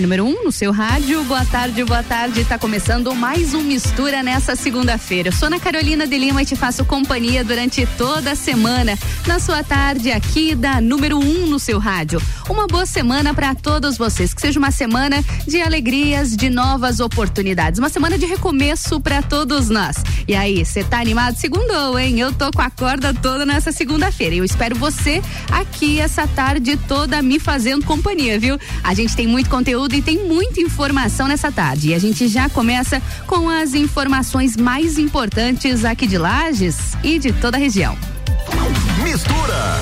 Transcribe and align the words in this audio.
número 0.00 0.24
1 0.24 0.28
um 0.28 0.44
no 0.44 0.52
seu 0.52 0.72
rádio. 0.72 1.22
Boa 1.24 1.44
tarde, 1.44 1.84
boa 1.84 2.02
tarde. 2.02 2.44
Tá 2.44 2.58
começando 2.58 3.14
mais 3.14 3.52
um 3.52 3.62
Mistura 3.62 4.22
nessa 4.22 4.56
segunda-feira. 4.56 5.28
Eu 5.28 5.32
sou 5.32 5.46
Ana 5.46 5.60
Carolina 5.60 6.06
de 6.06 6.16
Lima 6.16 6.42
e 6.42 6.46
te 6.46 6.56
faço 6.56 6.84
companhia 6.84 7.44
durante 7.44 7.86
toda 7.98 8.32
a 8.32 8.34
semana 8.34 8.98
na 9.26 9.38
sua 9.38 9.62
tarde 9.62 10.10
aqui 10.10 10.54
da 10.54 10.80
número 10.80 11.18
1 11.18 11.20
um 11.20 11.46
no 11.46 11.58
seu 11.58 11.78
rádio. 11.78 12.20
Uma 12.48 12.66
boa 12.66 12.86
semana 12.86 13.34
para 13.34 13.54
todos 13.54 13.98
vocês. 13.98 14.32
Que 14.32 14.40
seja 14.40 14.58
uma 14.58 14.70
semana 14.70 15.22
de 15.46 15.60
alegrias, 15.60 16.34
de 16.34 16.48
novas 16.48 16.98
oportunidades. 16.98 17.78
Uma 17.78 17.90
semana 17.90 18.16
de 18.16 18.26
recomeço 18.26 19.00
para 19.00 19.22
todos 19.22 19.68
nós. 19.68 19.96
E 20.26 20.34
aí, 20.34 20.64
você 20.64 20.82
tá 20.82 20.98
animado? 20.98 21.36
Segundou, 21.36 21.98
hein? 21.98 22.18
Eu 22.18 22.32
tô 22.32 22.50
com 22.50 22.62
a 22.62 22.70
corda 22.70 23.12
toda 23.12 23.44
nessa 23.44 23.70
segunda-feira. 23.70 24.34
Eu 24.34 24.44
espero 24.44 24.74
você 24.76 25.22
aqui 25.50 26.00
essa 26.00 26.26
tarde 26.26 26.76
toda 26.88 27.20
me 27.20 27.38
fazendo 27.38 27.84
companhia, 27.84 28.38
viu? 28.38 28.58
A 28.82 28.94
gente 28.94 29.14
tem 29.14 29.26
muito 29.26 29.50
conteúdo 29.50 29.89
e 29.96 30.02
tem 30.02 30.26
muita 30.26 30.60
informação 30.60 31.28
nessa 31.28 31.50
tarde. 31.50 31.90
E 31.90 31.94
a 31.94 31.98
gente 31.98 32.28
já 32.28 32.48
começa 32.48 33.02
com 33.26 33.48
as 33.48 33.74
informações 33.74 34.56
mais 34.56 34.98
importantes 34.98 35.84
aqui 35.84 36.06
de 36.06 36.18
Lages 36.18 36.96
e 37.02 37.18
de 37.18 37.32
toda 37.32 37.56
a 37.56 37.60
região. 37.60 37.96
Mistura 39.02 39.80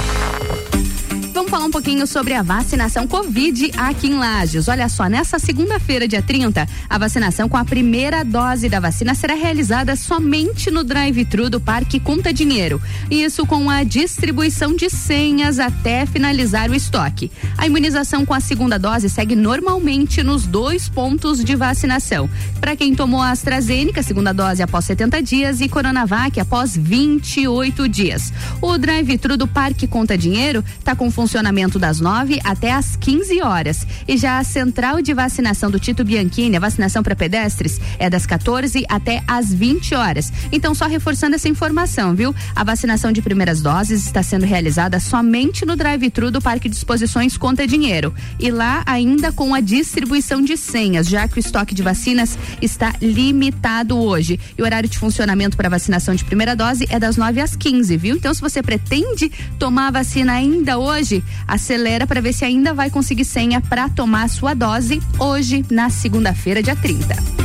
vamos 1.38 1.52
falar 1.52 1.66
um 1.66 1.70
pouquinho 1.70 2.04
sobre 2.04 2.34
a 2.34 2.42
vacinação 2.42 3.06
Covid 3.06 3.70
aqui 3.76 4.08
em 4.08 4.18
Lages. 4.18 4.66
Olha 4.66 4.88
só, 4.88 5.06
nessa 5.06 5.38
segunda-feira, 5.38 6.08
dia 6.08 6.20
30, 6.20 6.66
a 6.90 6.98
vacinação 6.98 7.48
com 7.48 7.56
a 7.56 7.64
primeira 7.64 8.24
dose 8.24 8.68
da 8.68 8.80
vacina 8.80 9.14
será 9.14 9.34
realizada 9.34 9.94
somente 9.94 10.68
no 10.68 10.82
drive-thru 10.82 11.48
do 11.48 11.60
Parque 11.60 12.00
Conta 12.00 12.32
Dinheiro. 12.32 12.82
Isso 13.08 13.46
com 13.46 13.70
a 13.70 13.84
distribuição 13.84 14.74
de 14.74 14.90
senhas 14.90 15.60
até 15.60 16.06
finalizar 16.06 16.72
o 16.72 16.74
estoque. 16.74 17.30
A 17.56 17.68
imunização 17.68 18.26
com 18.26 18.34
a 18.34 18.40
segunda 18.40 18.76
dose 18.76 19.08
segue 19.08 19.36
normalmente 19.36 20.24
nos 20.24 20.44
dois 20.44 20.88
pontos 20.88 21.44
de 21.44 21.54
vacinação. 21.54 22.28
Para 22.60 22.74
quem 22.74 22.96
tomou 22.96 23.22
a 23.22 23.30
AstraZeneca, 23.30 24.02
segunda 24.02 24.34
dose 24.34 24.60
após 24.60 24.86
70 24.86 25.22
dias 25.22 25.60
e 25.60 25.68
Coronavac 25.68 26.40
após 26.40 26.76
28 26.76 27.88
dias. 27.88 28.32
O 28.60 28.76
drive-thru 28.76 29.36
do 29.36 29.46
Parque 29.46 29.86
Conta 29.86 30.18
Dinheiro 30.18 30.64
está 30.80 30.96
com 30.96 31.08
função 31.12 31.27
funcionamento 31.28 31.78
das 31.78 32.00
9 32.00 32.40
até 32.42 32.72
às 32.72 32.96
15 32.96 33.42
horas. 33.42 33.86
E 34.08 34.16
já 34.16 34.38
a 34.38 34.44
central 34.44 35.02
de 35.02 35.12
vacinação 35.12 35.70
do 35.70 35.78
Tito 35.78 36.02
Bianchini, 36.02 36.56
a 36.56 36.60
vacinação 36.60 37.02
para 37.02 37.14
pedestres, 37.14 37.78
é 37.98 38.08
das 38.08 38.24
14 38.24 38.86
até 38.88 39.22
às 39.26 39.52
20 39.52 39.94
horas. 39.94 40.32
Então, 40.50 40.74
só 40.74 40.86
reforçando 40.86 41.34
essa 41.34 41.46
informação, 41.46 42.14
viu? 42.14 42.34
A 42.56 42.64
vacinação 42.64 43.12
de 43.12 43.20
primeiras 43.20 43.60
doses 43.60 44.06
está 44.06 44.22
sendo 44.22 44.46
realizada 44.46 44.98
somente 44.98 45.66
no 45.66 45.76
drive-thru 45.76 46.30
do 46.30 46.40
Parque 46.40 46.66
de 46.66 46.76
Exposições 46.76 47.36
Conta 47.36 47.66
Dinheiro. 47.66 48.14
E 48.40 48.50
lá 48.50 48.82
ainda 48.86 49.30
com 49.30 49.54
a 49.54 49.60
distribuição 49.60 50.40
de 50.40 50.56
senhas, 50.56 51.06
já 51.08 51.28
que 51.28 51.36
o 51.36 51.40
estoque 51.40 51.74
de 51.74 51.82
vacinas 51.82 52.38
está 52.62 52.94
limitado 53.02 53.98
hoje. 53.98 54.40
E 54.56 54.62
o 54.62 54.64
horário 54.64 54.88
de 54.88 54.98
funcionamento 54.98 55.58
para 55.58 55.68
vacinação 55.68 56.14
de 56.14 56.24
primeira 56.24 56.56
dose 56.56 56.86
é 56.88 56.98
das 56.98 57.18
9 57.18 57.38
às 57.38 57.54
15, 57.54 57.98
viu? 57.98 58.16
Então, 58.16 58.32
se 58.32 58.40
você 58.40 58.62
pretende 58.62 59.30
tomar 59.58 59.88
a 59.88 59.90
vacina 59.90 60.32
ainda 60.32 60.78
hoje, 60.78 61.17
acelera 61.46 62.06
para 62.06 62.20
ver 62.20 62.32
se 62.32 62.44
ainda 62.44 62.72
vai 62.74 62.90
conseguir 62.90 63.24
senha 63.24 63.60
para 63.60 63.88
tomar 63.88 64.28
sua 64.28 64.54
dose 64.54 65.00
hoje, 65.18 65.64
na 65.70 65.90
segunda-feira, 65.90 66.62
dia 66.62 66.76
30 66.76 67.38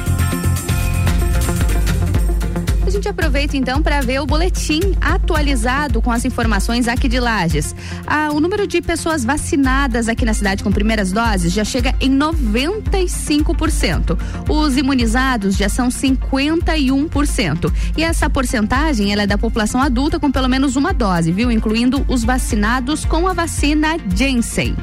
gente 2.93 3.09
aproveita 3.09 3.57
então 3.57 3.81
para 3.81 4.01
ver 4.01 4.21
o 4.21 4.25
boletim 4.25 4.79
atualizado 5.01 5.99
com 5.99 6.11
as 6.11 6.23
informações 6.25 6.87
aqui 6.87 7.09
de 7.09 7.19
Lages. 7.19 7.75
Ah, 8.05 8.29
o 8.31 8.39
número 8.39 8.67
de 8.67 8.81
pessoas 8.81 9.25
vacinadas 9.25 10.07
aqui 10.07 10.23
na 10.23 10.33
cidade 10.33 10.63
com 10.63 10.71
primeiras 10.71 11.11
doses 11.11 11.51
já 11.51 11.63
chega 11.63 11.95
em 11.99 12.15
95%. 12.15 14.15
Os 14.47 14.77
imunizados 14.77 15.57
já 15.57 15.67
são 15.67 15.89
51%. 15.89 17.73
E 17.97 18.03
essa 18.03 18.29
porcentagem 18.29 19.11
é 19.11 19.25
da 19.25 19.39
população 19.39 19.81
adulta 19.81 20.19
com 20.19 20.31
pelo 20.31 20.47
menos 20.47 20.75
uma 20.75 20.93
dose, 20.93 21.31
viu? 21.31 21.51
Incluindo 21.51 22.05
os 22.07 22.23
vacinados 22.23 23.05
com 23.05 23.27
a 23.27 23.33
vacina 23.33 23.97
Janssen. 24.15 24.75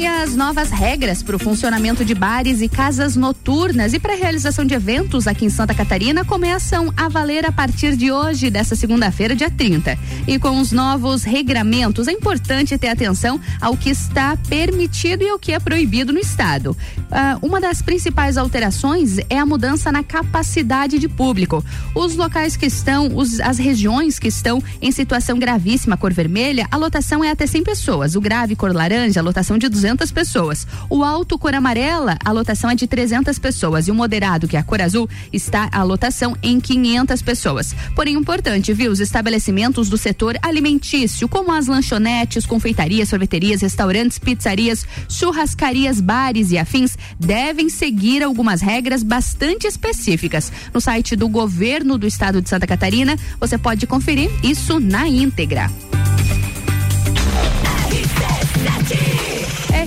E 0.00 0.06
as 0.06 0.34
novas 0.34 0.70
regras 0.70 1.22
para 1.22 1.36
o 1.36 1.38
funcionamento 1.38 2.06
de 2.06 2.14
bares 2.14 2.62
e 2.62 2.70
casas 2.70 3.16
noturnas 3.16 3.92
e 3.92 3.98
para 3.98 4.14
a 4.14 4.16
realização 4.16 4.64
de 4.64 4.72
eventos 4.72 5.26
aqui 5.26 5.44
em 5.44 5.50
Santa 5.50 5.74
Catarina 5.74 6.24
começam 6.24 6.90
a 6.96 7.06
valer 7.06 7.44
a 7.44 7.52
partir 7.52 7.94
de 7.96 8.10
hoje, 8.10 8.48
dessa 8.48 8.74
segunda-feira, 8.74 9.36
dia 9.36 9.50
30. 9.50 9.98
E 10.26 10.38
com 10.38 10.58
os 10.58 10.72
novos 10.72 11.22
regramentos, 11.22 12.08
é 12.08 12.12
importante 12.12 12.78
ter 12.78 12.88
atenção 12.88 13.38
ao 13.60 13.76
que 13.76 13.90
está 13.90 14.38
permitido 14.48 15.22
e 15.22 15.32
o 15.32 15.38
que 15.38 15.52
é 15.52 15.60
proibido 15.60 16.14
no 16.14 16.18
Estado. 16.18 16.70
Uh, 16.70 17.46
uma 17.46 17.60
das 17.60 17.82
principais 17.82 18.38
alterações 18.38 19.18
é 19.28 19.38
a 19.38 19.44
mudança 19.44 19.92
na 19.92 20.02
capacidade 20.02 20.98
de 20.98 21.10
público. 21.10 21.62
Os 21.94 22.16
locais 22.16 22.56
que 22.56 22.64
estão, 22.64 23.14
os, 23.14 23.38
as 23.38 23.58
regiões 23.58 24.18
que 24.18 24.28
estão 24.28 24.62
em 24.80 24.90
situação 24.92 25.38
gravíssima, 25.38 25.98
cor 25.98 26.14
vermelha, 26.14 26.66
a 26.70 26.76
lotação 26.78 27.22
é 27.22 27.30
até 27.30 27.46
100 27.46 27.64
pessoas. 27.64 28.16
O 28.16 28.20
grave, 28.20 28.56
cor 28.56 28.74
laranja, 28.74 29.20
a 29.20 29.22
lotação 29.22 29.58
de 29.58 29.68
200 29.68 29.89
200 29.90 30.12
pessoas. 30.12 30.66
O 30.88 31.02
alto 31.02 31.38
cor 31.38 31.54
amarela, 31.54 32.16
a 32.24 32.30
lotação 32.30 32.70
é 32.70 32.74
de 32.74 32.86
300 32.86 33.38
pessoas 33.38 33.88
e 33.88 33.90
o 33.90 33.94
moderado, 33.94 34.46
que 34.46 34.56
é 34.56 34.60
a 34.60 34.62
cor 34.62 34.80
azul, 34.80 35.08
está 35.32 35.68
a 35.72 35.82
lotação 35.82 36.36
em 36.42 36.60
500 36.60 37.22
pessoas. 37.22 37.74
Porém, 37.94 38.14
importante, 38.14 38.72
viu? 38.72 38.92
Os 38.92 39.00
estabelecimentos 39.00 39.88
do 39.88 39.98
setor 39.98 40.38
alimentício, 40.42 41.28
como 41.28 41.52
as 41.52 41.66
lanchonetes, 41.66 42.46
confeitarias, 42.46 43.08
sorveterias, 43.08 43.62
restaurantes, 43.62 44.18
pizzarias, 44.18 44.86
churrascarias, 45.08 46.00
bares 46.00 46.50
e 46.50 46.58
afins, 46.58 46.96
devem 47.18 47.68
seguir 47.68 48.22
algumas 48.22 48.60
regras 48.60 49.02
bastante 49.02 49.66
específicas. 49.66 50.52
No 50.72 50.80
site 50.80 51.16
do 51.16 51.28
governo 51.28 51.98
do 51.98 52.06
estado 52.06 52.40
de 52.40 52.48
Santa 52.48 52.66
Catarina, 52.66 53.16
você 53.38 53.58
pode 53.58 53.86
conferir 53.86 54.30
isso 54.42 54.78
na 54.78 55.08
íntegra. 55.08 55.70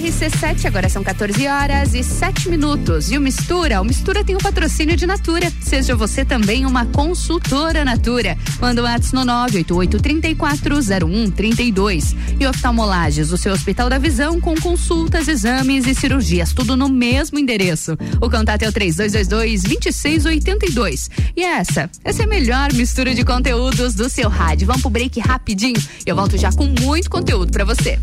RC7, 0.03 0.66
agora 0.66 0.90
são 0.90 1.02
14 1.02 1.47
horas 1.47 1.94
e 1.94 2.03
7 2.03 2.50
minutos. 2.50 3.09
E 3.09 3.18
o 3.18 3.22
Mistura, 3.22 3.80
o 3.80 3.86
Mistura 3.86 4.22
tem 4.22 4.36
o 4.36 4.40
patrocínio 4.40 4.97
de 4.97 5.08
Natura. 5.08 5.50
Seja 5.62 5.96
você 5.96 6.25
também 6.25 6.66
uma 6.66 6.86
consultora 6.88 7.86
Natura. 7.86 8.38
Manda 8.59 8.81
um 8.81 8.84
WhatsApp 8.84 9.16
no 9.16 9.22
988-340132. 9.22 12.18
E 12.38 12.46
oftalmolages, 12.46 13.31
o 13.31 13.38
seu 13.38 13.53
Hospital 13.53 13.90
da 13.90 13.97
Visão 13.97 14.41
com 14.41 14.56
consultas, 14.56 15.30
exames 15.30 15.88
e 15.88 15.96
cirurgias, 15.96 16.52
tudo 16.52 16.75
no 16.75 16.90
mesmo 16.90 17.40
endereço. 17.40 17.97
O 18.20 18.30
contato 18.30 18.64
é 18.64 18.68
o 18.68 18.74
3222-2682. 18.74 21.09
E 21.34 21.46
essa, 21.46 21.90
essa 22.03 22.24
é 22.24 22.25
a 22.25 22.28
melhor 22.28 22.74
mistura 22.74 23.16
de 23.16 23.24
conteúdos 23.24 23.94
do 23.94 24.09
seu 24.09 24.28
rádio. 24.28 24.68
Vamos 24.68 24.81
pro 24.81 24.91
break 24.91 25.18
rapidinho. 25.22 25.81
Eu 26.06 26.18
volto 26.18 26.38
já 26.38 26.52
com 26.52 26.66
muito 26.66 27.09
conteúdo 27.09 27.53
para 27.53 27.64
você. 27.64 27.97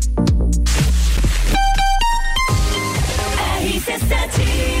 RC7 4.11 4.80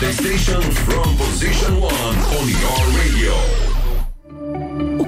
The 0.01 0.11
station 0.13 0.59
from 0.61 1.15
position 1.15 1.79
one 1.79 1.93
on 1.93 2.49
your 2.49 2.81
radio. 2.97 3.80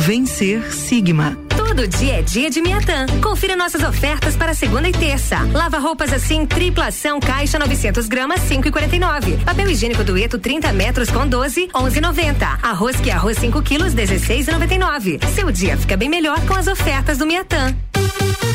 Vencer 0.00 0.72
Sigma. 0.72 1.36
Todo 1.54 1.86
dia 1.86 2.20
é 2.20 2.22
dia 2.22 2.48
de 2.48 2.62
Miatã. 2.62 3.04
Confira 3.22 3.54
nossas 3.54 3.82
ofertas 3.82 4.34
para 4.34 4.54
segunda 4.54 4.88
e 4.88 4.92
terça. 4.92 5.38
Lava 5.52 5.78
roupas 5.78 6.10
assim, 6.10 6.46
tripla 6.46 6.86
ação, 6.86 7.20
caixa 7.20 7.58
900 7.58 8.08
gramas, 8.08 8.40
5,49. 8.40 9.44
Papel 9.44 9.68
higiênico 9.68 10.02
dueto 10.02 10.38
30 10.38 10.72
metros 10.72 11.10
com 11.10 11.26
12, 11.26 11.68
11,90. 11.68 12.58
Arroz 12.62 12.96
que 12.96 13.10
é 13.10 13.12
arroz 13.12 13.36
5 13.36 13.60
quilos, 13.60 13.94
16,99. 13.94 15.22
Seu 15.34 15.52
dia 15.52 15.76
fica 15.76 15.98
bem 15.98 16.08
melhor 16.08 16.40
com 16.46 16.54
as 16.54 16.66
ofertas 16.66 17.18
do 17.18 17.26
Miatã. 17.26 17.76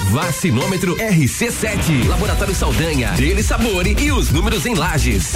Vacinômetro 0.10 0.96
RC7. 0.98 2.08
Laboratório 2.08 2.56
Saldanha. 2.56 3.12
Dele 3.12 3.44
Sabore 3.44 3.96
e 4.00 4.12
os 4.12 4.32
números 4.32 4.66
em 4.66 4.74
lajes. 4.74 5.34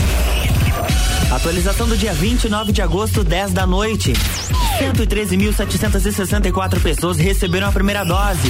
Atualização 1.31 1.88
do 1.88 1.96
dia 1.96 2.12
29 2.12 2.72
de 2.72 2.81
agosto, 2.81 3.24
10 3.24 3.54
da 3.54 3.68
noite. 3.68 4.14
113.764 4.80 6.81
pessoas 6.81 7.18
receberam 7.18 7.68
a 7.68 7.72
primeira 7.72 8.04
dose. 8.04 8.50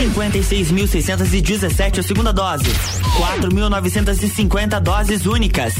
56.617 0.00 2.00
a 2.00 2.02
segunda 2.02 2.32
dose. 2.32 2.64
4.950 3.40 4.80
doses 4.80 5.26
únicas. 5.26 5.74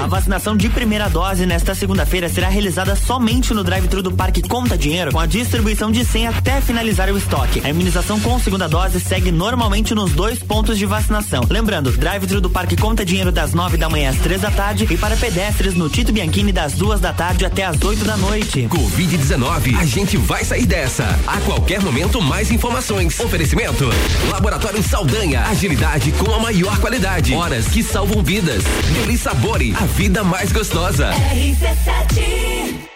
A 0.00 0.06
vacinação 0.06 0.56
de 0.56 0.68
primeira 0.68 1.08
dose 1.08 1.46
nesta 1.46 1.74
segunda-feira 1.74 2.28
será 2.28 2.48
realizada 2.48 2.94
somente 2.94 3.54
no 3.54 3.64
drive-thru 3.64 4.02
do 4.02 4.12
Parque 4.12 4.42
Conta 4.42 4.76
Dinheiro, 4.76 5.10
com 5.10 5.18
a 5.18 5.26
distribuição 5.26 5.90
de 5.90 6.04
100 6.04 6.28
até 6.28 6.60
finalizar 6.60 7.10
o 7.10 7.16
estoque. 7.16 7.62
A 7.64 7.70
imunização 7.70 8.20
com 8.20 8.38
segunda 8.38 8.68
dose 8.68 9.00
segue 9.00 9.32
normalmente 9.32 9.94
nos 9.94 10.12
dois 10.12 10.38
pontos 10.38 10.76
de 10.76 10.84
vacinação. 10.84 11.44
Lembrando, 11.48 11.90
drive-thru 11.92 12.42
do 12.42 12.50
Parque 12.50 12.76
Conta 12.76 13.06
Dinheiro 13.06 13.32
das 13.32 13.54
9 13.54 13.78
da 13.78 13.88
manhã 13.88 14.10
às 14.10 14.18
3 14.18 14.42
da 14.42 14.50
tarde 14.50 14.86
e 14.90 14.98
para 14.98 15.16
pedestres 15.16 15.55
no 15.74 15.88
Tito 15.88 16.12
Bianchini 16.12 16.52
das 16.52 16.74
duas 16.74 17.00
da 17.00 17.12
tarde 17.12 17.44
até 17.46 17.64
às 17.64 17.82
8 17.82 18.04
da 18.04 18.16
noite. 18.16 18.68
Covid-19, 18.68 19.78
a 19.78 19.84
gente 19.86 20.16
vai 20.16 20.44
sair 20.44 20.66
dessa. 20.66 21.04
A 21.26 21.40
qualquer 21.40 21.80
momento, 21.80 22.20
mais 22.20 22.50
informações. 22.50 23.18
Oferecimento: 23.18 23.88
Laboratório 24.30 24.82
Saldanha, 24.82 25.42
agilidade 25.42 26.12
com 26.12 26.32
a 26.32 26.38
maior 26.38 26.78
qualidade. 26.78 27.34
Horas 27.34 27.66
que 27.68 27.82
salvam 27.82 28.22
vidas. 28.22 28.64
Deli 28.94 29.16
Sabore, 29.16 29.74
a 29.80 29.86
vida 29.86 30.22
mais 30.22 30.52
gostosa. 30.52 31.10
RC7 31.10 32.95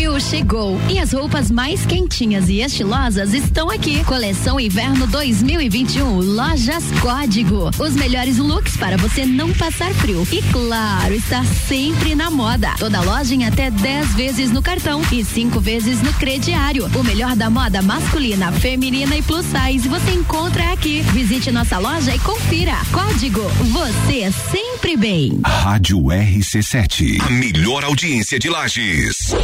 Frio 0.00 0.18
chegou 0.18 0.80
e 0.88 0.98
as 0.98 1.12
roupas 1.12 1.50
mais 1.50 1.84
quentinhas 1.84 2.48
e 2.48 2.62
estilosas 2.62 3.34
estão 3.34 3.68
aqui. 3.68 4.02
Coleção 4.04 4.58
Inverno 4.58 5.06
2021, 5.06 6.20
Lojas 6.20 6.84
Código. 7.02 7.70
Os 7.78 7.92
melhores 7.92 8.38
looks 8.38 8.78
para 8.78 8.96
você 8.96 9.26
não 9.26 9.52
passar 9.52 9.92
frio. 9.92 10.26
E 10.32 10.40
claro, 10.50 11.12
estar 11.12 11.44
sempre 11.44 12.14
na 12.14 12.30
moda. 12.30 12.74
Toda 12.78 13.02
loja 13.02 13.34
em 13.34 13.44
até 13.44 13.70
10 13.70 14.14
vezes 14.14 14.50
no 14.50 14.62
cartão 14.62 15.02
e 15.12 15.22
5 15.22 15.60
vezes 15.60 16.00
no 16.00 16.14
crediário. 16.14 16.90
O 16.98 17.04
melhor 17.04 17.36
da 17.36 17.50
moda 17.50 17.82
masculina, 17.82 18.50
feminina 18.52 19.14
e 19.14 19.20
plus 19.20 19.44
size 19.44 19.86
você 19.86 20.12
encontra 20.12 20.72
aqui. 20.72 21.02
Visite 21.12 21.52
nossa 21.52 21.76
loja 21.76 22.14
e 22.14 22.18
confira. 22.20 22.78
Código, 22.90 23.42
você 23.70 24.32
sempre 24.50 24.96
bem. 24.96 25.42
Rádio 25.44 25.98
RC7, 26.04 27.20
a 27.20 27.28
melhor 27.28 27.84
audiência 27.84 28.38
de 28.38 28.48
Lages. 28.48 29.34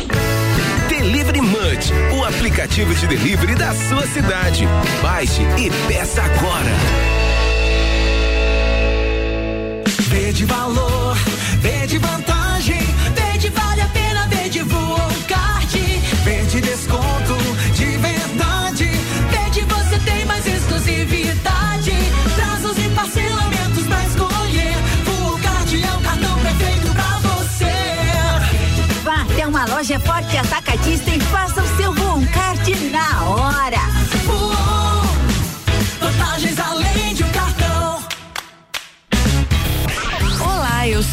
Delivery 1.07 1.41
Munch, 1.41 1.93
o 2.19 2.25
aplicativo 2.25 2.93
de 2.93 3.07
delivery 3.07 3.55
da 3.55 3.73
sua 3.73 4.05
cidade. 4.09 4.67
Baixe 5.01 5.41
e 5.57 5.71
peça 5.87 6.21
agora. 6.21 6.73
Vê 10.09 10.33
de 10.33 10.45
valor, 10.45 11.17
vê 11.61 11.87
de 11.87 11.99
vantagem, 11.99 12.81
vê 13.15 13.39
de 13.39 13.49
vale 13.51 13.83
a 13.83 13.87
pena, 13.87 14.27
vê 14.27 14.49
de 14.49 14.63
voa 14.63 15.09
card, 15.29 15.79
loja 29.87 30.01
forte 30.01 30.37
atacadista 30.37 31.11
e 31.11 31.21
faça 31.21 31.63
o 31.63 31.76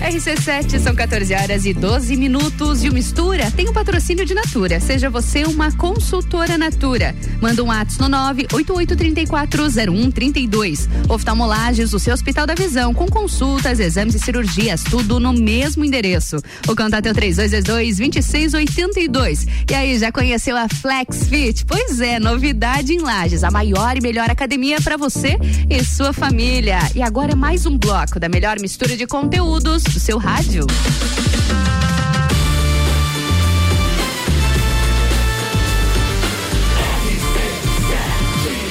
RC7 0.00 0.80
são 0.80 0.94
14 0.94 1.34
horas 1.34 1.66
e 1.66 1.74
12 1.74 2.16
minutos 2.16 2.82
e 2.82 2.88
o 2.88 2.92
Mistura 2.92 3.50
tem 3.50 3.66
o 3.66 3.70
um 3.70 3.74
patrocínio 3.74 4.24
de 4.24 4.32
Natura. 4.32 4.80
Seja 4.80 5.10
você 5.10 5.44
uma 5.44 5.70
consultora 5.72 6.56
Natura. 6.56 7.14
Manda 7.38 7.62
um 7.62 7.70
ato 7.70 8.00
no 8.00 8.08
988340132. 8.08 10.88
Oftalmolages, 11.06 11.92
o 11.92 11.98
seu 11.98 12.14
Hospital 12.14 12.46
da 12.46 12.54
Visão, 12.54 12.94
com 12.94 13.04
consultas, 13.06 13.78
exames 13.78 14.14
e 14.14 14.18
cirurgias, 14.18 14.82
tudo 14.82 15.20
no 15.20 15.34
mesmo 15.34 15.84
endereço. 15.84 16.38
O 16.66 16.74
contato 16.74 17.04
é 17.04 17.10
o 17.10 17.14
3222-2682. 17.14 19.46
E 19.70 19.74
aí, 19.74 19.98
já 19.98 20.10
conheceu 20.10 20.56
a 20.56 20.66
Flex 20.66 21.28
Fit? 21.28 21.66
Pois 21.66 22.00
é, 22.00 22.18
novidade 22.18 22.94
em 22.94 23.00
Lages, 23.00 23.44
a 23.44 23.50
maior 23.50 23.98
e 23.98 24.00
melhor 24.00 24.30
academia 24.30 24.80
para 24.80 24.96
você 24.96 25.36
e 25.68 25.84
sua 25.84 26.14
família. 26.14 26.78
E 26.94 27.02
agora 27.02 27.36
mais 27.36 27.66
um 27.66 27.76
bloco 27.76 28.18
da 28.18 28.30
melhor 28.30 28.58
mistura 28.58 28.96
de 28.96 29.06
conteúdos 29.06 29.89
do 29.94 30.00
seu 30.00 30.18
rádio. 30.18 30.66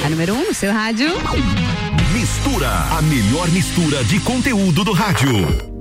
A 0.06 0.10
número 0.10 0.34
1 0.34 0.38
um 0.38 0.46
no 0.46 0.54
seu 0.54 0.72
rádio. 0.72 1.10
Mistura, 2.14 2.70
a 2.98 3.02
melhor 3.02 3.50
mistura 3.50 4.04
de 4.04 4.20
conteúdo 4.22 4.84
do 4.84 4.94
rádio. 4.94 5.79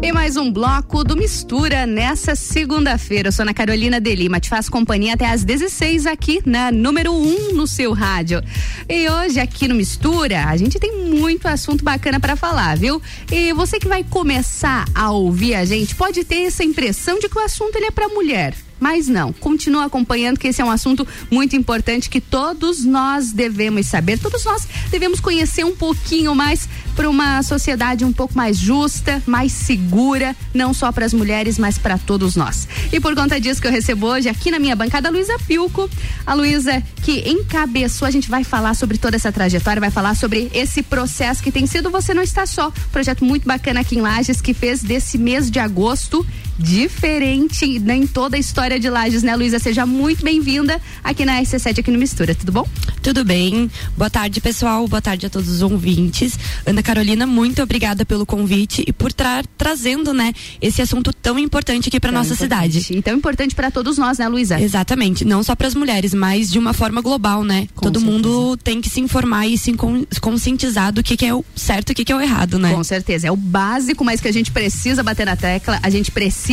E 0.00 0.12
mais 0.12 0.36
um 0.36 0.52
bloco 0.52 1.02
do 1.02 1.16
Mistura 1.16 1.84
nessa 1.84 2.36
segunda-feira. 2.36 3.28
Eu 3.28 3.32
sou 3.32 3.42
Ana 3.42 3.52
Carolina 3.52 4.00
de 4.00 4.14
Lima, 4.14 4.38
te 4.38 4.48
faço 4.48 4.70
companhia 4.70 5.14
até 5.14 5.26
às 5.26 5.42
16 5.42 6.06
aqui 6.06 6.40
na 6.46 6.70
número 6.70 7.12
1 7.12 7.16
um 7.16 7.52
no 7.54 7.66
seu 7.66 7.92
rádio. 7.92 8.40
E 8.88 9.08
hoje 9.08 9.40
aqui 9.40 9.66
no 9.66 9.74
Mistura, 9.74 10.44
a 10.44 10.56
gente 10.56 10.78
tem 10.78 10.96
muito 11.04 11.48
assunto 11.48 11.82
bacana 11.82 12.20
para 12.20 12.36
falar, 12.36 12.76
viu? 12.76 13.02
E 13.30 13.52
você 13.52 13.80
que 13.80 13.88
vai 13.88 14.04
começar 14.04 14.84
a 14.94 15.10
ouvir 15.10 15.56
a 15.56 15.64
gente 15.64 15.96
pode 15.96 16.22
ter 16.22 16.44
essa 16.44 16.62
impressão 16.62 17.18
de 17.18 17.28
que 17.28 17.36
o 17.36 17.44
assunto 17.44 17.74
ele 17.74 17.86
é 17.86 17.90
para 17.90 18.08
mulher. 18.08 18.54
Mas 18.80 19.08
não, 19.08 19.32
continua 19.32 19.84
acompanhando 19.84 20.38
que 20.38 20.48
esse 20.48 20.60
é 20.60 20.64
um 20.64 20.70
assunto 20.70 21.06
muito 21.30 21.56
importante 21.56 22.08
que 22.08 22.20
todos 22.20 22.84
nós 22.84 23.32
devemos 23.32 23.86
saber, 23.86 24.18
todos 24.18 24.44
nós 24.44 24.66
devemos 24.90 25.20
conhecer 25.20 25.64
um 25.64 25.74
pouquinho 25.74 26.34
mais 26.34 26.68
para 26.94 27.08
uma 27.08 27.42
sociedade 27.44 28.04
um 28.04 28.12
pouco 28.12 28.36
mais 28.36 28.56
justa, 28.56 29.22
mais 29.24 29.52
segura, 29.52 30.34
não 30.52 30.74
só 30.74 30.90
para 30.90 31.06
as 31.06 31.14
mulheres, 31.14 31.56
mas 31.56 31.78
para 31.78 31.96
todos 31.96 32.34
nós. 32.34 32.66
E 32.92 32.98
por 32.98 33.14
conta 33.14 33.40
disso 33.40 33.60
que 33.60 33.68
eu 33.68 33.72
recebo 33.72 34.06
hoje 34.06 34.28
aqui 34.28 34.50
na 34.50 34.58
minha 34.58 34.74
bancada 34.74 35.08
a 35.08 35.12
Luísa 35.12 35.36
Pilco, 35.46 35.88
a 36.26 36.34
Luísa 36.34 36.82
que 37.02 37.28
encabeçou, 37.28 38.06
a 38.06 38.10
gente 38.10 38.28
vai 38.28 38.42
falar 38.42 38.74
sobre 38.74 38.98
toda 38.98 39.14
essa 39.14 39.30
trajetória, 39.30 39.80
vai 39.80 39.92
falar 39.92 40.16
sobre 40.16 40.50
esse 40.52 40.82
processo 40.82 41.42
que 41.42 41.52
tem 41.52 41.66
sido 41.66 41.88
Você 41.90 42.12
Não 42.12 42.22
Está 42.22 42.46
Só, 42.46 42.72
projeto 42.90 43.24
muito 43.24 43.46
bacana 43.46 43.80
aqui 43.80 43.96
em 43.96 44.00
Lages 44.00 44.40
que 44.40 44.52
fez 44.52 44.82
desse 44.82 45.18
mês 45.18 45.50
de 45.50 45.60
agosto 45.60 46.26
diferente 46.58 47.64
em 47.64 48.06
toda 48.06 48.36
a 48.36 48.38
história 48.40 48.78
de 48.80 48.90
Lages, 48.90 49.22
né, 49.22 49.34
Luísa? 49.36 49.58
Seja 49.58 49.86
muito 49.86 50.24
bem-vinda 50.24 50.80
aqui 51.04 51.24
na 51.24 51.40
RC7 51.40 51.78
aqui 51.80 51.90
no 51.90 51.98
Mistura, 51.98 52.34
tudo 52.34 52.50
bom? 52.52 52.66
Tudo 53.02 53.24
bem. 53.24 53.70
Boa 53.96 54.10
tarde, 54.10 54.40
pessoal. 54.40 54.86
Boa 54.88 55.00
tarde 55.00 55.26
a 55.26 55.30
todos 55.30 55.48
os 55.48 55.62
ouvintes. 55.62 56.38
Ana 56.66 56.82
Carolina, 56.82 57.26
muito 57.26 57.62
obrigada 57.62 58.04
pelo 58.04 58.26
convite 58.26 58.82
e 58.86 58.92
por 58.92 59.12
tra 59.12 59.42
trazendo, 59.56 60.12
né, 60.12 60.32
esse 60.60 60.82
assunto 60.82 61.12
tão 61.12 61.38
importante 61.38 61.88
aqui 61.88 62.00
para 62.00 62.10
nossa 62.10 62.34
importante. 62.34 62.72
cidade. 62.72 62.98
E 62.98 63.02
tão 63.02 63.14
importante 63.16 63.54
para 63.54 63.70
todos 63.70 63.96
nós, 63.96 64.18
né, 64.18 64.26
Luísa? 64.28 64.60
Exatamente. 64.60 65.24
Não 65.24 65.42
só 65.42 65.54
para 65.54 65.68
as 65.68 65.74
mulheres, 65.74 66.12
mas 66.12 66.50
de 66.50 66.58
uma 66.58 66.72
forma 66.72 67.00
global, 67.00 67.44
né? 67.44 67.68
Com 67.74 67.82
Todo 67.86 68.00
certeza. 68.00 68.12
mundo 68.12 68.56
tem 68.56 68.80
que 68.80 68.90
se 68.90 69.00
informar 69.00 69.46
e 69.46 69.56
se 69.56 69.72
con- 69.74 70.04
conscientizar 70.20 70.92
do 70.92 71.02
que, 71.02 71.16
que 71.16 71.24
é 71.26 71.34
o 71.34 71.44
certo 71.54 71.90
e 71.90 71.92
o 71.92 71.94
que, 71.94 72.04
que 72.04 72.12
é 72.12 72.16
o 72.16 72.20
errado, 72.20 72.58
né? 72.58 72.72
Com 72.74 72.82
certeza, 72.82 73.28
é 73.28 73.30
o 73.32 73.36
básico, 73.36 74.04
mas 74.04 74.20
que 74.20 74.28
a 74.28 74.32
gente 74.32 74.50
precisa 74.50 75.02
bater 75.02 75.24
na 75.26 75.36
tecla, 75.36 75.78
a 75.82 75.90
gente 75.90 76.10
precisa 76.10 76.47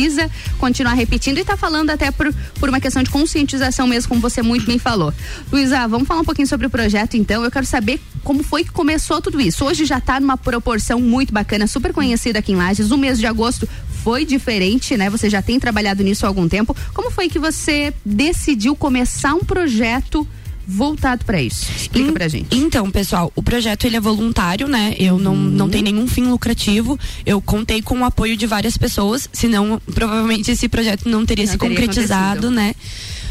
continuar 0.58 0.94
repetindo 0.94 1.38
e 1.38 1.44
tá 1.44 1.56
falando 1.56 1.90
até 1.90 2.10
por, 2.10 2.32
por 2.58 2.68
uma 2.68 2.80
questão 2.80 3.02
de 3.02 3.10
conscientização 3.10 3.86
mesmo, 3.86 4.08
como 4.08 4.20
você 4.20 4.42
muito 4.42 4.66
bem 4.66 4.78
falou. 4.78 5.12
Luísa, 5.50 5.86
vamos 5.88 6.06
falar 6.06 6.20
um 6.20 6.24
pouquinho 6.24 6.48
sobre 6.48 6.66
o 6.66 6.70
projeto 6.70 7.16
então. 7.16 7.44
Eu 7.44 7.50
quero 7.50 7.66
saber 7.66 8.00
como 8.22 8.42
foi 8.42 8.64
que 8.64 8.70
começou 8.70 9.20
tudo 9.20 9.40
isso. 9.40 9.64
Hoje 9.64 9.84
já 9.84 10.00
tá 10.00 10.18
numa 10.20 10.36
proporção 10.36 11.00
muito 11.00 11.32
bacana, 11.32 11.66
super 11.66 11.92
conhecida 11.92 12.38
aqui 12.38 12.52
em 12.52 12.56
Lages. 12.56 12.90
O 12.90 12.98
mês 12.98 13.18
de 13.18 13.26
agosto 13.26 13.68
foi 14.02 14.24
diferente, 14.24 14.96
né? 14.96 15.10
Você 15.10 15.28
já 15.28 15.42
tem 15.42 15.58
trabalhado 15.58 16.02
nisso 16.02 16.26
há 16.26 16.28
algum 16.28 16.48
tempo. 16.48 16.76
Como 16.94 17.10
foi 17.10 17.28
que 17.28 17.38
você 17.38 17.92
decidiu 18.04 18.76
começar 18.76 19.34
um 19.34 19.40
projeto 19.40 20.26
voltado 20.66 21.24
para 21.24 21.40
isso? 21.40 21.70
Explica 21.76 22.12
pra 22.12 22.28
gente. 22.28 22.48
Então, 22.56 22.90
pessoal, 22.90 23.32
o 23.36 23.42
projeto 23.42 23.84
ele 23.86 23.96
é 23.96 24.00
voluntário, 24.00 24.66
né? 24.68 24.94
Eu 24.98 25.18
não, 25.18 25.32
Uhum. 25.34 25.40
não 25.50 25.68
tem 25.68 25.82
nenhum 25.82 26.06
fim 26.06 26.24
lucrativo. 26.26 26.98
Eu 27.24 27.40
contei 27.40 27.80
com 27.82 28.00
o 28.00 28.04
apoio 28.04 28.36
de 28.36 28.46
várias 28.46 28.76
pessoas, 28.76 29.28
senão 29.32 29.80
provavelmente 29.94 30.50
esse 30.50 30.68
projeto 30.68 31.08
não 31.08 31.24
teria 31.24 31.44
Não 31.44 31.52
se 31.52 31.58
teria 31.58 31.76
concretizado, 31.76 32.48
acontecido. 32.48 32.50
né? 32.50 32.74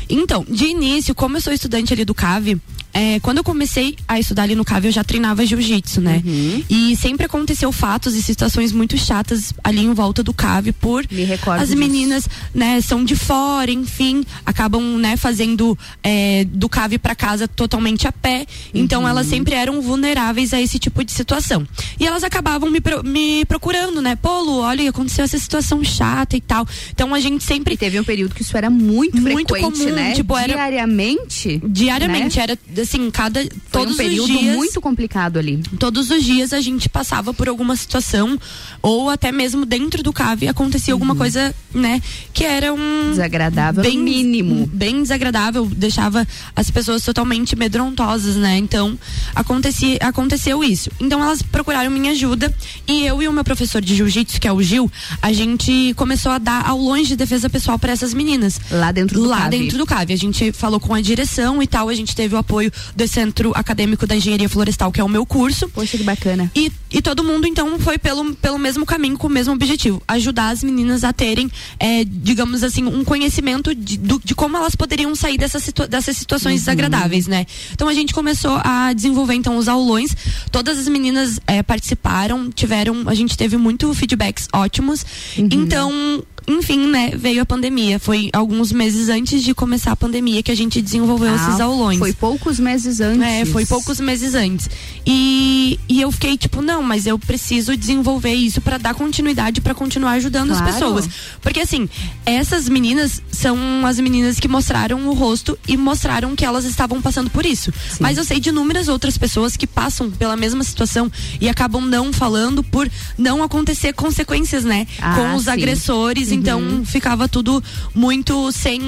Então, 0.07 0.45
de 0.47 0.65
início, 0.65 1.15
como 1.15 1.37
eu 1.37 1.41
sou 1.41 1.51
estudante 1.51 1.91
ali 1.91 2.05
do 2.05 2.13
CAV, 2.13 2.57
é, 2.95 3.19
quando 3.19 3.39
eu 3.39 3.43
comecei 3.43 3.95
a 4.07 4.17
estudar 4.19 4.43
ali 4.43 4.55
no 4.55 4.63
CAV, 4.63 4.85
eu 4.85 4.91
já 4.91 5.03
treinava 5.03 5.45
jiu-jitsu, 5.45 5.99
né? 5.99 6.23
Uhum. 6.25 6.63
E 6.69 6.95
sempre 6.95 7.25
aconteceu 7.25 7.69
fatos 7.71 8.15
e 8.15 8.23
situações 8.23 8.71
muito 8.71 8.97
chatas 8.97 9.53
ali 9.61 9.81
em 9.83 9.93
volta 9.93 10.23
do 10.23 10.33
CAV 10.33 10.71
por 10.79 11.05
Me 11.11 11.23
recordo 11.25 11.61
as 11.61 11.67
disso. 11.67 11.77
meninas, 11.79 12.27
né, 12.53 12.79
são 12.79 13.03
de 13.03 13.15
fora, 13.15 13.69
enfim, 13.69 14.23
acabam, 14.45 14.81
né, 14.97 15.17
fazendo 15.17 15.77
é, 16.01 16.45
do 16.45 16.69
CAV 16.69 16.97
para 16.97 17.13
casa 17.13 17.47
totalmente 17.47 18.07
a 18.07 18.11
pé. 18.13 18.45
Então 18.73 19.01
Uhum. 19.01 19.07
elas 19.09 19.27
sempre 19.27 19.53
eram 19.55 19.81
vulneráveis 19.81 20.53
a 20.53 20.61
esse 20.61 20.79
tipo 20.79 21.03
de 21.03 21.11
situação. 21.11 21.67
E 21.99 22.07
elas 22.07 22.23
acabavam 22.23 22.71
me, 22.71 22.79
pro- 22.79 23.03
me 23.03 23.43
procurando, 23.45 24.01
né? 24.01 24.15
Pô, 24.15 24.41
Lu, 24.41 24.59
olha, 24.59 24.89
aconteceu 24.89 25.25
essa 25.25 25.37
situação 25.37 25.83
chata 25.83 26.37
e 26.37 26.41
tal. 26.41 26.65
Então 26.91 27.13
a 27.13 27.19
gente 27.19 27.43
sempre 27.43 27.73
E 27.73 27.77
teve 27.77 27.99
um 27.99 28.03
período 28.05 28.33
que 28.33 28.41
isso 28.41 28.55
era 28.55 28.69
muito, 28.69 29.19
Muito 29.21 29.49
frequente, 29.49 29.79
comum, 29.79 29.91
né? 29.93 30.13
tipo, 30.13 30.37
era- 30.37 30.53
diariamente. 30.53 31.61
diariamente 31.67 32.37
né? 32.37 32.43
era 32.43 32.57
assim, 32.85 33.11
cada 33.11 33.41
Foi 33.41 33.49
todos 33.71 33.93
um 33.93 33.97
período 33.97 34.33
os 34.33 34.39
dias 34.39 34.55
muito 34.55 34.79
complicado 34.81 35.37
ali. 35.37 35.61
todos 35.79 36.09
os 36.09 36.23
dias 36.23 36.53
a 36.53 36.61
gente 36.61 36.87
passava 36.89 37.33
por 37.33 37.49
alguma 37.49 37.75
situação 37.75 38.39
ou 38.81 39.09
até 39.09 39.31
mesmo 39.31 39.65
dentro 39.65 40.01
do 40.01 40.13
cave 40.13 40.47
acontecia 40.47 40.93
alguma 40.93 41.15
coisa, 41.15 41.53
né, 41.73 42.01
que 42.33 42.43
era 42.43 42.73
um 42.73 43.09
Desagradável, 43.11 43.83
no 43.83 43.99
mínimo. 44.03 44.67
bem 44.67 45.01
desagradável, 45.01 45.65
deixava 45.65 46.25
as 46.55 46.69
pessoas 46.71 47.03
totalmente 47.03 47.55
medrontosas, 47.55 48.35
né? 48.35 48.57
Então, 48.57 48.97
acontecia, 49.33 49.97
aconteceu 50.01 50.63
isso. 50.63 50.89
Então, 50.99 51.21
elas 51.21 51.41
procuraram 51.41 51.89
minha 51.91 52.11
ajuda 52.11 52.53
e 52.87 53.05
eu 53.05 53.21
e 53.21 53.27
o 53.27 53.33
meu 53.33 53.43
professor 53.43 53.81
de 53.81 53.95
jiu-jitsu, 53.95 54.39
que 54.39 54.47
é 54.47 54.51
o 54.53 54.61
Gil, 54.61 54.91
a 55.21 55.31
gente 55.33 55.93
começou 55.95 56.31
a 56.31 56.37
dar 56.37 56.67
aulões 56.67 57.07
de 57.07 57.15
defesa 57.15 57.49
pessoal 57.49 57.77
para 57.77 57.91
essas 57.91 58.13
meninas. 58.13 58.59
Lá 58.71 58.91
dentro 58.91 59.19
do 59.21 59.27
Lá 59.27 59.41
CAV. 59.41 59.49
dentro 59.49 59.77
do 59.77 59.85
CAV. 59.85 60.11
A 60.13 60.17
gente 60.17 60.51
falou 60.51 60.79
com 60.79 60.93
a 60.93 61.01
direção 61.01 61.61
e 61.61 61.67
tal, 61.67 61.89
a 61.89 61.93
gente 61.93 62.15
teve 62.15 62.35
o 62.35 62.37
apoio 62.37 62.71
do 62.95 63.07
Centro 63.07 63.51
Acadêmico 63.55 64.05
da 64.07 64.15
Engenharia 64.15 64.49
Florestal, 64.49 64.91
que 64.91 64.99
é 64.99 65.03
o 65.03 65.09
meu 65.09 65.25
curso. 65.25 65.67
Poxa, 65.69 65.97
que 65.97 66.03
bacana. 66.03 66.51
E, 66.55 66.71
e 66.91 67.01
todo 67.01 67.23
mundo, 67.23 67.47
então, 67.47 67.77
foi 67.79 67.97
pelo, 67.97 68.35
pelo 68.35 68.57
mesmo 68.57 68.85
caminho, 68.85 69.17
com 69.17 69.27
o 69.27 69.29
mesmo 69.29 69.53
objetivo. 69.53 70.01
Ajudar 70.07 70.49
as 70.49 70.63
meninas 70.63 71.03
a 71.03 71.11
terem, 71.13 71.49
é, 71.79 72.03
digamos 72.05 72.63
assim, 72.63 72.85
um 72.85 73.03
conhecimento 73.03 73.73
de, 73.75 73.97
do- 73.97 74.21
de 74.23 74.33
como 74.35 74.57
elas 74.57 74.75
poderiam 74.75 75.13
sair 75.15 75.37
dessas, 75.37 75.63
situa 75.63 75.87
dessas 75.87 76.17
situações 76.17 76.61
desagradáveis, 76.61 77.27
né? 77.27 77.45
Então 77.73 77.87
a 77.87 77.93
gente 77.93 78.13
começou 78.13 78.59
a 78.63 78.93
desenvolver, 78.93 79.33
então, 79.35 79.57
os 79.57 79.67
aulões. 79.67 80.15
Todas 80.51 80.77
as 80.77 80.87
meninas 80.87 81.39
é, 81.47 81.61
participaram, 81.63 82.49
tiveram, 82.51 83.03
a 83.07 83.13
gente 83.13 83.37
teve 83.37 83.57
muito 83.57 83.93
feedbacks 83.93 84.47
ótimos. 84.53 85.05
Então, 85.37 86.23
enfim, 86.47 86.87
né, 86.87 87.11
veio 87.15 87.41
a 87.41 87.45
pandemia. 87.45 87.99
Foi 87.99 88.29
alguns 88.33 88.71
meses 88.71 89.09
antes 89.09 89.43
de 89.43 89.53
começar 89.53 89.91
a 89.91 89.95
pandemia 89.95 90.43
que 90.43 90.51
a 90.51 90.55
gente 90.55 90.81
desenvolveu 90.81 91.33
esses 91.35 91.59
Ah, 91.59 91.63
aulões. 91.63 91.97
Foi 91.99 92.13
poucos 92.13 92.59
meses 92.59 92.99
antes. 93.01 93.21
É, 93.21 93.45
foi 93.45 93.65
poucos 93.65 93.99
meses 93.99 94.35
antes. 94.35 94.69
E, 95.05 95.79
e 95.89 96.01
eu 96.01 96.11
fiquei 96.11 96.37
tipo, 96.37 96.61
não, 96.61 96.81
mas 96.83 97.05
eu 97.05 97.17
preciso 97.19 97.75
desenvolver 97.77 98.33
isso 98.33 98.61
pra 98.61 98.77
dar 98.77 98.93
continuidade, 98.93 99.61
pra 99.61 99.73
continuar 99.73 100.11
ajudando 100.13 100.51
as 100.51 100.57
Claro. 100.59 100.73
pessoas. 100.73 101.09
Porque 101.41 101.59
assim, 101.59 101.87
essas 102.25 102.67
meninas 102.69 103.21
são 103.31 103.57
as 103.85 103.99
meninas 103.99 104.39
que 104.39 104.47
mostraram 104.47 105.07
o 105.07 105.13
rosto 105.13 105.57
e 105.67 105.75
mostraram 105.77 106.35
que 106.35 106.45
elas 106.45 106.65
estavam 106.65 107.01
passando 107.01 107.29
por 107.29 107.45
isso. 107.45 107.71
Mas 107.99 108.17
eu 108.17 108.23
sei 108.23 108.39
de 108.39 108.49
inúmeras 108.49 108.87
outras 108.87 109.17
pessoas 109.17 109.55
que 109.57 109.67
passam 109.67 110.09
pela 110.11 110.35
mesma 110.35 110.63
situação 110.63 111.11
e 111.39 111.47
acabam 111.49 111.85
não 111.85 112.11
falando 112.13 112.63
por 112.63 112.89
não 113.17 113.43
acontecer 113.43 113.93
consequências, 113.93 114.63
né? 114.63 114.87
Ah, 115.01 115.15
com 115.15 115.35
os 115.35 115.43
sim. 115.45 115.49
agressores, 115.51 116.31
então 116.35 116.83
ficava 116.85 117.27
tudo 117.27 117.63
muito 117.93 118.51
sem, 118.51 118.79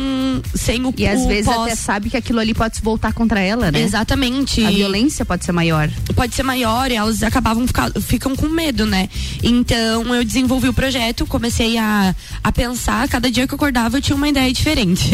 sem 0.53 0.85
o 0.85 0.93
E 0.97 1.07
às 1.07 1.21
o 1.21 1.27
vezes 1.27 1.45
pós. 1.45 1.61
até 1.61 1.75
sabe 1.75 2.09
que 2.09 2.17
aquilo 2.17 2.39
ali 2.39 2.53
pode 2.53 2.77
se 2.77 2.81
voltar 2.81 3.13
contra 3.13 3.39
ela, 3.39 3.71
né? 3.71 3.81
Exatamente. 3.81 4.63
A 4.63 4.69
violência 4.69 5.25
pode 5.25 5.45
ser 5.45 5.51
maior. 5.51 5.89
pode 6.15 6.35
ser 6.35 6.43
maior 6.43 6.91
e 6.91 6.95
elas 6.95 7.23
acabavam 7.23 7.65
ficar, 7.67 7.91
ficam 8.01 8.35
com 8.35 8.47
medo, 8.47 8.85
né? 8.85 9.09
Então 9.43 10.13
eu 10.15 10.23
desenvolvi 10.23 10.69
o 10.69 10.73
projeto, 10.73 11.25
comecei 11.25 11.77
a, 11.77 12.15
a 12.43 12.51
pensar, 12.51 13.07
cada 13.07 13.29
dia 13.31 13.47
que 13.47 13.53
eu 13.53 13.57
acordava 13.57 13.97
eu 13.97 14.01
tinha 14.01 14.15
uma 14.15 14.27
ideia 14.29 14.51
diferente. 14.51 15.09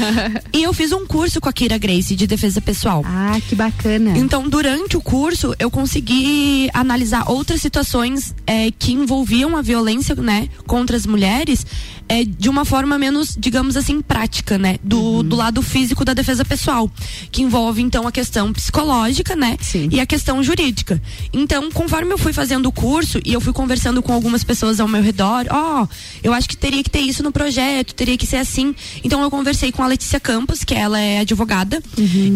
e 0.52 0.62
eu 0.62 0.72
fiz 0.72 0.92
um 0.92 1.06
curso 1.06 1.40
com 1.40 1.48
a 1.48 1.52
Kira 1.52 1.78
Grace 1.78 2.14
de 2.14 2.26
defesa 2.26 2.60
pessoal. 2.60 3.02
Ah, 3.06 3.38
que 3.48 3.54
bacana. 3.54 4.16
Então, 4.16 4.48
durante 4.48 4.96
o 4.96 5.00
curso, 5.00 5.54
eu 5.58 5.70
consegui 5.70 6.68
analisar 6.72 7.30
outras 7.30 7.60
situações 7.60 8.34
eh, 8.46 8.70
que 8.78 8.92
envolviam 8.92 9.56
a 9.56 9.62
violência, 9.62 10.14
né, 10.14 10.48
contra 10.66 10.96
as 10.96 11.06
mulheres, 11.06 11.64
eh, 12.08 12.24
de 12.24 12.48
uma 12.48 12.64
forma 12.64 12.98
menos, 12.98 13.36
digamos 13.38 13.76
assim, 13.76 14.00
prática, 14.00 14.56
né, 14.56 14.78
do, 14.82 15.22
do 15.22 15.36
lado 15.36 15.62
físico 15.62 16.04
da 16.04 16.14
defesa 16.14 16.44
pessoal, 16.44 16.90
que 17.30 17.42
envolve 17.42 17.82
então 17.82 18.06
a 18.06 18.12
questão 18.12 18.52
psicológica, 18.52 19.36
né, 19.36 19.56
e 19.90 20.00
a 20.00 20.06
questão 20.06 20.42
jurídica. 20.42 21.00
Então, 21.32 21.70
conforme 21.70 22.12
eu 22.12 22.18
fui 22.18 22.32
fazendo 22.32 22.66
o 22.66 22.72
curso 22.72 23.20
e 23.24 23.32
eu 23.32 23.40
fui 23.40 23.52
conversando 23.52 24.02
com 24.02 24.12
algumas 24.12 24.42
pessoas 24.42 24.80
ao 24.80 24.88
meu 24.88 25.02
redor, 25.02 25.46
ó, 25.50 25.86
eu 26.22 26.32
acho 26.32 26.48
que 26.48 26.56
teria 26.56 26.82
que 26.82 26.90
ter 26.90 27.00
isso 27.00 27.22
no 27.22 27.30
projeto, 27.30 27.94
teria 27.94 28.16
que 28.16 28.26
ser 28.26 28.36
assim. 28.36 28.74
Então, 29.04 29.22
eu 29.22 29.30
conversei 29.30 29.70
com 29.70 29.82
a 29.82 29.86
Letícia 29.86 30.18
Campos, 30.18 30.64
que 30.64 30.74
ela 30.74 30.98
é 30.98 31.20
advogada, 31.20 31.82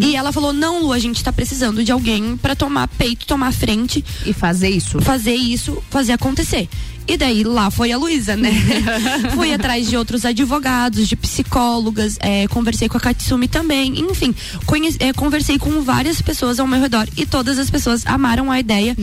e 0.03 0.17
ela 0.17 0.33
falou: 0.33 0.53
"Não, 0.53 0.83
Lu, 0.83 0.93
a 0.93 0.99
gente 0.99 1.23
tá 1.23 1.33
precisando 1.33 1.83
de 1.83 1.91
alguém 1.91 2.37
para 2.37 2.55
tomar 2.55 2.89
peito, 2.89 3.27
tomar 3.27 3.53
frente 3.53 4.05
e 4.27 4.33
fazer 4.33 4.69
isso. 4.69 5.01
Fazer 5.01 5.35
isso, 5.35 5.83
fazer 5.91 6.13
acontecer." 6.13 6.69
E 7.07 7.17
daí 7.17 7.43
lá 7.45 7.71
foi 7.71 7.91
a 7.93 7.99
Luísa, 7.99 8.37
né? 8.37 8.51
Fui 9.35 9.53
atrás 9.53 9.89
de 9.89 9.97
outros 9.97 10.25
advogados, 10.25 11.09
de 11.09 11.17
psicólogas, 11.17 12.17
eh, 12.21 12.47
conversei 12.49 12.89
com 12.89 12.97
a 12.97 13.01
Katsumi 13.01 13.49
também, 13.49 13.99
enfim, 14.01 14.35
conhe- 14.67 14.95
eh, 15.01 15.13
conversei 15.13 15.59
com 15.59 15.83
várias 15.83 16.23
pessoas 16.23 16.61
ao 16.61 16.67
meu 16.67 16.81
redor 16.81 17.09
e 17.17 17.27
todas 17.27 17.59
as 17.59 17.69
pessoas 17.69 18.07
amaram 18.07 18.51
a 18.51 18.59
ideia 18.61 18.97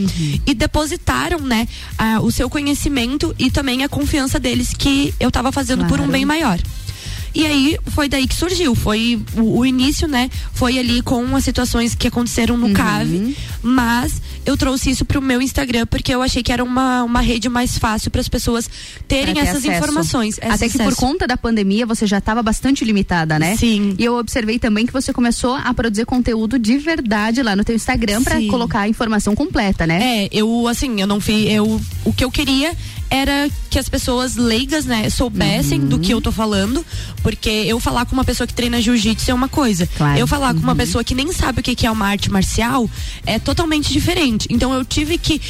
e 0.46 0.54
depositaram, 0.54 1.40
né, 1.40 1.68
a- 1.98 2.20
o 2.20 2.32
seu 2.32 2.48
conhecimento 2.48 3.34
e 3.38 3.50
também 3.50 3.84
a 3.84 3.88
confiança 3.88 4.40
deles 4.40 4.72
que 4.76 5.14
eu 5.20 5.28
estava 5.28 5.52
fazendo 5.52 5.84
por 5.84 5.94
um 5.94 6.04
Claro. 6.04 6.12
bem 6.12 6.24
maior. 6.24 6.58
E 7.34 7.46
aí 7.46 7.78
foi 7.88 8.08
daí 8.08 8.26
que 8.26 8.34
surgiu. 8.34 8.74
Foi 8.74 9.20
o, 9.36 9.58
o 9.60 9.66
início, 9.66 10.08
né? 10.08 10.28
Foi 10.52 10.78
ali 10.78 11.00
com 11.02 11.34
as 11.36 11.44
situações 11.44 11.94
que 11.94 12.08
aconteceram 12.08 12.56
no 12.56 12.66
Uhum. 12.66 12.72
CAV. 12.74 13.36
Mas 13.62 14.20
eu 14.44 14.56
trouxe 14.56 14.90
isso 14.90 15.04
pro 15.04 15.20
meu 15.22 15.40
Instagram 15.40 15.86
porque 15.86 16.14
eu 16.14 16.22
achei 16.22 16.42
que 16.42 16.52
era 16.52 16.62
uma, 16.64 17.04
uma 17.04 17.20
rede 17.20 17.48
mais 17.48 17.78
fácil 17.78 18.10
para 18.10 18.20
as 18.20 18.28
pessoas 18.28 18.68
terem 19.06 19.34
ter 19.34 19.40
essas 19.40 19.56
acesso. 19.64 19.76
informações. 19.76 20.38
esse 20.38 20.46
Até 20.46 20.68
que 20.68 20.78
por 20.78 20.82
acesso. 20.88 20.96
conta 21.00 21.26
da 21.26 21.36
pandemia 21.36 21.84
você 21.86 22.06
já 22.06 22.18
estava 22.18 22.42
bastante 22.42 22.84
limitada, 22.84 23.38
né? 23.38 23.56
Sim. 23.56 23.94
E 23.98 24.04
eu 24.04 24.16
observei 24.16 24.58
também 24.58 24.86
que 24.86 24.92
você 24.92 25.12
começou 25.12 25.54
a 25.54 25.72
produzir 25.74 26.04
conteúdo 26.06 26.58
de 26.58 26.78
verdade 26.78 27.42
lá 27.42 27.54
no 27.54 27.64
teu 27.64 27.74
Instagram 27.76 28.22
para 28.22 28.40
colocar 28.48 28.80
a 28.80 28.88
informação 28.88 29.34
completa, 29.34 29.86
né? 29.86 30.24
É, 30.24 30.28
eu 30.32 30.66
assim, 30.66 31.00
eu 31.00 31.06
não 31.06 31.20
fiz, 31.20 31.50
eu 31.50 31.80
o 32.04 32.12
que 32.12 32.24
eu 32.24 32.30
queria 32.30 32.72
era 33.10 33.50
que 33.68 33.78
as 33.78 33.88
pessoas 33.88 34.36
leigas, 34.36 34.84
né, 34.84 35.10
soubessem 35.10 35.80
do 35.80 35.96
Uhum. 35.96 36.02
que 36.02 36.14
eu 36.14 36.20
tô 36.20 36.30
falando, 36.30 36.84
porque 37.22 37.50
eu 37.50 37.80
falar 37.80 38.06
com 38.06 38.12
uma 38.12 38.24
pessoa 38.24 38.46
que 38.46 38.54
treina 38.54 38.80
jiu-jitsu 38.80 39.30
é 39.30 39.34
uma 39.34 39.48
coisa. 39.48 39.86
Claro. 39.96 40.18
Eu 40.18 40.26
falar 40.26 40.54
com 40.54 40.60
uma 40.60 40.72
Uhum. 40.72 40.78
pessoa 40.78 41.02
que 41.04 41.14
nem 41.14 41.32
sabe 41.32 41.60
o 41.60 41.62
que 41.62 41.86
é 41.86 41.90
uma 41.90 42.06
arte 42.06 42.30
marcial 42.30 42.88
é 43.26 43.38
totalmente 43.38 43.92
diferente. 43.92 44.46
Então 44.50 44.72
eu 44.72 44.84
tive 44.84 45.18
que 45.18 45.40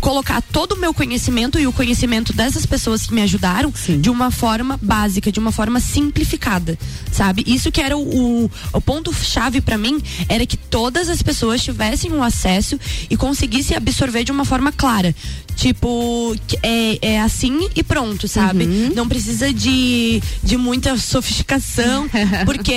colocar 0.00 0.40
todo 0.40 0.72
o 0.72 0.78
meu 0.78 0.94
conhecimento 0.94 1.58
e 1.58 1.66
o 1.66 1.72
conhecimento 1.74 2.32
dessas 2.32 2.64
pessoas 2.64 3.06
que 3.06 3.12
me 3.12 3.20
ajudaram 3.20 3.70
de 4.00 4.08
uma 4.08 4.30
forma 4.30 4.78
básica, 4.80 5.30
de 5.30 5.38
uma 5.38 5.52
forma 5.52 5.78
simplificada, 5.78 6.78
sabe? 7.12 7.44
Isso 7.46 7.70
que 7.70 7.82
era 7.82 7.98
o, 7.98 8.44
o, 8.44 8.50
o 8.72 8.80
ponto 8.80 9.12
chave 9.12 9.60
pra 9.60 9.76
mim 9.76 10.00
era 10.26 10.46
que 10.46 10.56
todas 10.56 11.10
as 11.10 11.20
pessoas 11.22 11.62
tivessem 11.62 12.10
um 12.12 12.22
acesso 12.22 12.80
e 13.10 13.16
conseguissem 13.16 13.76
absorver 13.76 14.24
de 14.24 14.32
uma 14.32 14.46
forma 14.46 14.72
clara. 14.72 15.14
Tipo, 15.60 16.34
é, 16.62 16.98
é 17.02 17.20
assim 17.20 17.68
e 17.76 17.82
pronto, 17.82 18.26
sabe? 18.26 18.64
Uhum. 18.64 18.92
Não 18.96 19.06
precisa 19.06 19.52
de, 19.52 20.22
de 20.42 20.56
muita 20.56 20.96
sofisticação, 20.96 22.08
porque 22.46 22.72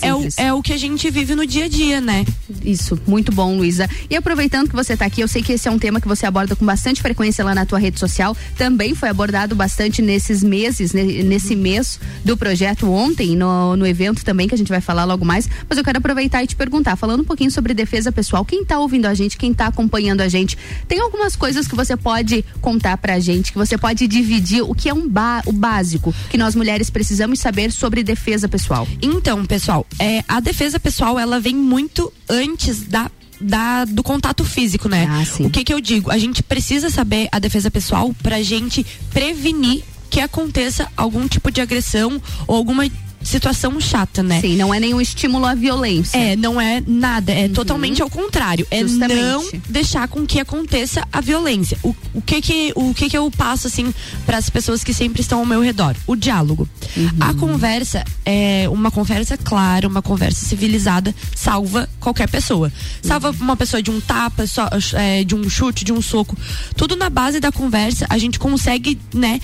é, 0.00 0.14
o, 0.14 0.18
simples. 0.18 0.38
é 0.38 0.52
o 0.52 0.62
que 0.62 0.72
a 0.72 0.76
gente 0.76 1.10
vive 1.10 1.34
no 1.34 1.44
dia 1.44 1.64
a 1.64 1.68
dia, 1.68 2.00
né? 2.00 2.24
Isso, 2.64 2.96
muito 3.08 3.32
bom, 3.32 3.56
Luísa. 3.56 3.90
E 4.08 4.14
aproveitando 4.14 4.68
que 4.68 4.76
você 4.76 4.92
está 4.92 5.04
aqui, 5.06 5.20
eu 5.20 5.26
sei 5.26 5.42
que 5.42 5.54
esse 5.54 5.66
é 5.66 5.70
um 5.70 5.80
tema 5.80 6.00
que 6.00 6.06
você 6.06 6.26
aborda 6.26 6.54
com 6.54 6.64
bastante 6.64 7.02
frequência 7.02 7.44
lá 7.44 7.56
na 7.56 7.66
tua 7.66 7.80
rede 7.80 7.98
social. 7.98 8.36
Também 8.56 8.94
foi 8.94 9.08
abordado 9.08 9.56
bastante 9.56 10.00
nesses 10.00 10.40
meses, 10.44 10.92
ne- 10.92 11.24
nesse 11.24 11.56
mês 11.56 11.98
do 12.24 12.36
projeto 12.36 12.88
ontem, 12.88 13.34
no, 13.34 13.74
no 13.76 13.84
evento 13.84 14.24
também, 14.24 14.46
que 14.46 14.54
a 14.54 14.58
gente 14.58 14.68
vai 14.68 14.80
falar 14.80 15.04
logo 15.04 15.24
mais. 15.24 15.48
Mas 15.68 15.76
eu 15.76 15.82
quero 15.82 15.98
aproveitar 15.98 16.44
e 16.44 16.46
te 16.46 16.54
perguntar, 16.54 16.94
falando 16.94 17.22
um 17.22 17.24
pouquinho 17.24 17.50
sobre 17.50 17.74
defesa 17.74 18.12
pessoal, 18.12 18.44
quem 18.44 18.62
está 18.62 18.78
ouvindo 18.78 19.06
a 19.06 19.14
gente, 19.14 19.36
quem 19.36 19.50
está 19.50 19.66
acompanhando 19.66 20.20
a 20.20 20.28
gente, 20.28 20.56
tem 20.86 21.00
algumas 21.00 21.34
coisas 21.34 21.66
que 21.66 21.74
você 21.74 21.96
pode 21.96 22.27
contar 22.60 22.96
pra 22.98 23.18
gente, 23.18 23.52
que 23.52 23.58
você 23.58 23.76
pode 23.76 24.06
dividir 24.06 24.62
o 24.62 24.74
que 24.74 24.88
é 24.88 24.94
um 24.94 25.08
ba 25.08 25.42
o 25.46 25.52
básico 25.52 26.14
que 26.30 26.38
nós 26.38 26.54
mulheres 26.54 26.90
precisamos 26.90 27.40
saber 27.40 27.70
sobre 27.72 28.02
defesa 28.02 28.48
pessoal. 28.48 28.86
Então, 29.00 29.44
pessoal, 29.44 29.86
é, 29.98 30.22
a 30.28 30.40
defesa 30.40 30.78
pessoal 30.78 31.18
ela 31.18 31.40
vem 31.40 31.54
muito 31.54 32.12
antes 32.28 32.82
da 32.82 33.10
da, 33.40 33.84
do 33.84 34.02
contato 34.02 34.44
físico, 34.44 34.88
né? 34.88 35.06
o 35.46 35.50
que 35.50 35.62
que 35.62 35.72
eu 35.72 35.80
digo? 35.80 36.10
A 36.10 36.18
gente 36.18 36.42
precisa 36.42 36.90
saber 36.90 37.28
a 37.30 37.38
defesa 37.38 37.70
pessoal 37.70 38.12
pra 38.20 38.42
gente 38.42 38.84
prevenir 39.12 39.84
que 40.10 40.20
aconteça 40.20 40.88
algum 40.96 41.28
tipo 41.28 41.50
de 41.50 41.60
agressão 41.60 42.20
ou 42.46 42.56
alguma 42.56 42.84
situação 43.28 43.80
chata, 43.80 44.22
né? 44.22 44.40
Sim, 44.40 44.56
não 44.56 44.72
é 44.72 44.80
nenhum 44.80 45.00
estímulo 45.00 45.44
à 45.44 45.54
violência. 45.54 46.18
É, 46.18 46.36
não 46.36 46.60
é 46.60 46.82
nada, 46.86 47.32
é 47.32 47.48
totalmente 47.48 48.02
ao 48.02 48.10
contrário. 48.10 48.66
É 48.70 48.80
Justamente. 48.80 49.20
não 49.20 49.44
deixar 49.68 50.08
com 50.08 50.26
que 50.26 50.40
aconteça 50.40 51.06
a 51.12 51.20
violência. 51.20 51.78
O, 51.82 51.94
o 52.14 52.22
que 52.22 52.40
que 52.40 52.72
o 52.74 52.94
que 52.94 53.08
que 53.08 53.16
eu 53.16 53.30
passo 53.30 53.66
assim 53.66 53.92
para 54.24 54.38
as 54.38 54.48
pessoas 54.48 54.82
que 54.82 54.94
sempre 54.94 55.20
estão 55.20 55.40
ao 55.40 55.46
meu 55.46 55.60
redor? 55.60 55.94
O 56.06 56.16
diálogo. 56.16 56.68
A 57.20 57.34
conversa 57.34 58.04
é 58.24 58.68
uma 58.70 58.90
conversa 58.90 59.36
clara, 59.36 59.86
uma 59.86 60.02
conversa 60.02 60.44
civilizada 60.46 61.14
salva 61.34 61.88
qualquer 62.00 62.28
pessoa. 62.28 62.72
Salva 63.02 63.30
uma 63.30 63.56
pessoa 63.56 63.82
de 63.82 63.90
um 63.90 64.00
tapa, 64.00 64.46
só, 64.46 64.68
é, 64.94 65.24
de 65.24 65.34
um 65.34 65.48
chute, 65.48 65.84
de 65.84 65.92
um 65.92 66.00
soco. 66.00 66.36
Tudo 66.76 66.96
na 66.96 67.10
base 67.10 67.40
da 67.40 67.52
conversa 67.52 68.06
a 68.08 68.18
gente 68.18 68.38
consegue, 68.38 68.98
né, 69.14 69.40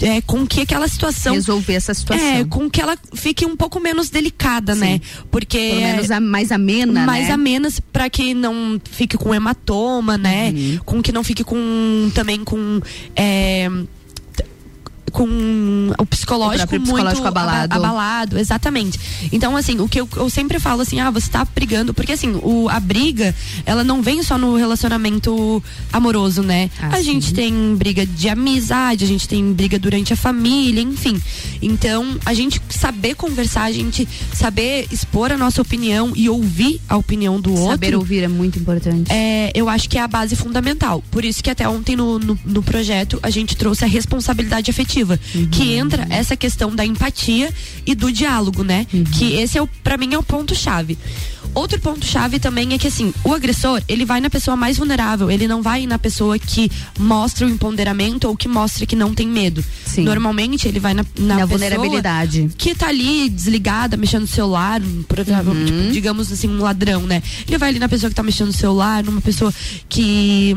é, 0.00 0.20
com 0.22 0.46
que 0.46 0.60
aquela 0.60 0.88
situação 0.88 1.34
resolver 1.34 1.74
essa 1.74 1.94
situação. 1.94 2.26
É, 2.26 2.44
com 2.44 2.68
que 2.68 2.80
ela 2.80 2.96
fique 3.14 3.44
um 3.46 3.56
pouco 3.56 3.78
menos 3.80 4.10
delicada, 4.10 4.74
né? 4.74 5.00
Porque 5.30 5.58
Pelo 5.58 5.80
menos 5.80 6.10
a- 6.10 6.20
mais 6.20 6.50
amena, 6.52 7.04
mais 7.06 7.28
né? 7.28 7.32
amenas 7.34 7.80
para 7.80 8.08
que 8.10 8.34
não 8.34 8.80
fique 8.90 9.16
com 9.16 9.34
hematoma, 9.34 10.16
né? 10.18 10.50
Uhum. 10.54 10.78
Com 10.84 11.02
que 11.02 11.12
não 11.12 11.22
fique 11.24 11.44
com 11.44 12.10
também 12.14 12.42
com 12.44 12.80
é, 13.16 13.68
com 15.12 15.92
o 15.98 16.06
psicológico, 16.06 16.74
O 16.76 16.80
psicológico 16.80 17.22
muito 17.22 17.26
aba- 17.28 17.42
abalado. 17.42 17.74
abalado, 17.76 18.38
exatamente. 18.38 18.98
Então, 19.30 19.56
assim, 19.56 19.78
o 19.80 19.88
que 19.88 20.00
eu, 20.00 20.08
eu 20.16 20.28
sempre 20.30 20.58
falo 20.58 20.82
assim, 20.82 20.98
ah, 21.00 21.10
você 21.10 21.30
tá 21.30 21.44
brigando, 21.54 21.92
porque 21.94 22.12
assim, 22.12 22.38
o, 22.42 22.68
a 22.68 22.80
briga, 22.80 23.34
ela 23.66 23.84
não 23.84 24.02
vem 24.02 24.22
só 24.22 24.36
no 24.38 24.56
relacionamento 24.56 25.62
amoroso, 25.92 26.42
né? 26.42 26.70
Ah, 26.80 26.96
a 26.96 27.02
gente 27.02 27.32
tem 27.34 27.74
briga 27.76 28.06
de 28.06 28.28
amizade, 28.28 29.04
a 29.04 29.08
gente 29.08 29.28
tem 29.28 29.52
briga 29.52 29.78
durante 29.78 30.12
a 30.12 30.16
família, 30.16 30.80
enfim. 30.80 31.20
Então, 31.60 32.16
a 32.24 32.34
gente 32.34 32.60
saber 32.70 33.14
conversar, 33.14 33.64
a 33.64 33.72
gente 33.72 34.08
saber 34.32 34.86
expor 34.90 35.30
a 35.32 35.36
nossa 35.36 35.60
opinião 35.60 36.12
e 36.16 36.28
ouvir 36.28 36.80
a 36.88 36.96
opinião 36.96 37.40
do 37.40 37.50
outro. 37.52 37.70
Saber 37.70 37.94
ouvir 37.94 38.22
é 38.24 38.28
muito 38.28 38.58
importante. 38.58 39.12
É, 39.12 39.50
eu 39.54 39.68
acho 39.68 39.88
que 39.88 39.98
é 39.98 40.00
a 40.02 40.08
base 40.08 40.34
fundamental. 40.36 41.02
Por 41.10 41.24
isso 41.24 41.42
que 41.42 41.50
até 41.50 41.68
ontem 41.68 41.96
no, 41.96 42.18
no, 42.18 42.38
no 42.44 42.62
projeto 42.62 43.18
a 43.22 43.30
gente 43.30 43.56
trouxe 43.56 43.84
a 43.84 43.86
responsabilidade 43.88 44.70
afetiva, 44.70 45.01
que 45.50 45.74
entra 45.74 46.06
essa 46.10 46.36
questão 46.36 46.74
da 46.74 46.84
empatia 46.84 47.52
e 47.86 47.94
do 47.94 48.10
diálogo, 48.12 48.62
né? 48.64 48.86
Que 49.18 49.34
esse 49.34 49.58
é 49.58 49.62
o, 49.62 49.66
para 49.82 49.96
mim 49.96 50.14
é 50.14 50.18
o 50.18 50.22
ponto 50.22 50.54
chave. 50.54 50.98
Outro 51.54 51.78
ponto 51.80 52.06
chave 52.06 52.38
também 52.38 52.72
é 52.72 52.78
que 52.78 52.86
assim, 52.88 53.12
o 53.22 53.34
agressor, 53.34 53.82
ele 53.86 54.06
vai 54.06 54.20
na 54.22 54.30
pessoa 54.30 54.56
mais 54.56 54.78
vulnerável, 54.78 55.30
ele 55.30 55.46
não 55.46 55.60
vai 55.60 55.86
na 55.86 55.98
pessoa 55.98 56.38
que 56.38 56.70
mostra 56.98 57.46
o 57.46 57.50
empoderamento 57.50 58.26
ou 58.26 58.34
que 58.34 58.48
mostra 58.48 58.86
que 58.86 58.96
não 58.96 59.12
tem 59.12 59.28
medo. 59.28 59.62
Sim. 59.84 60.02
Normalmente 60.04 60.66
ele 60.66 60.80
vai 60.80 60.94
na, 60.94 61.04
na, 61.18 61.26
Na 61.26 61.34
pessoa 61.34 61.48
vulnerabilidade. 61.48 62.48
que 62.56 62.74
tá 62.74 62.88
ali 62.88 63.28
desligada, 63.28 63.98
mexendo 63.98 64.22
no 64.22 64.28
celular, 64.28 64.80
provavelmente, 65.06 65.72
Uhum. 65.72 65.78
tipo, 65.80 65.92
digamos 65.92 66.32
assim, 66.32 66.48
um 66.48 66.62
ladrão, 66.62 67.02
né? 67.02 67.22
Ele 67.46 67.58
vai 67.58 67.68
ali 67.68 67.78
na 67.78 67.88
pessoa 67.88 68.08
que 68.08 68.16
tá 68.16 68.22
mexendo 68.22 68.46
no 68.46 68.52
celular, 68.54 69.04
numa 69.04 69.20
pessoa 69.20 69.52
que 69.90 70.56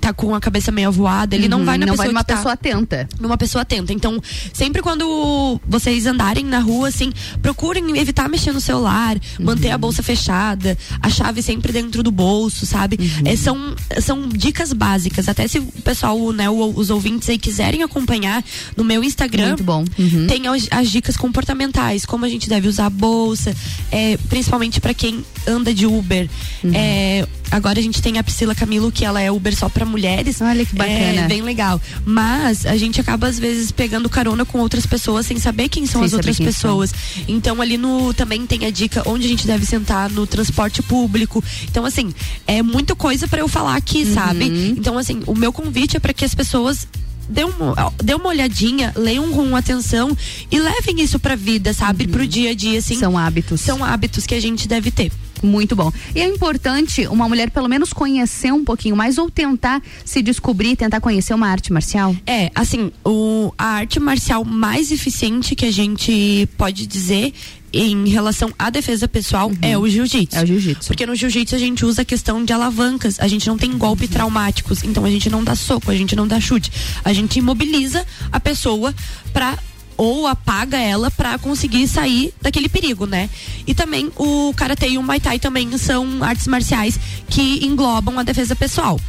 tá 0.00 0.12
com 0.12 0.34
a 0.34 0.40
cabeça 0.40 0.70
meio 0.72 0.88
avoada, 0.88 1.34
ele 1.34 1.48
não 1.48 1.58
Uhum, 1.60 1.64
vai 1.64 1.78
na 1.78 1.86
não 1.86 1.92
pessoa 1.92 2.04
vai 2.06 2.12
numa 2.12 2.20
que 2.24 2.26
tá- 2.28 2.36
pessoa 2.36 2.52
atenta. 2.54 3.08
numa 3.20 3.36
pessoa 3.36 3.62
atenta. 3.62 3.92
Então, 3.92 4.20
sempre 4.52 4.82
quando 4.82 5.60
vocês 5.66 6.06
andarem 6.06 6.44
na 6.44 6.58
rua, 6.58 6.88
assim, 6.88 7.12
procurem 7.42 7.96
evitar 7.98 8.28
mexer 8.28 8.52
no 8.52 8.60
celular, 8.60 9.16
manter 9.40 9.70
a 9.70 9.78
bolsa 9.78 10.02
fechada, 10.02 10.76
a 11.00 11.08
chave 11.10 11.42
sempre 11.42 11.72
dentro 11.72 12.02
do 12.02 12.10
bolso, 12.10 12.66
sabe? 12.66 12.98
É, 13.24 13.36
são, 13.36 13.74
são 14.00 14.28
dicas 14.28 14.72
básicas. 14.72 15.28
Até 15.28 15.46
se 15.48 15.58
o 15.58 15.66
pessoal, 15.82 16.32
né, 16.32 16.48
os 16.50 16.90
ouvintes 16.90 17.28
aí 17.28 17.38
quiserem 17.38 17.82
acompanhar 17.82 18.44
no 18.76 18.84
meu 18.84 19.02
Instagram. 19.04 19.48
Muito 19.48 19.64
bom. 19.64 19.84
Uhum. 19.98 20.26
Tem 20.26 20.46
as, 20.48 20.66
as 20.70 20.90
dicas 20.90 21.16
comportamentais, 21.16 22.04
como 22.04 22.24
a 22.24 22.28
gente 22.28 22.48
deve 22.48 22.68
usar 22.68 22.86
a 22.86 22.90
bolsa, 22.90 23.54
é, 23.90 24.16
principalmente 24.28 24.80
para 24.80 24.92
quem 24.94 25.24
anda 25.46 25.72
de 25.72 25.86
Uber. 25.86 26.28
Uhum. 26.62 26.70
É, 26.74 27.26
agora 27.50 27.78
a 27.78 27.82
gente 27.82 28.00
tem 28.02 28.18
a 28.18 28.24
Priscila 28.24 28.54
Camilo, 28.54 28.90
que 28.90 29.04
ela 29.04 29.20
é 29.20 29.30
Uber 29.30 29.54
só 29.56 29.68
para 29.84 29.90
mulheres. 29.90 30.40
Olha 30.40 30.64
que 30.64 30.74
bacana. 30.74 31.20
É 31.22 31.28
bem 31.28 31.42
legal. 31.42 31.80
Mas 32.04 32.66
a 32.66 32.76
gente 32.76 33.00
acaba, 33.00 33.26
às 33.26 33.38
vezes, 33.38 33.70
pegando 33.70 34.08
carona 34.08 34.44
com 34.44 34.58
outras 34.58 34.86
pessoas 34.86 35.26
sem 35.26 35.38
saber 35.38 35.68
quem 35.68 35.86
são 35.86 36.00
Sem 36.00 36.06
as 36.06 36.12
outras 36.14 36.38
pessoas. 36.38 36.92
Então, 37.28 37.60
ali 37.60 37.76
no 37.76 38.12
também 38.14 38.46
tem 38.46 38.64
a 38.64 38.70
dica 38.70 39.02
onde 39.06 39.26
a 39.26 39.28
gente 39.28 39.46
deve 39.46 39.64
sentar 39.66 40.10
no 40.10 40.26
transporte 40.26 40.82
público. 40.82 41.42
Então, 41.70 41.84
assim, 41.84 42.12
é 42.46 42.62
muita 42.62 42.94
coisa 42.96 43.28
para 43.28 43.40
eu 43.40 43.48
falar 43.48 43.76
aqui, 43.76 44.04
Uhum. 44.04 44.14
sabe? 44.14 44.44
Então, 44.76 44.98
assim, 44.98 45.22
o 45.26 45.34
meu 45.34 45.52
convite 45.52 45.96
é 45.96 46.00
para 46.00 46.12
que 46.12 46.24
as 46.24 46.34
pessoas 46.34 46.86
dê 47.28 47.44
uma, 47.44 47.92
dê 48.02 48.14
uma 48.14 48.28
olhadinha, 48.28 48.92
leiam 48.96 49.30
com 49.32 49.54
atenção 49.56 50.16
e 50.50 50.58
levem 50.58 51.00
isso 51.00 51.18
pra 51.18 51.34
vida, 51.36 51.72
sabe? 51.72 52.06
Pro 52.06 52.26
dia 52.26 52.50
a 52.50 52.54
dia, 52.54 52.78
assim. 52.78 52.94
Uhum. 52.94 53.00
São 53.00 53.18
hábitos. 53.18 53.60
São 53.60 53.84
hábitos 53.84 54.26
que 54.26 54.34
a 54.34 54.40
gente 54.40 54.66
deve 54.68 54.90
ter. 54.90 55.10
Muito 55.44 55.76
bom. 55.76 55.92
E 56.14 56.20
é 56.20 56.26
importante 56.26 57.06
uma 57.06 57.28
mulher 57.28 57.50
pelo 57.50 57.68
menos 57.68 57.92
conhecer 57.92 58.52
um 58.52 58.64
pouquinho 58.64 58.96
mais 58.96 59.18
ou 59.18 59.30
tentar 59.30 59.82
se 60.04 60.22
descobrir, 60.22 60.74
tentar 60.74 61.00
conhecer 61.00 61.34
uma 61.34 61.48
arte 61.48 61.72
marcial. 61.72 62.16
É, 62.26 62.50
assim, 62.54 62.90
o, 63.04 63.52
a 63.58 63.66
arte 63.66 64.00
marcial 64.00 64.44
mais 64.44 64.90
eficiente 64.90 65.54
que 65.54 65.66
a 65.66 65.70
gente 65.70 66.48
pode 66.56 66.86
dizer 66.86 67.32
em 67.74 68.08
relação 68.08 68.52
à 68.58 68.70
defesa 68.70 69.08
pessoal 69.08 69.50
é 69.60 69.76
o 69.76 69.88
jiu-jitsu. 69.88 70.38
É 70.38 70.42
o 70.42 70.46
jiu-jitsu. 70.46 70.86
Porque 70.86 71.04
no 71.04 71.14
jiu-jitsu 71.14 71.56
a 71.56 71.58
gente 71.58 71.84
usa 71.84 72.02
a 72.02 72.04
questão 72.04 72.44
de 72.44 72.52
alavancas, 72.52 73.18
a 73.18 73.26
gente 73.26 73.48
não 73.48 73.58
tem 73.58 73.76
golpe 73.76 74.06
traumáticos, 74.06 74.84
então 74.84 75.04
a 75.04 75.10
gente 75.10 75.28
não 75.28 75.42
dá 75.42 75.56
soco, 75.56 75.90
a 75.90 75.94
gente 75.94 76.14
não 76.14 76.26
dá 76.26 76.40
chute. 76.40 76.70
A 77.04 77.12
gente 77.12 77.38
imobiliza 77.38 78.06
a 78.30 78.38
pessoa 78.38 78.94
pra 79.32 79.58
ou 79.96 80.26
apaga 80.26 80.78
ela 80.78 81.10
pra 81.10 81.38
conseguir 81.38 81.86
sair 81.88 82.32
daquele 82.40 82.68
perigo, 82.68 83.06
né? 83.06 83.28
E 83.66 83.74
também 83.74 84.10
o 84.16 84.52
karatê 84.54 84.88
e 84.90 84.98
o 84.98 85.02
muay 85.02 85.20
thai 85.20 85.38
também 85.38 85.76
são 85.78 86.22
artes 86.22 86.46
marciais 86.46 86.98
que 87.28 87.64
englobam 87.64 88.18
a 88.18 88.22
defesa 88.22 88.54
pessoal. 88.54 89.00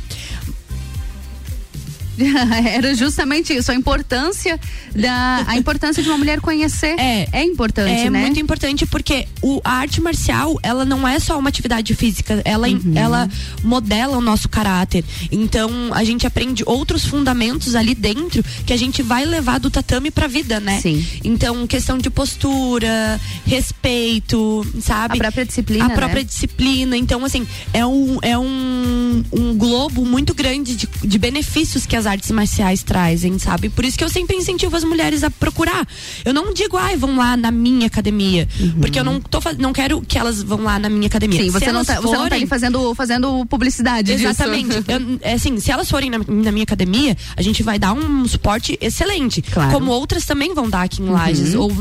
Era 2.73 2.93
justamente 2.95 3.54
isso, 3.54 3.71
a 3.71 3.75
importância 3.75 4.60
da 4.95 5.43
a 5.47 5.58
importância 5.58 6.01
de 6.01 6.10
uma 6.10 6.17
mulher 6.17 6.39
conhecer. 6.41 6.95
É, 6.99 7.28
é 7.32 7.43
importante, 7.43 7.91
é 8.08 8.10
né? 8.10 8.21
muito 8.21 8.39
importante 8.39 8.86
porque 8.86 9.28
o, 9.41 9.62
a 9.63 9.71
arte 9.73 10.01
marcial, 10.01 10.58
ela 10.63 10.86
não 10.86 11.08
é 11.08 11.19
só 11.19 11.38
uma 11.38 11.49
atividade 11.49 11.93
física, 11.95 12.41
ela, 12.45 12.65
Uhum. 12.67 12.93
ela 12.95 13.30
modela 13.63 14.17
o 14.17 14.21
nosso 14.21 14.49
caráter. 14.49 15.04
Então, 15.32 15.69
a 15.93 16.04
gente 16.04 16.25
aprende 16.25 16.63
outros 16.65 17.06
fundamentos 17.06 17.75
ali 17.75 17.93
dentro 17.93 18.43
que 18.65 18.73
a 18.73 18.78
gente 18.78 19.01
vai 19.04 19.23
levar 19.25 19.60
do 19.60 19.69
tatame 19.69 20.10
pra 20.10 20.28
vida, 20.28 20.60
né? 20.60 20.80
Sim. 20.82 21.06
Então, 21.23 21.65
questão 21.67 21.97
de 21.97 22.10
postura, 22.10 23.19
respeito, 23.45 24.65
sabe? 24.82 25.15
A 25.15 25.17
própria 25.17 25.45
disciplina, 25.45 25.86
A 25.86 25.89
própria 25.89 26.21
né? 26.21 26.23
disciplina. 26.23 26.97
Então, 26.97 27.23
assim, 27.25 27.45
é 27.73 27.86
um, 27.86 28.17
é 28.21 28.38
um, 28.38 29.23
um 29.32 29.58
globo 29.58 30.06
muito 30.06 30.34
grande 30.34 30.75
de, 30.75 30.88
de 31.04 31.17
benefícios 31.19 31.86
que 31.86 31.95
as 31.95 32.04
artes 32.05 32.31
marciais 32.31 32.83
trazem, 32.83 33.37
sabe? 33.39 33.69
Por 33.69 33.85
isso 33.85 33.97
que 33.97 34.03
eu 34.03 34.09
sempre 34.09 34.35
incentivo 34.35 34.75
as 34.75 34.83
mulheres 34.83 35.23
a 35.23 35.29
procurar. 35.29 35.87
Eu 36.23 36.33
não 36.33 36.53
digo, 36.53 36.77
ai, 36.77 36.95
vão 36.95 37.17
lá 37.17 37.35
na 37.37 37.51
minha 37.51 37.87
academia. 37.87 38.47
Porque 38.79 38.99
eu 38.99 39.03
não 39.03 39.19
tô 39.19 39.39
não 39.57 39.71
quero 39.73 40.01
que 40.01 40.17
elas 40.17 40.41
vão 40.41 40.63
lá 40.63 40.79
na 40.79 40.89
minha 40.89 41.07
academia. 41.07 41.43
Sim, 41.43 41.49
você 41.49 41.65
não, 41.67 41.75
elas 41.75 41.87
tá, 41.87 41.95
você 41.95 42.07
não 42.07 42.11
tá 42.13 42.17
forem- 42.19 42.37
ali 42.39 42.47
fazendo, 42.47 42.95
fazendo 42.95 43.45
publicidade. 43.45 44.11
Exatamente. 44.11 44.75
Eu, 44.87 45.19
é 45.21 45.33
assim, 45.33 45.59
se 45.59 45.71
elas 45.71 45.89
forem 45.89 46.09
na, 46.09 46.17
na 46.17 46.51
minha 46.51 46.63
academia, 46.63 47.15
a 47.35 47.41
gente 47.41 47.61
vai 47.63 47.77
dar 47.77 47.93
um 47.93 48.27
suporte 48.27 48.77
excelente. 48.81 49.41
Claro. 49.41 49.71
Como 49.71 49.91
outras 49.91 50.25
também 50.25 50.53
vão 50.53 50.69
dar 50.69 50.83
aqui 50.83 51.01
em 51.01 51.09
Lages, 51.09 51.53
ou, 51.55 51.71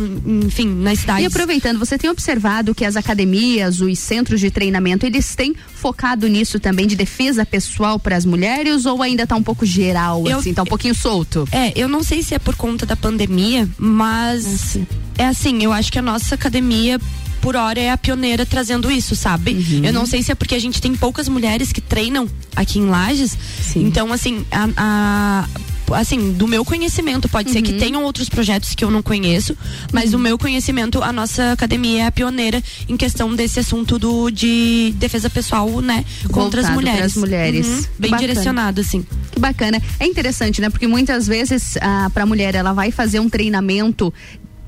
enfim, 0.44 0.68
nas 0.68 1.00
cidades. 1.00 1.24
E 1.24 1.26
aproveitando, 1.26 1.78
você 1.78 1.96
tem 1.98 2.10
observado 2.10 2.74
que 2.74 2.84
as 2.84 2.96
academias, 2.96 3.80
os 3.80 3.98
centros 3.98 4.40
de 4.40 4.50
treinamento, 4.50 5.06
eles 5.06 5.34
têm 5.34 5.54
focado 5.74 6.26
nisso 6.28 6.58
também 6.58 6.86
de 6.86 6.96
defesa 6.96 7.44
pessoal 7.44 7.98
para 7.98 8.16
as 8.16 8.24
mulheres 8.24 8.86
ou 8.86 9.02
ainda 9.02 9.26
tá 9.26 9.36
um 9.36 9.42
pouco 9.42 9.64
geral, 9.66 10.13
Eu- 10.26 10.38
assim, 10.38 10.52
tá 10.54 10.62
um 10.62 10.66
pouquinho 10.66 10.94
solto? 10.94 11.46
É, 11.52 11.72
eu 11.74 11.88
não 11.88 12.02
sei 12.02 12.22
se 12.22 12.34
é 12.34 12.38
por 12.38 12.54
conta 12.56 12.84
da 12.86 12.96
pandemia, 12.96 13.68
mas 13.78 14.76
é 15.18 15.26
assim, 15.26 15.62
eu 15.62 15.72
acho 15.72 15.90
que 15.92 15.98
a 15.98 16.02
nossa 16.02 16.34
academia 16.34 17.00
por 17.40 17.56
hora 17.56 17.78
é 17.78 17.90
a 17.90 17.98
pioneira 17.98 18.46
trazendo 18.46 18.90
isso, 18.90 19.14
sabe? 19.14 19.52
Uhum. 19.52 19.84
Eu 19.84 19.92
não 19.92 20.06
sei 20.06 20.22
se 20.22 20.32
é 20.32 20.34
porque 20.34 20.54
a 20.54 20.58
gente 20.58 20.80
tem 20.80 20.94
poucas 20.94 21.28
mulheres 21.28 21.72
que 21.72 21.80
treinam 21.80 22.26
aqui 22.56 22.78
em 22.78 22.86
Lages. 22.86 23.36
Então, 23.76 24.10
assim, 24.12 24.46
a, 24.50 24.68
a- 24.76 25.48
assim, 25.92 26.32
do 26.32 26.46
meu 26.46 26.64
conhecimento, 26.64 27.28
pode 27.28 27.50
ser 27.50 27.58
Uhum. 27.58 27.64
que 27.64 27.72
tenham 27.74 28.04
outros 28.04 28.28
projetos 28.28 28.74
que 28.74 28.84
eu 28.84 28.90
não 28.90 29.02
conheço, 29.02 29.56
mas 29.92 30.12
do 30.12 30.18
meu 30.18 30.38
conhecimento, 30.38 31.02
a 31.02 31.12
nossa 31.12 31.52
academia 31.52 32.02
é 32.04 32.06
a 32.06 32.12
pioneira 32.12 32.62
em 32.88 32.96
questão 32.96 33.34
desse 33.34 33.60
assunto 33.60 33.98
do 33.98 34.30
de 34.30 34.94
defesa 34.96 35.28
pessoal, 35.28 35.68
né, 35.80 36.04
contra 36.30 36.60
as 36.60 36.66
Voltado 36.68 36.74
mulheres. 36.74 37.00
pras 37.12 37.16
mulheres. 37.16 37.66
Uhum, 37.66 37.74
bem 37.98 38.10
Bacana. 38.12 38.18
direcionado, 38.18 38.80
assim. 38.80 39.06
Que 39.32 39.40
bacana. 39.40 39.82
É 39.98 40.06
interessante, 40.06 40.60
né? 40.60 40.70
Porque 40.70 40.86
muitas 40.86 41.26
vezes 41.26 41.76
a 41.80 42.08
para 42.10 42.22
a 42.22 42.26
mulher 42.26 42.54
ela 42.54 42.72
vai 42.72 42.90
fazer 42.90 43.18
um 43.20 43.28
treinamento 43.28 44.12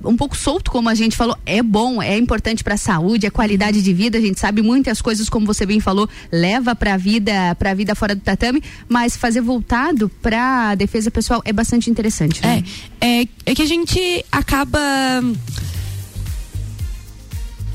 um 0.04 0.16
pouco 0.16 0.36
solto, 0.36 0.70
como 0.70 0.88
a 0.88 0.94
gente 0.94 1.16
falou, 1.16 1.36
é 1.44 1.62
bom, 1.62 2.02
é 2.02 2.16
importante 2.16 2.62
para 2.62 2.74
a 2.74 2.78
saúde, 2.78 3.26
é 3.26 3.30
qualidade 3.30 3.82
de 3.82 3.92
vida. 3.92 4.18
A 4.18 4.20
gente 4.20 4.38
sabe 4.38 4.62
muitas 4.62 5.00
coisas, 5.00 5.28
como 5.28 5.46
você 5.46 5.66
bem 5.66 5.80
falou, 5.80 6.08
leva 6.30 6.74
para 6.74 6.94
a 6.94 6.96
vida, 6.96 7.54
para 7.58 7.74
vida 7.74 7.94
fora 7.94 8.14
do 8.14 8.20
tatame, 8.20 8.62
mas 8.88 9.16
fazer 9.16 9.40
voltado 9.40 10.08
para 10.22 10.74
defesa 10.74 11.10
pessoal 11.10 11.42
é 11.44 11.52
bastante 11.52 11.90
interessante. 11.90 12.40
Né? 12.42 12.64
É, 13.00 13.22
é, 13.22 13.28
é 13.46 13.54
que 13.54 13.62
a 13.62 13.66
gente 13.66 14.24
acaba 14.30 14.80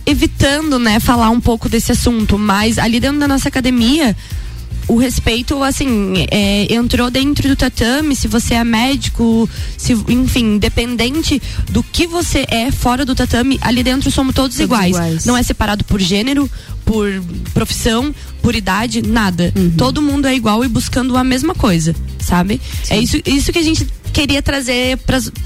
evitando, 0.05 0.79
né, 0.79 0.99
falar 0.99 1.29
um 1.29 1.39
pouco 1.39 1.69
desse 1.69 1.91
assunto, 1.91 2.37
mas 2.37 2.77
ali 2.77 2.99
dentro 2.99 3.19
da 3.19 3.27
nossa 3.27 3.47
academia, 3.47 4.15
o 4.87 4.97
respeito, 4.97 5.61
assim, 5.63 6.13
é, 6.29 6.73
entrou 6.73 7.09
dentro 7.09 7.47
do 7.47 7.55
tatame, 7.55 8.15
se 8.15 8.27
você 8.27 8.55
é 8.55 8.63
médico, 8.63 9.49
se, 9.77 9.93
enfim, 10.09 10.55
independente 10.55 11.41
do 11.69 11.81
que 11.83 12.07
você 12.07 12.45
é 12.49 12.71
fora 12.71 13.05
do 13.05 13.15
tatame, 13.15 13.57
ali 13.61 13.83
dentro 13.83 14.11
somos 14.11 14.35
todos, 14.35 14.55
Todos 14.57 14.59
iguais. 14.59 14.95
iguais. 14.95 15.25
Não 15.25 15.37
é 15.37 15.43
separado 15.43 15.83
por 15.83 15.99
gênero, 15.99 16.49
por 16.85 17.07
profissão, 17.53 18.13
por 18.41 18.55
idade, 18.55 19.01
nada. 19.01 19.53
Uhum. 19.55 19.71
Todo 19.77 20.01
mundo 20.01 20.27
é 20.27 20.35
igual 20.35 20.63
e 20.63 20.67
buscando 20.67 21.15
a 21.15 21.23
mesma 21.23 21.53
coisa, 21.55 21.95
sabe? 22.19 22.59
É 22.89 22.97
isso, 22.99 23.17
isso 23.25 23.51
que 23.53 23.59
a 23.59 23.63
gente 23.63 23.87
queria 24.11 24.41
trazer 24.41 24.97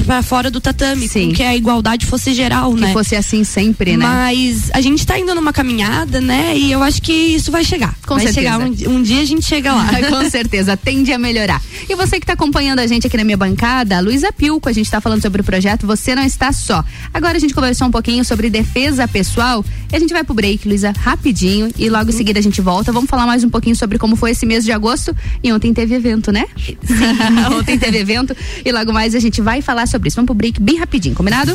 pra 0.06 0.22
fora 0.22 0.50
do 0.50 0.60
tatame, 0.60 1.08
com 1.08 1.34
que 1.34 1.44
a 1.44 1.56
igualdade 1.56 2.06
fosse 2.06 2.34
geral, 2.34 2.74
Que 2.74 2.82
né? 2.82 2.94
fosse 2.94 3.16
assim 3.16 3.44
sempre, 3.44 3.96
né? 3.96 4.06
Mas 4.06 4.70
a 4.74 4.82
gente 4.82 5.06
tá 5.06 5.18
indo 5.18 5.34
numa 5.36 5.54
caminhada, 5.54 6.20
né? 6.20 6.58
E 6.58 6.72
eu 6.72 6.84
acho 6.84 7.02
que 7.02 7.12
isso 7.12 7.52
vai 7.52 7.64
chegar. 7.64 7.96
Com 8.06 8.16
vai 8.16 8.26
certeza. 8.26 8.52
chegar 8.52 8.60
um, 8.60 8.96
um 8.96 9.04
dia 9.04 9.22
a 9.22 9.26
gente 9.26 9.46
chega 9.46 9.74
lá. 9.74 9.88
Com 10.10 10.30
certeza, 10.30 10.76
tende 10.76 11.12
a 11.14 11.18
melhorar. 11.18 11.62
E 11.90 11.96
você 11.96 12.20
que 12.20 12.24
está 12.24 12.34
acompanhando 12.34 12.80
a 12.80 12.88
gente 12.88 13.08
aqui 13.08 13.18
na 13.18 13.24
minha 13.24 13.38
bancada, 13.38 13.98
a 13.98 14.00
Luísa 14.00 14.32
Pilco, 14.32 14.68
a 14.68 14.74
gente 14.74 14.86
está 14.86 15.00
falando 15.00 15.22
sobre 15.22 15.42
o 15.42 15.44
projeto 15.44 15.86
Você 15.86 16.16
Não 16.16 16.24
Está 16.24 16.52
Só. 16.52 16.84
Agora 17.14 17.38
a 17.38 17.40
gente 17.40 17.54
conversou 17.54 17.88
um 17.88 17.92
pouquinho 17.92 18.24
sobre 18.26 18.50
defesa 18.50 19.08
pessoal 19.08 19.64
e 19.92 19.96
a 19.96 20.00
gente 20.00 20.14
vai 20.14 20.24
pro 20.24 20.34
break, 20.34 20.68
Luísa, 20.68 20.94
rapidinho 20.98 21.72
e 21.78 21.90
logo 21.90 22.10
em 22.10 22.14
seguida 22.14 22.40
a 22.40 22.44
gente 22.44 22.62
volta. 22.62 22.92
Vamos 22.92 23.10
falar 23.10 23.26
mais 23.26 23.44
um 23.44 23.50
pouquinho 23.50 23.76
sobre 23.76 23.98
como 23.98 24.16
foi 24.16 24.32
esse 24.32 24.46
mês 24.46 24.64
de 24.64 24.72
agosto 24.72 25.16
e 25.44 25.52
ontem 25.52 25.74
teve 25.74 25.96
evento, 25.96 26.32
né? 26.32 26.46
Sim. 26.58 26.78
ontem 27.58 27.78
teve 27.78 27.98
evento 28.00 28.36
e 28.64 28.72
logo 28.72 28.94
mais 28.94 29.16
a 29.16 29.20
gente 29.20 29.42
vai 29.42 29.62
falar 29.62 29.88
sobre 29.88 30.08
isso. 30.08 30.16
Vamos 30.16 30.28
pro 30.28 30.36
break 30.36 30.62
bem 30.62 30.78
rapidinho, 30.78 31.16
combinado? 31.16 31.54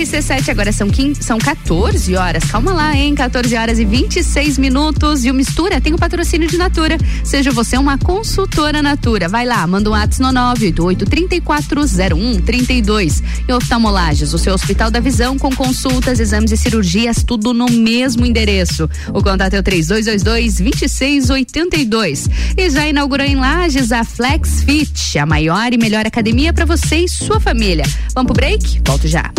RC7 0.00 0.48
agora 0.48 0.72
são, 0.72 0.88
15, 0.88 1.22
são 1.22 1.36
14 1.36 2.16
horas. 2.16 2.42
Calma 2.44 2.72
lá, 2.72 2.96
hein? 2.96 3.14
14 3.14 3.54
horas 3.54 3.78
e 3.78 3.84
26 3.84 4.56
minutos. 4.56 5.26
E 5.26 5.30
o 5.30 5.34
Mistura 5.34 5.78
tem 5.78 5.92
o 5.92 5.98
patrocínio 5.98 6.48
de 6.48 6.56
Natura. 6.56 6.96
Seja 7.22 7.50
você 7.50 7.76
uma 7.76 7.98
consultora 7.98 8.80
Natura. 8.80 9.28
Vai 9.28 9.44
lá, 9.44 9.66
manda 9.66 9.90
um 9.90 9.94
ato 9.94 10.22
no 10.22 10.28
988-340132. 10.28 13.22
E 13.46 13.52
oftalmolages, 13.52 14.32
o 14.32 14.38
seu 14.38 14.54
Hospital 14.54 14.90
da 14.90 15.00
Visão 15.00 15.38
com 15.38 15.54
consultas, 15.54 16.18
exames 16.18 16.50
e 16.50 16.56
cirurgias, 16.56 17.22
tudo 17.22 17.52
no 17.52 17.66
mesmo 17.66 18.24
endereço. 18.24 18.88
O 19.12 19.22
contato 19.22 19.52
é 19.52 19.60
o 19.60 19.62
3222-2682. 19.62 22.26
E 22.56 22.70
já 22.70 22.88
inaugurou 22.88 23.26
em 23.26 23.36
Lages 23.36 23.92
a 23.92 24.02
Flex 24.02 24.62
Fit, 24.62 25.18
a 25.18 25.26
maior 25.26 25.74
e 25.74 25.78
melhor 25.78 26.06
academia 26.06 26.54
para 26.54 26.64
você 26.64 27.04
e 27.04 27.08
sua 27.08 27.38
família. 27.38 27.84
Vamos 28.14 28.32
pro 28.32 28.40
break? 28.40 28.80
Volto 28.86 29.06
já. 29.06 29.30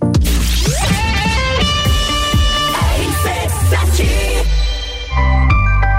Peace. 0.00 0.55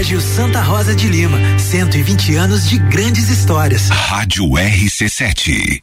Colégio 0.00 0.20
Santa 0.22 0.62
Rosa 0.62 0.94
de 0.94 1.10
Lima, 1.10 1.36
120 1.58 2.34
anos 2.36 2.66
de 2.70 2.78
grandes 2.78 3.28
histórias. 3.28 3.90
Rádio 3.90 4.44
RC7. 4.46 5.82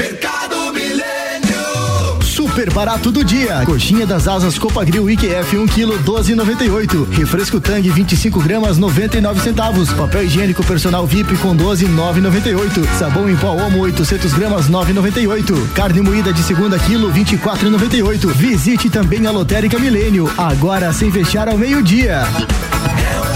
Mercado 0.01 0.73
Milênio. 0.73 2.23
Super 2.23 2.73
barato 2.73 3.11
do 3.11 3.23
dia. 3.23 3.61
Coxinha 3.67 4.07
das 4.07 4.27
asas 4.27 4.57
Copa 4.57 4.83
Grill 4.83 5.07
IQF 5.07 5.55
1 5.55 5.67
kg 5.67 6.03
12,98. 6.03 7.07
Refresco 7.11 7.61
Tang 7.61 7.87
25 7.87 8.41
gramas 8.41 8.79
99 8.79 9.39
centavos. 9.41 9.93
Papel 9.93 10.23
higiênico 10.23 10.65
personal 10.65 11.05
VIP 11.05 11.37
com 11.37 11.55
12,998. 11.55 12.83
Sabão 12.97 13.29
em 13.29 13.35
pó 13.35 13.51
Omo 13.51 13.81
800 13.81 14.33
gramas 14.33 14.71
9,98. 14.71 15.69
Carne 15.75 16.01
moída 16.01 16.33
de 16.33 16.41
segunda 16.41 16.79
quilo 16.79 17.13
24,98. 17.13 18.25
Visite 18.33 18.89
também 18.89 19.27
a 19.27 19.31
Lotérica 19.31 19.77
Milênio. 19.77 20.33
Agora 20.35 20.91
sem 20.91 21.11
fechar 21.11 21.47
ao 21.47 21.59
meio-dia. 21.59 22.23
Faça 22.25 23.30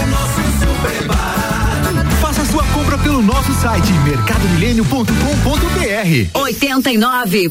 pelo 3.16 3.22
nosso 3.22 3.54
site 3.54 3.90
mercadomilênio.com.br. 4.04 6.28
89.9 6.34 7.50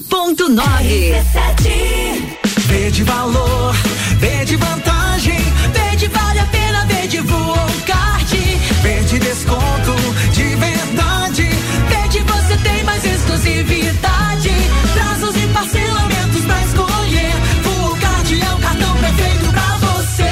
Vê 2.67 2.91
de 2.91 3.04
valor, 3.04 3.73
vê 4.19 4.45
de 4.45 4.56
vantagem, 4.58 5.39
vê 5.73 5.95
de 5.95 6.06
vale 6.08 6.38
a 6.39 6.45
pena, 6.45 6.86
vê 6.86 7.08
de 7.08 7.19
voou 7.21 7.58
card, 7.86 8.38
vê 8.84 8.99
de 9.01 9.17
desconto 9.19 9.95
de 10.34 10.56
verdade, 10.56 11.49
vê 11.89 12.08
de 12.10 12.19
você 12.19 12.58
tem 12.58 12.84
mais 12.84 13.04
exclusividade, 13.04 14.51
prazos 14.93 15.36
e 15.36 15.47
parcelamentos 15.47 16.45
pra 16.45 16.62
escolher, 16.63 17.34
voou 17.63 17.97
card 17.97 18.39
é 18.41 18.54
o 18.54 18.60
cartão 18.60 18.95
perfeito 18.97 19.51
pra 19.51 19.78
você. 19.78 20.30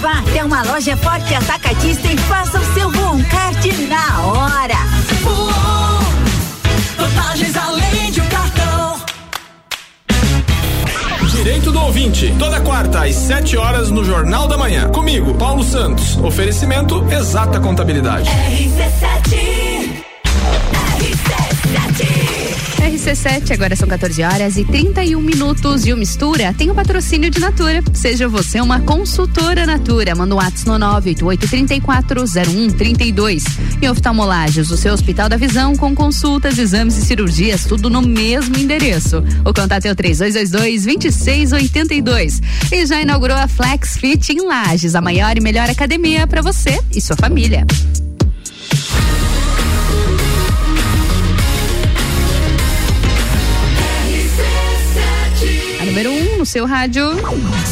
Vá 0.00 0.18
até 0.18 0.44
uma 0.44 0.62
loja 0.62 0.94
forte 0.96 1.34
atacadista 1.34 2.06
e 2.06 2.16
faça 2.18 2.60
o 2.60 2.74
seu 2.74 2.93
Card 3.24 3.72
na 3.86 4.22
hora. 4.22 4.74
Voou, 5.22 6.00
vantagens 6.96 7.56
além 7.56 8.10
de 8.10 8.20
um 8.20 8.26
cartão. 8.26 9.00
Direito 11.30 11.70
do 11.72 11.80
ouvinte, 11.80 12.34
toda 12.38 12.60
quarta 12.60 13.04
às 13.04 13.14
7 13.14 13.56
horas 13.56 13.90
no 13.90 14.04
Jornal 14.04 14.48
da 14.48 14.56
Manhã. 14.56 14.88
Comigo, 14.90 15.34
Paulo 15.34 15.62
Santos. 15.62 16.16
Oferecimento 16.18 17.04
Exata 17.12 17.60
Contabilidade. 17.60 18.30
RC7, 18.30 19.43
agora 23.52 23.76
são 23.76 23.86
14 23.86 24.22
horas 24.22 24.56
e 24.56 24.64
31 24.64 25.20
minutos. 25.20 25.84
E 25.84 25.92
o 25.92 25.96
Mistura 25.96 26.54
tem 26.54 26.70
o 26.70 26.74
patrocínio 26.74 27.28
de 27.30 27.38
Natura. 27.38 27.82
Seja 27.92 28.26
você 28.26 28.58
uma 28.60 28.80
consultora 28.80 29.66
Natura. 29.66 30.14
Manda 30.14 30.34
um 30.34 30.38
WhatsApp 30.38 30.66
no 30.66 30.78
988-340132. 31.02 33.44
E 33.82 33.88
oftalmolagens, 33.88 34.70
o 34.70 34.76
seu 34.76 34.94
Hospital 34.94 35.28
da 35.28 35.36
Visão, 35.36 35.76
com 35.76 35.94
consultas, 35.94 36.58
exames 36.58 36.96
e 36.96 37.02
cirurgias, 37.02 37.64
tudo 37.64 37.90
no 37.90 38.00
mesmo 38.00 38.56
endereço. 38.56 39.22
O 39.44 39.52
contato 39.52 39.84
é 39.86 39.92
o 39.92 39.96
3222-2682. 39.96 42.40
E 42.72 42.86
já 42.86 43.02
inaugurou 43.02 43.36
a 43.36 43.46
Flex 43.46 43.98
Fit 43.98 44.32
em 44.32 44.46
Lages, 44.46 44.94
a 44.94 45.00
maior 45.00 45.36
e 45.36 45.40
melhor 45.40 45.68
academia 45.68 46.24
para 46.26 46.42
você 46.42 46.80
e 46.90 47.00
sua 47.00 47.16
família. 47.16 47.66
No 56.44 56.46
seu 56.46 56.66
rádio. 56.66 57.02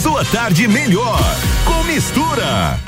Sua 0.03 0.25
tarde 0.25 0.67
melhor 0.67 1.21
com 1.67 1.85
mistura. 1.85 2.81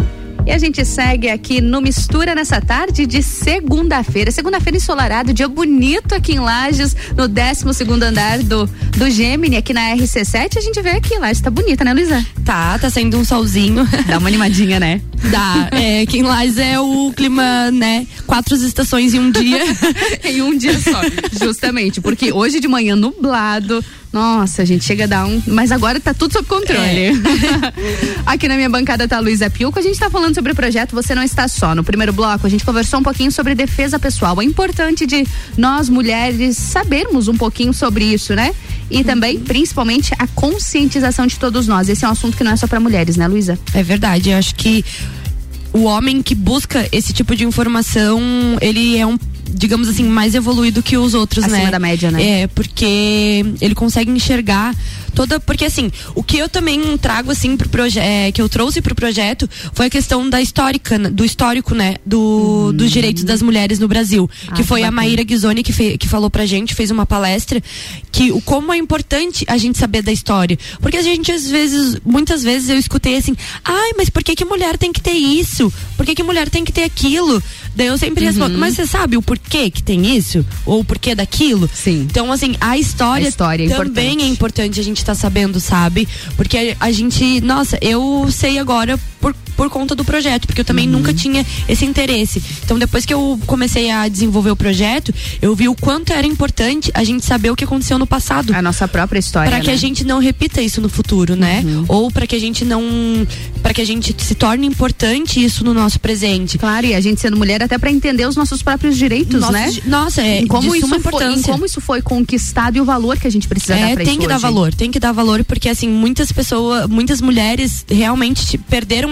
E 0.46 0.50
a 0.50 0.58
gente 0.58 0.84
segue 0.84 1.28
aqui 1.28 1.60
no 1.60 1.80
Mistura 1.80 2.34
nessa 2.34 2.60
tarde 2.60 3.06
de 3.06 3.22
segunda-feira. 3.22 4.30
Segunda-feira 4.30 4.76
ensolarado, 4.76 5.32
dia 5.32 5.48
bonito 5.48 6.14
aqui 6.14 6.32
em 6.32 6.38
Lages, 6.38 6.96
no 7.16 7.28
12 7.28 7.74
segundo 7.74 8.02
andar 8.02 8.38
do, 8.38 8.66
do 8.96 9.10
Gemini, 9.10 9.56
aqui 9.56 9.72
na 9.72 9.94
RC7. 9.94 10.56
A 10.56 10.60
gente 10.60 10.80
vê 10.82 10.90
aqui, 10.90 11.18
Lages 11.18 11.42
tá 11.42 11.50
bonita, 11.50 11.84
né, 11.84 11.92
Luísa? 11.92 12.24
Tá, 12.44 12.78
tá 12.78 12.88
saindo 12.90 13.18
um 13.18 13.24
solzinho. 13.24 13.86
Dá 14.06 14.18
uma 14.18 14.28
animadinha, 14.28 14.80
né? 14.80 15.00
Dá. 15.30 15.68
É, 15.72 16.02
aqui 16.02 16.18
em 16.18 16.22
Lages 16.22 16.58
é 16.58 16.78
o 16.78 17.12
clima, 17.14 17.70
né? 17.70 18.06
Quatro 18.26 18.54
estações 18.56 19.14
em 19.14 19.20
um 19.20 19.30
dia. 19.30 19.62
em 20.24 20.42
um 20.42 20.56
dia 20.56 20.78
só, 20.78 21.00
justamente. 21.42 22.00
Porque 22.00 22.32
hoje 22.32 22.60
de 22.60 22.68
manhã 22.68 22.96
nublado. 22.96 23.82
Nossa, 24.14 24.62
a 24.62 24.64
gente 24.64 24.84
chega 24.84 25.04
a 25.04 25.06
dar 25.08 25.26
um. 25.26 25.42
Mas 25.44 25.72
agora 25.72 25.98
tá 25.98 26.14
tudo 26.14 26.34
sob 26.34 26.46
controle. 26.46 26.80
É. 26.80 27.12
Aqui 28.24 28.46
na 28.46 28.54
minha 28.54 28.70
bancada 28.70 29.08
tá 29.08 29.16
a 29.16 29.20
Luísa 29.20 29.50
Pilco. 29.50 29.76
A 29.76 29.82
gente 29.82 29.98
tá 29.98 30.08
falando 30.08 30.36
sobre 30.36 30.52
o 30.52 30.54
projeto 30.54 30.94
Você 30.94 31.16
Não 31.16 31.22
Está 31.24 31.48
Só. 31.48 31.74
No 31.74 31.82
primeiro 31.82 32.12
bloco, 32.12 32.46
a 32.46 32.48
gente 32.48 32.64
conversou 32.64 33.00
um 33.00 33.02
pouquinho 33.02 33.32
sobre 33.32 33.56
defesa 33.56 33.98
pessoal. 33.98 34.40
É 34.40 34.44
importante 34.44 35.04
de 35.04 35.26
nós, 35.58 35.88
mulheres, 35.88 36.56
sabermos 36.56 37.26
um 37.26 37.36
pouquinho 37.36 37.74
sobre 37.74 38.04
isso, 38.04 38.36
né? 38.36 38.54
E 38.88 39.02
também, 39.02 39.40
principalmente, 39.40 40.14
a 40.16 40.28
conscientização 40.28 41.26
de 41.26 41.36
todos 41.36 41.66
nós. 41.66 41.88
Esse 41.88 42.04
é 42.04 42.08
um 42.08 42.12
assunto 42.12 42.36
que 42.36 42.44
não 42.44 42.52
é 42.52 42.56
só 42.56 42.68
para 42.68 42.78
mulheres, 42.78 43.16
né, 43.16 43.26
Luísa? 43.26 43.58
É 43.74 43.82
verdade. 43.82 44.30
Eu 44.30 44.38
acho 44.38 44.54
que 44.54 44.84
o 45.72 45.82
homem 45.82 46.22
que 46.22 46.36
busca 46.36 46.88
esse 46.92 47.12
tipo 47.12 47.34
de 47.34 47.44
informação, 47.44 48.22
ele 48.60 48.96
é 48.96 49.04
um 49.04 49.18
digamos 49.54 49.88
assim, 49.88 50.04
mais 50.04 50.34
evoluído 50.34 50.82
que 50.82 50.96
os 50.96 51.14
outros, 51.14 51.44
Acima 51.44 51.64
né? 51.64 51.70
da 51.70 51.78
média, 51.78 52.10
né? 52.10 52.42
É, 52.42 52.46
porque 52.48 53.44
ele 53.60 53.74
consegue 53.74 54.10
enxergar 54.10 54.74
toda. 55.14 55.40
Porque 55.40 55.64
assim, 55.64 55.90
o 56.14 56.22
que 56.22 56.38
eu 56.38 56.48
também 56.48 56.96
trago, 56.98 57.30
assim, 57.30 57.56
pro 57.56 57.68
projeto, 57.68 58.04
é, 58.04 58.32
que 58.32 58.40
eu 58.42 58.48
trouxe 58.48 58.80
pro 58.80 58.94
projeto 58.94 59.48
foi 59.72 59.86
a 59.86 59.90
questão 59.90 60.28
da 60.28 60.40
histórica, 60.40 60.98
do 60.98 61.24
histórico, 61.24 61.74
né? 61.74 61.96
Do, 62.04 62.72
dos 62.72 62.90
direitos 62.90 63.24
das 63.24 63.40
mulheres 63.42 63.78
no 63.78 63.88
Brasil. 63.88 64.28
Ah, 64.48 64.54
que 64.54 64.62
foi 64.62 64.82
a 64.82 64.90
Maíra 64.90 65.22
Ghisoni 65.22 65.62
que, 65.62 65.72
fe, 65.72 65.96
que 65.96 66.08
falou 66.08 66.28
pra 66.30 66.44
gente, 66.46 66.74
fez 66.74 66.90
uma 66.90 67.06
palestra, 67.06 67.62
que 68.12 68.32
o 68.32 68.40
como 68.40 68.72
é 68.72 68.76
importante 68.76 69.44
a 69.48 69.56
gente 69.56 69.78
saber 69.78 70.02
da 70.02 70.12
história. 70.12 70.58
Porque 70.80 70.96
a 70.96 71.02
gente, 71.02 71.30
às 71.32 71.46
vezes, 71.48 71.96
muitas 72.04 72.42
vezes 72.42 72.68
eu 72.68 72.78
escutei 72.78 73.16
assim, 73.16 73.36
ai, 73.64 73.92
mas 73.96 74.10
por 74.10 74.22
que 74.22 74.34
que 74.34 74.44
mulher 74.44 74.76
tem 74.76 74.92
que 74.92 75.00
ter 75.00 75.12
isso? 75.12 75.72
Por 75.96 76.04
que 76.04 76.14
que 76.14 76.22
mulher 76.22 76.48
tem 76.50 76.64
que 76.64 76.72
ter 76.72 76.82
aquilo? 76.84 77.42
Daí 77.76 77.88
eu 77.88 77.98
sempre 77.98 78.24
respondo, 78.24 78.56
mas 78.56 78.74
você 78.74 78.86
sabe 78.86 79.16
o 79.16 79.22
porquê 79.22 79.70
que 79.70 79.82
tem 79.82 80.16
isso? 80.16 80.44
Ou 80.64 80.80
o 80.80 80.84
porquê 80.84 81.14
daquilo? 81.14 81.68
Sim. 81.72 82.06
Então, 82.08 82.30
assim, 82.30 82.54
a 82.60 82.78
história, 82.78 83.26
A 83.26 83.28
história 83.28 83.64
é 83.64 83.68
também 83.68 84.12
importante. 84.12 84.24
é 84.24 84.28
importante 84.28 84.80
a 84.80 84.82
gente 84.82 85.03
estar 85.04 85.14
sabendo, 85.14 85.60
sabe? 85.60 86.08
Porque 86.36 86.76
a 86.80 86.90
gente, 86.90 87.40
nossa, 87.40 87.78
eu 87.80 88.26
sei 88.30 88.58
agora 88.58 88.98
por, 89.24 89.34
por 89.56 89.70
conta 89.70 89.94
do 89.94 90.04
projeto, 90.04 90.46
porque 90.46 90.60
eu 90.60 90.64
também 90.66 90.86
nunca 90.86 91.14
tinha 91.14 91.46
esse 91.66 91.82
interesse. 91.86 92.42
Então, 92.62 92.78
depois 92.78 93.06
que 93.06 93.14
eu 93.14 93.40
comecei 93.46 93.90
a 93.90 94.06
desenvolver 94.06 94.50
o 94.50 94.56
projeto, 94.56 95.14
eu 95.40 95.54
vi 95.56 95.66
o 95.66 95.74
quanto 95.74 96.12
era 96.12 96.26
importante 96.26 96.90
a 96.92 97.02
gente 97.02 97.24
saber 97.24 97.50
o 97.50 97.56
que 97.56 97.64
aconteceu 97.64 97.98
no 97.98 98.06
passado. 98.06 98.54
A 98.54 98.60
nossa 98.60 98.86
própria 98.86 99.18
história. 99.18 99.50
Para 99.50 99.60
que 99.60 99.68
né? 99.68 99.72
a 99.72 99.76
gente 99.76 100.04
não 100.04 100.18
repita 100.18 100.60
isso 100.60 100.78
no 100.82 100.90
futuro, 100.90 101.34
né? 101.36 101.64
Ou 101.88 102.10
para 102.10 102.26
que 102.26 102.36
a 102.36 102.38
gente 102.38 102.66
não. 102.66 102.82
para 103.62 103.72
que 103.72 103.80
a 103.80 103.86
gente 103.86 104.14
se 104.18 104.34
torne 104.34 104.66
importante 104.66 105.42
isso 105.42 105.64
no 105.64 105.72
nosso 105.72 105.98
presente. 105.98 106.58
Claro, 106.58 106.84
e 106.84 106.94
a 106.94 107.00
gente 107.00 107.18
sendo 107.18 107.36
mulher 107.38 107.62
até 107.62 107.78
para 107.78 107.90
entender 107.90 108.26
os 108.28 108.36
nossos 108.36 108.62
próprios 108.62 108.94
direitos, 108.94 109.40
né? 109.50 109.70
nossa, 109.86 110.20
é 110.20 110.40
Em 110.40 110.46
como 110.46 110.70
de 110.70 110.78
isso 110.78 110.88
foi, 111.00 111.42
como 111.42 111.64
isso 111.64 111.80
foi 111.80 112.02
conquistado 112.02 112.76
e 112.76 112.80
o 112.80 112.84
valor 112.84 113.16
que 113.18 113.26
a 113.26 113.30
gente 113.30 113.48
precisa 113.48 113.74
dar 113.74 113.90
É, 113.90 113.94
pra 113.94 114.04
tem 114.04 114.18
que 114.18 114.26
dar 114.26 114.34
hoje. 114.34 114.42
valor, 114.42 114.74
tem 114.74 114.90
que 114.90 115.00
dar 115.00 115.12
valor, 115.12 115.42
porque 115.44 115.68
assim, 115.70 115.88
muitas 115.88 116.30
pessoas, 116.30 116.86
muitas 116.88 117.20
mulheres 117.22 117.86
realmente 117.88 118.44
te- 118.46 118.58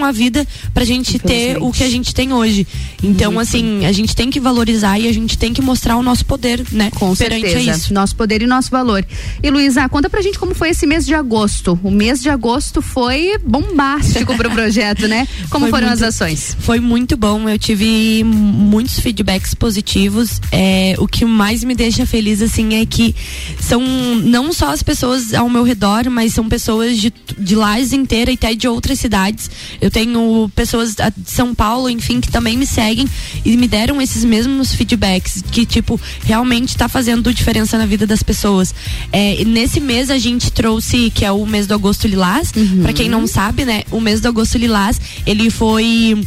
a 0.03 0.11
vida 0.11 0.45
pra 0.73 0.83
gente 0.83 1.17
ter 1.19 1.57
o 1.61 1.71
que 1.71 1.83
a 1.83 1.89
gente 1.89 2.13
tem 2.13 2.33
hoje. 2.33 2.65
Então, 3.01 3.39
assim, 3.39 3.85
a 3.85 3.91
gente 3.91 4.15
tem 4.15 4.29
que 4.29 4.39
valorizar 4.39 4.99
e 4.99 5.07
a 5.07 5.13
gente 5.13 5.37
tem 5.37 5.53
que 5.53 5.61
mostrar 5.61 5.97
o 5.97 6.03
nosso 6.03 6.25
poder, 6.25 6.63
né? 6.71 6.91
Com 6.91 7.15
perante 7.15 7.41
certeza. 7.49 7.71
a 7.71 7.75
isso. 7.75 7.93
Nosso 7.93 8.15
poder 8.15 8.41
e 8.41 8.47
nosso 8.47 8.69
valor. 8.69 9.05
E 9.41 9.49
Luísa, 9.49 9.87
conta 9.89 10.09
pra 10.09 10.21
gente 10.21 10.39
como 10.39 10.53
foi 10.55 10.69
esse 10.69 10.85
mês 10.85 11.05
de 11.05 11.13
agosto. 11.13 11.79
O 11.83 11.91
mês 11.91 12.21
de 12.21 12.29
agosto 12.29 12.81
foi 12.81 13.37
bombástico 13.45 14.35
pro 14.35 14.49
projeto, 14.51 15.07
né? 15.07 15.27
Como 15.49 15.65
Foi 15.65 15.71
foram 15.71 15.87
muito- 15.89 16.03
as 16.03 16.15
ações? 16.15 16.55
Foi 16.59 16.79
muito 16.79 17.15
bom. 17.17 17.47
Eu 17.47 17.57
tive 17.59 18.23
muitos 18.23 18.99
feedbacks 18.99 19.53
positivos. 19.53 20.39
É, 20.51 20.95
o 20.97 21.07
que 21.07 21.25
mais 21.25 21.63
me 21.63 21.75
deixa 21.75 22.05
feliz, 22.05 22.41
assim, 22.41 22.75
é 22.75 22.85
que 22.85 23.15
são 23.59 23.81
não 24.23 24.51
só 24.53 24.71
as 24.71 24.81
pessoas 24.83 25.33
ao 25.33 25.49
meu 25.49 25.63
redor, 25.63 26.09
mas 26.09 26.33
são 26.33 26.47
pessoas 26.47 26.97
de, 26.97 27.13
de 27.37 27.55
Lages 27.55 27.93
inteira 27.93 28.31
e 28.31 28.33
até 28.35 28.53
de 28.55 28.67
outras 28.67 28.99
cidades. 28.99 29.49
Eu 29.81 29.91
tenho 29.93 30.51
pessoas 30.55 30.95
de 30.95 31.31
São 31.31 31.53
Paulo, 31.53 31.87
enfim, 31.87 32.19
que 32.19 32.31
também 32.31 32.57
me 32.57 32.65
seguem 32.65 33.07
e 33.45 33.55
me 33.55 33.67
deram 33.67 34.01
esses 34.01 34.25
mesmos 34.25 34.73
feedbacks 34.73 35.43
que, 35.51 35.65
tipo, 35.65 36.01
realmente 36.25 36.75
tá 36.75 36.89
fazendo 36.89 37.31
diferença 37.31 37.77
na 37.77 37.85
vida 37.85 38.07
das 38.07 38.23
pessoas. 38.23 38.73
É, 39.11 39.45
nesse 39.45 39.79
mês 39.79 40.09
a 40.09 40.17
gente 40.17 40.51
trouxe, 40.51 41.11
que 41.11 41.23
é 41.23 41.31
o 41.31 41.45
mês 41.45 41.67
do 41.67 41.75
Agosto 41.75 42.07
Lilás, 42.07 42.51
pra 42.81 42.91
quem 42.91 43.07
não 43.07 43.27
sabe, 43.27 43.63
né, 43.63 43.83
o 43.91 44.01
mês 44.01 44.19
do 44.19 44.27
Agosto 44.27 44.57
Lilás, 44.57 44.99
ele 45.27 45.51
foi 45.51 46.17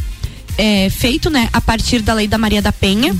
é, 0.57 0.89
feito, 0.89 1.29
né, 1.29 1.49
a 1.53 1.61
partir 1.61 2.01
da 2.01 2.13
lei 2.13 2.27
da 2.27 2.37
Maria 2.37 2.61
da 2.61 2.71
Penha. 2.71 3.15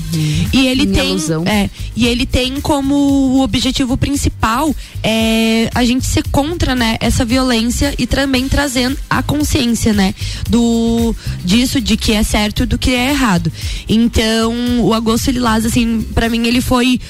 E 0.52 0.66
ele 0.66 0.82
Em 0.82 0.92
tem, 0.92 1.16
é, 1.46 1.70
e 1.94 2.06
ele 2.06 2.26
tem 2.26 2.60
como 2.60 2.94
o 2.94 3.40
objetivo 3.40 3.96
principal 3.96 4.74
é 5.02 5.70
a 5.74 5.84
gente 5.84 6.06
ser 6.06 6.24
contra, 6.30 6.74
né, 6.74 6.96
essa 7.00 7.24
violência 7.24 7.94
e 7.98 8.06
também 8.06 8.48
trazendo 8.48 8.96
a 9.08 9.22
consciência, 9.22 9.92
né, 9.92 10.14
do 10.48 11.14
disso 11.44 11.80
de 11.80 11.96
que 11.96 12.12
é 12.12 12.22
certo 12.22 12.62
e 12.62 12.66
do 12.66 12.78
que 12.78 12.90
é 12.90 13.10
errado. 13.10 13.52
Então, 13.88 14.80
o 14.80 14.92
Agosto 14.92 15.30
Lilás 15.30 15.64
assim, 15.64 16.02
para 16.14 16.28
mim 16.28 16.46
ele 16.46 16.60
foi 16.60 17.00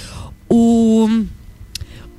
o 0.49 1.09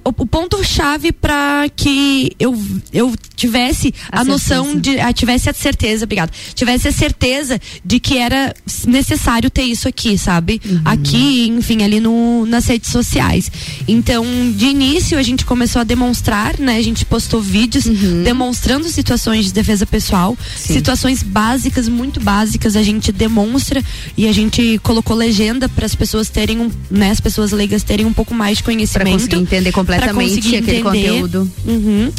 o, 0.03 0.09
o 0.09 0.25
ponto-chave 0.25 1.11
para 1.11 1.67
que 1.75 2.31
eu, 2.39 2.57
eu 2.93 3.13
tivesse 3.35 3.93
a, 4.11 4.21
A 4.21 4.23
noção 4.23 4.75
de. 4.75 4.99
Ah, 4.99 5.13
tivesse 5.13 5.49
a 5.49 5.53
certeza, 5.53 6.05
obrigada. 6.05 6.31
Tivesse 6.53 6.87
a 6.87 6.91
certeza 6.91 7.59
de 7.83 7.99
que 7.99 8.17
era 8.17 8.53
necessário 8.85 9.49
ter 9.49 9.63
isso 9.63 9.87
aqui, 9.87 10.17
sabe? 10.17 10.61
Aqui, 10.85 11.47
enfim, 11.47 11.83
ali 11.83 11.99
no, 11.99 12.45
nas 12.45 12.65
redes 12.65 12.91
sociais. 12.91 13.51
Então, 13.87 14.25
de 14.55 14.65
início, 14.65 15.17
a 15.17 15.23
gente 15.23 15.45
começou 15.45 15.81
a 15.81 15.83
demonstrar, 15.83 16.59
né? 16.59 16.77
A 16.77 16.81
gente 16.81 17.05
postou 17.05 17.41
vídeos 17.41 17.85
demonstrando 18.23 18.87
situações 18.89 19.45
de 19.45 19.53
defesa 19.53 19.85
pessoal, 19.85 20.37
situações 20.55 21.23
básicas, 21.23 21.87
muito 21.87 22.19
básicas, 22.19 22.75
a 22.75 22.83
gente 22.83 23.11
demonstra 23.11 23.83
e 24.17 24.27
a 24.27 24.31
gente 24.31 24.79
colocou 24.83 25.15
legenda 25.15 25.67
para 25.69 25.85
as 25.85 25.95
pessoas 25.95 26.29
terem 26.29 26.59
um, 26.59 26.71
né, 26.89 27.11
as 27.11 27.19
pessoas 27.19 27.51
leigas 27.51 27.83
terem 27.83 28.05
um 28.05 28.13
pouco 28.13 28.33
mais 28.33 28.57
de 28.57 28.63
conhecimento. 28.63 29.11
conseguir 29.11 29.37
entender 29.37 29.71
pra 29.71 29.88
completamente 29.97 30.55
aquele 30.55 30.81
conteúdo. 30.83 31.51
Uhum. 31.65 32.11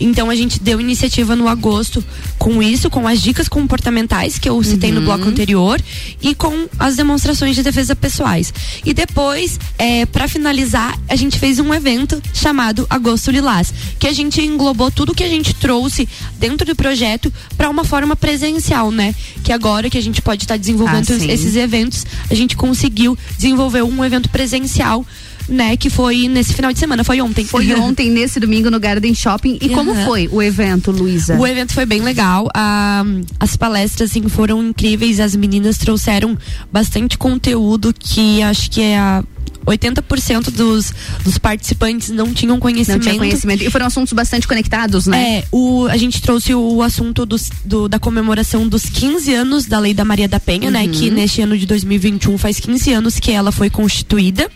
Então 0.00 0.30
a 0.30 0.34
gente 0.36 0.60
deu 0.60 0.80
iniciativa 0.80 1.34
no 1.36 1.48
agosto 1.48 2.04
com 2.38 2.62
isso, 2.62 2.88
com 2.90 3.06
as 3.06 3.20
dicas 3.20 3.48
comportamentais 3.48 4.38
que 4.38 4.48
eu 4.48 4.62
citei 4.62 4.90
no 4.92 5.00
Uhum. 5.00 5.04
bloco 5.06 5.24
anterior 5.28 5.80
e 6.22 6.34
com 6.34 6.68
as 6.78 6.96
demonstrações 6.96 7.54
de 7.56 7.62
defesa 7.62 7.94
pessoais. 7.94 8.52
E 8.84 8.92
depois, 8.94 9.58
é, 9.78 10.06
para 10.06 10.28
finalizar, 10.28 10.98
a 11.08 11.16
gente 11.16 11.38
fez 11.38 11.58
um 11.58 11.72
evento 11.74 12.20
chamado 12.32 12.86
Agosto 12.88 13.30
Lilás, 13.30 13.72
que 13.98 14.06
a 14.06 14.12
gente 14.12 14.40
englobou 14.40 14.90
tudo 14.90 15.14
que 15.14 15.24
a 15.24 15.28
gente 15.28 15.54
trouxe 15.54 16.08
dentro 16.38 16.66
do 16.66 16.74
projeto 16.76 17.32
para 17.56 17.68
uma 17.68 17.84
forma 17.84 18.14
presencial, 18.16 18.90
né? 18.90 19.14
Que 19.42 19.52
agora 19.52 19.90
que 19.90 19.98
a 19.98 20.02
gente 20.02 20.22
pode 20.22 20.44
estar 20.44 20.56
desenvolvendo 20.56 21.06
Ah, 21.10 21.32
esses 21.32 21.56
eventos, 21.56 22.06
a 22.30 22.34
gente 22.34 22.56
conseguiu 22.56 23.16
desenvolver 23.36 23.82
um 23.82 24.04
evento 24.04 24.28
presencial. 24.28 25.04
Né, 25.48 25.78
que 25.78 25.88
foi 25.88 26.28
nesse 26.28 26.52
final 26.52 26.72
de 26.72 26.78
semana, 26.78 27.02
foi 27.02 27.20
ontem. 27.22 27.44
Foi 27.44 27.72
ontem, 27.80 28.10
nesse 28.10 28.38
domingo, 28.38 28.70
no 28.70 28.78
Garden 28.78 29.14
Shopping. 29.14 29.58
E 29.62 29.70
como 29.70 29.92
Aham. 29.92 30.04
foi 30.04 30.28
o 30.30 30.42
evento, 30.42 30.90
Luísa? 30.90 31.36
O 31.38 31.46
evento 31.46 31.72
foi 31.72 31.86
bem 31.86 32.02
legal. 32.02 32.48
ah, 32.54 33.02
as 33.40 33.56
palestras 33.56 34.10
assim, 34.10 34.28
foram 34.28 34.62
incríveis. 34.62 35.18
As 35.20 35.34
meninas 35.34 35.78
trouxeram 35.78 36.36
bastante 36.70 37.16
conteúdo 37.16 37.94
que 37.98 38.42
acho 38.42 38.70
que 38.70 38.82
é 38.82 38.98
a 38.98 39.24
80% 39.66 40.50
dos, 40.50 40.92
dos 41.22 41.36
participantes 41.36 42.08
não 42.10 42.32
tinham 42.32 42.58
conhecimento. 42.58 43.04
Não 43.04 43.10
tinha 43.10 43.18
conhecimento. 43.18 43.62
E 43.64 43.70
foram 43.70 43.86
assuntos 43.86 44.12
bastante 44.14 44.48
conectados, 44.48 45.06
né? 45.06 45.38
É, 45.40 45.44
o, 45.52 45.86
a 45.86 45.96
gente 45.98 46.22
trouxe 46.22 46.54
o 46.54 46.82
assunto 46.82 47.26
dos- 47.26 47.50
do- 47.64 47.86
da 47.88 47.98
comemoração 47.98 48.66
dos 48.66 48.84
15 48.84 49.34
anos 49.34 49.66
da 49.66 49.78
Lei 49.78 49.92
da 49.92 50.04
Maria 50.06 50.26
da 50.28 50.40
Penha, 50.40 50.70
né? 50.70 50.84
Uhum. 50.84 50.90
Que 50.90 51.10
neste 51.10 51.42
ano 51.42 51.56
de 51.56 51.66
2021 51.66 52.38
faz 52.38 52.58
15 52.60 52.92
anos 52.92 53.18
que 53.20 53.30
ela 53.30 53.52
foi 53.52 53.68
constituída. 53.68 54.50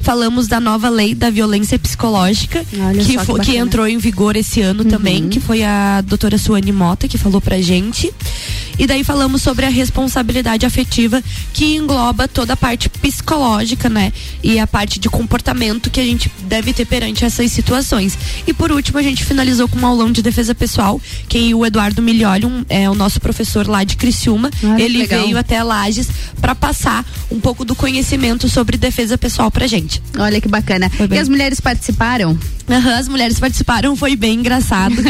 Falamos 0.00 0.46
da 0.46 0.60
nova 0.60 0.88
lei 0.88 1.14
da 1.14 1.28
violência 1.30 1.78
psicológica, 1.78 2.64
Olha 2.80 3.04
que, 3.04 3.16
que 3.16 3.40
que 3.40 3.56
entrou 3.56 3.86
em 3.86 3.98
vigor 3.98 4.36
esse 4.36 4.60
ano 4.60 4.84
também, 4.84 5.28
que 5.28 5.40
foi 5.40 5.62
a 5.62 6.00
doutora 6.00 6.38
Suane 6.38 6.72
Mota 6.72 7.08
que 7.08 7.18
falou 7.18 7.40
pra 7.40 7.60
gente. 7.60 8.12
E 8.78 8.86
daí 8.86 9.02
falamos 9.02 9.42
sobre 9.42 9.66
a 9.66 9.68
responsabilidade 9.68 10.64
afetiva, 10.64 11.20
que 11.52 11.74
engloba 11.74 12.28
toda 12.28 12.52
a 12.52 12.56
parte 12.56 12.88
psicológica, 12.88 13.88
né? 13.88 14.12
E 14.40 14.58
a 14.60 14.68
parte 14.68 15.00
de 15.00 15.08
comportamento 15.08 15.90
que 15.90 15.98
a 15.98 16.04
gente 16.04 16.30
deve 16.44 16.72
ter 16.72 16.84
perante 16.86 17.24
essas 17.24 17.50
situações. 17.50 18.16
E 18.46 18.52
por 18.54 18.70
último, 18.70 18.98
a 18.98 19.02
gente 19.02 19.24
finalizou 19.24 19.66
com 19.68 19.78
um 19.80 19.86
aulão 19.86 20.12
de 20.12 20.22
defesa 20.22 20.54
pessoal, 20.54 21.00
que 21.28 21.52
o 21.54 21.66
Eduardo 21.66 22.00
Milioli, 22.00 22.46
um, 22.46 22.64
é 22.68 22.88
o 22.88 22.94
nosso 22.94 23.20
professor 23.20 23.66
lá 23.66 23.82
de 23.82 23.96
Criciúma, 23.96 24.48
Ah, 24.62 24.80
ele 24.80 24.98
legal. 24.98 25.22
veio 25.24 25.36
até 25.36 25.60
Lages 25.60 26.08
para 26.40 26.54
passar 26.54 27.04
um 27.32 27.40
pouco 27.40 27.64
do 27.64 27.74
conhecimento 27.74 28.48
sobre 28.48 28.76
defesa 28.76 29.18
pessoal 29.18 29.50
pra 29.50 29.66
gente. 29.66 29.87
Olha 30.18 30.40
que 30.40 30.48
bacana. 30.48 30.90
E 31.10 31.18
as 31.18 31.28
mulheres 31.28 31.60
participaram? 31.60 32.38
Aham, 32.68 32.98
as 32.98 33.08
mulheres 33.08 33.38
participaram, 33.40 33.96
foi 33.96 34.14
bem 34.16 34.38
engraçado. 34.40 34.94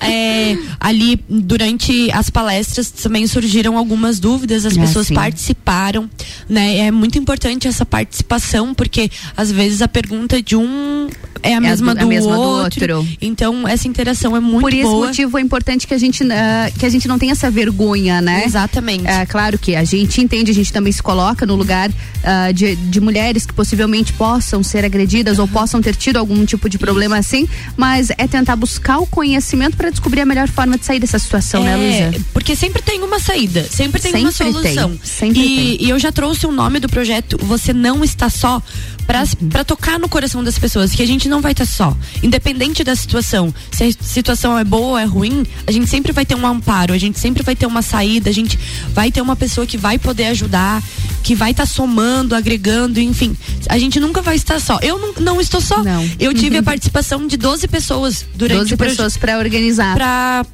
É, 0.00 0.56
ali, 0.80 1.20
durante 1.28 2.10
as 2.12 2.28
palestras, 2.30 2.90
também 2.90 3.26
surgiram 3.26 3.76
algumas 3.76 4.18
dúvidas, 4.18 4.64
as 4.66 4.76
Ah, 4.76 4.80
pessoas 4.80 5.06
sim. 5.08 5.14
participaram, 5.14 6.08
né? 6.48 6.78
É 6.78 6.90
muito 6.90 7.18
importante 7.18 7.68
essa 7.68 7.84
participação, 7.86 8.74
porque 8.74 9.10
às 9.36 9.50
vezes 9.50 9.80
a 9.82 9.88
pergunta 9.88 10.42
de 10.42 10.56
um 10.56 11.08
é 11.42 11.54
a, 11.54 11.56
É 11.56 11.60
mesma, 11.60 11.94
do- 11.94 12.02
a 12.02 12.06
mesma 12.06 12.34
do 12.34 12.40
outro. 12.40 12.96
outro. 12.98 13.16
Então, 13.20 13.66
essa 13.66 13.86
interação 13.88 14.36
é 14.36 14.40
muito 14.40 14.60
Por 14.60 14.72
esse 14.72 14.82
boa. 14.82 15.06
motivo 15.06 15.38
é 15.38 15.40
importante 15.40 15.86
que 15.86 15.94
a 15.94 15.98
gente 15.98 16.22
ah, 16.30 16.70
que 16.78 16.86
a 16.86 16.88
gente 16.88 17.06
não 17.08 17.18
tenha 17.18 17.32
essa 17.32 17.50
vergonha, 17.50 18.20
né? 18.20 18.44
Exatamente. 18.44 19.06
É 19.06 19.24
claro 19.26 19.58
que 19.58 19.74
a 19.74 19.84
gente 19.84 20.20
entende, 20.20 20.50
a 20.50 20.54
gente 20.54 20.72
também 20.72 20.92
se 20.92 21.02
coloca 21.02 21.44
no 21.46 21.54
lugar 21.56 21.90
ah, 22.24 22.50
de, 22.52 22.76
de 22.76 23.00
mulheres 23.00 23.46
que 23.46 23.54
possivelmente 23.72 24.12
possam 24.12 24.62
ser 24.62 24.84
agredidas 24.84 25.38
ou 25.38 25.48
possam 25.48 25.80
ter 25.80 25.96
tido 25.96 26.18
algum 26.18 26.44
tipo 26.44 26.68
de 26.68 26.76
problema 26.78 27.16
assim, 27.16 27.48
mas 27.74 28.10
é 28.18 28.26
tentar 28.28 28.54
buscar 28.54 28.98
o 28.98 29.06
conhecimento 29.06 29.78
para 29.78 29.88
descobrir 29.88 30.20
a 30.20 30.26
melhor 30.26 30.46
forma 30.46 30.76
de 30.76 30.84
sair 30.84 31.00
dessa 31.00 31.18
situação, 31.18 31.64
né, 31.64 31.72
É, 31.72 31.76
Luísa? 32.10 32.24
Porque 32.34 32.54
sempre 32.54 32.82
tem 32.82 33.02
uma 33.02 33.18
saída, 33.18 33.64
sempre 33.64 33.98
tem 34.00 34.12
uma 34.14 34.30
Sempre 34.30 34.52
tem, 34.62 34.74
solução. 34.74 34.98
sempre 35.02 35.40
e, 35.40 35.86
e 35.86 35.88
eu 35.88 35.98
já 35.98 36.12
trouxe 36.12 36.46
o 36.46 36.52
nome 36.52 36.80
do 36.80 36.88
projeto 36.88 37.38
Você 37.42 37.72
Não 37.72 38.04
Está 38.04 38.28
Só 38.28 38.60
pra 39.06 39.22
Uhum. 39.40 39.48
tocar 39.66 39.98
no 39.98 40.08
coração 40.08 40.44
das 40.44 40.58
pessoas, 40.58 40.92
que 40.92 41.02
a 41.02 41.06
gente 41.06 41.28
não 41.28 41.40
vai 41.40 41.52
estar 41.52 41.64
só. 41.66 41.96
Independente 42.22 42.84
da 42.84 42.94
situação. 42.94 43.52
Se 43.70 43.84
a 43.84 43.92
situação 44.00 44.58
é 44.58 44.64
boa 44.64 44.86
ou 44.92 44.98
é 44.98 45.04
ruim, 45.04 45.44
a 45.66 45.72
gente 45.72 45.88
sempre 45.88 46.12
vai 46.12 46.24
ter 46.26 46.34
um 46.34 46.46
amparo, 46.46 46.92
a 46.94 46.98
gente 46.98 47.18
sempre 47.18 47.42
vai 47.42 47.56
ter 47.56 47.66
uma 47.66 47.82
saída, 47.82 48.28
a 48.30 48.32
gente 48.32 48.58
vai 48.92 49.10
ter 49.10 49.20
uma 49.20 49.34
pessoa 49.34 49.66
que 49.66 49.76
vai 49.76 49.98
poder 49.98 50.26
ajudar, 50.26 50.82
que 51.22 51.34
vai 51.34 51.52
estar 51.52 51.66
somando, 51.66 52.34
agregando, 52.34 53.00
enfim. 53.00 53.36
A 53.68 53.78
gente 53.78 54.00
nunca 54.00 54.20
vai 54.22 54.36
estar 54.36 54.60
só. 54.60 54.78
Eu 54.82 54.98
não, 54.98 55.12
não 55.20 55.40
estou 55.40 55.60
só. 55.60 55.76
Eu 56.18 56.34
tive 56.34 56.56
a 56.58 56.62
participação 56.62 57.26
de 57.26 57.36
12 57.36 57.68
pessoas 57.68 58.24
durante 58.34 58.58
12 58.58 58.74
o 58.74 58.78
pessoas 58.78 59.16
para 59.16 59.38
organizar. 59.38 59.94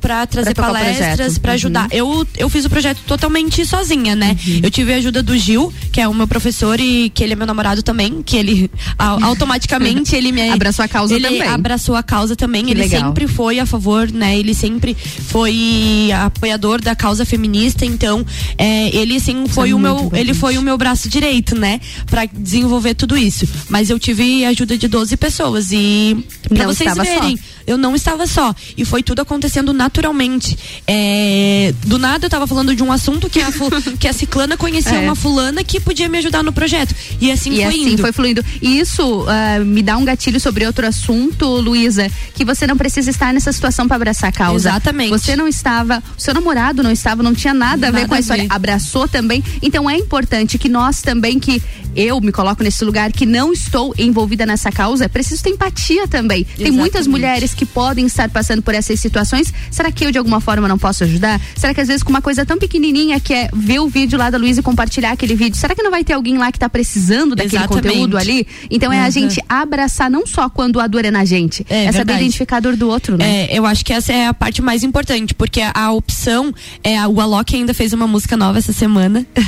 Pra 0.01 0.27
trazer 0.27 0.55
Pra 0.55 0.67
palestras, 0.67 1.17
projeto. 1.17 1.41
pra 1.41 1.53
ajudar. 1.53 1.83
Uhum. 1.85 1.89
Eu, 1.93 2.27
eu 2.37 2.49
fiz 2.49 2.65
o 2.65 2.71
projeto 2.71 3.01
totalmente 3.07 3.65
sozinha, 3.65 4.15
né? 4.15 4.37
Eu 4.63 4.71
tive 4.71 4.93
a 4.93 4.97
ajuda 4.97 5.23
do 5.23 5.37
Gil, 5.37 5.73
que 5.93 6.01
é 6.01 6.09
o 6.09 6.15
meu 6.15 6.27
professor 6.29 6.79
e 6.81 7.11
que 7.11 7.23
ele 7.25 7.33
é 7.33 7.37
meu 7.37 7.47
namorado 7.47 7.83
também, 7.83 8.23
que 8.23 8.37
ele 8.37 8.71
au- 8.99 9.23
automaticamente 9.25 10.15
ele 10.15 10.33
me 10.33 10.49
Abraçou 10.51 10.85
a 10.85 10.89
causa 10.89 11.15
ele 11.15 11.25
também. 11.25 11.43
abraçou 11.43 11.95
a 11.97 12.03
causa 12.03 12.37
também. 12.37 12.65
Que 12.65 12.73
ele 12.73 12.81
legal. 12.83 13.03
sempre 13.07 13.27
foi 13.27 13.59
a 13.59 13.67
favor, 13.67 14.11
né? 14.11 14.37
Ele 14.39 14.55
sempre 14.55 14.95
foi 14.95 16.11
apoiador 16.25 16.81
da 16.81 16.95
causa 16.95 17.25
feminista, 17.25 17.85
então 17.87 18.25
é, 18.57 18.95
ele 18.97 19.19
sim 19.21 19.47
foi 19.49 19.71
é 19.71 19.75
o 19.75 19.79
meu, 19.79 20.11
ele 20.15 20.35
foi 20.35 20.58
o 20.59 20.63
meu 20.63 20.77
braço 20.77 21.09
direito, 21.09 21.55
né? 21.57 21.81
Pra 22.07 22.27
desenvolver 22.27 22.95
tudo 22.95 23.17
isso. 23.17 23.47
Mas 23.69 23.91
eu 23.91 23.99
tive 23.99 24.45
ajuda 24.45 24.77
de 24.77 24.89
12 24.89 25.17
pessoas 25.17 25.73
e 25.73 26.25
pra 26.49 26.65
Não 26.67 26.75
vocês 26.75 26.91
estava 26.91 27.03
verem, 27.03 27.37
só. 27.37 27.43
Eu 27.69 27.77
não 27.77 27.95
estava 27.95 28.27
só. 28.27 28.55
E 28.77 28.85
foi 28.85 29.03
tudo 29.03 29.21
acontecendo 29.21 29.73
naturalmente. 29.73 30.59
É, 30.87 31.75
do 31.87 31.99
nada 31.99 32.27
eu 32.27 32.31
tava 32.31 32.47
falando 32.47 32.75
de 32.75 32.83
um 32.83 32.91
assunto 32.91 33.29
que 33.29 33.41
a, 33.41 33.49
que 34.01 34.09
a 34.09 34.13
ciclana 34.13 34.57
conhecia 34.57 34.97
É. 34.97 35.01
uma 35.01 35.15
fulana 35.15 35.63
que 35.63 35.79
podia 35.79 36.09
me 36.09 36.19
ajudar 36.19 36.43
no 36.43 36.53
projeto. 36.53 36.95
E 37.21 37.31
assim 37.31 37.53
e 37.53 37.57
foi 37.57 37.65
assim 37.65 37.93
indo. 37.93 38.01
foi 38.03 38.13
fluindo. 38.13 38.45
E 38.63 38.79
isso 38.81 39.27
ah, 39.29 39.61
me 39.65 39.83
dá 39.83 39.97
um 39.97 40.05
gatilho 40.05 40.41
sobre 40.41 40.67
outro 40.67 40.87
assunto, 40.87 41.47
Luísa, 41.47 42.11
que 42.35 42.45
você 42.45 42.67
não 42.67 42.77
precisa 42.77 43.11
estar 43.11 43.33
nessa 43.33 43.53
situação 43.53 43.87
para 43.87 43.97
abraçar 43.97 44.31
a 44.31 44.33
causa. 44.33 44.71
Exatamente. 44.71 45.11
Você 45.11 45.37
não 45.37 45.47
estava, 45.47 46.03
o 46.17 46.21
seu 46.21 46.33
namorado 46.33 46.83
não 46.83 46.91
estava, 46.91 47.23
não 47.23 47.35
tinha 47.35 47.53
nada 47.53 47.89
a 47.89 47.91
ver 47.91 48.09
com 48.09 48.15
a 48.15 48.21
história. 48.21 48.45
ver. 48.45 48.53
Abraçou 48.53 49.07
também. 49.07 49.45
Então 49.61 49.89
é 49.89 49.97
importante 49.97 50.57
que 50.59 50.69
nós 50.69 51.03
também, 51.03 51.39
que 51.39 51.63
eu 51.95 52.21
me 52.21 52.33
coloco 52.33 52.63
nesse 52.63 52.85
lugar, 52.85 53.13
que 53.13 53.27
não 53.27 53.53
estou 53.53 53.95
envolvida 53.99 54.47
nessa 54.47 54.71
causa, 54.71 55.05
é 55.05 55.09
preciso 55.09 55.43
ter 55.43 55.51
empatia 55.51 56.07
também. 56.09 56.45
Tem 56.45 56.71
muitas 56.71 57.03
Exatamente. 57.03 57.09
mulheres 57.11 57.55
que 57.59 57.67
podem 57.67 58.07
estar 58.07 58.31
passando 58.31 58.63
por 58.63 58.73
essas 58.73 59.01
situações. 59.01 59.53
Será 59.71 59.91
que 59.91 60.05
eu 60.07 60.13
de 60.13 60.19
alguma 60.19 60.41
forma 60.41 60.69
não 60.69 60.79
posso 60.79 61.03
ajudar? 61.03 61.41
Será 61.57 61.75
que 61.75 61.81
às 61.81 61.89
vezes 61.89 62.03
com 62.05 62.11
uma 62.11 62.23
coisa 62.23 62.47
tão 62.47 62.57
pequenininha 62.57 63.19
que 63.19 63.35
é 63.35 63.49
ver 63.53 63.81
o 63.81 63.89
vídeo 63.89 64.17
lá 64.17 64.31
da 64.31 64.39
Luísa 64.39 64.61
e 64.61 64.63
compartilhar 64.63 65.11
aquele 65.11 65.35
vídeo, 65.35 65.57
será 65.59 65.75
que 65.75 65.83
não 65.83 65.91
vai 65.91 66.05
ter 66.05 66.13
alguém 66.13 66.39
lá 66.39 66.53
que 66.53 66.59
tá 66.59 66.69
precisando 66.69 67.35
daquele 67.35 67.57
Exatamente. 67.57 67.89
conteúdo 67.89 68.17
ali? 68.17 68.47
Então 68.71 68.93
é 68.93 69.01
a 69.01 69.07
Uhum. 69.07 69.11
gente 69.11 69.43
abraçar 69.49 70.09
não 70.11 70.25
só 70.27 70.49
quando 70.49 70.79
a 70.79 70.87
dor 70.87 71.05
é 71.05 71.11
na 71.11 71.25
gente, 71.25 71.67
É 71.69 71.87
é, 71.87 71.93
saber 71.93 72.17
identificar 72.17 72.59
a 72.59 72.61
dor 72.61 72.77
do 72.77 72.89
outro, 72.89 73.17
né? 73.17 73.47
É, 73.47 73.59
eu 73.59 73.67
acho 73.67 73.85
que 73.85 73.93
essa 73.93 74.13
é 74.13 74.27
a 74.29 74.35
parte 74.35 74.63
mais 74.63 74.85
importante, 74.85 75.35
porque 75.35 75.61
a, 75.61 75.91
opção 75.93 76.55
é 76.85 77.05
o 77.09 77.21
Alok 77.21 77.57
ainda 77.57 77.73
fez 77.75 77.93
uma 77.93 78.07
música 78.07 78.37
nova 78.37 78.59
essa 78.59 78.73
semana. 78.73 79.27
que 79.35 79.43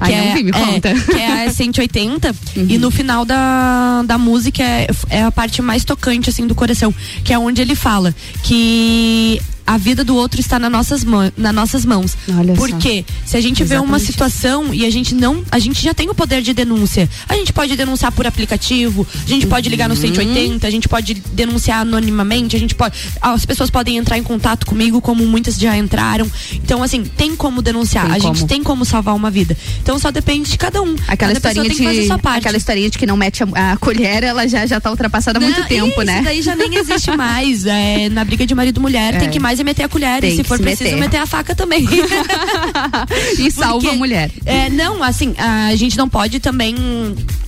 Ai, 0.00 0.14
é, 0.14 0.34
vi, 0.34 0.42
me 0.44 0.50
é, 0.50 0.52
conta. 0.52 0.88
Uhum. 0.92 1.00
que 1.00 1.18
é 1.18 1.46
a 1.46 1.50
180 1.52 2.34
e 2.68 2.78
no 2.78 2.90
final 2.90 3.24
da, 3.24 4.02
da 4.04 4.16
música 4.16 4.62
é, 4.62 4.86
é 5.10 5.22
a 5.24 5.32
parte 5.32 5.60
mais 5.60 5.84
tocante 5.84 6.30
assim 6.30 6.46
do 6.46 6.54
coração, 6.54 6.94
que 7.24 7.32
é 7.32 7.38
onde 7.44 7.62
ele 7.62 7.74
fala 7.74 8.14
que 8.42 9.40
a 9.66 9.76
vida 9.78 10.04
do 10.04 10.14
outro 10.16 10.40
está 10.40 10.58
nas 10.58 10.70
nossas, 10.70 11.04
mãos, 11.04 11.32
nas 11.36 11.54
nossas 11.54 11.84
mãos. 11.84 12.16
Olha 12.36 12.54
só. 12.54 12.60
Porque 12.60 13.04
se 13.24 13.36
a 13.36 13.40
gente 13.40 13.62
vê 13.64 13.74
uma 13.76 13.82
Exatamente 13.96 14.06
situação 14.06 14.74
e 14.74 14.84
a 14.86 14.90
gente 14.90 15.14
não, 15.14 15.42
a 15.50 15.58
gente 15.58 15.82
já 15.82 15.94
tem 15.94 16.08
o 16.10 16.14
poder 16.14 16.42
de 16.42 16.52
denúncia. 16.52 17.08
A 17.28 17.34
gente 17.34 17.52
pode 17.52 17.76
denunciar 17.76 18.10
por 18.12 18.26
aplicativo, 18.26 19.06
a 19.24 19.28
gente 19.28 19.46
pode 19.46 19.68
ligar 19.68 19.88
Uhum. 19.88 19.94
no 19.96 20.00
180, 20.00 20.66
a 20.66 20.70
gente 20.70 20.88
pode 20.88 21.14
denunciar 21.32 21.80
anonimamente, 21.80 22.54
a 22.56 22.58
gente 22.58 22.74
pode, 22.74 22.94
as 23.20 23.44
pessoas 23.46 23.70
podem 23.70 23.96
entrar 23.96 24.16
em 24.18 24.22
contato 24.22 24.64
comigo 24.66 25.00
como 25.00 25.24
muitas 25.26 25.56
já 25.56 25.76
entraram. 25.76 26.30
Então 26.54 26.82
assim, 26.82 27.04
tem 27.04 27.34
como 27.36 27.60
denunciar, 27.62 28.04
Tem 28.06 28.14
a 28.14 28.18
gente 28.18 28.36
como. 28.38 28.46
tem 28.48 28.62
como 28.62 28.84
salvar 28.84 29.14
uma 29.14 29.30
vida. 29.30 29.56
Então 29.82 29.98
só 29.98 30.10
depende 30.10 30.50
de 30.50 30.58
cada 30.58 30.80
um. 30.82 30.94
Aquela 31.08 31.32
cada 31.34 31.40
pessoa 31.40 31.50
historinha 31.64 31.68
tem 31.68 31.76
que 31.78 31.84
fazer 31.84 32.00
de 32.02 32.06
sua 32.06 32.18
parte. 32.18 32.38
aquela 32.38 32.56
historinha 32.56 32.90
de 32.90 32.98
que 32.98 33.06
não 33.06 33.16
mete 33.16 33.42
a, 33.42 33.72
a 33.72 33.76
colher, 33.76 34.22
ela 34.22 34.46
já 34.48 34.66
já 34.66 34.80
tá 34.80 34.90
ultrapassada 34.90 35.38
há 35.38 35.40
muito 35.42 35.60
Não, 35.60 35.66
tempo, 35.66 35.88
isso 35.88 36.04
né? 36.04 36.22
daí 36.24 36.42
já 36.42 36.54
nem 36.56 36.74
existe 36.76 37.10
mais. 37.16 37.64
É, 37.66 38.08
na 38.08 38.24
briga 38.24 38.46
de 38.46 38.54
marido 38.54 38.78
e 38.78 38.80
mulher, 38.80 39.14
É. 39.14 39.18
tem 39.18 39.30
que 39.30 39.38
mais 39.40 39.51
é 39.60 39.64
meter 39.64 39.84
a 39.84 39.88
colher. 39.88 40.20
Tem 40.20 40.32
e 40.32 40.36
se 40.36 40.44
for 40.44 40.56
se 40.56 40.62
preciso, 40.62 40.84
meter. 40.90 41.00
meter. 41.00 41.16
a 41.18 41.26
faca 41.26 41.54
também. 41.54 41.86
e 43.38 43.50
salva 43.50 43.80
Porque, 43.80 43.88
a 43.88 43.92
mulher. 43.94 44.30
É, 44.44 44.68
não, 44.70 45.02
assim, 45.02 45.34
a 45.38 45.74
gente 45.76 45.96
não 45.96 46.08
pode 46.08 46.40
também 46.40 46.74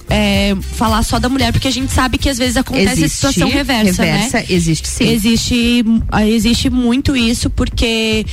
é, 0.08 0.54
falar 0.74 1.02
só 1.02 1.18
da 1.18 1.28
mulher, 1.28 1.52
porque 1.52 1.68
a 1.68 1.72
gente 1.72 1.92
sabe 1.92 2.18
que 2.18 2.28
às 2.28 2.38
vezes 2.38 2.56
acontece 2.56 2.88
a 2.88 2.92
Existe 2.92 3.16
situação 3.16 3.48
reversa, 3.48 4.02
reversa, 4.02 4.38
né? 4.38 4.46
existe 4.48 4.88
sim. 4.88 5.08
Existe, 5.08 5.84
existe 6.26 6.70
muito 6.70 7.16
isso, 7.16 7.50
porque 7.50 8.24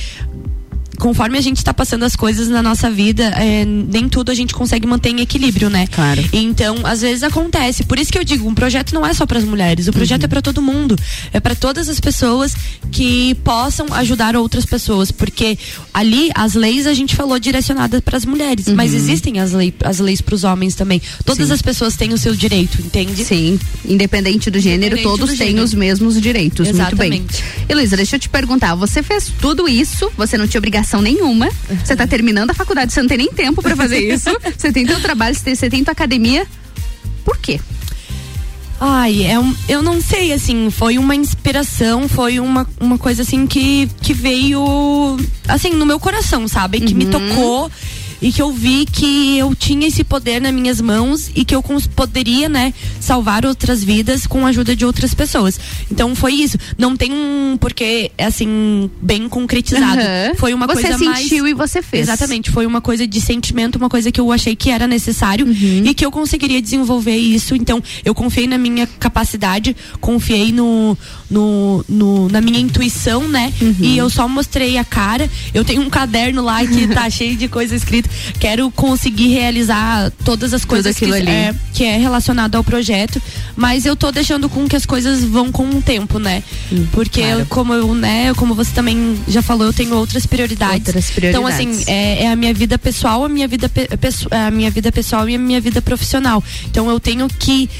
conforme 1.02 1.36
a 1.36 1.40
gente 1.40 1.56
está 1.56 1.74
passando 1.74 2.04
as 2.04 2.14
coisas 2.14 2.46
na 2.46 2.62
nossa 2.62 2.88
vida, 2.88 3.24
é, 3.36 3.64
nem 3.64 4.08
tudo 4.08 4.30
a 4.30 4.34
gente 4.34 4.54
consegue 4.54 4.86
manter 4.86 5.08
em 5.08 5.20
equilíbrio, 5.20 5.68
né? 5.68 5.88
Claro. 5.88 6.24
Então, 6.32 6.76
às 6.84 7.00
vezes 7.00 7.24
acontece. 7.24 7.82
Por 7.82 7.98
isso 7.98 8.12
que 8.12 8.16
eu 8.16 8.22
digo, 8.22 8.48
um 8.48 8.54
projeto 8.54 8.94
não 8.94 9.04
é 9.04 9.12
só 9.12 9.26
para 9.26 9.36
as 9.36 9.44
mulheres, 9.44 9.88
o 9.88 9.92
projeto 9.92 10.22
é 10.22 10.28
para 10.28 10.40
todo 10.40 10.62
mundo, 10.62 10.96
é 11.32 11.40
para 11.40 11.56
todas 11.56 11.88
as 11.88 11.98
pessoas 11.98 12.54
que 12.92 13.34
possam 13.42 13.92
ajudar 13.94 14.36
outras 14.36 14.64
pessoas, 14.64 15.10
porque 15.10 15.58
ali 15.92 16.30
as 16.36 16.54
leis 16.54 16.86
a 16.86 16.94
gente 16.94 17.16
falou 17.16 17.36
direcionadas 17.36 18.00
para 18.00 18.16
as 18.16 18.24
mulheres, 18.24 18.68
mas 18.68 18.94
existem 18.94 19.40
as, 19.40 19.50
lei, 19.50 19.74
as 19.82 19.98
leis 19.98 20.20
para 20.20 20.36
os 20.36 20.44
homens 20.44 20.76
também. 20.76 21.02
Todas 21.24 21.48
Sim. 21.48 21.54
as 21.54 21.62
pessoas 21.62 21.96
têm 21.96 22.12
o 22.12 22.18
seu 22.18 22.32
direito, 22.32 22.80
entende? 22.80 23.24
Sim, 23.24 23.58
independente 23.84 24.52
do 24.52 24.60
gênero, 24.60 24.94
Independente 24.94 25.18
todos 25.18 25.30
do 25.34 25.36
têm 25.36 25.48
gênero. 25.48 25.64
os 25.64 25.74
mesmos 25.74 26.20
direitos. 26.20 26.68
Muito 26.68 26.96
bem. 26.96 27.14
Exatamente. 27.14 27.44
Heloísa, 27.68 27.96
deixa 27.96 28.14
eu 28.14 28.20
te 28.20 28.28
perguntar, 28.28 28.76
você 28.76 29.02
fez 29.02 29.32
tudo 29.40 29.66
isso, 29.66 30.08
você 30.16 30.38
não 30.38 30.46
tinha 30.46 30.60
obrigação 30.60 30.91
nenhuma, 31.00 31.48
você 31.84 31.96
tá 31.96 32.06
terminando 32.06 32.50
a 32.50 32.54
faculdade, 32.54 32.92
você 32.92 33.00
não 33.00 33.08
tem 33.08 33.18
nem 33.18 33.32
tempo 33.32 33.62
pra 33.62 33.76
fazer 33.76 33.98
isso, 34.12 34.30
você 34.56 34.72
tem 34.72 34.84
teu 34.84 35.00
trabalho, 35.00 35.34
você 35.34 35.44
tem, 35.44 35.54
você 35.54 35.70
tem 35.70 35.84
tua 35.84 35.92
academia. 35.92 36.46
Por 37.24 37.38
quê? 37.38 37.60
Ai, 38.84 39.24
é 39.24 39.38
um, 39.38 39.54
eu 39.68 39.80
não 39.80 40.02
sei, 40.02 40.32
assim, 40.32 40.68
foi 40.68 40.98
uma 40.98 41.14
inspiração, 41.14 42.08
foi 42.08 42.40
uma, 42.40 42.68
uma 42.80 42.98
coisa 42.98 43.22
assim 43.22 43.46
que, 43.46 43.88
que 44.00 44.12
veio, 44.12 45.16
assim, 45.46 45.70
no 45.70 45.86
meu 45.86 46.00
coração, 46.00 46.48
sabe? 46.48 46.80
Que 46.80 46.92
me 46.92 47.06
tocou 47.06 47.70
e 48.22 48.32
que 48.32 48.40
eu 48.40 48.52
vi 48.52 48.86
que 48.86 49.36
eu 49.36 49.54
tinha 49.54 49.88
esse 49.88 50.04
poder 50.04 50.40
nas 50.40 50.54
minhas 50.54 50.80
mãos 50.80 51.30
e 51.34 51.44
que 51.44 51.54
eu 51.54 51.62
poderia, 51.96 52.48
né, 52.48 52.72
salvar 53.00 53.44
outras 53.44 53.82
vidas 53.82 54.26
com 54.26 54.46
a 54.46 54.50
ajuda 54.50 54.74
de 54.76 54.86
outras 54.86 55.12
pessoas. 55.12 55.58
Então 55.90 56.14
foi 56.14 56.34
isso. 56.34 56.56
Não 56.78 56.96
tem 56.96 57.12
um 57.12 57.56
porquê, 57.60 58.12
assim, 58.16 58.88
bem 59.02 59.28
concretizado. 59.28 60.00
Aham. 60.00 60.34
Foi 60.36 60.54
uma 60.54 60.66
Você 60.68 60.82
coisa 60.82 61.04
mais. 61.04 61.18
sentiu 61.20 61.48
e 61.48 61.52
você 61.52 61.82
fez. 61.82 62.08
Exatamente, 62.08 62.50
foi 62.50 62.64
uma 62.64 62.80
coisa 62.80 63.06
de 63.06 63.20
sentimento, 63.20 63.76
uma 63.76 63.88
coisa 63.88 64.12
que 64.12 64.20
eu 64.20 64.30
achei 64.30 64.54
que 64.54 64.70
era 64.70 64.86
necessário 64.86 65.44
Uhum. 65.46 65.82
e 65.84 65.92
que 65.94 66.06
eu 66.06 66.10
conseguiria 66.10 66.62
desenvolver 66.62 67.16
isso. 67.16 67.56
Então, 67.56 67.82
eu 68.04 68.14
confiei 68.14 68.46
na 68.46 68.56
minha 68.56 68.86
capacidade, 68.86 69.74
confiei 70.00 70.52
no, 70.52 70.96
no, 71.32 71.84
no- 71.88 72.28
na 72.28 72.40
minha 72.40 72.60
intuição, 72.60 73.26
né? 73.26 73.52
Uhum. 73.60 73.74
E 73.80 73.96
eu 73.96 74.08
só 74.10 74.28
mostrei 74.28 74.76
a 74.76 74.84
cara. 74.84 75.28
Eu 75.54 75.64
tenho 75.64 75.80
um 75.82 75.88
caderno 75.90 76.42
lá 76.44 76.64
que 76.64 76.86
tá 76.88 77.08
cheio 77.10 77.34
de 77.36 77.48
coisa 77.48 77.74
escrita. 77.74 78.08
Quero 78.38 78.70
conseguir 78.70 79.28
realizar 79.28 80.10
todas 80.24 80.52
as 80.52 80.64
coisas 80.64 80.94
que 80.96 81.06
ali. 81.06 81.28
é, 81.28 81.54
que 81.72 81.84
é 81.84 81.96
relacionado 81.96 82.54
ao 82.56 82.62
projeto, 82.62 83.20
mas 83.56 83.86
eu 83.86 83.96
tô 83.96 84.12
deixando 84.12 84.48
com 84.48 84.68
que 84.68 84.76
as 84.76 84.84
coisas 84.84 85.24
vão 85.24 85.50
com 85.50 85.68
o 85.70 85.80
tempo, 85.82 86.18
né? 86.18 86.42
Porque 86.92 87.20
eu, 87.20 87.46
como 87.46 87.72
eu, 87.72 87.94
né, 87.94 88.32
como 88.34 88.54
você 88.54 88.70
também 88.72 89.16
já 89.26 89.40
falou, 89.40 89.66
eu 89.66 89.72
tenho 89.72 89.94
outras 89.96 90.26
prioridades. 90.26 90.86
Outras 90.88 91.10
Então 91.10 91.42
prioridades. 91.44 91.78
assim, 91.80 91.90
é, 91.90 92.24
é 92.24 92.30
a 92.30 92.36
minha 92.36 92.52
vida 92.52 92.78
pessoal, 92.78 93.24
a 93.24 93.28
minha 93.28 93.48
vida 93.48 93.68
pe- 93.68 93.88
a 94.30 94.50
minha 94.50 94.70
vida 94.70 94.92
pessoal 94.92 95.28
e 95.28 95.34
a 95.34 95.38
minha 95.38 95.60
vida 95.60 95.80
profissional. 95.80 96.42
Então 96.66 96.90
eu 96.90 97.00
tenho 97.00 97.26
que 97.28 97.70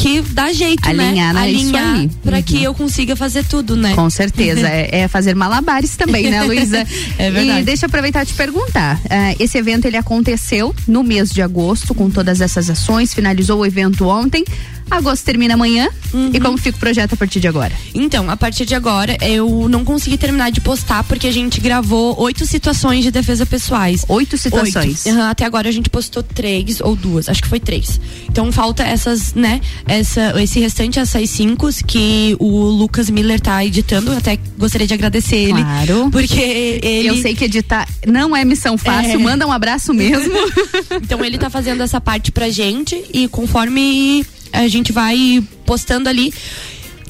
que 0.00 0.22
dar 0.32 0.52
jeito, 0.52 0.88
Alinhar, 0.88 1.34
né? 1.34 1.40
né? 1.40 1.40
Alinhar 1.40 1.94
aí. 1.94 2.10
para 2.22 2.36
Uhum. 2.38 2.42
que 2.42 2.62
eu 2.62 2.74
consiga 2.74 3.14
fazer 3.14 3.44
tudo, 3.44 3.76
né? 3.76 3.94
Com 3.94 4.08
certeza. 4.08 4.66
é, 4.68 5.00
é 5.00 5.08
fazer 5.08 5.34
malabares 5.34 5.94
também, 5.96 6.30
né, 6.30 6.42
Luísa? 6.42 6.86
É 7.18 7.30
verdade. 7.30 7.60
E 7.60 7.64
deixa 7.64 7.84
eu 7.84 7.88
aproveitar 7.88 8.22
e 8.22 8.26
te 8.26 8.34
perguntar. 8.34 8.98
ah, 9.10 9.34
esse 9.38 9.58
evento 9.58 9.84
ele 9.84 9.96
aconteceu 9.96 10.74
no 10.88 11.02
mês 11.02 11.30
de 11.30 11.42
agosto, 11.42 11.94
com 11.94 12.08
todas 12.10 12.40
essas 12.40 12.70
ações, 12.70 13.12
finalizou 13.12 13.58
o 13.60 13.66
evento 13.66 14.06
ontem. 14.06 14.42
Agosto 14.90 15.24
termina 15.24 15.54
amanhã. 15.54 15.88
E 16.32 16.40
como 16.40 16.58
fica 16.58 16.76
o 16.76 16.80
projeto 16.80 17.12
a 17.12 17.16
partir 17.16 17.38
de 17.40 17.46
agora? 17.46 17.72
Então, 17.94 18.28
a 18.28 18.36
partir 18.36 18.64
de 18.66 18.74
agora, 18.74 19.16
eu 19.22 19.68
não 19.68 19.84
consegui 19.84 20.18
terminar 20.18 20.50
de 20.50 20.60
postar 20.60 21.04
porque 21.04 21.28
a 21.28 21.32
gente 21.32 21.60
gravou 21.60 22.18
oito 22.20 22.44
situações 22.44 23.04
de 23.04 23.10
defesa 23.10 23.46
pessoais. 23.46 24.04
Oito 24.08 24.36
situações. 24.36 25.06
Oito. 25.06 25.16
Aham, 25.16 25.30
até 25.30 25.44
agora 25.44 25.68
a 25.68 25.72
gente 25.72 25.88
postou 25.88 26.22
três 26.22 26.80
ou 26.80 26.96
duas, 26.96 27.28
acho 27.28 27.40
que 27.42 27.48
foi 27.48 27.60
três. 27.60 28.00
Então 28.28 28.50
falta 28.50 28.82
essas, 28.82 29.34
né? 29.34 29.60
Essa, 29.86 30.34
esse 30.42 30.58
restante, 30.58 30.98
essas 30.98 31.30
cinco 31.30 31.68
que 31.86 32.34
o 32.40 32.48
Lucas 32.70 33.08
Miller 33.10 33.40
tá 33.40 33.64
editando. 33.64 34.10
Até 34.12 34.38
gostaria 34.58 34.86
de 34.86 34.94
agradecer 34.94 35.36
ele. 35.36 35.62
Claro. 35.62 36.08
Porque 36.10 36.40
ele. 36.82 37.08
Eu 37.08 37.16
sei 37.22 37.34
que 37.36 37.44
editar 37.44 37.86
não 38.06 38.34
é 38.34 38.44
missão 38.44 38.76
fácil, 38.76 39.12
É. 39.12 39.18
manda 39.18 39.46
um 39.46 39.52
abraço 39.52 39.94
mesmo. 39.94 40.32
Então 41.02 41.24
ele 41.24 41.38
tá 41.38 41.48
fazendo 41.50 41.82
essa 41.82 42.00
parte 42.00 42.30
pra 42.32 42.48
gente 42.50 43.00
e 43.12 43.26
conforme 43.28 44.24
a 44.52 44.68
gente 44.68 44.92
vai 44.92 45.42
postando 45.64 46.08
ali 46.08 46.32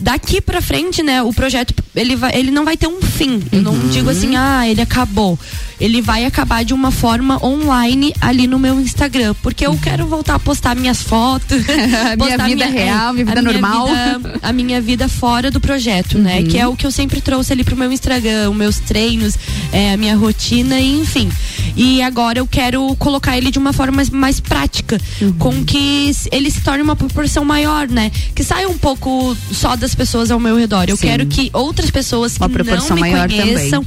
daqui 0.00 0.40
pra 0.40 0.62
frente, 0.62 1.02
né, 1.02 1.22
o 1.22 1.32
projeto 1.32 1.74
ele 1.94 2.16
vai, 2.16 2.34
ele 2.34 2.50
não 2.50 2.64
vai 2.64 2.76
ter 2.76 2.86
um 2.86 3.00
fim. 3.02 3.42
Eu 3.52 3.62
não 3.62 3.78
digo 3.88 4.08
assim, 4.08 4.34
ah, 4.36 4.66
ele 4.66 4.80
acabou. 4.80 5.38
Ele 5.80 6.02
vai 6.02 6.24
acabar 6.26 6.64
de 6.64 6.74
uma 6.74 6.90
forma 6.90 7.42
online 7.44 8.12
ali 8.20 8.46
no 8.46 8.58
meu 8.58 8.78
Instagram, 8.80 9.34
porque 9.42 9.66
eu 9.66 9.76
quero 9.78 10.06
voltar 10.06 10.34
a 10.34 10.38
postar 10.38 10.76
minhas 10.76 11.02
fotos, 11.02 11.64
Minha 11.66 12.16
postar 12.18 12.46
vida 12.46 12.66
real, 12.66 13.12
minha 13.14 13.24
vida 13.24 13.40
a 13.40 13.42
normal. 13.42 13.86
vida- 13.86 14.38
a 14.42 14.52
minha 14.52 14.80
vida 14.80 15.08
fora 15.08 15.50
do 15.50 15.60
projeto, 15.60 16.18
né? 16.18 16.42
Que 16.42 16.58
é 16.58 16.66
o 16.66 16.76
que 16.76 16.86
eu 16.86 16.90
sempre 16.90 17.20
trouxe 17.20 17.52
ali 17.52 17.64
pro 17.64 17.76
meu 17.76 17.90
Instagram, 17.92 18.52
meus 18.54 18.78
treinos, 18.78 19.34
é, 19.72 19.92
a 19.94 19.96
minha 19.96 20.16
rotina, 20.16 20.78
enfim. 20.80 21.30
E 21.76 22.02
agora 22.02 22.38
eu 22.40 22.46
quero 22.46 22.94
colocar 22.96 23.36
ele 23.38 23.50
de 23.50 23.58
uma 23.58 23.72
forma 23.72 23.96
mais, 23.96 24.10
mais 24.10 24.40
prática, 24.40 25.00
com 25.38 25.64
que 25.64 26.10
ele 26.30 26.50
se 26.50 26.60
torne 26.60 26.82
uma 26.82 26.96
proporção 26.96 27.44
maior, 27.44 27.88
né? 27.88 28.10
Que 28.34 28.42
saia 28.44 28.68
um 28.68 28.76
pouco 28.76 29.36
só 29.52 29.76
das 29.76 29.94
pessoas 29.94 30.30
ao 30.30 30.38
meu 30.40 30.56
redor. 30.56 30.84
Eu 30.88 30.96
Sim. 30.96 31.06
quero 31.06 31.26
que 31.26 31.48
outras 31.52 31.90
pessoas 31.90 32.34
que 32.34 32.40
não 32.40 32.48
me 32.96 33.00
conheçam 33.42 33.86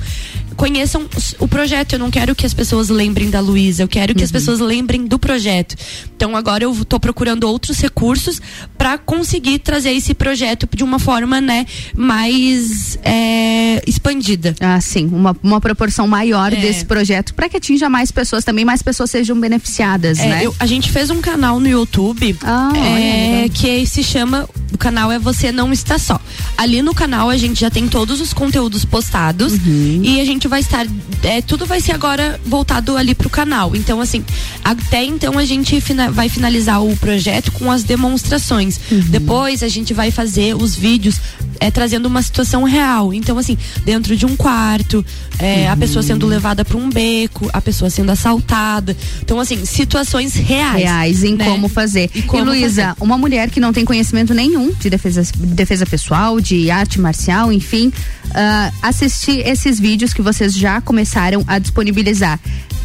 conheçam 0.56 1.06
o 1.40 1.48
projeto. 1.48 1.94
Eu 1.94 2.00
não 2.00 2.12
quero 2.12 2.34
que 2.36 2.46
as 2.46 2.54
pessoas 2.54 2.90
lembrem 2.90 3.30
da 3.30 3.40
Luísa, 3.40 3.84
eu 3.84 3.88
quero 3.88 4.14
que 4.16 4.24
as 4.24 4.32
pessoas 4.32 4.60
lembrem 4.60 5.06
do 5.06 5.18
projeto. 5.20 5.76
Então 6.16 6.36
agora 6.36 6.64
eu 6.64 6.86
tô 6.86 7.00
procurando 7.00 7.44
outros 7.46 7.80
recursos 7.80 8.42
para 8.78 8.98
conseguir 8.98 9.60
trazer 9.60 9.92
esse 9.92 10.14
projeto 10.14 10.68
de 10.76 10.84
uma 10.84 11.00
forma, 11.00 11.40
né, 11.42 11.66
mais 11.96 12.98
é, 13.04 13.82
expandida. 13.88 14.56
Ah, 14.60 14.80
sim, 14.80 15.08
uma, 15.12 15.36
uma 15.44 15.60
proporção 15.60 16.08
maior 16.08 16.54
É. 16.54 16.56
desse 16.58 16.86
projeto 16.86 17.34
para 17.34 17.50
que 17.50 17.58
atinja 17.58 17.90
mais 17.90 18.12
pessoas 18.12 18.44
também, 18.44 18.64
mais 18.66 18.82
pessoas 18.82 19.10
sejam 19.10 19.40
beneficiadas, 19.40 20.20
É, 20.20 20.28
né? 20.28 20.46
eu- 20.46 20.56
a 20.60 20.66
gente 20.66 20.92
fez 20.92 21.10
um 21.10 21.22
canal 21.22 21.60
no 21.60 21.68
YouTube 21.68 22.36
Ah, 22.44 22.72
é, 22.76 23.50
que 23.50 23.86
se 23.86 24.04
chama. 24.04 24.48
O 24.74 24.78
canal 24.78 25.12
é 25.12 25.20
Você 25.20 25.52
Não 25.52 25.72
Está 25.72 26.00
Só. 26.00 26.20
Ali 26.58 26.82
no 26.82 26.94
canal 26.96 27.30
a 27.30 27.38
gente 27.38 27.60
já 27.62 27.70
tem 27.70 27.88
todos 27.88 28.20
os 28.22 28.34
conteúdos 28.34 28.84
postados 28.86 29.54
Uhum. 29.54 30.02
e 30.04 30.20
a 30.20 30.26
gente 30.26 30.43
vai 30.48 30.60
estar. 30.62 30.86
é, 31.24 31.42
tudo 31.42 31.66
vai 31.66 31.80
ser 31.82 31.92
agora 31.94 32.40
voltado 32.46 32.96
ali 32.98 33.14
pro 33.16 33.30
canal. 33.30 33.76
Então, 33.76 34.00
assim, 34.02 34.24
até 34.64 35.04
então 35.04 35.38
a 35.38 35.46
gente 35.46 35.80
fina- 35.82 36.12
vai 36.12 36.30
finalizar 36.30 36.84
o 36.84 36.96
projeto 36.98 37.52
com 37.52 37.72
as 37.72 37.84
demonstrações. 37.84 38.80
Uhum. 38.92 39.00
Depois 39.10 39.64
a 39.64 39.68
gente 39.68 39.94
vai 39.94 40.12
fazer 40.12 40.56
os 40.56 40.76
vídeos 40.76 41.20
é, 41.60 41.72
trazendo 41.72 42.08
uma 42.08 42.22
situação 42.22 42.64
real. 42.64 43.14
Então, 43.14 43.38
assim, 43.38 43.58
dentro 43.86 44.16
de 44.18 44.26
um 44.26 44.36
quarto, 44.36 45.06
é, 45.40 45.68
a 45.70 45.78
pessoa 45.78 46.02
Uhum. 46.02 46.08
sendo 46.08 46.28
levada 46.28 46.66
para 46.66 46.76
um 46.78 46.90
beco, 46.90 47.50
a 47.54 47.62
pessoa 47.62 47.90
sendo 47.90 48.12
assaltada. 48.12 48.96
Então, 49.22 49.40
assim, 49.40 49.64
situações 49.66 50.34
reais. 50.36 50.84
reais 50.84 51.24
em 51.24 51.36
né? 51.36 51.46
como 51.46 51.68
fazer. 51.70 52.10
E 52.14 52.20
E, 52.20 52.42
Luísa, 52.42 52.88
fazer. 52.90 52.96
uma 53.04 53.18
mulher 53.18 53.50
que 53.50 53.60
não 53.60 53.72
tem 53.72 53.86
conhecimento 53.86 54.34
nenhum 54.34 54.74
de 54.74 54.90
defesa, 54.90 55.24
defesa 55.38 55.86
pessoal, 55.86 56.42
de 56.42 56.70
arte 56.70 57.00
marcial, 57.00 57.52
enfim, 57.54 57.94
ah, 58.36 58.72
assistir 58.82 59.40
esses 59.48 59.80
vídeos 59.80 60.14
que 60.14 60.22
vocês 60.34 60.54
já 60.54 60.82
começaram 60.82 61.44
a 61.48 61.60
disponibilizar. 61.60 62.40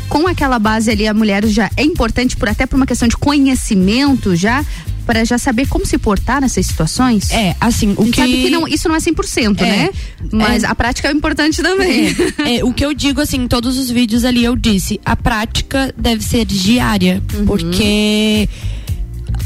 Com 0.08 0.26
aquela 0.26 0.58
base 0.58 0.90
ali, 0.90 1.06
a 1.06 1.12
mulher 1.12 1.44
já 1.46 1.70
é 1.76 1.82
importante 1.82 2.36
por 2.36 2.48
até 2.48 2.64
por 2.66 2.76
uma 2.76 2.86
questão 2.86 3.06
de 3.08 3.16
conhecimento 3.16 4.34
já 4.36 4.64
para 5.04 5.24
já 5.24 5.38
saber 5.38 5.66
como 5.68 5.86
se 5.86 5.96
portar 5.96 6.38
nessas 6.40 6.66
situações? 6.66 7.30
É, 7.30 7.56
assim, 7.58 7.94
o 7.96 8.04
que- 8.10 8.16
sabe 8.20 8.42
que 8.42 8.50
não, 8.50 8.68
isso 8.68 8.88
não 8.90 8.94
é 8.96 9.00
100%, 9.00 9.62
É, 9.62 9.64
né? 9.66 9.90
Mas 10.30 10.64
é. 10.64 10.66
a 10.66 10.74
prática 10.74 11.08
é 11.08 11.12
importante 11.12 11.62
também. 11.62 12.14
É, 12.44 12.58
é, 12.58 12.64
o 12.64 12.72
que 12.74 12.84
eu 12.84 12.92
digo, 12.92 13.20
assim, 13.20 13.38
em 13.38 13.48
todos 13.48 13.78
os 13.78 13.90
vídeos 13.90 14.22
ali 14.24 14.44
eu 14.44 14.54
disse, 14.54 15.00
a 15.06 15.16
prática 15.16 15.94
deve 15.96 16.22
ser 16.22 16.44
diária, 16.44 17.22
Uhum. 17.34 17.46
porque 17.46 18.48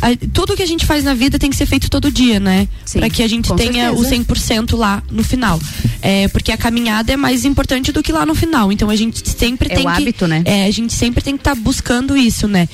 a- 0.02 0.16
tudo 0.32 0.54
que 0.56 0.62
a 0.62 0.66
gente 0.66 0.84
faz 0.84 1.04
na 1.04 1.14
vida 1.14 1.38
tem 1.38 1.48
que 1.48 1.56
ser 1.56 1.64
feito 1.66 1.88
todo 1.88 2.10
dia, 2.10 2.38
né? 2.40 2.68
Para 2.92 3.08
que 3.08 3.22
a 3.22 3.28
gente 3.28 3.54
tenha 3.54 3.90
certeza. 3.90 3.92
o 3.92 4.04
100% 4.04 4.76
lá 4.76 5.02
no 5.10 5.22
final. 5.24 5.58
É, 6.02 6.28
porque 6.28 6.50
a 6.52 6.56
caminhada 6.56 7.12
é 7.12 7.16
mais 7.16 7.44
importante 7.44 7.92
do 7.92 8.02
que 8.02 8.12
lá 8.12 8.26
no 8.26 8.34
final. 8.34 8.70
Então 8.72 8.90
a 8.90 8.96
gente 8.96 9.22
sempre 9.30 9.68
É 9.70 9.76
tem 9.76 9.86
o 9.86 9.90
que 9.90 9.96
hábito, 10.02 10.26
né? 10.26 10.42
É, 10.44 10.66
a 10.66 10.70
gente 10.70 10.92
sempre 10.92 11.22
tem 11.22 11.36
que 11.36 11.40
estar 11.40 11.54
buscando 11.54 12.16
isso, 12.16 12.46
né? 12.48 12.68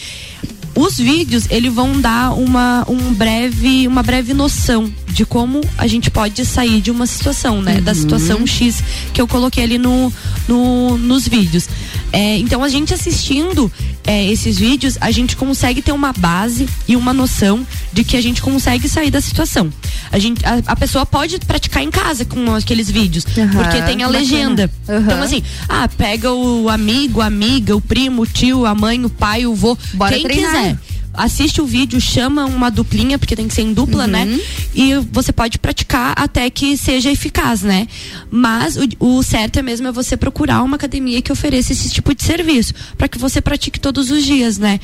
Os 0.74 0.96
vídeos, 0.96 1.44
eles 1.50 1.72
vão 1.72 2.00
dar 2.00 2.32
uma, 2.34 2.86
um 2.88 3.12
breve, 3.12 3.88
uma 3.88 4.00
breve 4.02 4.32
noção 4.32 4.88
de 5.08 5.26
como 5.26 5.60
a 5.76 5.88
gente 5.88 6.08
pode 6.08 6.46
sair 6.46 6.80
de 6.80 6.88
uma 6.90 7.04
situação, 7.04 7.60
né? 7.60 7.80
Da 7.80 7.90
Uhum. 7.92 7.98
situação 7.98 8.46
X 8.46 8.82
que 9.12 9.20
eu 9.20 9.26
coloquei 9.26 9.64
ali 9.64 9.76
no, 9.76 10.12
no- 10.46 10.96
nos 10.96 11.26
vídeos. 11.26 11.68
É, 12.12 12.38
então, 12.38 12.62
a 12.62 12.68
gente 12.68 12.94
assistindo 12.94 13.70
é, 14.08 14.24
esses 14.24 14.58
vídeos, 14.58 14.96
a 15.02 15.10
gente 15.10 15.36
consegue 15.36 15.82
ter 15.82 15.92
uma 15.92 16.14
base 16.14 16.66
e 16.88 16.96
uma 16.96 17.12
noção 17.12 17.66
de 17.92 18.02
que 18.02 18.16
a 18.16 18.22
gente 18.22 18.40
consegue 18.40 18.88
sair 18.88 19.10
da 19.10 19.20
situação. 19.20 19.70
A, 20.10 20.18
gente, 20.18 20.42
a, 20.46 20.62
a 20.66 20.74
pessoa 20.74 21.04
pode 21.04 21.38
praticar 21.40 21.82
em 21.82 21.90
casa 21.90 22.24
com 22.24 22.54
aqueles 22.54 22.90
vídeos, 22.90 23.26
Aham, 23.36 23.48
porque 23.50 23.82
tem 23.82 24.02
a 24.02 24.08
legenda. 24.08 24.70
Aham. 24.88 25.00
Então, 25.02 25.22
assim, 25.22 25.42
ah, 25.68 25.86
pega 25.86 26.32
o 26.32 26.70
amigo, 26.70 27.20
a 27.20 27.26
amiga, 27.26 27.76
o 27.76 27.82
primo, 27.82 28.22
o 28.22 28.26
tio, 28.26 28.64
a 28.64 28.74
mãe, 28.74 29.04
o 29.04 29.10
pai, 29.10 29.44
o 29.44 29.54
vô, 29.54 29.76
Bora 29.92 30.14
quem 30.14 30.22
treinar. 30.22 30.52
quiser. 30.52 30.78
Assiste 31.18 31.60
o 31.60 31.66
vídeo, 31.66 32.00
chama 32.00 32.44
uma 32.46 32.70
duplinha, 32.70 33.18
porque 33.18 33.34
tem 33.36 33.48
que 33.48 33.54
ser 33.54 33.62
em 33.62 33.72
dupla, 33.72 34.04
Uhum. 34.04 34.10
né? 34.10 34.40
E 34.74 34.94
você 35.12 35.32
pode 35.32 35.58
praticar 35.58 36.14
até 36.16 36.48
que 36.48 36.76
seja 36.76 37.10
eficaz, 37.10 37.62
né? 37.62 37.86
Mas 38.30 38.76
o, 38.76 38.86
o 39.18 39.22
certo 39.22 39.58
é 39.58 39.62
mesmo 39.62 39.88
é 39.88 39.92
você 39.92 40.16
procurar 40.16 40.62
uma 40.62 40.76
academia 40.76 41.20
que 41.20 41.32
ofereça 41.32 41.72
esse 41.72 41.90
tipo 41.90 42.14
de 42.14 42.22
serviço, 42.22 42.72
para 42.96 43.08
que 43.08 43.18
você 43.18 43.40
pratique 43.40 43.78
todos 43.80 44.10
os 44.10 44.24
dias, 44.24 44.58
né? 44.58 44.78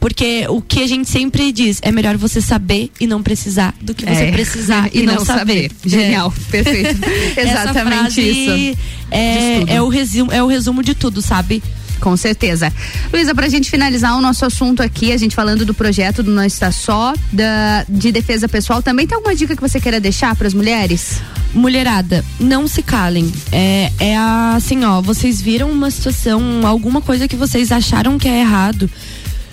Porque 0.00 0.44
o 0.48 0.60
que 0.60 0.82
a 0.82 0.86
gente 0.86 1.08
sempre 1.08 1.50
diz 1.52 1.78
é 1.82 1.90
melhor 1.90 2.16
você 2.18 2.40
saber 2.40 2.90
e 3.00 3.06
não 3.06 3.22
precisar 3.22 3.74
do 3.80 3.94
que 3.94 4.04
você 4.04 4.24
É. 4.24 4.32
precisar 4.32 4.90
e, 4.94 5.02
não, 5.02 5.24
saber. 5.24 5.70
Genial, 5.84 6.32
É. 6.36 6.50
perfeito. 6.50 7.00
Exatamente 7.40 8.20
isso. 8.20 8.78
É, 9.10 9.74
é, 9.76 9.82
o 9.82 9.88
resumo, 9.88 10.32
é 10.32 10.42
o 10.42 10.46
resumo 10.46 10.82
de 10.82 10.94
tudo, 10.94 11.22
sabe? 11.22 11.62
Com 12.00 12.16
certeza. 12.16 12.72
Luísa, 13.12 13.34
pra 13.34 13.48
gente 13.48 13.70
finalizar 13.70 14.16
o 14.16 14.20
nosso 14.20 14.44
assunto 14.44 14.82
aqui, 14.82 15.12
a 15.12 15.16
gente 15.16 15.34
falando 15.34 15.64
do 15.64 15.72
projeto 15.74 16.22
do 16.22 16.30
Não 16.30 16.44
Está 16.44 16.70
Só, 16.70 17.14
da, 17.32 17.84
de 17.88 18.12
defesa 18.12 18.48
pessoal, 18.48 18.82
também 18.82 19.06
tem 19.06 19.16
alguma 19.16 19.34
dica 19.34 19.56
que 19.56 19.62
você 19.62 19.80
queira 19.80 19.98
deixar 19.98 20.36
para 20.36 20.46
as 20.46 20.54
mulheres? 20.54 21.20
Mulherada, 21.54 22.24
não 22.38 22.68
se 22.68 22.82
calem. 22.82 23.32
É, 23.50 23.90
é 23.98 24.16
a- 24.16 24.54
assim, 24.56 24.84
ó, 24.84 25.00
vocês 25.00 25.40
viram 25.40 25.70
uma 25.70 25.90
situação, 25.90 26.66
alguma 26.66 27.00
coisa 27.00 27.26
que 27.26 27.36
vocês 27.36 27.72
acharam 27.72 28.18
que 28.18 28.28
é 28.28 28.40
errado. 28.40 28.90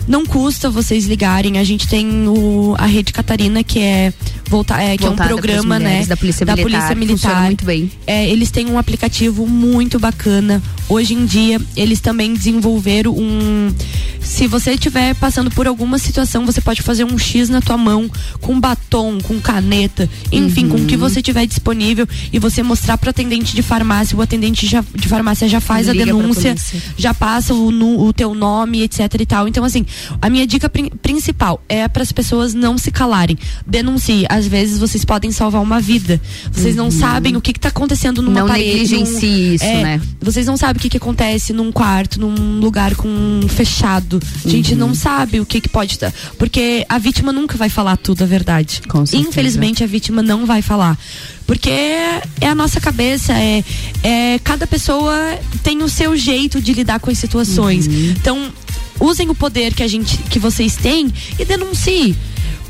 Não 0.07 0.25
custa 0.25 0.69
vocês 0.69 1.05
ligarem. 1.05 1.57
A 1.57 1.63
gente 1.63 1.87
tem 1.87 2.27
o, 2.27 2.75
a 2.77 2.85
Rede 2.85 3.13
Catarina, 3.13 3.63
que 3.63 3.79
é 3.79 4.13
voltar, 4.49 4.81
é, 4.81 4.97
que 4.97 5.05
é 5.05 5.09
um 5.09 5.15
programa, 5.15 5.79
né? 5.79 6.05
da 6.05 6.17
Polícia 6.17 6.45
Militar, 6.45 6.61
Polícia 6.61 6.81
funciona 6.89 7.05
Militar. 7.05 7.43
muito 7.45 7.65
bem. 7.65 7.91
É, 8.05 8.27
eles 8.29 8.51
têm 8.51 8.67
um 8.69 8.77
aplicativo 8.77 9.47
muito 9.47 9.99
bacana. 9.99 10.61
Hoje 10.89 11.13
em 11.13 11.25
dia, 11.25 11.59
eles 11.77 12.01
também 12.01 12.33
desenvolveram 12.33 13.13
um. 13.17 13.73
Se 14.19 14.47
você 14.47 14.71
estiver 14.73 15.13
passando 15.15 15.49
por 15.51 15.67
alguma 15.67 15.97
situação, 15.97 16.45
você 16.45 16.61
pode 16.61 16.81
fazer 16.81 17.03
um 17.03 17.17
X 17.17 17.49
na 17.49 17.61
tua 17.61 17.77
mão, 17.77 18.09
com 18.41 18.57
batom, 18.59 19.19
com 19.21 19.39
caneta, 19.39 20.09
enfim, 20.31 20.67
com 20.67 20.75
o 20.77 20.79
Uhum. 20.81 20.87
que 20.87 20.95
você 20.97 21.21
tiver 21.21 21.45
disponível 21.45 22.07
e 22.31 22.39
você 22.39 22.63
mostrar 22.63 22.97
para 22.97 23.09
atendente 23.09 23.53
de 23.55 23.61
farmácia. 23.61 24.17
O 24.17 24.21
atendente 24.21 24.65
já- 24.67 24.83
de 24.95 25.07
farmácia 25.07 25.47
já 25.47 25.59
faz 25.59 25.87
Liga 25.87 26.03
a 26.03 26.05
denúncia, 26.05 26.53
polícia. 26.55 26.81
já 26.97 27.13
passa 27.13 27.53
o, 27.53 28.05
o 28.07 28.13
teu 28.13 28.33
nome, 28.33 28.81
etc 28.83 28.99
e 29.19 29.25
tal. 29.25 29.47
Então, 29.47 29.63
assim, 29.63 29.85
a 30.21 30.29
minha 30.29 30.45
dica 30.47 30.69
prin- 30.69 30.89
principal 30.89 31.61
é 31.67 31.87
para 31.87 32.03
as 32.03 32.11
pessoas 32.11 32.53
não 32.53 32.77
se 32.77 32.91
calarem. 32.91 33.37
Denuncie. 33.65 34.25
Às 34.29 34.45
vezes 34.47 34.77
vocês 34.79 35.03
podem 35.05 35.31
salvar 35.31 35.61
uma 35.61 35.79
vida. 35.79 36.19
Vocês 36.51 36.75
não 36.75 36.85
Uhum. 36.85 36.91
sabem 36.91 37.35
o 37.35 37.41
que, 37.41 37.51
está 37.51 37.69
acontecendo 37.69 38.21
numa 38.21 38.41
Não 38.41 38.47
parede. 38.47 38.69
negligencie 38.69 39.55
isso, 39.55 39.63
é, 39.63 39.83
né? 39.83 40.01
Vocês 40.21 40.45
não 40.45 40.57
sabem 40.57 40.77
o 40.79 40.81
que, 40.81 40.89
que 40.89 40.97
acontece 40.97 41.53
num 41.53 41.71
quarto, 41.71 42.19
num 42.19 42.59
lugar 42.59 42.95
com 42.95 43.41
fechado. 43.49 44.21
A 44.45 44.49
gente 44.49 44.73
Uhum. 44.73 44.79
não 44.79 44.95
sabe 44.95 45.39
o 45.39 45.45
que, 45.45 45.61
que 45.61 45.69
pode 45.69 45.93
estar. 45.93 46.11
Porque 46.37 46.85
a 46.89 46.97
vítima 46.97 47.31
nunca 47.31 47.57
vai 47.57 47.69
falar 47.69 47.97
tudo 47.97 48.23
a 48.23 48.27
verdade. 48.27 48.81
Infelizmente, 49.13 49.83
a 49.83 49.87
vítima 49.87 50.21
não 50.21 50.45
vai 50.45 50.61
falar. 50.61 50.97
Porque 51.45 51.69
é 51.69 52.47
a 52.47 52.55
nossa 52.55 52.79
cabeça, 52.79 53.33
é, 53.33 53.63
é 54.01 54.39
cada 54.43 54.65
pessoa 54.65 55.15
tem 55.61 55.83
o 55.83 55.89
seu 55.89 56.15
jeito 56.15 56.61
de 56.61 56.73
lidar 56.73 56.99
com 56.99 57.09
as 57.09 57.17
situações. 57.17 57.87
Uhum. 57.87 58.13
Então, 58.17 58.53
usem 58.99 59.29
o 59.29 59.35
poder 59.35 59.73
que 59.73 59.83
a 59.83 59.87
gente 59.87 60.17
que 60.29 60.39
vocês 60.39 60.75
têm 60.75 61.11
e 61.37 61.45
denuncie. 61.45 62.15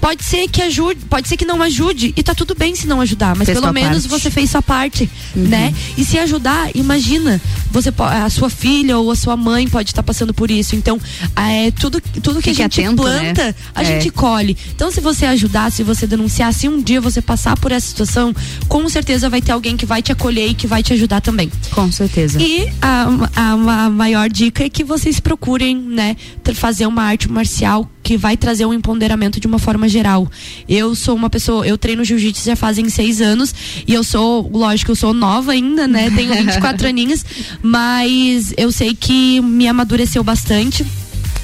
Pode 0.04 0.22
ser 0.26 0.50
que 0.50 0.62
ajude, 0.62 1.00
pode 1.10 1.30
ser 1.30 1.38
que 1.38 1.46
não 1.46 1.62
ajude 1.62 2.14
e 2.18 2.22
tá 2.22 2.36
tudo 2.36 2.54
bem 2.54 2.76
se 2.76 2.86
não 2.86 3.00
ajudar, 3.00 3.38
mas 3.38 3.46
Fez 3.46 3.58
pelo 3.58 3.72
menos 3.72 4.06
parte. 4.06 4.22
você 4.22 4.30
fez 4.30 4.50
sua 4.50 4.62
parte, 4.62 5.10
Uhum. 5.34 5.44
né? 5.48 5.74
E 5.98 6.04
se 6.04 6.20
ajudar, 6.20 6.70
imagina, 6.76 7.40
você 7.72 7.90
a 7.98 8.30
sua 8.30 8.50
filha 8.50 8.98
ou 8.98 9.10
a 9.12 9.16
sua 9.16 9.38
mãe 9.38 9.66
pode 9.70 9.92
estar 9.92 10.04
passando 10.04 10.34
por 10.34 10.52
isso. 10.52 10.76
Então, 10.76 11.00
é 11.38 11.72
tudo 11.72 12.02
tudo 12.22 12.42
que 12.42 12.50
Fique 12.50 12.62
a 12.62 12.66
gente 12.66 12.82
atento, 12.82 13.02
planta, 13.02 13.44
né? 13.46 13.56
a 13.74 13.82
É. 13.82 13.86
gente 13.86 14.10
colhe. 14.10 14.58
Então, 14.76 14.92
se 14.92 15.00
você 15.00 15.26
ajudar, 15.26 15.72
se 15.72 15.84
você 15.84 16.06
denunciar, 16.06 16.54
se 16.54 16.68
um 16.68 16.82
dia 16.82 17.00
você 17.00 17.22
passar 17.22 17.58
por 17.58 17.72
essa 17.72 17.88
situação, 17.88 18.36
com 18.68 18.88
certeza 18.90 19.30
vai 19.30 19.42
ter 19.42 19.54
alguém 19.54 19.78
que 19.78 19.86
vai 19.86 20.02
te 20.02 20.12
acolher 20.12 20.50
e 20.50 20.54
que 20.54 20.68
vai 20.68 20.84
te 20.84 20.92
ajudar 20.92 21.22
também. 21.22 21.50
Com 21.72 21.90
certeza. 21.90 22.42
E 22.42 22.68
a, 22.82 23.08
a- 23.36 23.84
a 23.86 23.90
maior 23.90 24.30
dica 24.30 24.66
é 24.66 24.70
que 24.70 24.84
vocês 24.84 25.22
procurem, 25.22 25.78
né, 25.78 26.18
fazer 26.56 26.88
uma 26.88 27.04
arte 27.04 27.32
marcial 27.32 27.90
que 28.04 28.18
vai 28.18 28.36
trazer 28.36 28.66
um 28.66 28.74
empoderamento 28.74 29.40
de 29.40 29.48
uma 29.48 29.58
forma 29.58 29.88
geral. 29.94 30.30
Eu 30.68 30.96
sou 30.96 31.16
uma 31.16 31.30
pessoa, 31.30 31.66
eu 31.66 31.78
treino 31.78 32.04
jiu-jitsu 32.04 32.44
já 32.44 32.56
fazem 32.56 32.90
seis 32.90 33.22
anos 33.22 33.54
e 33.88 33.94
eu 33.94 34.04
sou, 34.04 34.50
lógico, 34.52 34.92
eu 34.92 34.96
sou 34.96 35.14
nova 35.14 35.52
ainda, 35.52 35.88
né? 35.88 36.10
Tenho 36.12 36.34
24 36.44 36.88
aninhos, 36.88 37.24
mas 37.62 38.54
eu 38.58 38.72
sei 38.72 38.94
que 38.94 39.40
me 39.42 39.68
amadureceu 39.68 40.24
bastante. 40.24 40.86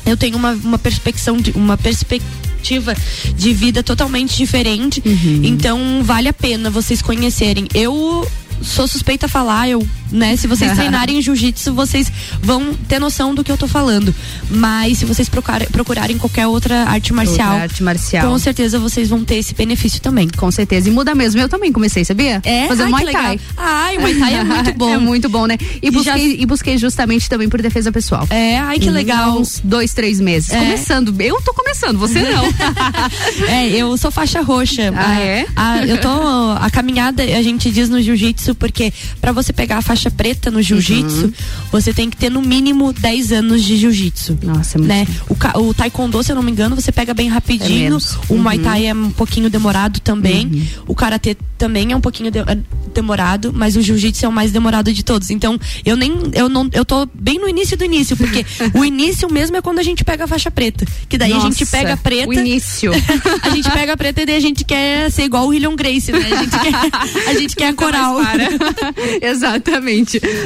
Eu 0.06 0.18
tenho 0.18 0.38
uma, 0.38 0.52
uma 0.54 0.80
perspecção 0.80 1.38
de 1.38 1.52
uma 1.52 1.78
perspectiva 1.78 2.96
de 3.38 3.54
vida 3.54 3.82
totalmente 3.82 4.36
diferente. 4.36 5.02
Então 5.44 6.02
vale 6.04 6.28
a 6.28 6.34
pena 6.34 6.70
vocês 6.70 7.02
conhecerem. 7.02 7.68
Eu 7.74 8.28
sou 8.62 8.88
suspeita 8.88 9.28
a 9.28 9.30
falar, 9.30 9.70
eu 9.70 9.88
né? 10.12 10.36
Se 10.36 10.48
vocês 10.48 10.72
treinarem 10.78 11.22
jiu-jitsu, 11.22 11.74
vocês 11.74 12.12
vão 12.42 12.74
ter 12.88 13.00
noção 13.00 13.34
do 13.36 13.44
que 13.44 13.52
eu 13.52 13.58
tô 13.58 13.68
falando. 13.68 14.14
Mas 14.50 15.00
se 15.00 15.06
vocês 15.06 15.30
procurarem, 15.30 15.68
procurarem 15.70 16.18
qualquer 16.18 16.48
outra 16.48 16.84
arte 16.86 17.14
marcial, 17.14 17.50
Outra 17.50 17.64
arte 17.64 17.84
marcial. 17.84 18.28
com 18.30 18.38
certeza 18.40 18.80
vocês 18.80 19.10
vão 19.10 19.24
ter 19.24 19.36
esse 19.36 19.54
benefício 19.54 20.02
também. 20.02 20.28
Com 20.30 20.50
certeza. 20.52 20.90
E 20.90 20.92
muda 20.92 21.14
mesmo. 21.16 21.40
Eu 21.42 21.50
também 21.50 21.72
comecei, 21.72 22.04
sabia? 22.06 22.42
É? 22.44 22.68
Fazendo 22.68 22.86
Ai, 22.96 23.02
Muay 23.04 23.14
Thai. 23.14 23.40
Ai, 23.58 23.98
Muay 23.98 24.16
Thai 24.20 24.34
é 24.36 24.44
muito 24.44 24.74
bom. 24.78 24.94
é 24.94 24.98
muito 24.98 25.30
bom, 25.30 25.46
né? 25.46 25.58
E 25.82 25.92
busquei, 25.92 26.36
já- 26.36 26.42
e 26.42 26.46
busquei 26.46 26.78
justamente 26.78 27.30
também 27.30 27.50
por 27.50 27.62
defesa 27.62 27.92
pessoal. 27.92 28.26
É, 28.30 28.58
ai 28.60 28.80
que 28.80 28.90
legal. 28.90 29.40
Uns 29.40 29.60
dois, 29.64 29.94
três 29.94 30.20
meses. 30.20 30.50
É. 30.52 30.60
Começando. 30.60 31.16
Eu 31.20 31.42
tô 31.42 31.54
começando, 31.54 31.98
você 31.98 32.22
não. 32.22 32.44
É, 33.50 33.68
eu 33.70 33.98
sou 33.98 34.12
faixa 34.12 34.42
roxa. 34.42 34.94
Ah, 34.96 35.10
A- 35.12 35.20
é? 35.20 35.46
a- 35.56 35.86
eu 35.86 36.00
tô. 36.00 36.10
A 36.60 36.70
caminhada, 36.72 37.24
a 37.24 37.42
gente 37.42 37.70
diz 37.72 37.90
no 37.90 38.02
jiu-jitsu, 38.02 38.56
porque 38.56 38.94
pra 39.20 39.32
você 39.32 39.52
pegar 39.52 39.78
a 39.78 39.82
faixa 39.82 39.99
preta 40.10 40.52
no 40.52 40.62
jiu-jitsu, 40.62 41.26
Uhum. 41.26 41.32
você 41.72 41.92
tem 41.94 42.10
que 42.10 42.16
ter 42.16 42.30
no 42.30 42.42
mínimo 42.42 42.94
10 42.94 43.32
anos 43.32 43.64
de 43.64 43.76
jiu-jitsu. 43.78 44.38
Nossa, 44.44 44.78
é 44.78 44.80
muito 44.80 44.88
né? 44.90 45.08
O, 45.56 45.60
o 45.70 45.74
taekwondo, 45.74 46.22
se 46.24 46.32
eu 46.32 46.36
não 46.36 46.44
me 46.44 46.52
engano, 46.52 46.76
você 46.76 46.92
pega 46.92 47.14
bem 47.14 47.28
É 47.28 47.32
rapidinho. 47.32 47.80
menos. 47.90 48.18
o 48.30 48.36
muay 48.38 48.58
Uhum. 48.58 48.64
thai 48.64 48.86
é 48.88 48.94
um 48.94 49.10
pouquinho 49.12 49.50
demorado 49.50 50.00
também. 50.00 50.68
O 50.88 50.94
karatê 50.94 51.36
também 51.58 51.92
é 51.92 51.96
um 51.96 52.02
pouquinho 52.02 52.30
de- 52.32 52.40
é 52.40 52.58
demorado, 52.94 53.52
mas 53.54 53.76
o 53.76 53.82
jiu-jitsu 53.82 54.26
é 54.26 54.30
o 54.30 54.32
mais 54.32 54.52
demorado 54.52 54.94
de 54.94 55.04
todos. 55.04 55.30
Então, 55.30 55.60
eu 55.86 55.96
nem 55.96 56.14
eu 56.34 56.48
não 56.48 56.70
eu 56.72 56.86
tô 56.86 57.08
bem 57.14 57.40
no 57.40 57.48
início 57.50 57.76
do 57.76 57.84
início, 57.84 58.16
porque 58.16 58.46
o 58.74 58.86
início 58.86 59.32
mesmo 59.32 59.58
é 59.58 59.62
quando 59.62 59.80
a 59.80 59.84
gente 59.84 60.04
pega 60.04 60.24
a 60.26 60.28
faixa 60.28 60.52
preta, 60.52 60.86
que 61.08 61.18
daí 61.18 61.32
a 61.34 61.40
gente 61.40 61.60
Nossa, 61.62 61.66
pega 61.78 61.94
a 61.94 61.98
preta. 61.98 62.28
o 62.30 62.34
início. 62.34 62.92
a 63.42 63.50
gente 63.50 63.70
pega 63.72 63.94
a 63.94 63.98
preta 63.98 64.22
e 64.22 64.26
daí 64.26 64.36
a 64.36 64.40
gente 64.40 64.64
quer 64.64 65.10
ser 65.12 65.24
igual 65.24 65.46
o 65.46 65.48
William 65.50 65.76
Grace, 65.76 66.12
né? 66.12 66.20
A 66.20 66.44
gente 66.44 66.60
quer 66.60 67.30
a, 67.30 67.34
gente 67.34 67.56
quer 67.56 67.68
a 67.70 67.74
coral. 67.74 68.18
Exatamente. 69.22 69.89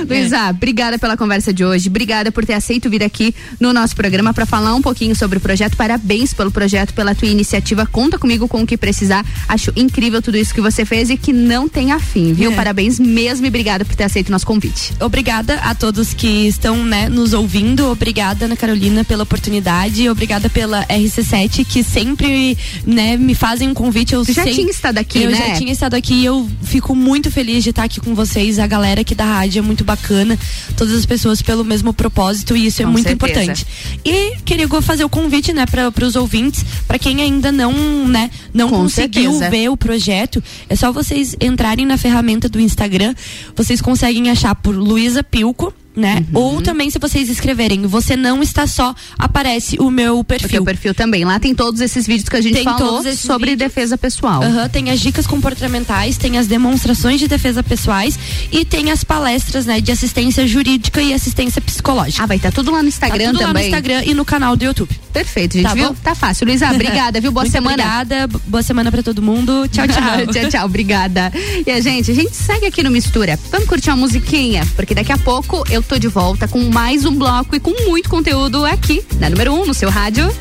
Luísa, 0.07 0.49
obrigada 0.49 0.97
pela 0.97 1.17
conversa 1.17 1.53
de 1.53 1.63
hoje. 1.63 1.89
Obrigada 1.89 2.31
por 2.31 2.45
ter 2.45 2.53
aceito 2.53 2.89
vir 2.89 3.03
aqui 3.03 3.33
no 3.59 3.73
nosso 3.73 3.95
programa 3.95 4.33
para 4.33 4.45
falar 4.45 4.73
um 4.75 4.81
pouquinho 4.81 5.15
sobre 5.15 5.37
o 5.37 5.41
projeto. 5.41 5.75
Parabéns 5.77 6.33
pelo 6.33 6.51
projeto, 6.51 6.93
pela 6.93 7.13
tua 7.15 7.27
iniciativa. 7.27 7.85
Conta 7.85 8.17
comigo 8.17 8.47
com 8.47 8.61
o 8.61 8.67
que 8.67 8.77
precisar. 8.77 9.25
Acho 9.47 9.71
incrível 9.75 10.21
tudo 10.21 10.37
isso 10.37 10.53
que 10.53 10.61
você 10.61 10.85
fez 10.85 11.09
e 11.09 11.17
que 11.17 11.33
não 11.33 11.67
tenha 11.67 11.99
fim, 11.99 12.33
viu? 12.33 12.51
É. 12.51 12.55
Parabéns 12.55 12.99
mesmo 12.99 13.45
e 13.45 13.49
obrigada 13.49 13.83
por 13.85 13.95
ter 13.95 14.03
aceito 14.03 14.29
o 14.29 14.31
nosso 14.31 14.45
convite. 14.45 14.93
Obrigada 14.99 15.55
a 15.55 15.75
todos 15.75 16.13
que 16.13 16.47
estão 16.47 16.83
né, 16.85 17.09
nos 17.09 17.33
ouvindo. 17.33 17.87
Obrigada, 17.89 18.45
Ana 18.45 18.55
Carolina, 18.55 19.03
pela 19.03 19.23
oportunidade. 19.23 20.07
Obrigada 20.09 20.49
pela 20.49 20.85
RC7, 20.87 21.65
que 21.65 21.83
sempre 21.83 22.57
né, 22.85 23.17
me 23.17 23.35
fazem 23.35 23.67
um 23.69 23.73
convite. 23.73 24.13
Eu 24.13 24.23
já 24.23 24.43
sei- 24.43 24.53
tinha 24.53 24.69
estado 24.69 24.97
aqui, 24.97 25.23
eu 25.23 25.31
né? 25.31 25.37
já 25.37 25.53
tinha 25.55 25.71
estado 25.71 25.95
aqui 25.95 26.13
e 26.13 26.25
eu 26.25 26.49
fico 26.63 26.95
muito 26.95 27.29
feliz 27.31 27.63
de 27.63 27.69
estar 27.71 27.83
aqui 27.83 27.99
com 27.99 28.13
vocês. 28.15 28.59
A 28.59 28.67
galera 28.67 29.01
aqui 29.01 29.15
da 29.15 29.25
rádio 29.33 29.59
é 29.59 29.61
muito 29.61 29.83
bacana. 29.83 30.37
Todas 30.77 30.93
as 30.93 31.05
pessoas 31.05 31.41
pelo 31.41 31.63
mesmo 31.63 31.93
propósito 31.93 32.55
e 32.55 32.67
isso 32.67 32.81
é 32.81 32.85
Com 32.85 32.91
muito 32.91 33.07
certeza. 33.07 33.41
importante. 33.43 33.67
E 34.05 34.37
queria 34.45 34.67
fazer 34.81 35.03
o 35.03 35.09
convite, 35.09 35.53
né, 35.53 35.65
para 35.65 36.05
os 36.05 36.15
ouvintes, 36.15 36.65
para 36.87 36.97
quem 36.99 37.21
ainda 37.21 37.51
não, 37.51 37.71
né, 38.07 38.29
não 38.53 38.69
Com 38.69 38.77
conseguiu 38.77 39.31
certeza. 39.31 39.49
ver 39.49 39.69
o 39.69 39.77
projeto, 39.77 40.43
é 40.69 40.75
só 40.75 40.91
vocês 40.91 41.35
entrarem 41.39 41.85
na 41.85 41.97
ferramenta 41.97 42.47
do 42.47 42.59
Instagram, 42.59 43.13
vocês 43.55 43.81
conseguem 43.81 44.29
achar 44.29 44.55
por 44.55 44.75
Luísa 44.75 45.23
Pilco. 45.23 45.73
Né? 45.95 46.25
Uhum. 46.33 46.41
Ou 46.41 46.61
também 46.61 46.89
se 46.89 46.97
vocês 46.97 47.29
escreverem, 47.29 47.83
você 47.83 48.15
não 48.15 48.41
está 48.41 48.65
só, 48.65 48.95
aparece 49.17 49.77
o 49.79 49.91
meu 49.91 50.19
O 50.19 50.23
perfil. 50.23 50.49
teu 50.49 50.65
perfil 50.65 50.93
também. 50.95 51.23
Lá 51.23 51.39
tem 51.39 51.53
todos 51.53 51.81
esses 51.81 52.07
vídeos 52.07 52.27
que 52.27 52.35
a 52.35 52.41
gente 52.41 52.55
Tem 52.55 52.63
falou 52.63 53.03
sobre 53.13 53.51
vídeos. 53.51 53.69
defesa 53.69 53.95
pessoal. 53.97 54.41
Aham, 54.43 54.67
tem 54.69 54.89
as 54.89 54.99
dicas 54.99 55.27
comportamentais, 55.27 56.17
tem 56.17 56.37
as 56.39 56.47
demonstrações 56.47 57.19
de 57.19 57.27
defesa 57.27 57.61
pessoais 57.61 58.17
e 58.51 58.65
tem 58.65 58.89
as 58.91 59.03
palestras, 59.03 59.67
né, 59.67 59.79
de 59.79 59.91
assistência 59.91 60.47
jurídica 60.47 60.99
e 60.99 61.13
assistência 61.13 61.61
psicológica. 61.61 62.23
Ah, 62.23 62.25
vai 62.25 62.37
estar 62.37 62.51
tudo 62.51 62.71
lá 62.71 62.81
no 62.81 62.87
Instagram 62.87 63.25
tá 63.25 63.31
tudo 63.31 63.41
lá 63.41 63.47
no 63.49 63.53
também. 63.53 63.65
Instagram 63.67 64.03
e 64.05 64.13
no 64.15 64.25
canal 64.25 64.55
do 64.55 64.63
YouTube. 64.65 64.89
Perfeito, 65.13 65.53
gente, 65.53 65.63
Tá 65.63 65.75
viu? 65.75 65.89
bom? 65.89 65.95
Tá 66.01 66.15
fácil. 66.15 66.47
Luísa, 66.47 66.69
obrigada, 66.73 67.21
viu? 67.21 67.31
Boa 67.31 67.43
Muito 67.43 67.51
semana. 67.51 67.83
Obrigada, 67.83 68.27
boa 68.47 68.63
semana 68.63 68.91
pra 68.91 69.03
todo 69.03 69.21
mundo. 69.21 69.67
Tchau, 69.67 69.87
tchau. 69.87 70.25
tchau, 70.33 70.49
tchau, 70.49 70.65
obrigada. 70.65 71.31
E 71.67 71.69
a 71.69 71.79
gente, 71.79 72.09
a 72.09 72.15
gente 72.15 72.35
segue 72.35 72.65
aqui 72.65 72.81
no 72.81 72.89
Mistura. 72.89 73.37
Vamos 73.51 73.67
curtir 73.67 73.91
uma 73.91 73.97
musiquinha, 73.97 74.65
porque 74.75 74.95
daqui 74.95 75.11
a 75.11 75.17
pouco 75.19 75.63
eu 75.69 75.82
tô 75.87 75.97
de 75.97 76.07
volta 76.07 76.47
com 76.47 76.59
mais 76.71 77.05
um 77.05 77.15
bloco 77.15 77.55
e 77.55 77.59
com 77.59 77.71
muito 77.87 78.09
conteúdo 78.09 78.65
aqui 78.65 79.03
na 79.19 79.29
número 79.29 79.53
1 79.53 79.61
um, 79.61 79.65
no 79.65 79.73
seu 79.73 79.89
rádio. 79.89 80.33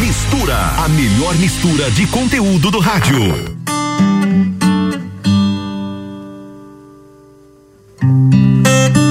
Mistura, 0.00 0.56
a 0.56 0.88
melhor 0.88 1.34
mistura 1.36 1.90
de 1.90 2.06
conteúdo 2.06 2.70
do 2.70 2.78
rádio. 2.78 3.54
Tell 8.64 9.03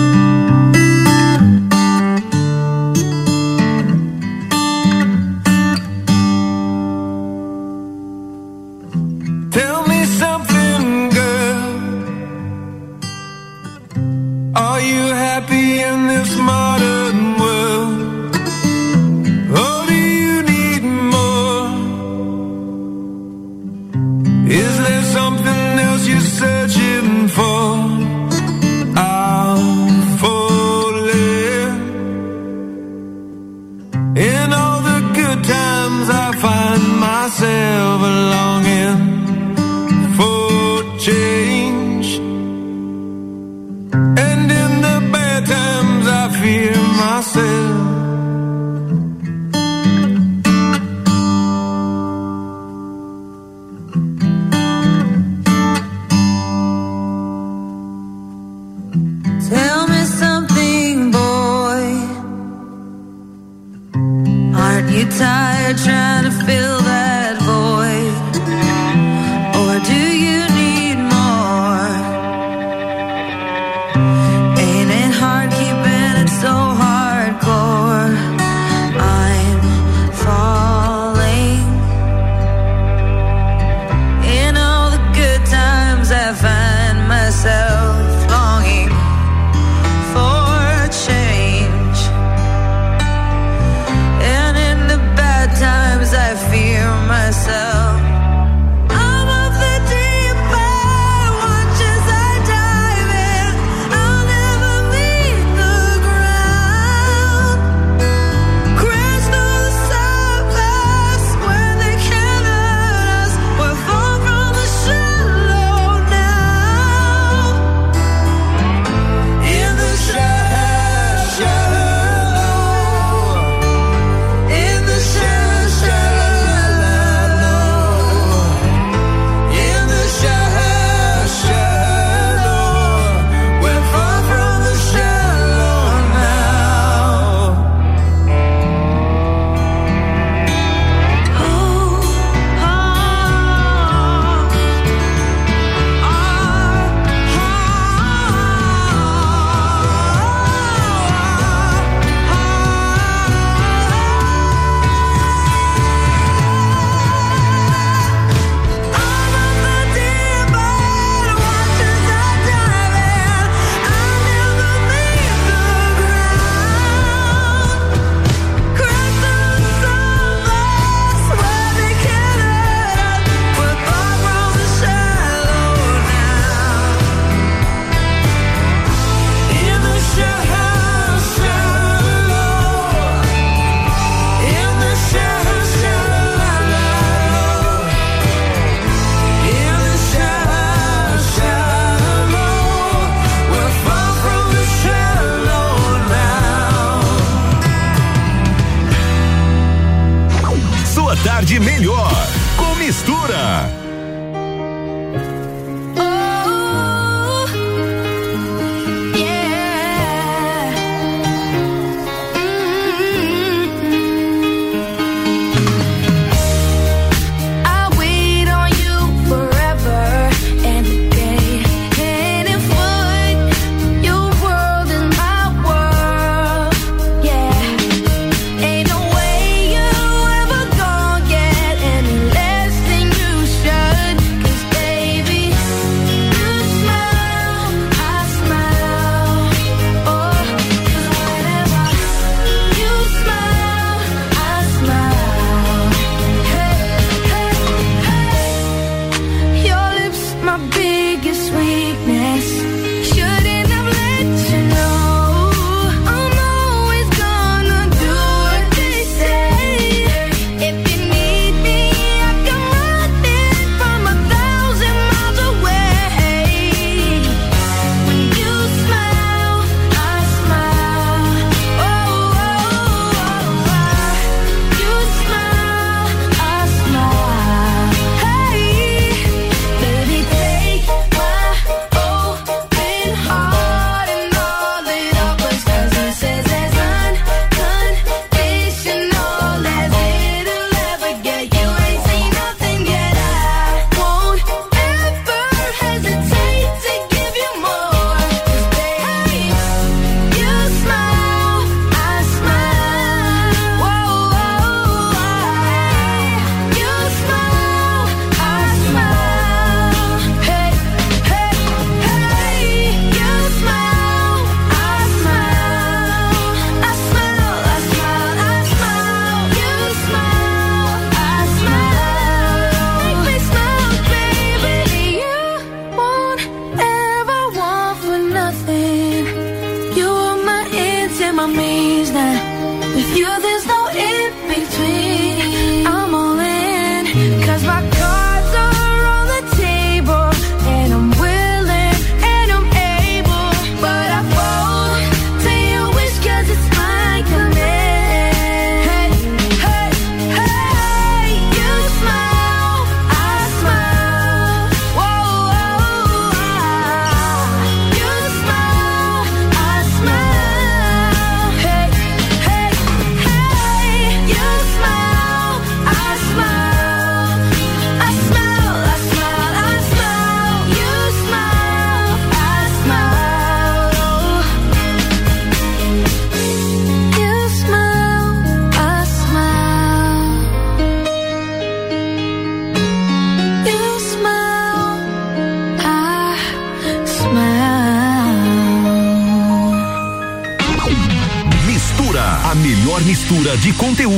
You're 333.11 333.39
the 333.39 333.52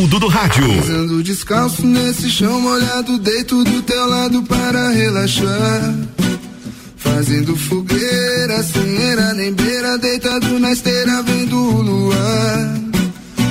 conteúdo 0.05 0.19
do 0.19 0.27
rádio. 0.27 0.67
Pisando 0.81 1.23
descalço 1.23 1.85
nesse 1.85 2.29
chão 2.29 2.61
molhado, 2.61 3.17
deito 3.17 3.63
do 3.63 3.81
teu 3.81 4.07
lado 4.07 4.43
para 4.43 4.91
relaxar. 4.91 5.95
Fazendo 6.97 7.55
fogueira, 7.55 8.63
sem 8.63 9.35
nem 9.35 9.53
beira, 9.53 9.97
deitado 9.97 10.59
na 10.59 10.71
esteira, 10.71 11.21
vendo 11.23 11.57
o 11.57 11.81
luar. 11.81 12.79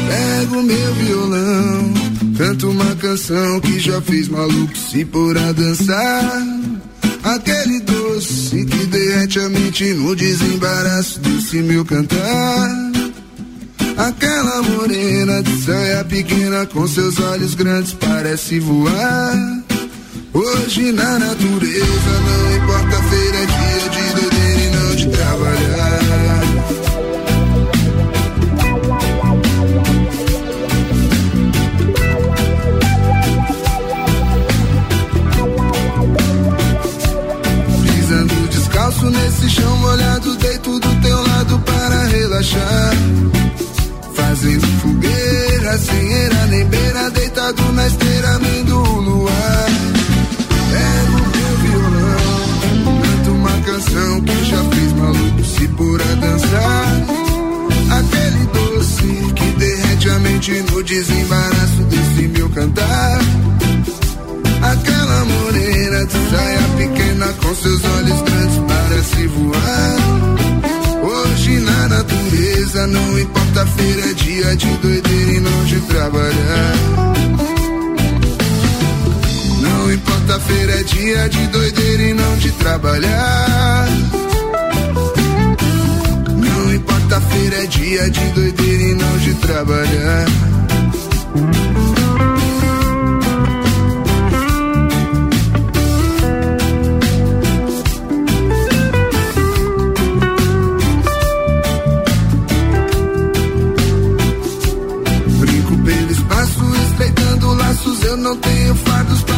Pego 0.09 0.63
meu 0.63 0.95
violão, 0.95 1.95
canto 2.37 2.71
uma 2.71 2.95
canção 2.97 3.61
que 3.61 3.79
já 3.81 4.01
fez 4.03 4.29
maluco 4.29 4.77
se 4.77 5.05
pôr 5.05 5.37
a 5.37 5.53
dançar. 5.53 6.43
Aquele 7.23 7.81
doce 7.81 8.65
que 8.67 8.87
derrete 8.87 9.39
a 9.39 9.49
mente 9.49 9.95
no 9.95 10.15
desembaraço 10.15 11.21
desse 11.21 11.57
meu 11.63 11.85
cantar. 11.85 12.84
Aquela 13.97 14.63
morena 14.63 15.43
de 15.43 15.63
saia 15.63 16.05
pequena 16.05 16.67
com 16.67 16.87
seus 16.87 17.19
olhos 17.21 17.55
grandes 17.55 17.93
parece 17.95 18.59
voar. 18.59 19.63
Hoje 20.33 20.91
na 20.91 21.19
natureza 21.19 22.21
não 22.27 22.57
importa 22.57 23.03
feira 23.05 23.37
é 23.39 23.47
dia 23.47 23.89
de 23.91 24.21
doideira 24.21 24.61
e 24.61 24.71
não 24.77 24.97
de 24.97 25.09
trabalhar. 25.09 26.05
Descalço 38.51 39.09
nesse 39.11 39.51
chão 39.51 39.77
molhado, 39.79 40.37
deito 40.37 40.79
do 40.81 41.01
teu 41.01 41.23
lado 41.23 41.59
para 41.61 42.05
relaxar. 42.07 42.93
Fazendo 44.35 44.67
fogueira, 44.81 45.79
sem 45.79 46.13
era 46.13 46.47
nem 46.47 46.65
beira, 46.65 47.09
deitado 47.11 47.73
na 47.73 47.87
esteira, 47.87 48.37
vendo 48.41 48.77
o 48.77 49.01
luar. 49.01 49.67
Pego 50.73 51.19
meu 51.37 51.57
violão, 51.63 53.01
canto 53.01 53.31
uma 53.31 53.53
canção 53.61 54.21
que 54.23 54.45
já 54.45 54.65
fez 54.65 54.93
maluco 54.95 55.45
se 55.45 55.69
pôr 55.69 56.03
a 56.03 56.15
dançar. 56.17 56.87
Aquele 57.97 58.47
doce 58.47 59.33
que 59.37 59.45
derrete 59.57 60.11
a 60.11 60.19
mente 60.19 60.65
no 60.69 60.83
desembaraço 60.83 61.83
desse 61.85 62.27
meu 62.27 62.51
cantar. 62.51 63.21
Aquela 64.63 65.25
morena 65.27 66.07
de 66.07 66.31
saia 66.31 66.61
pequena 66.77 67.33
com 67.35 67.55
seus 67.55 67.85
olhos 67.85 68.23
grandes 68.23 68.59
parece 68.67 69.27
voar. 69.29 70.54
Na 71.47 71.89
natureza 71.89 72.87
não 72.87 73.19
importa 73.19 73.67
feira, 73.67 74.01
é 74.11 74.15
dia 74.15 74.57
de 74.57 74.67
doideira 74.79 75.33
e 75.33 75.41
não 75.41 75.65
de 75.67 75.81
trabalhar. 75.83 76.75
Não 79.61 79.93
importa 79.93 80.41
feira, 80.41 80.73
é 80.73 80.83
dia 80.83 81.29
de 81.29 81.47
doideira 81.49 82.03
e 82.03 82.15
não 82.15 82.37
de 82.39 82.51
trabalhar. 82.53 83.89
Não 86.31 86.75
importa 86.75 87.21
feira, 87.21 87.57
é 87.63 87.67
dia 87.67 88.11
de 88.11 88.25
doideira 88.31 88.83
e 88.83 88.95
não 88.95 89.19
de 89.19 89.35
trabalhar. 89.35 90.25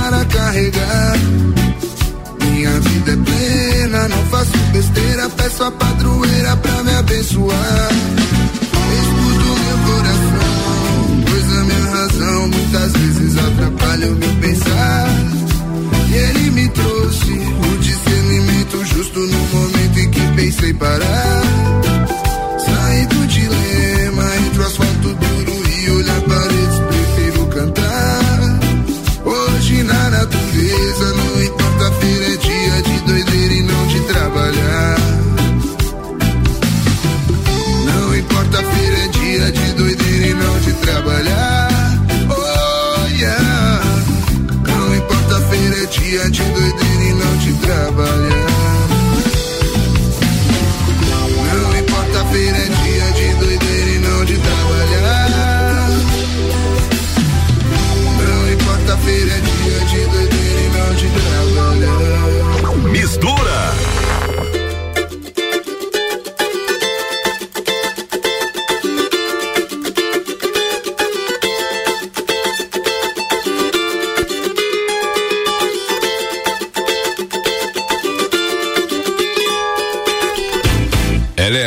Para 0.09 0.25
carregar. 0.27 1.19
Minha 2.41 2.81
vida 2.81 3.13
é 3.13 3.17
plena, 3.17 4.09
não 4.09 4.25
faço 4.27 4.57
besteira, 4.73 5.29
peço 5.31 5.65
a 5.65 5.71
padroeira 5.73 6.57
pra 6.59 6.83
me 6.85 6.95
abençoar. 6.95 7.91
Escuto 9.01 9.49
meu 9.65 9.79
coração, 9.89 11.25
pois 11.27 11.59
a 11.59 11.65
minha 11.65 11.91
razão 11.91 12.49
muitas 12.49 12.93
vezes 12.93 13.37
atrapalha 13.37 14.07
o 14.07 14.15
meu 14.15 14.35
pensar. 14.37 15.09
E 16.09 16.15
ele 16.15 16.51
me 16.53 16.69
trouxe 16.69 17.33
o 17.33 17.79
discernimento 17.79 18.85
justo 18.85 19.19
no 19.19 19.39
momento 19.59 19.99
em 19.99 20.11
que 20.11 20.21
pensei 20.37 20.73
parar. 20.75 21.43
Saí 22.65 23.07
do 23.07 23.27
dilema 23.27 24.37
entre 24.47 24.63
o 24.63 24.67
natureza, 30.97 31.13
não 31.15 31.43
importa 31.43 31.93
feira 31.93 32.25
é 32.25 32.37
dia 32.37 32.83
de 32.83 33.01
doideira 33.01 33.55
e 33.55 33.63
não 33.63 33.87
de 33.87 34.01
trabalhar. 34.01 34.97
Não 37.85 38.17
importa 38.17 38.63
feira 38.63 38.99
é 38.99 39.09
dia 39.09 39.53
de 39.53 39.73
doideira 39.75 40.27
e 40.27 40.35
não 40.35 40.61
de 40.61 40.73
trabalhar. 40.75 41.69
Oh 42.31 43.09
yeah. 43.09 43.83
Não 44.67 44.97
importa 44.97 45.41
feira 45.51 45.83
é 45.83 45.87
dia 45.87 46.31
de 46.31 46.43
doideira 46.43 46.86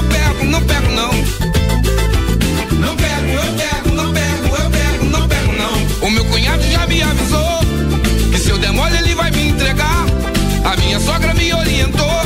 Eu 0.00 0.08
pego, 0.08 0.44
não 0.46 0.62
pego, 0.62 0.88
não. 0.92 1.12
Não 2.78 2.96
pego, 2.96 3.28
eu 3.28 3.52
pego, 3.54 3.94
não 3.94 4.12
pego, 4.12 4.56
eu 4.56 4.70
pego, 4.70 5.04
não 5.06 5.28
pego, 5.28 5.52
não. 5.52 6.08
O 6.08 6.10
meu 6.10 6.24
cunhado 6.24 6.62
já 6.70 6.86
me 6.86 7.02
avisou 7.02 7.60
que 8.32 8.38
se 8.38 8.50
eu 8.50 8.58
der 8.58 8.72
mole 8.72 8.96
ele 8.96 9.14
vai 9.14 9.30
me 9.30 9.48
entregar. 9.48 10.06
A 10.64 10.76
minha 10.76 10.98
sogra 11.00 11.34
me 11.34 11.52
orientou. 11.52 12.20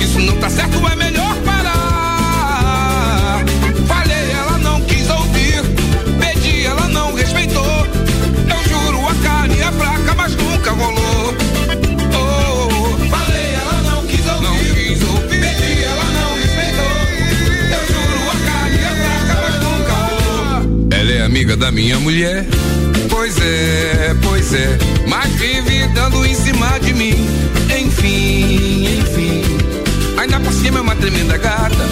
Isso 0.00 0.18
não 0.20 0.36
tá 0.38 0.48
certo, 0.48 0.78
é 0.86 0.96
melhor 0.96 1.34
parar. 1.44 1.59
Amiga 21.40 21.56
da 21.56 21.72
minha 21.72 21.98
mulher. 21.98 22.44
Pois 23.08 23.34
é, 23.40 24.14
pois 24.22 24.52
é. 24.52 24.76
Mas 25.06 25.32
vive 25.36 25.86
dando 25.94 26.22
em 26.26 26.34
cima 26.34 26.78
de 26.80 26.92
mim. 26.92 27.14
Enfim, 27.80 29.00
enfim. 29.00 29.42
Ainda 30.18 30.38
por 30.38 30.52
cima 30.52 30.80
é 30.80 30.82
uma 30.82 30.94
tremenda 30.94 31.38
gata. 31.38 31.88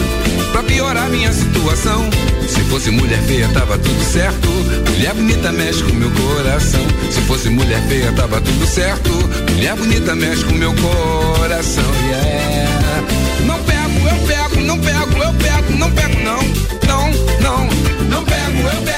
Pra 0.53 0.63
piorar 0.63 1.09
minha 1.09 1.33
situação. 1.33 2.11
Se 2.47 2.61
fosse 2.65 2.91
mulher 2.91 3.23
feia, 3.23 3.49
tava 3.49 3.79
tudo 3.79 4.05
certo. 4.05 4.49
Mulher 4.91 5.15
bonita 5.15 5.51
mexe 5.51 5.83
com 5.83 5.95
meu 5.95 6.11
coração. 6.11 6.87
Se 7.11 7.21
fosse 7.23 7.49
mulher 7.49 7.81
feia, 7.89 8.13
tava 8.13 8.43
tudo 8.43 8.67
certo. 8.67 9.11
Mulher 9.55 9.77
bonita 9.77 10.15
mexe 10.15 10.45
com 10.45 10.57
meu 10.57 10.75
coração. 10.75 11.85
Yeah. 12.07 12.69
Não 13.47 13.59
pego, 13.63 14.09
eu 14.09 14.27
pego, 14.27 14.61
não 14.67 14.79
pego, 14.79 15.23
eu 15.23 15.33
pego, 15.33 15.79
não 15.79 15.91
pego, 15.91 16.21
não. 16.21 16.43
Não, 16.87 17.11
não. 17.41 17.67
Não 18.11 18.25
pego, 18.25 18.69
eu 18.75 18.83
pego, 18.83 18.98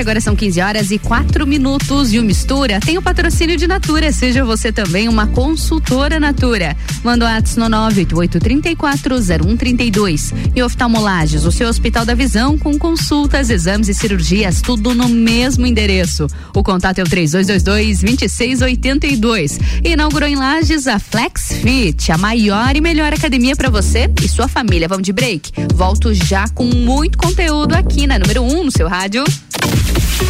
agora 0.00 0.20
são 0.20 0.34
15 0.34 0.60
horas 0.60 0.90
e 0.90 0.98
4 0.98 1.46
minutos. 1.46 2.12
E 2.12 2.18
o 2.18 2.24
Mistura 2.24 2.80
tem 2.80 2.98
o 2.98 3.02
patrocínio 3.02 3.56
de 3.56 3.68
Natura. 3.68 4.10
Seja 4.12 4.44
você 4.44 4.72
também 4.72 5.08
uma 5.08 5.26
consultora 5.26 6.18
Natura. 6.18 6.74
Manda 7.04 7.26
o 7.26 7.28
ato 7.28 7.58
no 7.58 7.66
988-340132. 7.66 10.32
E 10.54 10.62
oftalmolages, 10.62 11.44
o 11.44 11.52
seu 11.52 11.68
Hospital 11.68 12.06
da 12.06 12.14
Visão, 12.14 12.56
com 12.58 12.78
consultas, 12.78 13.50
exames 13.50 13.88
e 13.88 13.94
cirurgias, 13.94 14.62
tudo 14.62 14.94
no 14.94 15.08
mesmo 15.08 15.66
endereço. 15.66 16.28
O 16.54 16.62
contato 16.62 16.98
é 16.98 17.02
o 17.02 17.06
3222-2682. 17.06 19.58
Inaugurou 19.84 20.28
em 20.28 20.36
Lages 20.36 20.86
a 20.86 20.98
Flex 20.98 21.52
Fit, 21.60 22.12
a 22.12 22.18
maior 22.18 22.76
e 22.76 22.80
melhor 22.80 23.12
academia 23.12 23.54
para 23.54 23.68
você 23.70 24.10
e 24.22 24.28
sua 24.28 24.48
família. 24.48 24.88
Vamos 24.88 25.04
de 25.04 25.12
break? 25.12 25.52
Volto 25.74 26.14
já 26.14 26.48
com 26.48 26.64
muito 26.64 27.18
conteúdo 27.18 27.74
aqui 27.74 28.06
na 28.06 28.18
número 28.18 28.40
1 28.42 28.60
um 28.60 28.64
no 28.64 28.70
seu 28.70 28.88
rádio. 28.88 29.22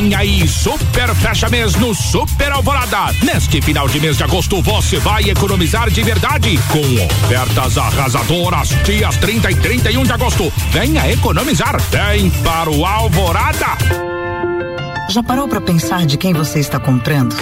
Vem 0.00 0.14
aí, 0.14 0.48
super 0.48 1.14
fecha 1.14 1.46
mês 1.50 1.74
no 1.74 1.94
Super 1.94 2.50
Alvorada. 2.52 3.12
Neste 3.22 3.60
final 3.60 3.86
de 3.86 4.00
mês 4.00 4.16
de 4.16 4.24
agosto 4.24 4.62
você 4.62 4.98
vai 4.98 5.24
economizar 5.28 5.90
de 5.90 6.02
verdade 6.02 6.58
com 6.72 7.04
ofertas 7.04 7.76
arrasadoras. 7.76 8.70
Dias 8.82 9.18
30 9.18 9.50
e 9.50 9.56
31 9.56 10.02
de 10.04 10.12
agosto. 10.12 10.50
Venha 10.70 11.06
economizar. 11.12 11.78
Vem 11.90 12.30
para 12.30 12.70
o 12.70 12.86
Alvorada. 12.86 13.76
Já 15.10 15.22
parou 15.22 15.46
para 15.46 15.60
pensar 15.60 16.06
de 16.06 16.16
quem 16.16 16.32
você 16.32 16.60
está 16.60 16.80
comprando? 16.80 17.36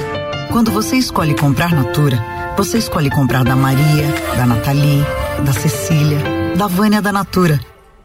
Quando 0.50 0.72
você 0.72 0.96
escolhe 0.96 1.36
comprar 1.36 1.70
Natura, 1.70 2.20
você 2.56 2.78
escolhe 2.78 3.08
comprar 3.08 3.44
da 3.44 3.54
Maria, 3.54 4.12
da 4.36 4.44
Nathalie, 4.44 5.06
da 5.44 5.52
Cecília, 5.52 6.18
da 6.56 6.66
Vânia 6.66 7.00
da 7.00 7.12
Natura. 7.12 7.60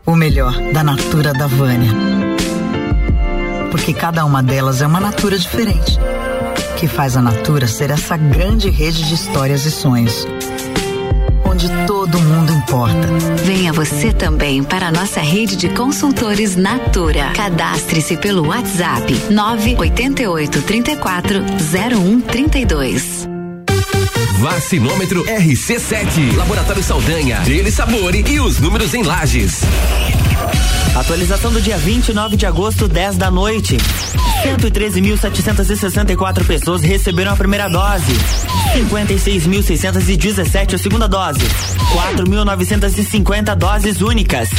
O 0.05 0.15
melhor, 0.15 0.53
da 0.71 0.83
Natura 0.83 1.33
da 1.33 1.47
Vânia 1.47 2.32
porque 3.73 3.91
cada 3.91 4.23
uma 4.23 4.43
delas 4.43 4.83
é 4.83 4.85
uma 4.85 4.99
natura 4.99 5.35
diferente, 5.35 5.97
que 6.77 6.87
faz 6.87 7.17
a 7.17 7.23
Natura 7.23 7.67
ser 7.67 7.89
essa 7.89 8.15
grande 8.15 8.69
rede 8.69 9.03
de 9.03 9.15
histórias 9.15 9.65
e 9.65 9.71
sonhos. 9.71 10.27
Onde 11.43 11.67
todo 11.87 12.19
mundo 12.19 12.53
importa. 12.53 13.07
Venha 13.43 13.73
você 13.73 14.13
também 14.13 14.63
para 14.63 14.89
a 14.89 14.91
nossa 14.91 15.21
rede 15.21 15.55
de 15.55 15.69
consultores 15.69 16.55
Natura. 16.55 17.31
Cadastre-se 17.35 18.15
pelo 18.17 18.45
WhatsApp 18.49 19.11
988 19.31 20.61
34 20.61 21.39
0132. 21.71 23.27
Vacinômetro 24.37 25.25
RC7. 25.25 26.35
Laboratório 26.37 26.83
Saldanha, 26.83 27.39
Dele 27.39 27.71
Sabore 27.71 28.23
e 28.29 28.39
os 28.39 28.59
números 28.59 28.93
em 28.93 29.01
lajes. 29.01 29.61
Atualização 30.95 31.51
do 31.51 31.59
dia 31.59 31.75
29 31.75 32.37
de 32.37 32.45
agosto, 32.45 32.87
10 32.87 33.17
da 33.17 33.31
noite. 33.31 33.77
113.764 34.43 36.45
pessoas 36.45 36.83
receberam 36.83 37.33
a 37.33 37.35
primeira 37.35 37.67
dose. 37.67 38.13
56.617 38.75 40.75
a 40.75 40.77
segunda 40.77 41.07
dose. 41.07 41.39
4.950 42.15 43.55
doses 43.55 44.01
únicas. 44.01 44.49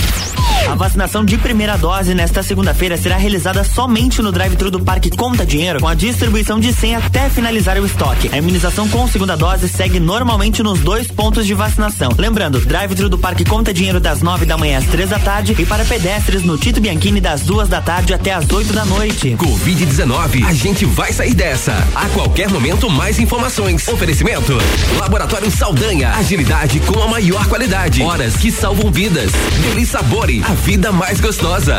A 0.69 0.75
vacinação 0.75 1.25
de 1.25 1.37
primeira 1.37 1.77
dose 1.77 2.15
nesta 2.15 2.43
segunda-feira 2.43 2.97
será 2.97 3.17
realizada 3.17 3.63
somente 3.63 4.23
no 4.23 4.33
drive-thru 4.33 4.71
do 4.71 4.81
Parque 4.81 5.11
Conta 5.11 5.45
Dinheiro, 5.45 5.79
com 5.79 5.87
a 5.87 5.95
distribuição 5.95 6.59
de 6.59 6.73
100 6.73 6.97
até 6.97 7.29
finalizar 7.29 7.79
o 7.79 7.85
estoque. 7.85 8.31
A 8.33 8.39
imunização 8.39 8.89
com 8.89 9.07
segunda 9.07 9.37
dose 9.37 9.69
segue 9.69 10.01
normalmente 10.01 10.63
nos 10.63 10.81
dois 10.81 11.07
pontos 11.07 11.47
de 11.47 11.55
vacinação. 11.55 12.11
Lembrando, 12.19 12.61
drive-thru 12.61 13.09
do 13.09 13.19
Parque 13.19 13.45
Conta 13.45 13.75
Dinheiro 13.75 14.01
das 14.01 14.23
9 14.23 14.47
da 14.47 14.57
manhã 14.57 14.79
às 14.79 14.87
3 14.87 15.11
da 15.11 15.19
tarde 15.19 15.55
e 15.59 15.67
para 15.67 15.85
pedestres 15.85 16.43
no 16.43 16.57
Tito 16.57 16.81
Bianchini 16.81 17.21
das 17.21 17.43
duas 17.43 17.69
da 17.69 17.81
tarde 17.81 18.15
até 18.15 18.33
às 18.33 18.51
8 18.51 18.73
da 18.73 18.85
noite. 18.87 19.37
Covid-19, 19.37 20.47
a 20.47 20.55
gente 20.55 20.87
vai 20.87 21.13
sair 21.13 21.35
dessa. 21.35 21.73
A 21.95 22.09
qualquer 22.09 22.49
momento, 22.49 22.89
mais 22.91 23.19
informações. 23.19 23.87
Oferecimento: 23.87 24.57
Laboratório 24.99 25.51
Saldanha, 25.51 26.11
agilidade 26.11 26.81
com 26.81 27.03
a 27.03 27.07
maior 27.07 27.47
qualidade. 27.47 28.03
Horas 28.03 28.37
que 28.37 28.51
salvam 28.51 28.91
vidas. 28.91 29.31
Deli 29.63 29.85
Sabore, 29.85 30.43
a 30.43 30.54
vida 30.55 30.93
mais 30.93 31.21
gostosa. 31.21 31.79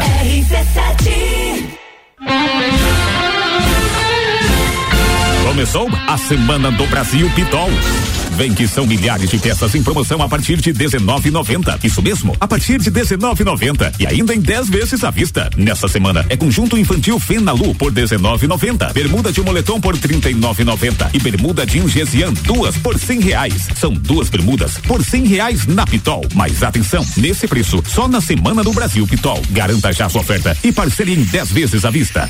Começou 5.44 5.88
a 6.08 6.18
Semana 6.18 6.72
do 6.72 6.86
Brasil 6.88 7.30
Pitol. 7.36 7.70
Vem 8.36 8.54
que 8.54 8.68
são 8.68 8.86
milhares 8.86 9.30
de 9.30 9.38
peças 9.38 9.74
em 9.76 9.82
promoção 9.82 10.22
a 10.22 10.28
partir 10.28 10.58
de 10.58 10.74
19,90. 10.74 11.80
Isso 11.84 12.02
mesmo, 12.02 12.36
a 12.38 12.46
partir 12.46 12.80
de 12.80 12.92
19,90 12.92 13.94
e 13.98 14.06
ainda 14.06 14.36
em 14.36 14.42
10 14.42 14.70
vezes 14.70 15.04
à 15.06 15.10
vista. 15.10 15.50
Nessa 15.56 15.88
semana 15.88 16.26
é 16.28 16.36
conjunto 16.36 16.78
infantil 16.78 17.18
Fenalu 17.18 17.74
por 17.76 17.94
19,90, 17.94 18.92
bermuda 18.92 19.32
de 19.32 19.42
moletom 19.42 19.80
por 19.80 19.98
39,90 19.98 21.12
e 21.14 21.20
bermuda 21.20 21.66
de 21.66 21.80
Ingesian 21.80 22.34
duas 22.44 22.78
por 22.78 23.00
100 23.00 23.22
reais. 23.22 23.68
São 23.76 23.94
duas 23.94 24.28
bermudas 24.28 24.78
por 24.80 25.02
100 25.02 25.28
reais 25.28 25.66
na 25.66 25.86
Pitol. 25.86 26.26
Mas 26.34 26.62
atenção, 26.62 27.06
nesse 27.16 27.48
preço 27.48 27.82
só 27.88 28.06
na 28.06 28.20
Semana 28.20 28.64
do 28.64 28.74
Brasil 28.74 29.08
Pitol. 29.08 29.42
Garanta 29.52 29.94
já 29.94 30.10
sua 30.10 30.20
oferta 30.20 30.58
e 30.62 30.74
parcele 30.74 31.14
em 31.14 31.24
10 31.24 31.52
vezes 31.52 31.86
à 31.86 31.90
vista. 31.90 32.30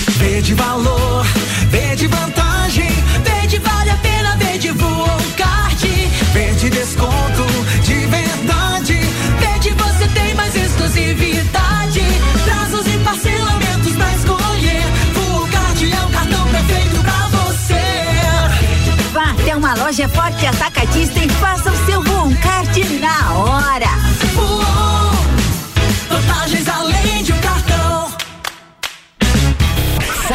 Vê 0.17 0.41
de 0.41 0.53
valor, 0.53 1.25
vê 1.69 1.95
de 1.95 2.07
vantagem, 2.07 2.89
vê 3.23 3.47
de 3.47 3.59
vale 3.59 3.89
a 3.89 3.97
pena, 3.97 4.35
vê 4.37 4.57
de 4.57 4.71
voa 4.71 5.17
card, 5.35 5.87
vê 6.33 6.51
de 6.53 6.69
desconto 6.69 7.45
de 7.83 8.05
verdade, 8.05 8.99
vê 9.39 9.59
de 9.59 9.69
você 9.71 10.07
tem 10.09 10.33
mais 10.35 10.55
exclusividade, 10.55 12.01
prazos 12.43 12.87
e 12.87 12.97
parcelamentos 12.99 13.95
pra 13.95 14.13
escolher, 14.13 14.83
voa 15.13 15.47
card 15.49 15.91
é 15.91 16.01
o 16.01 16.09
cartão 16.09 16.47
perfeito 16.49 17.01
pra 17.01 17.27
você. 17.39 17.81
Vá 19.11 19.31
até 19.31 19.55
uma 19.55 19.73
loja 19.75 20.07
forte 20.09 20.45
atacadista 20.45 21.19
e 21.19 21.29
faça 21.29 21.71
o 21.71 21.85
seu 21.85 22.03
Voon 22.03 22.35
Card 22.35 22.83
na 22.99 23.33
hora. 23.33 24.10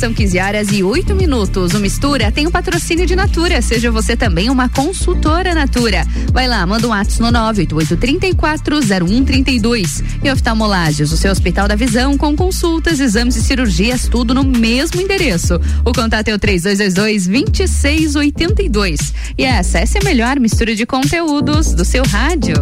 são 0.00 0.12
15 0.14 0.38
horas 0.38 0.68
e 0.72 0.82
8 0.82 1.14
minutos. 1.14 1.74
O 1.74 1.78
Mistura 1.78 2.32
tem 2.32 2.46
o 2.46 2.50
patrocínio 2.50 3.04
de 3.04 3.14
Natura. 3.14 3.60
Seja 3.60 3.90
você 3.90 4.16
também 4.16 4.48
uma 4.48 4.66
consultora 4.66 5.54
Natura. 5.54 6.06
Vai 6.32 6.48
lá, 6.48 6.66
manda 6.66 6.88
um 6.88 6.92
ato 6.92 7.20
no 7.20 7.28
988340132. 7.28 10.02
E 10.24 10.30
oftalmolagens, 10.30 11.12
o 11.12 11.18
seu 11.18 11.30
Hospital 11.30 11.68
da 11.68 11.74
Visão 11.74 12.16
com 12.16 12.34
consultas, 12.34 12.98
exames 12.98 13.36
e 13.36 13.42
cirurgias, 13.42 14.08
tudo 14.08 14.32
no 14.32 14.42
mesmo 14.42 15.02
endereço. 15.02 15.60
O 15.84 15.92
contato 15.92 16.28
é 16.28 16.34
o 16.34 16.38
3222-2682. 16.38 19.12
E 19.36 19.44
essa, 19.44 19.80
essa 19.80 19.98
é 19.98 20.00
a 20.00 20.04
melhor 20.04 20.40
mistura 20.40 20.74
de 20.74 20.86
conteúdos 20.86 21.74
do 21.74 21.84
seu 21.84 22.04
rádio. 22.06 22.54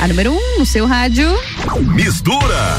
A 0.00 0.08
número 0.08 0.32
1 0.32 0.34
um, 0.34 0.58
no 0.60 0.64
seu 0.64 0.86
rádio. 0.86 1.28
Mistura. 1.94 2.78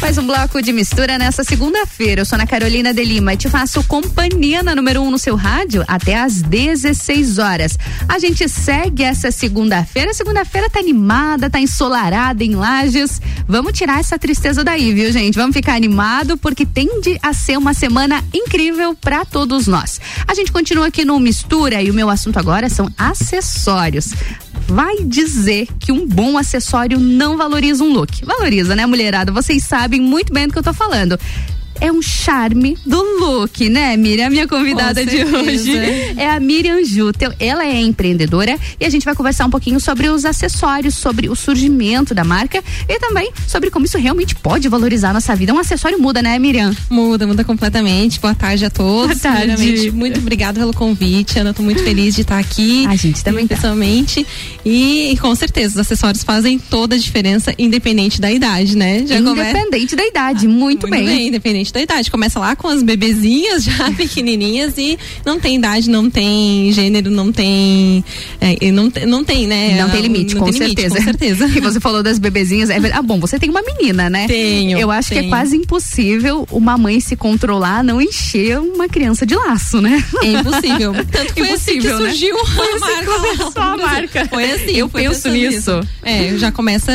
Mais 0.00 0.16
um 0.16 0.24
bloco 0.24 0.62
de 0.62 0.72
mistura 0.72 1.18
nessa 1.18 1.42
segunda-feira. 1.42 2.20
Eu 2.20 2.24
sou 2.24 2.36
Ana 2.36 2.46
Carolina 2.46 2.94
de 2.94 3.02
Lima 3.02 3.34
e 3.34 3.36
te 3.36 3.48
faço 3.48 3.82
companhia 3.82 4.62
na 4.62 4.76
número 4.76 5.02
1 5.02 5.06
um 5.06 5.10
no 5.10 5.18
seu 5.18 5.34
rádio 5.34 5.82
até 5.88 6.14
às 6.16 6.40
16 6.40 7.38
horas. 7.38 7.76
A 8.08 8.16
gente 8.20 8.48
segue 8.48 9.02
essa 9.02 9.32
segunda-feira. 9.32 10.14
Segunda-feira 10.14 10.70
tá 10.70 10.78
animada, 10.78 11.50
tá 11.50 11.58
ensolarada 11.58 12.44
em 12.44 12.54
lajes. 12.54 13.20
Vamos 13.48 13.72
tirar 13.72 13.98
essa 13.98 14.16
tristeza 14.16 14.62
daí, 14.62 14.94
viu, 14.94 15.10
gente? 15.10 15.34
Vamos 15.34 15.56
ficar 15.56 15.74
animado 15.74 16.36
porque 16.36 16.64
tende 16.64 17.18
a 17.20 17.32
ser 17.32 17.58
uma 17.58 17.74
semana 17.74 18.22
incrível 18.32 18.94
para 18.94 19.24
todos 19.24 19.66
nós. 19.66 20.00
A 20.28 20.34
gente 20.34 20.52
continua 20.52 20.86
aqui 20.86 21.04
no 21.04 21.18
Mistura 21.18 21.82
e 21.82 21.90
o 21.90 21.94
meu 21.94 22.08
assunto 22.08 22.38
agora 22.38 22.68
são 22.68 22.88
acessórios 22.96 24.10
vai 24.66 24.96
dizer 25.04 25.68
que 25.78 25.92
um 25.92 26.06
bom 26.06 26.38
acessório 26.38 26.98
não 26.98 27.36
valoriza 27.36 27.84
um 27.84 27.92
look. 27.92 28.24
Valoriza, 28.24 28.74
né, 28.74 28.86
mulherada? 28.86 29.32
Vocês 29.32 29.64
sabem 29.64 30.00
muito 30.00 30.32
bem 30.32 30.46
do 30.46 30.52
que 30.52 30.58
eu 30.58 30.62
tô 30.62 30.72
falando 30.72 31.18
é 31.80 31.90
um 31.92 32.00
charme 32.00 32.76
do 32.84 33.00
look, 33.20 33.68
né, 33.68 33.96
Miriam? 33.96 34.26
A 34.26 34.30
minha 34.30 34.48
convidada 34.48 35.04
de 35.04 35.24
hoje 35.24 35.76
é 36.16 36.28
a 36.28 36.40
Miriam 36.40 36.84
Jutel. 36.84 37.32
Ela 37.38 37.66
é 37.66 37.80
empreendedora 37.80 38.58
e 38.80 38.84
a 38.84 38.88
gente 38.88 39.04
vai 39.04 39.14
conversar 39.14 39.46
um 39.46 39.50
pouquinho 39.50 39.80
sobre 39.80 40.08
os 40.08 40.24
acessórios, 40.24 40.94
sobre 40.94 41.28
o 41.28 41.36
surgimento 41.36 42.14
da 42.14 42.24
marca 42.24 42.62
e 42.88 42.98
também 42.98 43.30
sobre 43.46 43.70
como 43.70 43.86
isso 43.86 43.98
realmente 43.98 44.34
pode 44.34 44.68
valorizar 44.68 45.10
a 45.10 45.14
nossa 45.14 45.34
vida. 45.34 45.52
Um 45.52 45.58
acessório 45.58 46.00
muda, 46.00 46.22
né, 46.22 46.38
Miriam? 46.38 46.74
Muda, 46.90 47.26
muda 47.26 47.44
completamente. 47.44 48.20
Boa 48.20 48.34
tarde 48.34 48.64
a 48.64 48.70
todos. 48.70 49.18
Boa 49.18 49.34
tarde. 49.34 49.54
Primeiramente, 49.54 49.90
muito 49.90 50.18
obrigada 50.18 50.60
pelo 50.60 50.72
convite, 50.72 51.38
Ana. 51.38 51.52
Tô 51.52 51.62
muito 51.62 51.82
feliz 51.82 52.14
de 52.14 52.22
estar 52.22 52.38
aqui. 52.38 52.86
A 52.86 52.96
gente 52.96 53.22
também 53.22 53.46
tá. 53.46 53.54
pessoalmente. 53.54 54.26
E, 54.64 55.12
e, 55.12 55.16
com 55.18 55.34
certeza, 55.34 55.74
os 55.74 55.80
acessórios 55.80 56.24
fazem 56.24 56.58
toda 56.58 56.94
a 56.94 56.98
diferença, 56.98 57.54
independente 57.58 58.20
da 58.20 58.30
idade, 58.30 58.76
né? 58.76 59.04
Já 59.06 59.18
independente 59.18 59.96
da 59.96 60.06
idade, 60.06 60.46
muito, 60.48 60.86
muito 60.86 60.90
bem. 60.90 61.04
bem. 61.04 61.28
Independente 61.28 61.65
da 61.72 61.80
idade. 61.80 62.10
Começa 62.10 62.38
lá 62.38 62.56
com 62.56 62.68
as 62.68 62.82
bebezinhas 62.82 63.64
já 63.64 63.90
pequenininhas 63.96 64.74
e 64.78 64.98
não 65.24 65.38
tem 65.40 65.56
idade, 65.56 65.88
não 65.88 66.10
tem 66.10 66.70
gênero, 66.72 67.10
não 67.10 67.32
tem. 67.32 68.04
É, 68.40 68.70
não, 68.70 68.92
não 69.06 69.24
tem, 69.24 69.46
né? 69.46 69.76
Não 69.80 69.90
tem 69.90 70.02
limite, 70.02 70.34
não 70.34 70.42
com, 70.42 70.50
tem 70.50 70.58
certeza. 70.58 70.98
Limite, 70.98 71.04
com 71.04 71.04
certeza. 71.04 71.46
E 71.56 71.60
você 71.60 71.80
falou 71.80 72.02
das 72.02 72.18
bebezinhas. 72.18 72.68
É, 72.70 72.76
ah, 72.92 73.02
bom, 73.02 73.18
você 73.18 73.38
tem 73.38 73.48
uma 73.48 73.62
menina, 73.62 74.10
né? 74.10 74.26
Tenho. 74.26 74.78
Eu 74.78 74.90
acho 74.90 75.08
tenho. 75.08 75.22
que 75.22 75.26
é 75.26 75.30
quase 75.30 75.56
impossível 75.56 76.46
uma 76.50 76.76
mãe 76.76 77.00
se 77.00 77.16
controlar, 77.16 77.82
não 77.82 78.00
encher 78.00 78.58
uma 78.58 78.88
criança 78.88 79.24
de 79.24 79.34
laço, 79.34 79.80
né? 79.80 80.04
É 80.22 80.26
impossível. 80.32 80.92
Tanto 81.10 81.34
que 81.34 81.40
foi 81.40 81.48
impossível, 81.48 81.94
assim 81.94 82.04
que 82.04 82.10
surgiu 82.10 82.34
né? 82.34 82.42
a 82.42 82.78
marca. 82.78 83.12
Começou 83.12 83.62
a 83.62 83.76
marca. 83.76 84.26
Foi 84.26 84.50
assim. 84.50 84.72
Eu 84.72 84.88
foi 84.88 85.02
penso 85.02 85.28
nisso. 85.28 85.80
É, 86.02 86.36
já 86.36 86.52
começa 86.52 86.92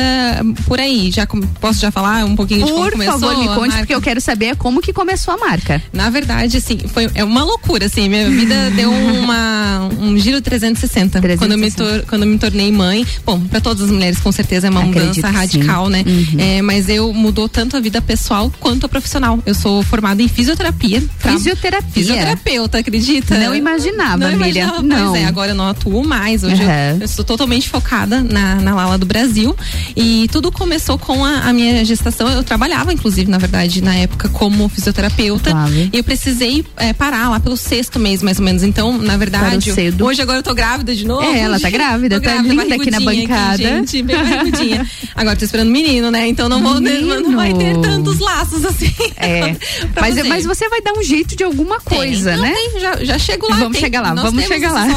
por 0.66 0.80
aí. 0.80 1.12
Já 1.12 1.26
posso 1.60 1.80
já 1.80 1.92
falar 1.92 2.26
um 2.26 2.36
pouquinho 2.36 2.66
de 2.66 2.72
como 2.72 2.84
por 2.84 2.92
começou? 2.92 3.20
Por 3.20 3.30
favor, 3.30 3.38
me 3.38 3.56
conte, 3.56 3.78
porque 3.78 3.94
eu 3.94 4.02
quero 4.02 4.22
saber 4.22 4.56
como 4.62 4.80
que 4.80 4.94
começou 4.94 5.34
a 5.34 5.38
marca. 5.38 5.82
Na 5.92 6.12
verdade, 6.12 6.58
assim, 6.58 6.78
foi 6.94 7.10
é 7.16 7.24
uma 7.24 7.44
loucura, 7.44 7.88
assim, 7.88 8.08
minha 8.08 8.30
vida 8.30 8.70
deu 8.78 8.92
uma 8.92 9.90
um 10.00 10.16
giro 10.20 10.40
360, 10.40 11.20
360. 11.20 11.38
quando 11.40 11.52
eu 11.54 11.58
me 11.58 11.72
tor, 11.72 12.06
quando 12.08 12.22
eu 12.22 12.28
me 12.28 12.38
tornei 12.38 12.72
mãe. 12.72 13.06
Bom, 13.26 13.40
para 13.40 13.60
todas 13.60 13.86
as 13.86 13.90
mulheres 13.92 14.20
com 14.20 14.32
certeza 14.32 14.68
é 14.68 14.70
uma 14.70 14.82
Acredito 14.84 15.16
mudança 15.16 15.30
radical, 15.30 15.86
sim. 15.88 15.92
né? 15.94 16.04
Uhum. 16.06 16.40
É, 16.40 16.62
mas 16.62 16.90
eu 16.90 17.12
mudou 17.12 17.50
tanto 17.50 17.76
a 17.76 17.80
vida 17.80 18.00
pessoal 18.04 18.52
quanto 18.60 18.86
a 18.86 18.90
profissional. 18.90 19.40
Eu 19.48 19.56
sou 19.56 19.82
formada 19.82 20.22
em 20.22 20.28
fisioterapia. 20.28 21.04
Tra... 21.20 21.32
Fisioterapia. 21.32 21.92
Fisioterapeuta, 21.92 22.78
acredita? 22.78 23.40
Não 23.40 23.56
imaginava, 23.56 24.18
não 24.18 24.38
Miriam. 24.38 24.68
Imaginava, 24.68 24.82
não. 24.84 25.12
Pois 25.12 25.24
é, 25.24 25.26
agora 25.26 25.52
eu 25.52 25.56
não 25.56 25.68
atuo 25.70 26.06
mais. 26.06 26.44
Hoje 26.44 26.62
Uhum. 26.62 26.70
eu, 26.70 26.98
eu 27.00 27.06
estou 27.06 27.26
totalmente 27.26 27.68
focada 27.68 28.22
na, 28.22 28.56
na 28.56 28.76
Lala 28.76 28.98
do 29.00 29.08
Brasil. 29.08 29.56
E 29.96 30.28
tudo 30.32 30.52
começou 30.52 31.00
com 31.00 31.26
a, 31.26 31.40
a 31.50 31.54
minha 31.54 31.84
gestação. 31.84 32.30
Eu 32.30 32.44
trabalhava, 32.44 32.94
inclusive, 32.94 33.30
na 33.30 33.40
verdade, 33.40 33.82
na 33.82 33.96
época, 33.96 34.30
como 34.30 34.51
fisioterapeuta. 34.70 35.52
Suave. 35.52 35.90
E 35.94 35.98
eu 35.98 36.04
precisei 36.04 36.66
é, 36.78 36.94
parar 36.94 37.30
lá 37.30 37.40
pelo 37.40 37.58
sexto 37.58 38.00
mês, 38.00 38.22
mais 38.22 38.40
ou 38.40 38.46
menos. 38.46 38.64
Então, 38.64 38.98
na 38.98 39.18
verdade, 39.18 39.72
hoje 40.02 40.22
agora 40.22 40.40
eu 40.40 40.44
tô 40.44 40.54
grávida 40.54 40.96
de 40.96 41.06
novo. 41.06 41.24
É, 41.24 41.40
ela 41.40 41.60
tá 41.60 41.70
grávida, 41.72 42.20
Tô 42.20 42.26
tá 42.26 42.34
grávida, 42.34 42.54
linda 42.64 42.76
aqui 42.76 42.92
na 42.92 43.00
bancada. 43.00 43.58
gente, 43.58 44.02
bem 44.02 44.16
barrigudinha. 44.18 44.88
agora 45.16 45.36
tô 45.36 45.46
esperando 45.46 45.70
menino, 45.70 46.12
né? 46.12 46.28
Então 46.28 46.48
não 46.50 46.62
vou 46.62 46.80
não 46.82 47.36
vai 47.36 47.54
ter 47.54 47.78
tantos 47.80 48.20
laços 48.20 48.66
assim. 48.66 48.94
É. 49.18 49.56
mas, 50.00 50.16
você. 50.16 50.24
mas 50.24 50.46
você 50.46 50.70
vai 50.70 50.82
dar 50.82 50.94
um 50.94 51.04
jeito 51.04 51.36
de 51.36 51.44
alguma 51.44 51.80
coisa, 51.80 52.34
Tem. 52.34 52.42
né? 52.42 52.50
Não, 52.50 52.72
tem, 52.72 52.82
já, 52.82 53.04
já 53.04 53.20
chego 53.20 53.50
lá. 53.50 53.58
Vamos 53.58 53.74
tem. 53.74 53.82
chegar 53.82 54.02
lá, 54.02 54.14
vamos 54.14 54.46
chegar 54.46 54.72
lá. 54.72 54.88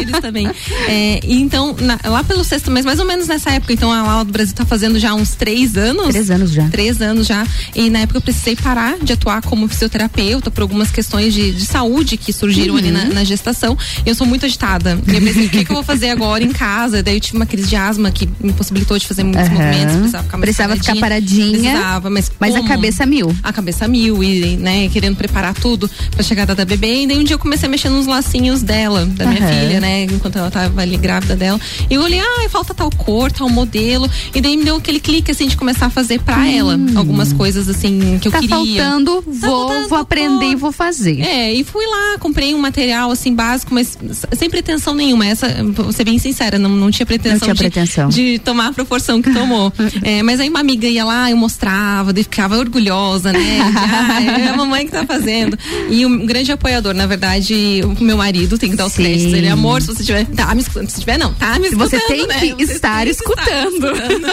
eles 0.00 0.20
também. 0.20 0.50
É, 0.88 1.20
então, 1.24 1.74
na- 1.78 1.98
lá 2.04 2.24
pelo 2.24 2.44
sexto 2.44 2.70
mês, 2.70 2.84
mais 2.84 2.98
ou 2.98 3.04
menos 3.04 3.26
nessa 3.26 3.50
época, 3.50 3.72
então 3.72 3.92
a 3.92 4.02
Lala 4.02 4.24
do 4.24 4.32
Brasil 4.32 4.54
tá 4.54 4.64
fazendo 4.64 4.98
já 4.98 5.14
uns 5.14 5.34
três 5.34 5.76
anos. 5.76 6.08
Três 6.08 6.30
anos 6.30 6.52
já. 6.52 6.68
Três 6.68 7.00
anos 7.00 7.26
já. 7.26 7.46
E 7.74 7.90
na 7.90 8.00
época 8.00 8.18
eu 8.18 8.22
precisei 8.22 8.56
parar 8.56 8.96
de 9.04 9.12
atuar 9.12 9.42
como 9.42 9.68
fisioterapeuta 9.68 10.50
por 10.50 10.62
algumas 10.62 10.90
questões 10.90 11.32
de, 11.34 11.52
de 11.52 11.64
saúde 11.66 12.16
que 12.16 12.32
surgiram 12.32 12.76
ali 12.76 12.88
Uhum. 12.88 12.92
na, 12.92 13.04
na 13.06 13.24
gestação. 13.24 13.76
E 14.04 14.08
eu 14.08 14.14
sou 14.14 14.26
muito 14.26 14.44
agitada. 14.46 14.98
E 15.06 15.14
eu 15.14 15.20
pensei, 15.22 15.46
o 15.46 15.50
que, 15.50 15.64
que 15.64 15.70
eu 15.70 15.74
vou 15.76 15.84
fazer 15.84 16.10
agora 16.10 16.42
em 16.44 16.52
casa? 16.52 17.02
Daí 17.02 17.14
eu 17.16 17.20
tive 17.20 17.36
uma 17.36 17.46
crise 17.46 17.68
de 17.68 17.76
asma 17.76 18.10
que 18.10 18.26
me 18.40 18.50
impossibilitou 18.50 18.98
de 18.98 19.06
fazer 19.06 19.22
muitos 19.24 19.46
Aham. 19.46 19.54
movimentos, 19.54 19.94
precisava 19.96 20.24
ficar 20.24 20.36
mais 20.38 20.44
Precisava 20.46 20.76
ficar 20.76 20.96
paradinha. 20.96 21.50
Precisava, 21.72 22.10
mas 22.10 22.30
Mas 22.38 22.54
a 22.56 22.62
cabeça 22.62 23.06
mil. 23.06 23.34
a 23.42 23.52
cabeça 23.52 23.88
mil 23.88 24.22
e, 24.22 24.56
né, 24.56 24.88
querendo 24.88 25.16
preparar 25.16 25.54
tudo 25.54 25.90
pra 26.10 26.22
chegada 26.22 26.54
da 26.54 26.64
bebê. 26.64 27.02
E 27.02 27.06
daí 27.06 27.18
um 27.18 27.24
dia 27.24 27.34
eu 27.34 27.38
comecei 27.38 27.66
a 27.66 27.70
mexer 27.70 27.88
nos 27.88 28.06
lacinhos 28.06 28.62
dela, 28.62 29.06
da 29.06 29.26
minha 29.26 29.40
Aham. 29.40 29.48
filha, 29.52 29.80
né, 29.80 30.04
enquanto 30.04 30.36
ela 30.36 30.50
tava 30.50 30.80
ali 30.80 30.96
grávida 30.96 31.36
dela. 31.36 31.60
E 31.90 31.94
eu 31.94 32.02
olhei, 32.02 32.20
ah, 32.20 32.48
falta 32.50 32.74
tal 32.74 32.90
cor, 32.90 33.30
tal 33.32 33.48
modelo. 33.48 34.08
E 34.34 34.40
daí 34.40 34.56
me 34.56 34.64
deu 34.64 34.76
aquele 34.76 35.00
clique, 35.00 35.30
assim, 35.30 35.46
de 35.48 35.56
começar 35.56 35.86
a 35.86 35.90
fazer 35.90 36.20
pra 36.20 36.46
ela 36.48 36.78
algumas 36.94 37.32
coisas, 37.32 37.68
assim, 37.68 38.18
que 38.20 38.28
eu 38.28 38.32
Tá 38.32 38.40
queria. 38.40 38.56
faltando, 38.56 38.91
vou, 39.00 39.22
faltando 39.68 39.88
vou 39.88 39.98
aprender 39.98 40.46
e 40.46 40.54
vou 40.54 40.72
fazer. 40.72 41.20
É, 41.20 41.52
e 41.52 41.64
fui 41.64 41.84
lá, 41.86 42.18
comprei 42.18 42.54
um 42.54 42.58
material 42.58 43.10
assim 43.10 43.34
básico, 43.34 43.72
mas 43.74 43.96
sem 44.36 44.50
pretensão 44.50 44.94
nenhuma. 44.94 45.26
Essa, 45.26 45.48
vou 45.64 45.92
ser 45.92 46.04
bem 46.04 46.18
sincera, 46.18 46.58
não, 46.58 46.70
não 46.70 46.90
tinha 46.90 47.06
pretensão, 47.06 47.48
Não 47.48 47.54
tinha 47.54 47.54
de, 47.54 47.60
pretensão. 47.60 48.08
de 48.08 48.38
tomar 48.40 48.68
a 48.68 48.72
proporção 48.72 49.20
que 49.22 49.32
tomou. 49.32 49.72
É, 50.02 50.22
mas 50.22 50.40
aí 50.40 50.48
uma 50.48 50.58
amiga 50.60 50.88
ia 50.88 51.04
lá, 51.04 51.30
eu 51.30 51.36
mostrava, 51.36 52.12
daí 52.12 52.24
ficava 52.24 52.56
orgulhosa, 52.58 53.32
né? 53.32 53.58
Ah, 53.76 54.22
é 54.22 54.48
a 54.48 54.56
mamãe 54.56 54.84
que 54.86 54.90
tá 54.92 55.04
fazendo. 55.06 55.56
E 55.90 56.04
um 56.04 56.26
grande 56.26 56.50
apoiador, 56.50 56.92
na 56.94 57.06
verdade, 57.06 57.80
o 57.84 58.02
meu 58.02 58.16
marido, 58.16 58.58
tem 58.58 58.70
que 58.70 58.76
dar 58.76 58.86
os 58.86 58.92
Sim. 58.92 59.02
créditos. 59.04 59.32
Ele, 59.34 59.48
amor, 59.48 59.80
se 59.80 59.88
você 59.88 60.02
tiver, 60.02 60.24
tá 60.26 60.52
me 60.54 60.60
escutando. 60.62 60.88
Se 60.88 61.00
tiver, 61.00 61.18
não, 61.18 61.32
tá 61.34 61.58
me 61.58 61.66
escutando. 61.68 61.90
Você 61.90 62.00
tem 62.00 62.26
né? 62.26 62.40
que 62.40 62.66
Você 62.66 62.72
estar 62.72 62.96
tem 62.98 63.04
que 63.06 63.10
escutando. 63.12 63.86
escutando. 63.86 64.26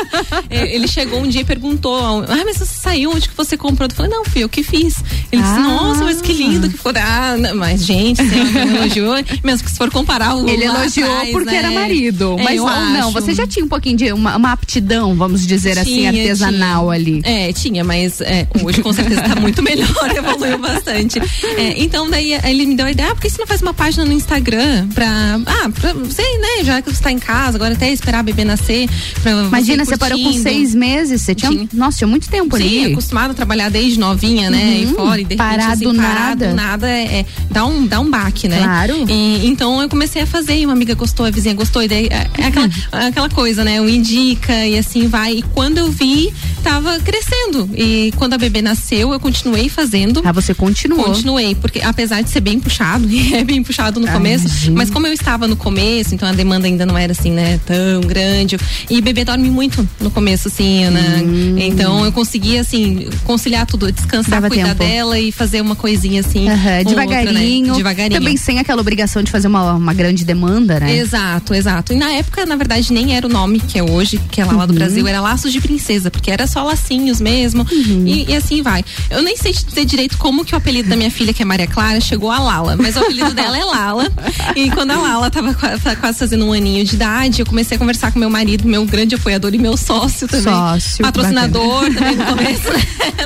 É, 0.49 0.73
Ele 0.76 0.88
chegou 0.88 1.19
um 1.19 1.27
dia 1.27 1.41
e 1.41 1.45
perguntou: 1.45 2.23
Ah, 2.27 2.41
mas 2.45 2.57
você 2.57 2.65
saiu? 2.65 3.11
Onde 3.11 3.30
que 3.30 3.36
você 3.36 3.56
comprou? 3.57 3.88
Eu 3.90 3.95
falei: 3.95 4.11
Não, 4.11 4.26
fui 4.26 4.44
eu 4.49 4.63
que 4.63 4.63
fiz. 4.63 4.95
Ele 5.31 5.41
disse: 5.41 5.53
Ah. 5.55 5.59
Nossa, 5.59 6.03
mas 6.03 6.21
que 6.21 6.34
lindo 6.34 6.69
que 6.69 6.77
ficou. 6.77 6.91
Ah, 6.95 7.38
não, 7.38 7.55
mas 7.55 7.85
gente, 7.85 8.23
você 8.23 8.35
me 8.43 8.76
elogiou. 8.77 9.15
Mesmo 9.43 9.63
que 9.65 9.71
se 9.71 9.77
for 9.77 9.89
comparar 9.91 10.35
o 10.35 10.47
Ele 10.49 10.65
elogiou 10.65 11.09
atrás, 11.11 11.31
porque 11.31 11.51
né? 11.51 11.57
era 11.57 11.71
marido. 11.71 12.35
É, 12.39 12.43
mas 12.43 12.59
ou 12.59 12.69
não, 12.69 13.11
você 13.11 13.34
já 13.34 13.45
tinha 13.47 13.63
um 13.65 13.69
pouquinho 13.69 13.97
de 13.97 14.11
uma, 14.11 14.35
uma 14.35 14.51
aptidão, 14.51 15.15
vamos 15.15 15.45
dizer 15.45 15.77
assim, 15.77 15.93
Tinha, 15.95 16.09
artesanal 16.09 16.84
tinha. 16.85 16.93
ali. 16.93 17.21
É, 17.23 17.53
tinha, 17.53 17.84
mas 17.84 18.21
é, 18.21 18.47
hoje 18.63 18.81
com 18.81 18.91
certeza 18.91 19.21
tá 19.21 19.35
muito 19.35 19.61
melhor, 19.61 19.88
evoluiu 20.15 20.57
bastante. 20.57 21.19
É, 21.19 21.81
então 21.81 22.09
daí 22.09 22.34
ele 22.43 22.65
me 22.65 22.76
deu 22.76 22.85
a 22.85 22.91
ideia, 22.91 23.09
ah, 23.11 23.15
por 23.15 23.21
que 23.21 23.30
você 23.30 23.38
não 23.38 23.47
faz 23.47 23.61
uma 23.61 23.73
página 23.73 24.05
no 24.05 24.11
Instagram 24.13 24.88
pra, 24.89 25.39
ah, 25.45 25.69
pra 25.69 25.93
você, 25.93 26.21
né, 26.21 26.63
já 26.63 26.81
que 26.81 26.91
você 26.93 27.01
tá 27.01 27.11
em 27.11 27.19
casa, 27.19 27.57
agora 27.57 27.73
até 27.73 27.91
esperar 27.91 28.19
a 28.19 28.23
bebê 28.23 28.43
nascer, 28.43 28.88
Imagina, 29.47 29.85
você 29.85 29.97
parou 29.97 30.19
com 30.19 30.34
seis 30.34 30.73
meses, 30.73 31.21
você 31.21 31.35
tinha, 31.35 31.51
Tinha. 31.51 31.69
nossa, 31.73 31.97
tinha 31.97 32.07
muito 32.07 32.30
tempo 32.30 32.57
Sim, 32.57 32.63
ali. 32.84 32.91
acostumada 32.93 33.31
a 33.31 33.35
trabalhar 33.35 33.69
desde 33.69 33.99
novinha, 33.99 34.28
né? 34.49 34.64
Uhum. 34.85 34.91
E 34.91 34.95
fora, 34.95 35.22
e 35.22 35.23
de 35.26 35.35
repente, 35.35 35.38
Parar 35.38 35.72
assim, 35.73 35.84
do 35.85 35.95
parar 35.95 36.14
nada. 36.30 36.53
nada 36.53 36.89
é, 36.89 37.19
é- 37.19 37.26
dá, 37.49 37.65
um, 37.65 37.85
dá 37.85 37.99
um 37.99 38.10
baque, 38.10 38.47
né? 38.47 38.60
Claro. 38.61 39.06
E, 39.10 39.47
então 39.47 39.81
eu 39.81 39.89
comecei 39.89 40.22
a 40.22 40.26
fazer, 40.26 40.57
e 40.60 40.65
uma 40.65 40.73
amiga 40.73 40.93
gostou, 40.95 41.26
a 41.26 41.31
vizinha 41.31 41.53
gostou, 41.56 41.81
e 41.84 41.88
daí 41.88 42.07
é, 42.07 42.27
é 42.38 42.45
aquela, 42.45 42.69
aquela 42.91 43.30
coisa, 43.30 43.64
né? 43.64 43.81
Um 43.81 43.89
indica 43.89 44.53
e 44.65 44.77
assim 44.77 45.07
vai. 45.07 45.34
E 45.34 45.41
quando 45.41 45.77
eu 45.77 45.91
vi, 45.91 46.31
tava 46.64 46.99
crescendo. 46.99 47.69
E 47.76 48.11
quando 48.18 48.34
a 48.34 48.38
bebê 48.38 48.61
nasceu, 48.61 49.11
eu 49.14 49.19
continuei 49.19 49.69
fazendo. 49.69 50.22
Ah, 50.23 50.31
você 50.31 50.53
continuou. 50.53 51.03
Continuei, 51.06 51.56
porque 51.56 51.81
apesar 51.81 52.22
de 52.22 52.30
ser 52.30 52.41
bem 52.41 52.60
puxado, 52.60 53.07
e 53.10 53.34
é 53.34 53.43
bem 53.43 53.64
puxado 53.64 53.99
no 53.99 54.07
Ah, 54.07 54.11
começo, 54.14 54.45
imagino. 54.47 54.76
mas 54.77 54.89
como 54.89 55.07
eu 55.07 55.14
estava 55.14 55.47
no 55.47 55.56
começo, 55.56 56.14
então 56.14 56.27
a 56.27 56.31
demanda 56.34 56.68
ainda 56.68 56.85
não 56.85 56.97
era 56.97 57.11
assim, 57.14 57.31
né, 57.31 57.60
tão 57.65 58.01
grande. 58.01 58.57
E 58.89 59.01
bebê 59.01 59.23
dorme 59.23 59.49
muito 59.49 59.88
no 59.99 60.11
começo, 60.11 60.47
assim, 60.47 60.84
Ana. 60.84 60.99
Então 61.57 62.06
eu 62.06 62.11
conseguia, 62.11 62.61
assim, 62.61 63.07
conciliar 63.23 63.65
tudo, 63.65 63.91
descansar, 64.21 64.41
Dava 64.41 64.53
cuidar 64.53 64.69
tempo. 64.75 64.83
dela 64.83 65.19
e 65.19 65.31
fazer 65.31 65.61
uma 65.61 65.75
coisinha 65.75 66.21
assim. 66.21 66.47
Aham, 66.49 66.57
com 66.83 66.89
outra, 66.89 66.95
né? 67.05 67.05
devagarinho. 67.05 67.75
Devagarinho. 67.75 68.19
Também 68.19 68.37
sem 68.37 68.59
aquela 68.59 68.81
obrigação 68.81 69.21
de 69.23 69.31
fazer 69.31 69.47
uma, 69.47 69.73
uma 69.73 69.93
grande 69.93 70.23
demanda, 70.25 70.79
né? 70.79 70.95
Exato, 70.97 71.53
exato. 71.53 71.93
E 71.93 71.95
na 71.97 72.11
época, 72.13 72.45
na 72.45 72.55
verdade, 72.55 72.91
nem 72.93 73.15
era 73.15 73.25
o 73.25 73.29
nome 73.29 73.59
que 73.59 73.77
é 73.79 73.83
hoje, 73.83 74.19
que 74.31 74.41
é 74.41 74.45
lá, 74.45 74.53
lá 74.53 74.65
do 74.65 74.69
Uhum. 74.71 74.75
Brasil, 74.79 75.07
era 75.07 75.21
Laços 75.21 75.51
de 75.51 75.59
Princesa, 75.61 76.09
porque 76.11 76.29
era 76.31 76.45
só 76.47 76.63
lacinhos 76.63 77.19
mesmo. 77.21 77.65
Uhum. 77.71 78.03
E, 78.07 78.25
e 78.29 78.35
assim 78.35 78.61
vai. 78.61 78.83
Eu 79.09 79.21
nem 79.21 79.35
sei 79.37 79.51
dizer 79.53 79.85
direito 79.85 80.17
como 80.17 80.45
que 80.45 80.53
o 80.53 80.57
apelido 80.57 80.89
da 80.89 80.95
minha 80.95 81.11
filha, 81.11 81.33
que 81.33 81.41
é 81.41 81.45
Maria 81.45 81.67
Clara, 81.67 81.99
chegou 81.99 82.31
a 82.31 82.39
Lala, 82.39 82.75
mas 82.77 82.95
o 82.95 82.99
apelido 82.99 83.33
dela 83.33 83.57
é 83.57 83.63
Lala. 83.65 84.11
E 84.55 84.69
quando 84.71 84.91
a 84.91 84.97
Lala 84.97 85.29
tava 85.29 85.53
fa- 85.53 85.95
quase 85.95 86.19
fazendo 86.19 86.45
um 86.45 86.53
aninho 86.53 86.83
de 86.85 86.95
idade, 86.95 87.41
eu 87.41 87.45
comecei 87.45 87.75
a 87.75 87.79
conversar 87.79 88.11
com 88.11 88.19
meu 88.19 88.29
marido, 88.29 88.67
meu 88.67 88.85
grande 88.85 89.15
apoiador 89.15 89.53
e 89.53 89.57
meu 89.57 89.75
sócio 89.77 90.27
também. 90.27 90.43
Sócio, 90.53 91.03
Patrocinador 91.03 91.85
também 91.93 92.15
no 92.15 92.25
começo, 92.25 92.69
né? 92.71 92.79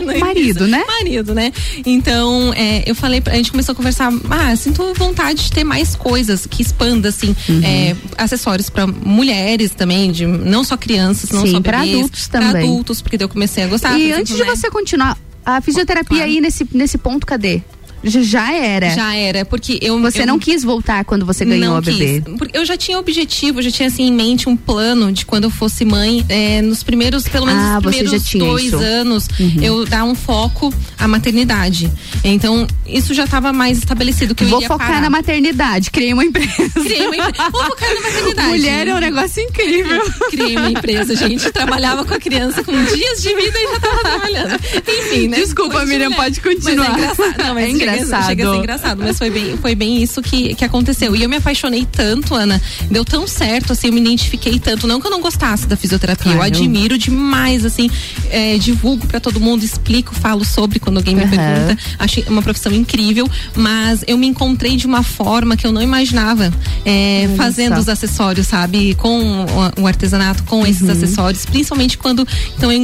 No. 0.13 0.19
Marido, 0.19 0.67
né? 0.67 0.82
Marido, 0.85 1.33
né? 1.33 1.51
Então, 1.85 2.53
é, 2.55 2.83
eu 2.85 2.95
falei, 2.95 3.21
pra- 3.21 3.33
a 3.33 3.35
gente 3.35 3.51
começou 3.51 3.73
a 3.73 3.75
conversar, 3.75 4.11
ah, 4.29 4.55
sinto 4.55 4.93
vontade 4.93 5.43
de 5.45 5.51
ter 5.51 5.63
mais 5.63 5.95
coisas 5.95 6.45
que 6.45 6.61
expanda, 6.61 7.09
assim, 7.09 7.35
Uhum. 7.49 7.61
é, 7.63 7.95
acessórios 8.17 8.69
pra 8.69 8.85
mulheres 8.87 9.71
também, 9.71 10.11
de 10.11 10.25
não 10.25 10.63
só 10.63 10.77
crianças, 10.77 11.29
não 11.31 11.41
Sim, 11.45 11.51
só 11.53 11.59
bebês, 11.59 11.95
adultos 11.95 12.27
pra 12.27 12.39
também. 12.41 12.63
adultos, 12.63 13.01
porque 13.01 13.17
daí 13.17 13.25
eu 13.25 13.29
comecei 13.29 13.63
a 13.63 13.67
gostar. 13.67 13.97
e 13.99 14.11
antes 14.11 14.31
exemplo, 14.31 14.35
de 14.37 14.43
né? 14.43 14.55
você 14.55 14.69
continuar, 14.69 15.17
a 15.45 15.59
fisioterapia 15.61 16.23
aí 16.23 16.39
nesse, 16.41 16.67
nesse 16.73 16.97
ponto, 16.97 17.25
cadê? 17.25 17.61
Já, 18.03 18.53
era. 18.53 18.89
Já 18.89 19.15
era, 19.15 19.45
porque 19.45 19.79
eu. 19.81 19.99
Você 20.01 20.23
eu- 20.23 20.27
não 20.27 20.37
quis 20.37 20.63
voltar 20.63 21.05
quando 21.05 21.25
você 21.25 21.45
ganhou 21.45 21.69
não 21.71 21.77
a 21.77 21.81
bebê. 21.81 22.21
Porque 22.37 22.57
eu 22.57 22.65
já 22.65 22.75
tinha 22.75 22.99
objetivo, 22.99 23.59
eu 23.59 23.63
já 23.63 23.71
tinha 23.71 23.87
assim 23.87 24.03
em 24.03 24.11
mente 24.13 24.49
um 24.49 24.55
plano 24.57 25.11
de 25.11 25.25
quando 25.25 25.45
eu 25.45 25.49
fosse 25.49 25.85
mãe, 25.85 26.25
é, 26.27 26.61
nos 26.61 26.83
primeiros, 26.83 27.23
pelo 27.27 27.45
menos 27.45 27.61
Ah, 27.63 27.79
primeiros 27.81 28.11
dois 28.33 28.65
isso. 28.65 28.75
anos, 28.77 29.27
Uhum. 29.39 29.55
eu 29.61 29.85
dar 29.85 30.03
um 30.03 30.15
foco 30.15 30.73
à 30.99 31.07
maternidade. 31.07 31.89
Então, 32.23 32.67
isso 32.85 33.13
já 33.13 33.23
estava 33.25 33.53
mais 33.53 33.77
estabelecido 33.77 34.35
que 34.35 34.43
eu 34.43 34.49
Vou 34.49 34.61
focar 34.61 34.87
parar. 34.87 35.01
na 35.01 35.09
maternidade. 35.09 35.89
Criei 35.91 36.13
uma 36.13 36.25
empresa. 36.25 36.51
Criei 36.73 37.05
uma 37.07 37.15
empresa. 37.15 37.49
Vou 37.51 37.63
focar 37.65 37.89
na 37.93 38.01
maternidade. 38.01 38.47
Mulher 38.49 38.87
é 38.87 38.95
um 38.95 38.99
negócio 38.99 39.41
incrível. 39.43 40.01
Criei 40.29 40.57
uma 40.57 40.69
empresa, 40.69 41.15
gente. 41.15 41.51
Trabalhava 41.51 42.03
com 42.05 42.13
a 42.13 42.19
criança 42.19 42.63
com 42.63 42.71
dias 42.71 43.21
de 43.21 43.33
vida 43.35 43.57
e 43.59 43.71
já 43.73 43.79
tava 43.79 43.99
trabalhando. 44.01 44.59
Enfim, 44.87 45.27
né? 45.29 45.37
Desculpa, 45.37 45.85
Miriam, 45.85 46.09
mulher. 46.09 46.15
pode 46.17 46.41
continuar. 46.41 46.89
Mas 46.89 46.97
é 46.97 46.99
engraçado. 46.99 47.37
Não, 47.37 47.53
mas 47.53 47.63
É 47.63 47.67
chega- 47.77 47.92
engraçado. 47.97 48.25
Chega, 48.27 48.47
a 48.47 48.51
ser 48.51 48.57
engraçado, 48.57 49.03
mas 49.03 49.17
foi 49.17 49.29
bem, 49.29 49.57
foi 49.57 49.75
bem 49.75 50.01
isso 50.01 50.21
que, 50.21 50.55
que 50.55 50.65
aconteceu. 50.65 51.15
E 51.15 51.23
eu 51.23 51.29
me 51.29 51.37
apaixonei 51.37 51.85
tanto, 51.89 52.35
Ana. 52.35 52.61
Deu 52.89 53.03
tão 53.05 53.27
certo, 53.27 53.73
assim, 53.73 53.87
eu 53.87 53.93
me 53.93 54.01
identifiquei 54.01 54.59
tanto. 54.59 54.87
Não 54.87 54.99
que 54.99 55.07
eu 55.07 55.11
não 55.11 55.21
gostasse 55.21 55.67
da 55.67 55.75
fisioterapia, 55.77 56.31
eu 56.31 56.35
Claro. 56.37 56.53
admiro 56.55 56.97
demais, 56.97 57.65
assim. 57.65 57.89
é, 58.29 58.57
divulgo 58.57 59.05
pra 59.07 59.19
todo 59.19 59.39
mundo, 59.39 59.63
explico, 59.63 60.13
falo 60.15 60.43
sobre 60.45 60.79
quando 60.79 60.97
alguém 60.97 61.15
me 61.15 61.23
Aham. 61.23 61.29
pergunta. 61.29 61.77
Achei 61.99 62.23
uma 62.27 62.41
profissão 62.41 62.71
incrível, 62.73 63.29
mas 63.55 64.03
eu 64.07 64.17
me 64.17 64.27
encontrei 64.27 64.75
de 64.75 64.85
uma 64.87 65.03
forma 65.03 65.55
que 65.55 65.65
eu 65.67 65.71
não 65.71 65.81
imaginava 65.81 66.51
é, 66.85 67.29
fazendo 67.37 67.75
só. 67.75 67.81
os 67.81 67.89
acessórios, 67.89 68.47
sabe? 68.47 68.95
Com 68.95 69.45
o, 69.77 69.81
o 69.81 69.87
artesanato, 69.87 70.43
com 70.43 70.65
esses 70.65 70.81
Uhum. 70.83 70.91
acessórios, 70.91 71.45
principalmente 71.45 71.97
quando 71.97 72.27
então 72.57 72.71
eu 72.71 72.77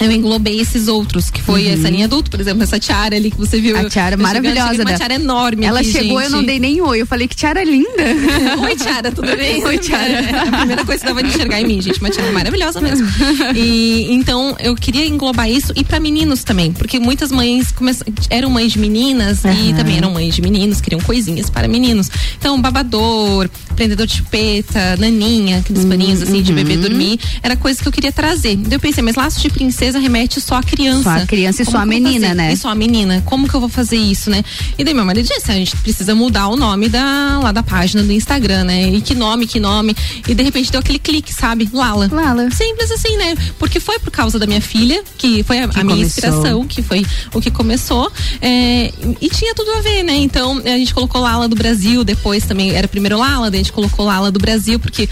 eu 0.00 0.10
englobei 0.10 0.60
esses 0.60 0.88
outros, 0.88 1.30
que 1.30 1.40
foi 1.42 1.66
Uhum. 1.66 1.72
essa 1.74 1.88
linha 1.90 2.04
adulto, 2.06 2.30
por 2.30 2.40
exemplo, 2.40 2.62
essa 2.62 2.78
tiara 2.78 3.16
ali 3.16 3.30
que 3.30 3.36
você 3.38 3.60
viu. 3.60 3.76
A 3.76 3.88
tiara 3.88 4.14
Eu 4.16 4.18
maravilhosa. 4.20 4.68
cheguei- 4.70 4.84
Uma 4.84 4.94
tiara 4.96 5.14
enorme 5.14 5.64
Ela 5.66 5.80
aqui, 5.80 5.92
chegou, 5.92 6.18
eu 6.20 6.22
gente. 6.28 6.32
não 6.32 6.44
dei 6.44 6.58
nem 6.58 6.80
oi. 6.80 7.00
Eu 7.02 7.06
falei 7.06 7.28
que 7.28 7.36
tiara 7.36 7.62
linda. 7.64 7.84
Oi, 8.64 8.76
Tiara, 8.76 9.10
tudo 9.12 9.28
bem? 9.36 9.64
Oi, 9.64 9.78
Tiara. 9.78 10.04
É, 10.12 10.38
a 10.38 10.56
primeira 10.58 10.84
coisa 10.84 11.00
que 11.00 11.06
dava 11.06 11.22
de 11.22 11.28
enxergar 11.28 11.60
em 11.60 11.66
mim, 11.66 11.80
gente, 11.80 11.98
uma 12.00 12.10
Tiara 12.10 12.32
maravilhosa 12.32 12.80
mesmo. 12.80 13.06
E 13.54 14.12
então 14.12 14.56
eu 14.60 14.74
queria 14.74 15.06
englobar 15.06 15.48
isso 15.50 15.72
e 15.76 15.84
pra 15.84 16.00
meninos 16.00 16.42
também, 16.44 16.72
porque 16.72 16.98
muitas 16.98 17.30
mães 17.30 17.72
eram 18.30 18.50
mães 18.50 18.72
de 18.72 18.78
meninas 18.78 19.44
e 19.44 19.48
Aham. 19.48 19.74
também 19.76 19.96
eram 19.98 20.10
mães 20.10 20.34
de 20.34 20.42
meninos, 20.42 20.80
queriam 20.80 21.00
coisinhas 21.00 21.50
para 21.50 21.68
meninos. 21.68 22.10
Então, 22.38 22.60
babador, 22.60 23.48
prendedor 23.76 24.06
de 24.06 24.16
chupeta, 24.16 24.96
naninha, 24.98 25.58
aqueles 25.58 25.84
paninhos 25.84 26.22
assim 26.22 26.42
de 26.42 26.52
bebê 26.52 26.76
dormir, 26.76 27.18
era 27.42 27.56
coisa 27.56 27.80
que 27.80 27.86
eu 27.88 27.92
queria 27.92 28.12
trazer. 28.12 28.56
Daí 28.56 28.72
eu 28.76 28.80
pensei, 28.80 29.02
mas 29.02 29.14
laço 29.16 29.40
de 29.40 29.50
princesa 29.50 29.83
remete 29.92 30.40
só 30.40 30.56
a 30.56 30.62
criança. 30.62 31.02
Só 31.02 31.10
a 31.10 31.26
criança 31.26 31.62
e 31.62 31.64
Como 31.64 31.76
só 31.76 31.82
a 31.82 31.86
menina, 31.86 32.28
fazer? 32.28 32.34
né? 32.34 32.52
E 32.52 32.56
só 32.56 32.68
a 32.68 32.74
menina. 32.74 33.22
Como 33.26 33.48
que 33.48 33.54
eu 33.54 33.60
vou 33.60 33.68
fazer 33.68 33.96
isso, 33.96 34.30
né? 34.30 34.42
E 34.78 34.84
daí 34.84 34.94
meu 34.94 35.04
marido 35.04 35.28
disse, 35.28 35.50
a 35.50 35.54
gente 35.54 35.76
precisa 35.76 36.14
mudar 36.14 36.48
o 36.48 36.56
nome 36.56 36.88
da, 36.88 37.40
lá 37.42 37.52
da 37.52 37.62
página 37.62 38.02
do 38.02 38.12
Instagram, 38.12 38.64
né? 38.64 38.88
E 38.88 39.00
que 39.00 39.14
nome, 39.14 39.46
que 39.46 39.60
nome. 39.60 39.94
E 40.26 40.34
de 40.34 40.42
repente 40.42 40.70
deu 40.70 40.80
aquele 40.80 40.98
clique, 40.98 41.32
sabe? 41.32 41.68
Lala. 41.72 42.08
Lala. 42.10 42.50
Simples 42.50 42.90
assim, 42.90 43.16
né? 43.16 43.34
Porque 43.58 43.80
foi 43.80 43.98
por 43.98 44.10
causa 44.10 44.38
da 44.38 44.46
minha 44.46 44.60
filha, 44.60 45.02
que 45.18 45.42
foi 45.42 45.58
a, 45.60 45.68
Que 45.68 45.80
a 45.80 45.84
minha 45.84 46.04
inspiração, 46.04 46.66
que 46.66 46.82
foi 46.82 47.04
o 47.32 47.40
que 47.40 47.50
começou. 47.50 48.10
É, 48.40 48.92
e 49.20 49.28
tinha 49.28 49.54
tudo 49.54 49.70
a 49.72 49.80
ver, 49.80 50.02
né? 50.02 50.14
Então 50.16 50.58
a 50.64 50.78
gente 50.78 50.94
colocou 50.94 51.20
Lala 51.20 51.48
do 51.48 51.56
Brasil, 51.56 52.04
depois 52.04 52.44
também 52.44 52.72
era 52.72 52.86
primeiro 52.88 53.18
Lala, 53.18 53.50
daí 53.50 53.60
a 53.60 53.62
gente 53.62 53.72
colocou 53.72 54.06
Lala 54.06 54.30
do 54.30 54.38
Brasil, 54.38 54.78
porque 54.78 55.08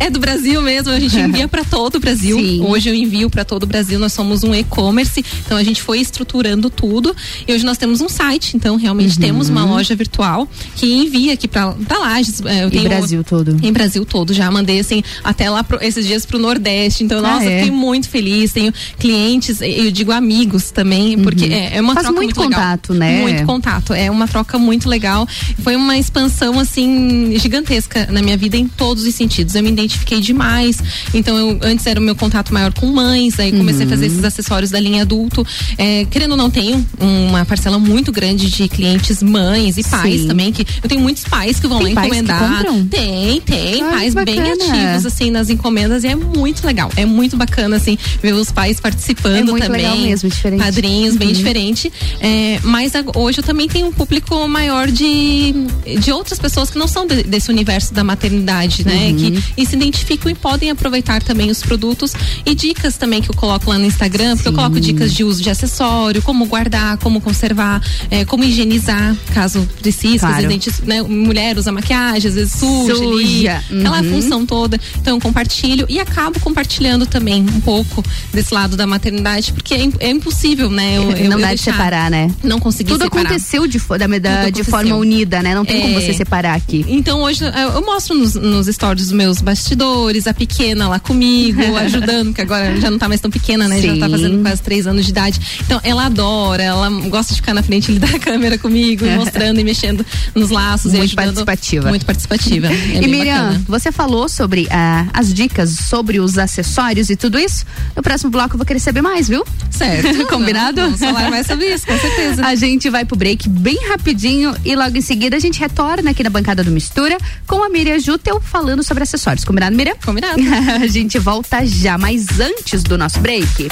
é 0.00 0.10
do 0.10 0.18
Brasil 0.18 0.60
mesmo, 0.62 0.90
a 0.92 1.00
gente 1.00 1.16
envia 1.20 1.48
para 1.48 1.64
todo 1.64 1.96
o 1.96 2.00
Brasil. 2.00 2.38
Sim. 2.38 2.62
Hoje 2.66 2.88
eu 2.90 2.94
envio 2.94 3.28
para 3.30 3.44
todo 3.44 3.62
o 3.62 3.66
Brasil, 3.66 3.98
nós 3.98 4.12
somos 4.12 4.42
um 4.44 4.54
e-commerce, 4.54 5.24
então 5.44 5.56
a 5.56 5.62
gente 5.62 5.80
foi 5.82 6.00
estruturando 6.00 6.68
tudo 6.70 7.14
e 7.46 7.52
hoje 7.52 7.64
nós 7.64 7.78
temos 7.78 8.00
um 8.00 8.08
site, 8.08 8.56
então 8.56 8.76
realmente 8.76 9.18
temos 9.18 9.48
uma 9.48 9.64
loja 9.64 9.94
virtual 9.94 10.48
que 10.76 10.92
envia 10.92 11.32
aqui 11.34 11.46
para 11.48 11.74
Lages. 11.98 12.40
é, 12.44 12.64
Eu 12.64 12.70
tenho 12.70 12.84
Brasil 12.84 13.24
todo. 13.24 13.56
Em 13.62 13.72
Brasil 13.72 14.04
todo, 14.04 14.32
já 14.34 14.50
mandei 14.50 14.80
assim 14.80 15.02
até 15.22 15.48
lá 15.48 15.62
pro- 15.64 15.82
esses 15.82 16.06
dias 16.06 16.26
pro 16.26 16.38
Nordeste, 16.38 17.04
então 17.04 17.18
Ah, 17.18 17.22
nossa, 17.34 17.44
é? 17.44 17.58
fiquei 17.60 17.70
muito 17.70 18.08
feliz, 18.08 18.52
tenho 18.52 18.72
clientes, 18.98 19.60
eu 19.60 19.90
digo 19.90 20.12
amigos 20.12 20.70
também, 20.70 21.18
porque 21.18 21.44
é, 21.46 21.76
é 21.76 21.80
uma 21.80 21.90
Uhum. 21.90 21.94
Faz 21.94 22.06
troca 22.06 22.20
muito 22.20 22.34
muito, 22.36 22.40
legal. 22.50 22.60
contato, 22.60 22.94
né? 22.94 23.22
Muito 23.22 23.44
contato, 23.46 23.92
é 23.94 24.10
uma 24.10 24.26
troca 24.26 24.58
muito 24.58 24.88
legal. 24.88 25.26
Foi 25.62 25.76
uma 25.76 25.96
expansão 25.96 26.58
assim 26.58 27.32
gigantesca 27.38 28.08
na 28.10 28.20
minha 28.20 28.36
vida 28.36 28.56
em 28.56 28.66
todos 28.66 29.04
os 29.04 29.14
sentidos. 29.14 29.54
Eu 29.54 29.62
me 29.62 29.70
identifiquei 29.84 30.20
demais. 30.20 30.78
Então 31.12 31.36
eu 31.36 31.58
antes 31.62 31.86
era 31.86 32.00
o 32.00 32.02
meu 32.02 32.14
contato 32.16 32.52
maior 32.52 32.72
com 32.72 32.86
mães, 32.86 33.38
aí 33.38 33.52
comecei 33.52 33.82
Uhum. 33.84 33.92
a 33.92 33.94
fazer 33.94 34.06
esses 34.06 34.24
acessórios 34.24 34.70
da 34.70 34.80
linha 34.80 35.02
adulto. 35.02 35.46
É, 35.78 36.04
querendo 36.10 36.32
ou 36.32 36.36
não 36.36 36.50
tenho 36.50 36.84
uma 37.00 37.44
parcela 37.44 37.78
muito 37.78 38.10
grande 38.12 38.50
de 38.50 38.68
clientes 38.68 39.22
mães 39.22 39.76
e 39.78 39.84
pais 39.84 40.22
Sim. 40.22 40.28
também 40.28 40.52
que 40.52 40.66
eu 40.82 40.88
tenho 40.88 41.00
muitos 41.00 41.24
pais 41.24 41.58
que 41.60 41.66
vão 41.66 41.78
Tem 41.78 41.88
lá 41.94 42.00
pais 42.02 42.12
que 42.12 42.18
encomendar. 42.18 42.64
Tem, 42.90 43.40
tem 43.40 43.82
Ai, 43.82 43.90
pais 43.90 44.14
que 44.14 44.24
bem 44.24 44.36
bacana. 44.36 44.64
ativos 44.64 45.06
assim 45.06 45.30
nas 45.30 45.50
encomendas 45.50 46.04
e 46.04 46.08
é 46.08 46.14
muito 46.14 46.66
legal. 46.66 46.90
É 46.96 47.04
muito 47.04 47.36
bacana 47.36 47.76
assim 47.76 47.96
ver 48.22 48.32
os 48.34 48.50
pais 48.50 48.80
participando 48.80 49.34
É 49.36 49.42
muito 49.52 49.64
também. 49.64 49.82
legal 49.82 49.96
mesmo, 49.98 50.28
diferente. 50.28 50.60
Padrinhos, 50.62 51.16
bem 51.16 51.28
Uhum. 51.28 51.34
diferente. 51.34 51.92
É, 52.20 52.58
mas 52.62 52.92
hoje 53.14 53.38
eu 53.38 53.44
também 53.44 53.68
tenho 53.68 53.86
um 53.88 53.92
público 53.92 54.46
maior 54.48 54.88
de, 54.88 55.54
de 56.00 56.12
outras 56.12 56.38
pessoas 56.38 56.70
que 56.70 56.78
não 56.78 56.86
são 56.88 57.06
de- 57.06 57.22
desse 57.24 57.50
universo 57.50 57.92
da 57.92 58.02
maternidade, 58.04 58.84
né? 58.86 59.08
Uhum. 59.10 59.16
Que, 59.16 59.42
se 59.74 59.76
identificam 59.76 60.30
e 60.30 60.34
podem 60.34 60.70
aproveitar 60.70 61.22
também 61.22 61.50
os 61.50 61.60
produtos 61.60 62.12
e 62.46 62.54
dicas 62.54 62.96
também 62.96 63.20
que 63.20 63.28
eu 63.30 63.34
coloco 63.34 63.68
lá 63.68 63.76
no 63.78 63.84
Instagram, 63.84 64.36
porque 64.36 64.48
eu 64.48 64.52
coloco 64.52 64.78
dicas 64.80 65.12
de 65.12 65.24
uso 65.24 65.42
de 65.42 65.50
acessório, 65.50 66.22
como 66.22 66.46
guardar, 66.46 66.96
como 66.98 67.20
conservar, 67.20 67.82
é, 68.10 68.24
como 68.24 68.44
higienizar, 68.44 69.16
caso 69.34 69.68
precise, 69.80 70.20
Claro. 70.20 70.48
gente, 70.50 70.70
né, 70.84 71.02
mulher 71.02 71.58
usa 71.58 71.72
maquiagem, 71.72 72.28
às 72.28 72.34
vezes 72.34 72.52
suja, 72.52 72.92
ali, 72.94 73.26
Suja. 73.38 73.62
aquela 73.80 74.00
Uhum. 74.00 74.10
função 74.10 74.46
toda. 74.46 74.78
Então 75.00 75.16
eu 75.16 75.20
compartilho 75.20 75.86
e 75.88 75.98
acabo 75.98 76.38
compartilhando 76.40 77.06
também 77.06 77.42
um 77.42 77.60
pouco 77.60 78.02
desse 78.32 78.54
lado 78.54 78.76
da 78.76 78.86
maternidade, 78.86 79.52
porque 79.52 79.74
é, 79.74 79.88
é 80.00 80.10
impossível, 80.10 80.70
né? 80.70 80.98
Eu, 80.98 81.10
eu- 81.24 81.30
não 81.30 81.40
dá 81.40 81.52
de 81.54 81.60
separar, 81.60 82.10
né? 82.10 82.30
Não 82.42 82.60
consegui 82.60 82.92
Tudo 82.92 83.04
separar. 83.04 83.24
aconteceu 83.26 83.66
de, 83.66 83.78
da, 83.78 83.96
da- 83.96 84.06
Tudo 84.06 84.20
de 84.20 84.28
aconteceu. 84.60 84.64
forma 84.66 84.94
unida, 84.96 85.42
né? 85.42 85.54
Não 85.54 85.64
tem 85.64 85.80
como 85.80 85.98
É. 85.98 86.00
você 86.00 86.12
separar 86.14 86.54
aqui. 86.54 86.84
Então 86.88 87.22
hoje 87.22 87.44
eu 87.44 87.74
eu 87.74 87.84
mostro 87.84 88.14
nos, 88.14 88.34
nos 88.34 88.66
stories 88.68 89.04
dos 89.04 89.12
meus 89.12 89.40
bas- 89.40 89.63
bastidores, 89.64 90.26
a 90.26 90.34
pequena 90.34 90.88
lá 90.88 90.98
comigo, 90.98 91.60
ajudando, 91.76 92.34
que 92.34 92.40
agora 92.42 92.78
já 92.80 92.90
não 92.90 92.98
tá 92.98 93.08
mais 93.08 93.20
tão 93.20 93.30
pequena, 93.30 93.66
né? 93.66 93.80
Já 93.80 93.94
Sim. 93.94 93.98
tá 93.98 94.08
fazendo 94.08 94.42
quase 94.42 94.62
três 94.62 94.86
anos 94.86 95.04
de 95.04 95.10
idade. 95.10 95.40
Então, 95.64 95.80
ela 95.82 96.06
adora, 96.06 96.62
ela 96.62 96.90
gosta 97.08 97.34
de 97.34 97.40
ficar 97.40 97.54
na 97.54 97.62
frente 97.62 97.92
da 97.92 98.06
câmera 98.20 98.58
comigo, 98.58 99.06
mostrando 99.16 99.58
e 99.58 99.64
mexendo 99.64 100.04
nos 100.34 100.50
laços. 100.50 100.92
Muito 100.92 101.18
ajudando. 101.18 101.44
participativa. 101.44 101.88
Muito 101.88 102.06
participativa. 102.06 102.66
É 102.66 103.02
e 103.02 103.08
Miriam, 103.08 103.46
bacana. 103.46 103.64
você 103.66 103.90
falou 103.90 104.28
sobre 104.28 104.68
ah, 104.70 105.06
as 105.12 105.32
dicas 105.32 105.70
sobre 105.70 106.20
os 106.20 106.36
acessórios 106.36 107.08
e 107.08 107.16
tudo 107.16 107.38
isso. 107.38 107.64
No 107.96 108.02
próximo 108.02 108.30
bloco 108.30 108.54
eu 108.54 108.58
vou 108.58 108.66
querer 108.66 108.80
saber 108.80 109.00
mais, 109.00 109.28
viu? 109.28 109.44
Certo. 109.70 110.26
Combinado? 110.26 110.80
Vamos 110.80 111.00
falar 111.00 111.30
mais 111.30 111.46
sobre 111.46 111.72
isso, 111.72 111.86
com 111.86 111.98
certeza. 111.98 112.44
A 112.44 112.54
gente 112.54 112.90
vai 112.90 113.04
pro 113.04 113.16
break 113.16 113.48
bem 113.48 113.78
rapidinho 113.88 114.54
e 114.64 114.76
logo 114.76 114.96
em 114.96 115.00
seguida 115.00 115.36
a 115.36 115.40
gente 115.40 115.58
retorna 115.58 116.10
aqui 116.10 116.22
na 116.22 116.30
bancada 116.30 116.62
do 116.62 116.70
Mistura 116.70 117.16
com 117.46 117.62
a 117.62 117.68
Miriam 117.68 117.98
Jutel 117.98 118.40
falando 118.40 118.82
sobre 118.82 119.02
acessórios. 119.02 119.44
Combinado, 119.54 119.76
Miriam? 119.76 119.94
Combinado. 120.04 120.42
a 120.82 120.86
gente 120.88 121.16
volta 121.16 121.64
já, 121.64 121.96
mas 121.96 122.40
antes 122.40 122.82
do 122.82 122.98
nosso 122.98 123.20
break. 123.20 123.68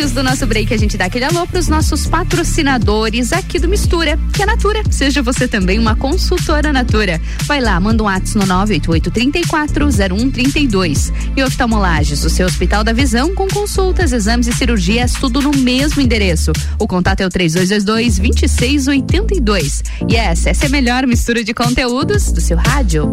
Antes 0.00 0.12
do 0.12 0.22
nosso 0.22 0.46
break, 0.46 0.72
a 0.72 0.76
gente 0.76 0.96
dá 0.96 1.06
aquele 1.06 1.24
alô 1.24 1.44
para 1.46 1.58
os 1.58 1.66
nossos 1.68 2.06
patrocinadores 2.06 3.32
aqui 3.32 3.58
do 3.58 3.68
Mistura, 3.68 4.16
que 4.32 4.40
é 4.40 4.44
a 4.44 4.46
Natura. 4.46 4.84
Seja 4.90 5.20
você 5.20 5.48
também 5.48 5.76
uma 5.78 5.96
consultora 5.96 6.72
Natura. 6.72 7.20
Vai 7.44 7.60
lá, 7.60 7.78
manda 7.80 8.02
um 8.02 8.06
WhatsApp 8.06 8.46
no 8.46 8.54
988-340132. 8.66 11.12
E 11.36 11.42
oftalmolages, 11.42 12.24
o 12.24 12.30
seu 12.30 12.46
Hospital 12.46 12.84
da 12.84 12.92
Visão, 12.92 13.34
com 13.34 13.48
consultas, 13.48 14.12
exames 14.12 14.46
e 14.46 14.52
cirurgias, 14.52 15.14
tudo 15.14 15.42
no 15.42 15.50
mesmo 15.50 16.00
endereço. 16.00 16.52
O 16.78 16.86
contato 16.86 17.22
é 17.22 17.26
o 17.26 17.30
3222-2682. 17.30 19.82
E 20.08 20.14
essa, 20.16 20.50
essa 20.50 20.66
é 20.66 20.68
a 20.68 20.70
melhor 20.70 21.04
mistura 21.06 21.42
de 21.42 21.52
conteúdos 21.52 22.30
do 22.32 22.40
seu 22.40 22.56
rádio. 22.56 23.12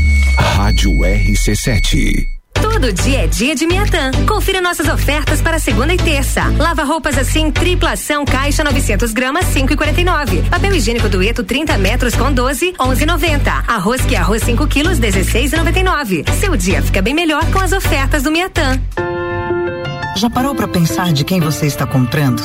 Rádio 0.61 0.91
RC7. 0.91 2.23
Todo 2.53 2.93
dia 2.93 3.23
é 3.23 3.27
dia 3.27 3.55
de 3.55 3.65
Miatã. 3.65 4.11
Confira 4.27 4.61
nossas 4.61 4.87
ofertas 4.87 5.41
para 5.41 5.57
segunda 5.57 5.91
e 5.91 5.97
terça. 5.97 6.43
Lava 6.55 6.83
roupas 6.83 7.17
assim, 7.17 7.49
triplação, 7.49 8.23
caixa 8.23 8.63
900 8.63 9.11
gramas, 9.11 9.47
5,49. 9.47 10.47
Papel 10.51 10.75
higiênico 10.75 11.09
dueto 11.09 11.43
30 11.43 11.79
metros 11.79 12.13
com 12.13 12.31
12, 12.31 12.73
11,90. 12.73 13.63
Arroz 13.67 14.01
que 14.05 14.15
arroz 14.15 14.43
5 14.43 14.67
quilos, 14.67 14.99
16,99. 14.99 16.29
Seu 16.39 16.55
dia 16.55 16.79
fica 16.83 17.01
bem 17.01 17.15
melhor 17.15 17.43
com 17.51 17.59
as 17.59 17.71
ofertas 17.71 18.21
do 18.21 18.31
Miatã. 18.31 18.79
Já 20.15 20.29
parou 20.29 20.53
para 20.53 20.67
pensar 20.67 21.11
de 21.11 21.23
quem 21.23 21.39
você 21.39 21.65
está 21.65 21.87
comprando? 21.87 22.43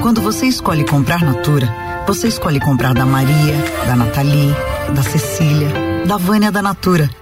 Quando 0.00 0.20
você 0.20 0.46
escolhe 0.46 0.84
comprar 0.84 1.22
Natura, 1.22 1.72
você 2.08 2.26
escolhe 2.26 2.58
comprar 2.58 2.92
da 2.92 3.06
Maria, 3.06 3.54
da 3.86 3.94
Nathalie, 3.94 4.52
da 4.96 5.02
Cecília, 5.04 5.68
da 6.04 6.16
Vânia 6.16 6.50
da 6.50 6.60
Natura. 6.60 7.21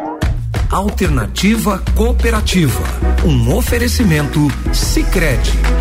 Alternativa 0.71 1.83
Cooperativa. 1.97 2.81
Um 3.25 3.53
oferecimento 3.53 4.39
Sicredi. 4.71 5.80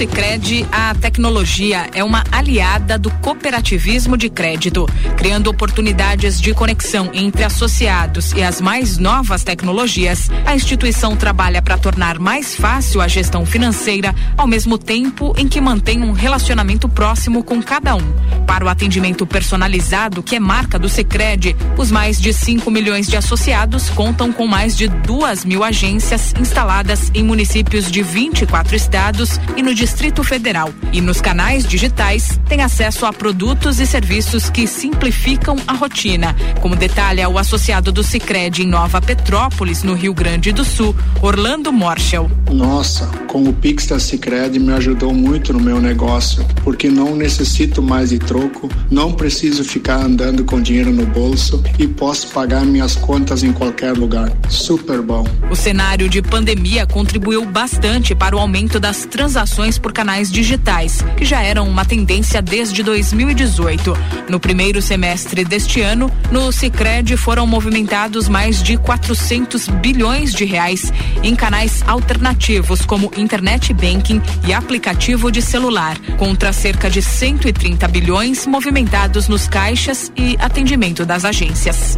Sicredi, 0.00 0.66
a 0.72 0.94
tecnologia 0.94 1.86
é 1.92 2.02
uma 2.02 2.24
aliada 2.32 2.98
do 2.98 3.10
cooperativismo 3.10 4.16
de 4.16 4.30
crédito, 4.30 4.88
criando 5.14 5.50
oportunidades 5.50 6.40
de 6.40 6.54
conexão 6.54 7.10
entre 7.12 7.44
associados 7.44 8.32
e 8.32 8.42
as 8.42 8.62
mais 8.62 8.96
novas 8.96 9.44
tecnologias. 9.44 10.30
A 10.46 10.56
instituição 10.56 11.14
trabalha 11.16 11.60
para 11.60 11.76
tornar 11.76 12.18
mais 12.18 12.54
fácil 12.54 13.02
a 13.02 13.08
gestão 13.08 13.44
financeira, 13.44 14.14
ao 14.38 14.46
mesmo 14.46 14.78
tempo 14.78 15.34
em 15.36 15.46
que 15.46 15.60
mantém 15.60 16.02
um 16.02 16.12
relacionamento 16.12 16.88
próximo 16.88 17.44
com 17.44 17.62
cada 17.62 17.94
um. 17.94 18.12
Para 18.46 18.64
o 18.64 18.70
atendimento 18.70 19.26
personalizado, 19.26 20.22
que 20.22 20.34
é 20.34 20.40
marca 20.40 20.78
do 20.78 20.88
Sicredi, 20.88 21.54
os 21.76 21.90
mais 21.90 22.18
de 22.18 22.32
5 22.32 22.70
milhões 22.70 23.06
de 23.06 23.18
associados 23.18 23.90
contam 23.90 24.32
com 24.32 24.46
mais 24.46 24.74
de 24.74 24.88
duas 24.88 25.44
mil 25.44 25.62
agências 25.62 26.32
instaladas 26.40 27.10
em 27.12 27.22
municípios 27.22 27.90
de 27.90 28.02
24 28.02 28.74
estados 28.74 29.38
e 29.58 29.62
no 29.62 29.74
Distrito 29.74 29.89
Federal. 30.24 30.72
E 30.92 31.00
nos 31.00 31.20
canais 31.20 31.66
digitais 31.66 32.38
tem 32.48 32.62
acesso 32.62 33.04
a 33.04 33.12
produtos 33.12 33.80
e 33.80 33.86
serviços 33.86 34.48
que 34.48 34.66
simplificam 34.66 35.56
a 35.66 35.72
rotina, 35.72 36.36
como 36.60 36.76
detalha 36.76 37.28
o 37.28 37.38
associado 37.38 37.90
do 37.90 38.02
Sicredi 38.02 38.62
em 38.62 38.66
Nova 38.66 39.00
Petrópolis, 39.00 39.82
no 39.82 39.94
Rio 39.94 40.14
Grande 40.14 40.52
do 40.52 40.64
Sul, 40.64 40.94
Orlando 41.20 41.72
Morschel. 41.72 42.30
Nossa, 42.50 43.06
com 43.26 43.44
o 43.44 43.52
Pix 43.52 43.86
da 43.86 43.98
Sicredi 43.98 44.58
me 44.58 44.72
ajudou 44.72 45.12
muito 45.12 45.52
no 45.52 45.60
meu 45.60 45.80
negócio, 45.80 46.46
porque 46.62 46.88
não 46.88 47.16
necessito 47.16 47.82
mais 47.82 48.10
de 48.10 48.18
troco, 48.18 48.68
não 48.90 49.12
preciso 49.12 49.64
ficar 49.64 49.96
andando 49.96 50.44
com 50.44 50.60
dinheiro 50.60 50.92
no 50.92 51.06
bolso 51.06 51.62
e 51.78 51.86
posso 51.86 52.28
pagar 52.28 52.64
minhas 52.64 52.94
contas 52.94 53.42
em 53.42 53.52
qualquer 53.52 53.96
lugar. 53.96 54.32
Super 54.48 55.02
bom. 55.02 55.26
O 55.50 55.56
cenário 55.56 56.08
de 56.08 56.22
pandemia 56.22 56.86
contribuiu 56.86 57.44
bastante 57.44 58.14
para 58.14 58.36
o 58.36 58.38
aumento 58.38 58.78
das 58.78 59.04
transações 59.04 59.78
por 59.80 59.92
canais 59.92 60.30
digitais, 60.30 61.04
que 61.16 61.24
já 61.24 61.42
eram 61.42 61.68
uma 61.68 61.84
tendência 61.84 62.40
desde 62.40 62.82
2018. 62.82 63.96
No 64.28 64.38
primeiro 64.38 64.80
semestre 64.80 65.44
deste 65.44 65.80
ano, 65.80 66.10
no 66.30 66.52
Sicredi 66.52 67.16
foram 67.16 67.46
movimentados 67.46 68.28
mais 68.28 68.62
de 68.62 68.76
400 68.76 69.68
bilhões 69.68 70.32
de 70.32 70.44
reais 70.44 70.92
em 71.22 71.34
canais 71.34 71.82
alternativos 71.86 72.84
como 72.84 73.10
internet 73.16 73.72
banking 73.72 74.20
e 74.46 74.52
aplicativo 74.52 75.30
de 75.30 75.42
celular, 75.42 75.98
contra 76.18 76.52
cerca 76.52 76.90
de 76.90 77.02
130 77.02 77.88
bilhões 77.88 78.46
movimentados 78.46 79.28
nos 79.28 79.48
caixas 79.48 80.12
e 80.16 80.36
atendimento 80.40 81.04
das 81.06 81.24
agências. 81.24 81.96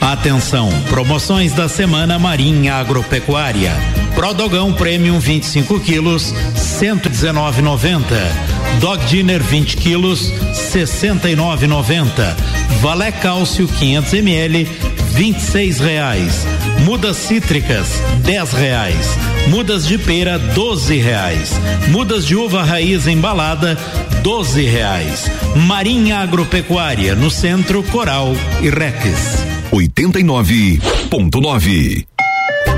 Atenção, 0.00 0.70
promoções 0.88 1.52
da 1.52 1.68
Semana 1.68 2.18
Marinha 2.18 2.74
Agropecuária. 2.74 3.70
Prodogão 4.14 4.72
Premium 4.72 5.20
25 5.20 5.78
quilos, 5.80 6.34
119,90. 6.56 8.59
Dog 8.78 9.04
Dinner 9.06 9.42
20 9.42 9.76
quilos, 9.76 10.32
69,90. 10.72 12.36
Valé 12.80 13.10
Cálcio 13.12 13.66
500 13.66 14.12
ml, 14.14 14.66
26 15.12 15.80
reais. 15.80 16.46
Mudas 16.84 17.16
cítricas, 17.16 18.00
10 18.24 18.52
reais. 18.52 19.06
Mudas 19.48 19.86
de 19.86 19.98
pera, 19.98 20.38
12 20.38 20.98
reais. 20.98 21.52
Mudas 21.88 22.26
de 22.26 22.36
uva 22.36 22.62
raiz 22.64 23.06
embalada, 23.06 23.76
12 24.22 24.62
reais. 24.64 25.30
Marinha 25.66 26.18
Agropecuária, 26.18 27.14
no 27.14 27.30
centro, 27.30 27.82
Coral 27.84 28.34
e 28.62 28.68
Reques. 28.70 29.38
89.9. 29.72 32.09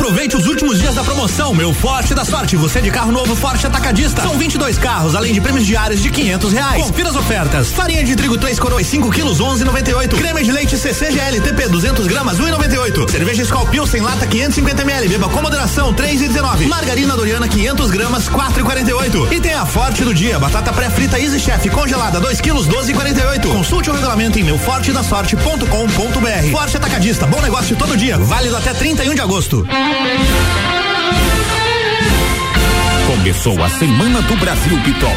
Aproveite 0.00 0.34
os 0.34 0.46
últimos 0.46 0.78
dias 0.78 0.94
da 0.94 1.04
promoção, 1.04 1.54
meu 1.54 1.74
Forte 1.74 2.14
da 2.14 2.24
Sorte. 2.24 2.56
Você 2.56 2.80
de 2.80 2.90
carro 2.90 3.12
novo 3.12 3.36
Forte 3.36 3.66
Atacadista. 3.66 4.22
São 4.22 4.38
22 4.38 4.78
carros, 4.78 5.14
além 5.14 5.34
de 5.34 5.42
prêmios 5.42 5.66
diários 5.66 6.00
de 6.00 6.10
500 6.10 6.54
reais. 6.54 6.86
Confira 6.86 7.10
as 7.10 7.16
ofertas. 7.16 7.70
Farinha 7.70 8.02
de 8.02 8.16
trigo 8.16 8.38
3 8.38 8.58
coroas 8.58 8.86
5 8.86 9.10
quilos 9.10 9.42
11,98. 9.42 10.16
Creme 10.16 10.42
de 10.42 10.52
leite 10.52 10.78
CCGL 10.78 11.42
TP 11.42 11.68
200 11.68 12.06
gramas 12.06 12.40
1,98. 12.40 13.10
Cerveja 13.10 13.42
Skol 13.42 13.66
Pilsen 13.66 14.00
lata 14.00 14.26
550 14.26 14.82
ml. 14.82 15.06
Beba 15.06 15.28
com 15.28 15.42
moderação 15.42 15.92
3,19. 15.92 16.66
Margarina 16.66 17.14
Doriana 17.14 17.46
500 17.46 17.90
gramas 17.90 18.26
4,48. 18.26 19.30
E 19.32 19.38
tem 19.38 19.52
a 19.52 19.66
Forte 19.66 20.02
do 20.02 20.14
dia. 20.14 20.38
Batata 20.38 20.72
pré-frita 20.72 21.20
Easy 21.20 21.38
Chef 21.38 21.68
congelada 21.68 22.18
2 22.18 22.40
quilos 22.40 22.66
12,48. 22.66 23.52
Consulte 23.52 23.90
o 23.90 23.92
regulamento 23.92 24.38
em 24.38 24.44
meufortedasorte.com.br. 24.44 26.50
Forte 26.50 26.78
Atacadista. 26.78 27.26
Bom 27.26 27.42
negócio 27.42 27.76
todo 27.76 27.98
dia. 27.98 28.16
Válido 28.16 28.56
até 28.56 28.72
31 28.72 29.14
de 29.14 29.20
agosto. 29.20 29.62
Começou 33.06 33.62
a 33.62 33.68
Semana 33.70 34.22
do 34.22 34.36
Brasil 34.36 34.78
Pitol. 34.82 35.16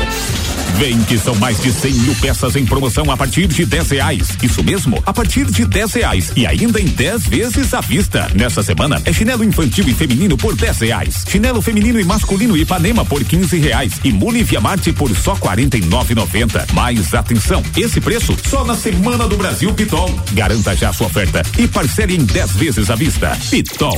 Vem 0.78 1.00
que 1.04 1.18
são 1.18 1.36
mais 1.36 1.62
de 1.62 1.72
100 1.72 1.94
mil 1.94 2.16
peças 2.16 2.56
em 2.56 2.66
promoção 2.66 3.10
a 3.12 3.18
partir 3.18 3.48
de 3.48 3.66
10 3.66 3.92
reais. 3.92 4.30
Isso 4.42 4.64
mesmo, 4.64 5.02
a 5.06 5.14
partir 5.14 5.46
de 5.46 5.66
10 5.66 5.94
reais. 5.94 6.32
E 6.36 6.46
ainda 6.48 6.80
em 6.80 6.86
10 6.86 7.28
vezes 7.28 7.74
à 7.74 7.82
vista. 7.82 8.30
Nessa 8.34 8.64
semana 8.64 9.02
é 9.06 9.14
chinelo 9.14 9.44
infantil 9.44 9.88
e 9.88 9.94
feminino 9.94 10.36
por 10.36 10.56
10 10.56 10.80
reais. 10.80 11.26
Chinelo 11.28 11.62
feminino 11.62 12.00
e 12.00 12.04
masculino 12.04 12.58
Ipanema 12.58 13.06
por 13.06 13.24
15 13.24 13.58
reais. 13.58 13.94
E 14.04 14.12
mule 14.12 14.44
Via 14.44 14.60
Marte 14.60 14.92
por 14.92 15.16
só 15.16 15.36
49,90. 15.36 16.66
Mas 16.74 17.14
atenção, 17.14 17.64
esse 17.78 18.02
preço 18.02 18.36
só 18.50 18.66
na 18.66 18.76
Semana 18.76 19.28
do 19.28 19.38
Brasil 19.38 19.74
Pitol. 19.74 20.14
Garanta 20.34 20.76
já 20.76 20.92
sua 20.92 21.08
oferta 21.08 21.44
e 21.58 21.68
parcele 21.68 22.16
em 22.16 22.24
10 22.26 22.52
vezes 22.52 22.90
à 22.90 22.96
vista. 22.96 23.38
Pitol. 23.50 23.98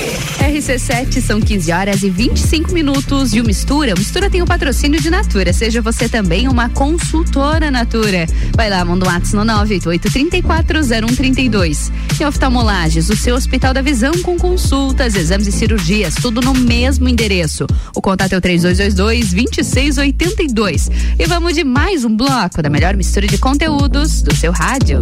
são 1.21 1.39
15 1.39 1.71
horas 1.71 2.03
e 2.03 2.09
25 2.09 2.73
minutos. 2.73 3.33
E 3.33 3.39
o 3.39 3.45
Mistura? 3.45 3.93
O 3.93 3.97
Mistura 3.97 4.29
tem 4.29 4.41
o 4.41 4.45
patrocínio 4.45 4.99
de 4.99 5.09
Natura. 5.09 5.53
Seja 5.53 5.81
você 5.81 6.09
também 6.09 6.45
uma 6.47 6.67
consultora 6.67 7.71
Natura. 7.71 8.25
Vai 8.55 8.69
lá, 8.69 8.83
manda 8.83 9.05
um 9.05 9.09
ato 9.09 9.33
no 9.35 9.45
988-340132. 9.45 11.91
E 12.19 12.25
oftalmolages, 12.25 13.09
o 13.09 13.15
seu 13.15 13.35
Hospital 13.35 13.73
da 13.73 13.81
Visão 13.81 14.11
com 14.23 14.37
consultas, 14.37 15.15
exames 15.15 15.47
e 15.47 15.51
cirurgias, 15.51 16.15
tudo 16.15 16.41
no 16.41 16.53
mesmo 16.53 17.07
endereço. 17.07 17.65
O 17.95 18.01
contato 18.01 18.33
é 18.33 18.37
o 18.37 18.41
3222-2682. 18.41 20.91
E 21.17 21.25
vamos 21.27 21.53
de 21.53 21.63
mais 21.63 22.03
um 22.03 22.13
bloco 22.13 22.61
da 22.61 22.69
melhor 22.69 22.97
mistura 22.97 23.25
de 23.25 23.37
conteúdos 23.37 24.21
do 24.21 24.35
seu 24.35 24.51
rádio. 24.51 25.01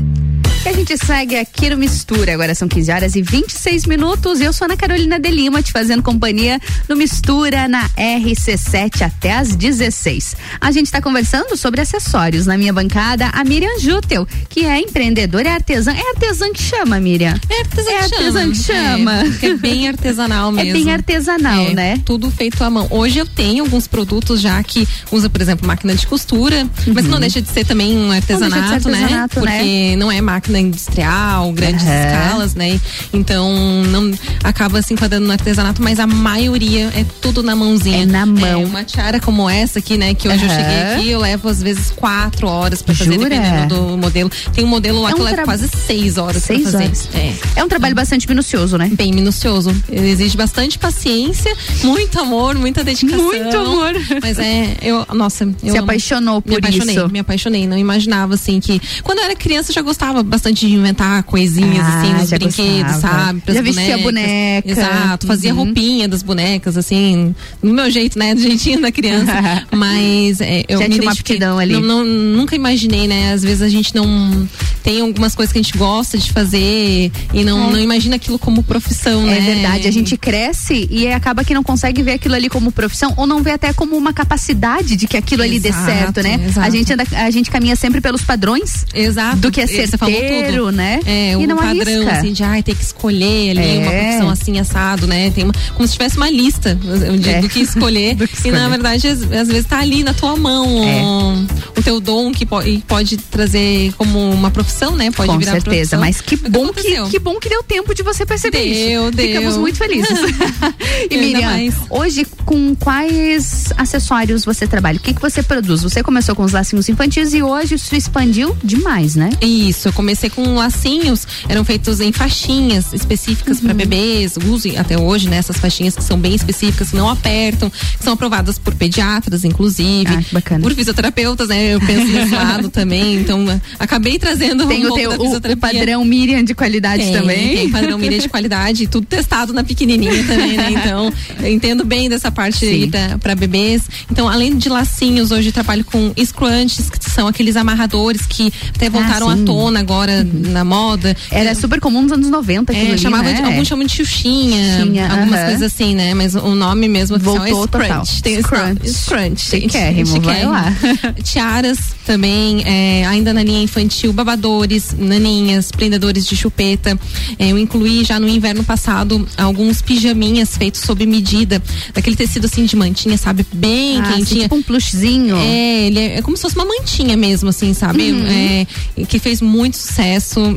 E 0.63 0.69
a 0.69 0.73
gente 0.73 0.95
segue 0.95 1.35
aqui 1.37 1.71
no 1.71 1.77
Mistura. 1.77 2.33
Agora 2.35 2.53
são 2.53 2.67
15 2.67 2.91
horas 2.91 3.15
e 3.15 3.21
26 3.23 3.87
minutos. 3.87 4.39
Eu 4.39 4.53
sou 4.53 4.65
Ana 4.65 4.77
Carolina 4.77 5.19
de 5.19 5.31
Lima, 5.31 5.59
te 5.63 5.71
fazendo 5.71 6.03
companhia 6.03 6.59
no 6.87 6.95
Mistura 6.95 7.67
na 7.67 7.89
RC7 7.89 9.01
até 9.01 9.33
às 9.33 9.55
16. 9.55 10.35
A 10.59 10.71
gente 10.71 10.85
está 10.85 11.01
conversando 11.01 11.57
sobre 11.57 11.81
acessórios. 11.81 12.45
Na 12.45 12.59
minha 12.59 12.71
bancada, 12.71 13.29
a 13.33 13.43
Miriam 13.43 13.79
Jutel, 13.79 14.27
que 14.49 14.63
é 14.63 14.79
empreendedora 14.79 15.49
e 15.49 15.51
artesã. 15.51 15.93
É 15.93 16.09
artesã 16.13 16.51
que 16.53 16.61
chama, 16.61 16.99
Miriam? 16.99 17.33
É 17.49 17.59
artesã 17.61 17.89
é 17.89 17.97
que 17.97 18.03
artesã 18.13 18.39
chama. 18.41 18.51
que 18.53 18.63
chama. 18.63 19.23
É, 19.41 19.45
é 19.47 19.53
bem 19.55 19.87
artesanal 19.87 20.51
mesmo. 20.51 20.61
É 20.71 20.73
bem 20.73 20.93
artesanal, 20.93 21.65
É, 21.65 21.73
né? 21.73 22.01
Tudo 22.05 22.29
feito 22.29 22.63
à 22.63 22.69
mão. 22.69 22.85
Hoje 22.91 23.17
eu 23.17 23.25
tenho 23.25 23.63
alguns 23.63 23.87
produtos 23.87 24.39
já 24.39 24.61
que 24.61 24.87
usa, 25.11 25.27
por 25.27 25.41
exemplo, 25.41 25.65
máquina 25.65 25.95
de 25.95 26.05
costura, 26.05 26.67
mas 26.93 27.05
não 27.05 27.19
deixa 27.19 27.41
de 27.41 27.49
ser 27.49 27.65
também 27.65 27.97
um 27.97 28.11
artesanato, 28.11 28.61
Uhum. 28.61 28.67
de 28.67 28.73
artesanato, 28.75 29.09
né? 29.09 29.17
né? 29.17 29.27
Porque 29.27 29.95
não 29.95 30.11
é 30.11 30.21
máquina 30.21 30.50
industrial, 30.59 31.51
grandes 31.53 31.85
Aham. 31.85 32.05
escalas, 32.05 32.55
né? 32.55 32.79
Então 33.13 33.51
não 33.89 34.11
acaba 34.43 34.81
se 34.81 34.93
enquadrando 34.93 35.25
no 35.25 35.31
artesanato, 35.31 35.81
mas 35.81 35.99
a 35.99 36.07
maioria 36.07 36.85
é 36.95 37.05
tudo 37.21 37.41
na 37.43 37.55
mãozinha. 37.55 38.03
É 38.03 38.05
na 38.05 38.25
mão. 38.25 38.63
uma 38.63 38.83
tiara 38.83 39.19
como 39.19 39.49
essa 39.49 39.79
aqui, 39.79 39.97
né? 39.97 40.13
Que 40.13 40.27
hoje 40.27 40.43
eu 40.43 40.49
Aham. 40.49 40.57
cheguei 40.59 40.81
aqui, 40.81 41.09
eu 41.11 41.19
levo 41.19 41.47
às 41.49 41.61
vezes 41.61 41.91
quatro 41.91 42.47
horas 42.47 42.81
pra 42.81 42.95
fazer, 42.95 43.17
dependendo 43.17 43.75
do 43.75 43.97
modelo. 43.97 44.29
Tem 44.53 44.63
um 44.63 44.67
modelo 44.67 45.01
lá 45.01 45.11
É 45.11 45.13
que 45.13 45.19
eu 45.19 45.25
um 45.25 45.29
levo 45.29 45.43
quase 45.43 45.67
seis 45.67 46.17
horas 46.17 46.43
Seis 46.43 46.61
pra 46.63 46.71
fazer. 46.71 46.83
horas. 46.85 47.09
É. 47.13 47.33
É 47.57 47.63
um 47.63 47.67
trabalho 47.67 47.95
bastante 47.95 48.27
minucioso, 48.27 48.77
né? 48.77 48.89
Bem 48.93 49.11
minucioso. 49.11 49.71
Exige 49.91 50.35
bastante 50.37 50.77
paciência, 50.79 51.55
muito 51.83 52.19
amor, 52.19 52.55
muita 52.55 52.83
dedicação. 52.83 53.23
Muito 53.25 53.57
amor. 53.57 53.93
Mas 54.21 54.39
é, 54.39 54.77
eu, 54.81 55.05
nossa, 55.13 55.43
eu 55.43 55.55
Se 55.59 55.69
amo. 55.77 55.83
apaixonou 55.83 56.35
me 56.35 56.41
por 56.41 56.57
apaixonei, 56.59 56.95
isso. 56.95 57.09
Me 57.09 57.19
apaixonei, 57.19 57.67
não 57.67 57.77
imaginava 57.77 58.33
assim 58.35 58.59
que 58.59 58.81
quando 59.03 59.19
eu 59.19 59.25
era 59.25 59.35
criança 59.35 59.71
eu 59.71 59.75
já 59.75 59.81
gostava 59.81 60.23
bastante 60.23 60.40
de 60.49 60.65
inventar 60.67 61.21
coisinhas 61.23 61.85
Ah, 61.85 61.99
assim, 62.01 62.13
nos 62.13 62.29
brinquedos, 62.29 62.93
gostava. 62.93 63.25
sabe? 63.25 63.41
Pras 63.41 63.57
Já 63.57 63.61
vestia 63.63 63.97
bonecas. 63.97 64.03
boneca. 64.03 64.71
Exato, 64.71 65.27
fazia 65.27 65.53
Uhum. 65.53 65.65
roupinha 65.65 66.07
das 66.07 66.23
bonecas 66.23 66.77
assim, 66.77 67.35
no 67.61 67.73
meu 67.73 67.91
jeito, 67.91 68.17
né, 68.17 68.33
do 68.33 68.41
jeitinho 68.41 68.81
da 68.81 68.91
criança. 68.91 69.31
Mas 69.71 70.39
é, 70.39 70.63
eu 70.69 70.79
Já 70.79 70.87
me 70.87 70.95
tinha 70.99 71.11
uma 71.51 71.61
ali. 71.61 71.73
Não, 71.73 71.81
não- 71.81 72.05
nunca 72.05 72.55
imaginei, 72.55 73.07
né? 73.07 73.33
Às 73.33 73.41
vezes 73.43 73.61
a 73.61 73.69
gente 73.69 73.93
não 73.93 74.47
tem 74.83 75.01
algumas 75.01 75.35
coisas 75.35 75.51
que 75.51 75.59
a 75.59 75.61
gente 75.61 75.77
gosta 75.77 76.17
de 76.17 76.31
fazer 76.31 77.11
e 77.33 77.43
não, 77.43 77.67
É. 77.69 77.71
não 77.73 77.79
imagina 77.79 78.15
aquilo 78.15 78.39
como 78.39 78.63
profissão, 78.63 79.23
né? 79.25 79.37
É 79.37 79.41
verdade, 79.41 79.87
a 79.87 79.91
gente 79.91 80.17
cresce 80.17 80.87
e 80.89 81.07
acaba 81.07 81.43
que 81.43 81.53
não 81.53 81.63
consegue 81.63 82.01
ver 82.01 82.13
aquilo 82.13 82.35
ali 82.35 82.47
como 82.49 82.71
profissão 82.71 83.13
ou 83.17 83.27
não 83.27 83.43
vê 83.43 83.51
até 83.51 83.73
como 83.73 83.95
uma 83.97 84.13
capacidade 84.13 84.95
de 84.95 85.07
que 85.07 85.17
aquilo 85.17 85.43
ali 85.43 85.59
dê 85.59 85.69
Exato, 85.69 85.85
certo, 85.85 86.21
né? 86.23 86.39
exato. 86.47 86.67
A 86.67 86.69
gente 86.69 86.93
anda- 86.93 87.05
a 87.11 87.29
gente 87.31 87.49
caminha 87.51 87.75
sempre 87.75 88.01
pelos 88.01 88.21
padrões 88.21 88.85
Exato. 88.93 89.37
do 89.37 89.51
que 89.51 89.61
é 89.61 89.67
Você 89.67 89.87
tudo. 90.31 90.71
né? 90.71 90.99
É, 91.05 91.31
e 91.33 91.35
um 91.35 91.45
não 91.47 91.57
padrão, 91.57 91.93
arrisca. 92.01 92.11
assim, 92.11 92.33
de 92.33 92.43
ai, 92.43 92.63
ter 92.63 92.75
que 92.75 92.83
escolher 92.83 93.51
ali 93.51 93.59
É. 93.59 93.79
uma 93.79 93.91
profissão 93.91 94.29
assim, 94.29 94.59
assado, 94.59 95.07
né? 95.07 95.31
Tem 95.31 95.43
uma, 95.43 95.53
como 95.75 95.85
se 95.87 95.93
tivesse 95.93 96.17
uma 96.17 96.29
lista 96.29 96.75
de- 96.75 97.29
É. 97.29 97.41
do 97.41 97.49
que 97.49 97.59
escolher. 97.59 98.15
Do 98.21 98.27
que 98.27 98.47
E 98.47 98.51
na 98.51 98.57
escolher. 98.59 98.69
verdade, 98.69 99.07
às, 99.07 99.21
às 99.23 99.47
vezes 99.47 99.65
tá 99.65 99.79
ali 99.79 100.03
na 100.03 100.13
tua 100.13 100.35
mão 100.35 100.65
É. 100.83 101.01
o, 101.03 101.79
o 101.79 101.83
teu 101.83 101.99
dom 101.99 102.31
que 102.31 102.45
pode, 102.45 102.83
pode 102.87 103.17
trazer 103.17 103.93
como 103.97 104.29
uma 104.31 104.51
profissão, 104.51 104.95
né? 104.95 105.11
Pode 105.11 105.29
Com 105.29 105.37
virar 105.39 105.51
certeza, 105.53 105.97
mas 105.97 106.21
que 106.21 106.35
bom 106.35 106.69
que, 106.73 107.09
que 107.09 107.19
bom 107.19 107.39
que 107.39 107.49
deu 107.49 107.63
tempo 107.63 107.93
de 107.95 108.03
você 108.03 108.25
perceber 108.25 108.73
Deu, 108.73 109.03
isso. 109.07 109.11
deu. 109.17 109.27
Ficamos 109.27 109.57
muito 109.57 109.77
felizes. 109.77 110.09
e 111.09 111.17
Miriam, 111.17 111.73
hoje 111.89 112.25
com 112.45 112.75
quais 112.75 113.65
acessórios 113.77 114.45
você 114.45 114.67
trabalha? 114.67 114.97
O 114.97 114.99
que 115.01 115.13
que 115.13 115.21
você 115.21 115.41
produz? 115.41 115.81
Você 115.83 116.03
começou 116.03 116.35
com 116.35 116.43
os 116.43 116.51
lacinhos 116.51 116.87
infantis 116.89 117.33
e 117.33 117.41
hoje 117.41 117.75
isso 117.75 117.95
expandiu 117.95 118.55
demais, 118.63 119.15
né? 119.15 119.29
Isso, 119.41 119.87
eu 119.87 119.93
comecei 119.93 120.20
com 120.29 120.55
lacinhos, 120.55 121.27
eram 121.49 121.63
feitos 121.65 121.99
em 121.99 122.11
faixinhas 122.11 122.93
específicas 122.93 123.57
Uhum. 123.57 123.65
para 123.65 123.73
bebês, 123.73 124.37
uso 124.37 124.67
até 124.77 124.97
hoje, 124.97 125.29
né, 125.29 125.37
essas 125.37 125.57
faixinhas 125.57 125.95
que 125.95 126.03
são 126.03 126.17
bem 126.17 126.33
específicas, 126.35 126.89
que 126.89 126.95
não 126.95 127.09
apertam, 127.09 127.69
que 127.69 128.03
são 128.03 128.13
aprovadas 128.13 128.57
por 128.57 128.73
pediatras, 128.75 129.43
inclusive, 129.43 130.13
Ah, 130.13 130.23
bacana. 130.31 130.61
por 130.61 130.73
fisioterapeutas, 130.73 131.49
né, 131.49 131.73
eu 131.73 131.79
penso 131.79 132.07
nesse 132.11 132.33
lado 132.35 132.69
também, 132.69 133.15
então 133.15 133.45
acabei 133.79 134.17
trazendo 134.19 134.67
Tem 134.67 134.85
um 134.85 134.91
o, 134.91 134.95
teu, 134.95 135.11
o, 135.21 135.35
o 135.37 135.57
padrão 135.57 136.03
Miriam 136.05 136.43
de 136.43 136.53
qualidade 136.53 137.03
Tem, 137.03 137.13
também. 137.13 137.55
Tem 137.55 137.69
padrão 137.69 137.97
Miriam 137.97 138.19
de 138.19 138.27
qualidade, 138.29 138.87
tudo 138.87 139.05
testado 139.05 139.53
na 139.53 139.63
pequenininha 139.63 140.23
também, 140.25 140.57
né? 140.57 140.71
Então, 140.71 141.11
eu 141.39 141.51
entendo 141.51 141.83
bem 141.85 142.09
dessa 142.09 142.31
parte 142.31 142.65
aí 142.65 142.87
pra, 142.89 143.17
pra 143.17 143.35
bebês. 143.35 143.83
Então, 144.09 144.27
além 144.27 144.57
de 144.57 144.69
lacinhos, 144.69 145.31
hoje 145.31 145.49
eu 145.49 145.53
trabalho 145.53 145.83
com 145.85 146.13
scrunchies, 146.23 146.89
que 146.89 147.09
são 147.09 147.27
aqueles 147.27 147.55
amarradores 147.55 148.25
que 148.25 148.51
até 148.75 148.89
voltaram 148.89 149.29
à 149.29 149.35
sim. 149.35 149.45
tona 149.45 149.79
agora 149.79 150.10
na 150.23 150.63
moda. 150.63 151.15
Era 151.29 151.53
super 151.55 151.79
comum 151.79 152.01
nos 152.03 152.11
anos 152.11 152.29
90 152.29 152.71
aquilo 152.71 152.87
É, 152.87 152.91
ali, 152.91 152.97
chamava 153.01 153.23
né? 153.23 153.33
de, 153.33 153.41
alguns 153.41 153.67
chamam 153.67 153.85
de 153.85 153.93
xuxinha, 153.95 154.77
Xuxinha, 154.79 155.09
algumas 155.11 155.39
aham. 155.39 155.45
coisas 155.49 155.61
assim, 155.73 155.95
né? 155.95 156.13
Mas 156.13 156.35
o 156.35 156.55
nome 156.55 156.87
mesmo 156.87 157.15
oficial 157.17 157.37
Voltou 157.37 157.63
é 157.63 157.67
total. 157.67 158.05
Scrunch. 158.05 158.23
Tem 158.23 158.41
Scrunch. 158.41 158.89
Scrunch. 158.89 159.41
Chiquérrimo, 159.49 160.21
vai 160.21 160.45
lá. 160.45 160.73
Tiaras 161.23 161.79
também, 162.05 162.63
é, 162.65 163.05
ainda 163.05 163.33
na 163.33 163.43
linha 163.43 163.61
infantil, 163.61 164.11
babadores, 164.13 164.95
naninhas, 164.97 165.71
prendedores 165.71 166.25
de 166.25 166.35
chupeta. 166.35 166.97
É, 167.39 167.51
eu 167.51 167.57
incluí 167.57 168.03
já 168.03 168.19
no 168.19 168.27
inverno 168.27 168.63
passado 168.63 169.27
alguns 169.37 169.81
pijaminhas 169.81 170.57
feitos 170.57 170.81
sob 170.81 171.05
medida, 171.05 171.61
daquele 171.93 172.15
tecido 172.15 172.45
assim 172.45 172.65
de 172.65 172.75
mantinha, 172.75 173.17
sabe? 173.17 173.45
Bem 173.53 173.99
Ah, 173.99 174.03
assim, 174.03 174.15
quentinha. 174.17 174.41
tipo 174.43 174.55
um 174.55 174.61
plushzinho. 174.63 175.35
É, 175.37 175.87
ele 175.87 175.99
é, 175.99 176.17
é 176.17 176.21
como 176.21 176.35
se 176.35 176.41
fosse 176.41 176.55
uma 176.55 176.65
mantinha 176.65 177.15
mesmo, 177.15 177.49
assim, 177.49 177.73
sabe? 177.73 178.11
Uhum. 178.11 178.25
É, 178.27 178.65
que 179.05 179.19
fez 179.19 179.41
muito 179.41 179.77
sucesso 179.77 180.00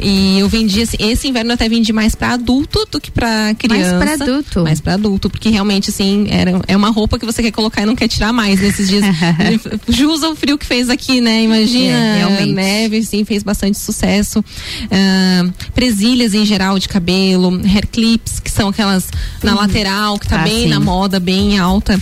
e 0.02 0.38
eu 0.38 0.48
vendi 0.48 0.82
assim, 0.82 0.96
esse 1.00 1.28
inverno 1.28 1.50
eu 1.50 1.54
até 1.54 1.68
vendi 1.68 1.92
mais 1.92 2.14
pra 2.14 2.32
adulto 2.34 2.86
do 2.90 3.00
que 3.00 3.10
pra 3.10 3.54
criança. 3.54 3.98
pra 3.98 4.12
adulto. 4.14 4.62
Mais 4.62 4.80
pra 4.80 4.94
adulto, 4.94 5.28
porque 5.28 5.50
realmente 5.50 5.90
assim, 5.90 6.26
era, 6.30 6.60
é 6.66 6.76
uma 6.76 6.90
roupa 6.90 7.18
que 7.18 7.26
você 7.26 7.42
quer 7.42 7.50
colocar 7.50 7.82
e 7.82 7.86
não 7.86 7.94
quer 7.96 8.08
tirar 8.08 8.32
mais 8.32 8.60
nesses 8.60 8.88
dias. 8.88 9.04
Jusa 9.88 10.28
o 10.30 10.36
frio 10.36 10.56
que 10.58 10.66
fez 10.66 10.88
aqui, 10.88 11.20
né? 11.20 11.42
Imagina, 11.42 11.94
É, 11.96 12.16
realmente. 12.18 12.52
neve, 12.52 13.02
sim, 13.04 13.24
fez 13.24 13.42
bastante 13.42 13.78
sucesso. 13.78 14.44
Ah, 14.90 15.44
presilhas 15.74 16.34
em 16.34 16.44
geral 16.46 16.78
de 16.78 16.88
cabelo, 16.88 17.60
hair 17.64 17.86
clips, 17.86 18.40
que 18.40 18.50
são 18.50 18.68
aquelas 18.68 19.08
na 19.42 19.52
Uhum. 19.52 19.58
lateral, 19.60 20.18
que 20.18 20.26
tá 20.28 20.40
Ah, 20.40 20.44
bem 20.44 20.62
sim. 20.64 20.68
na 20.68 20.80
moda, 20.80 21.20
bem 21.20 21.58
alta. 21.58 22.00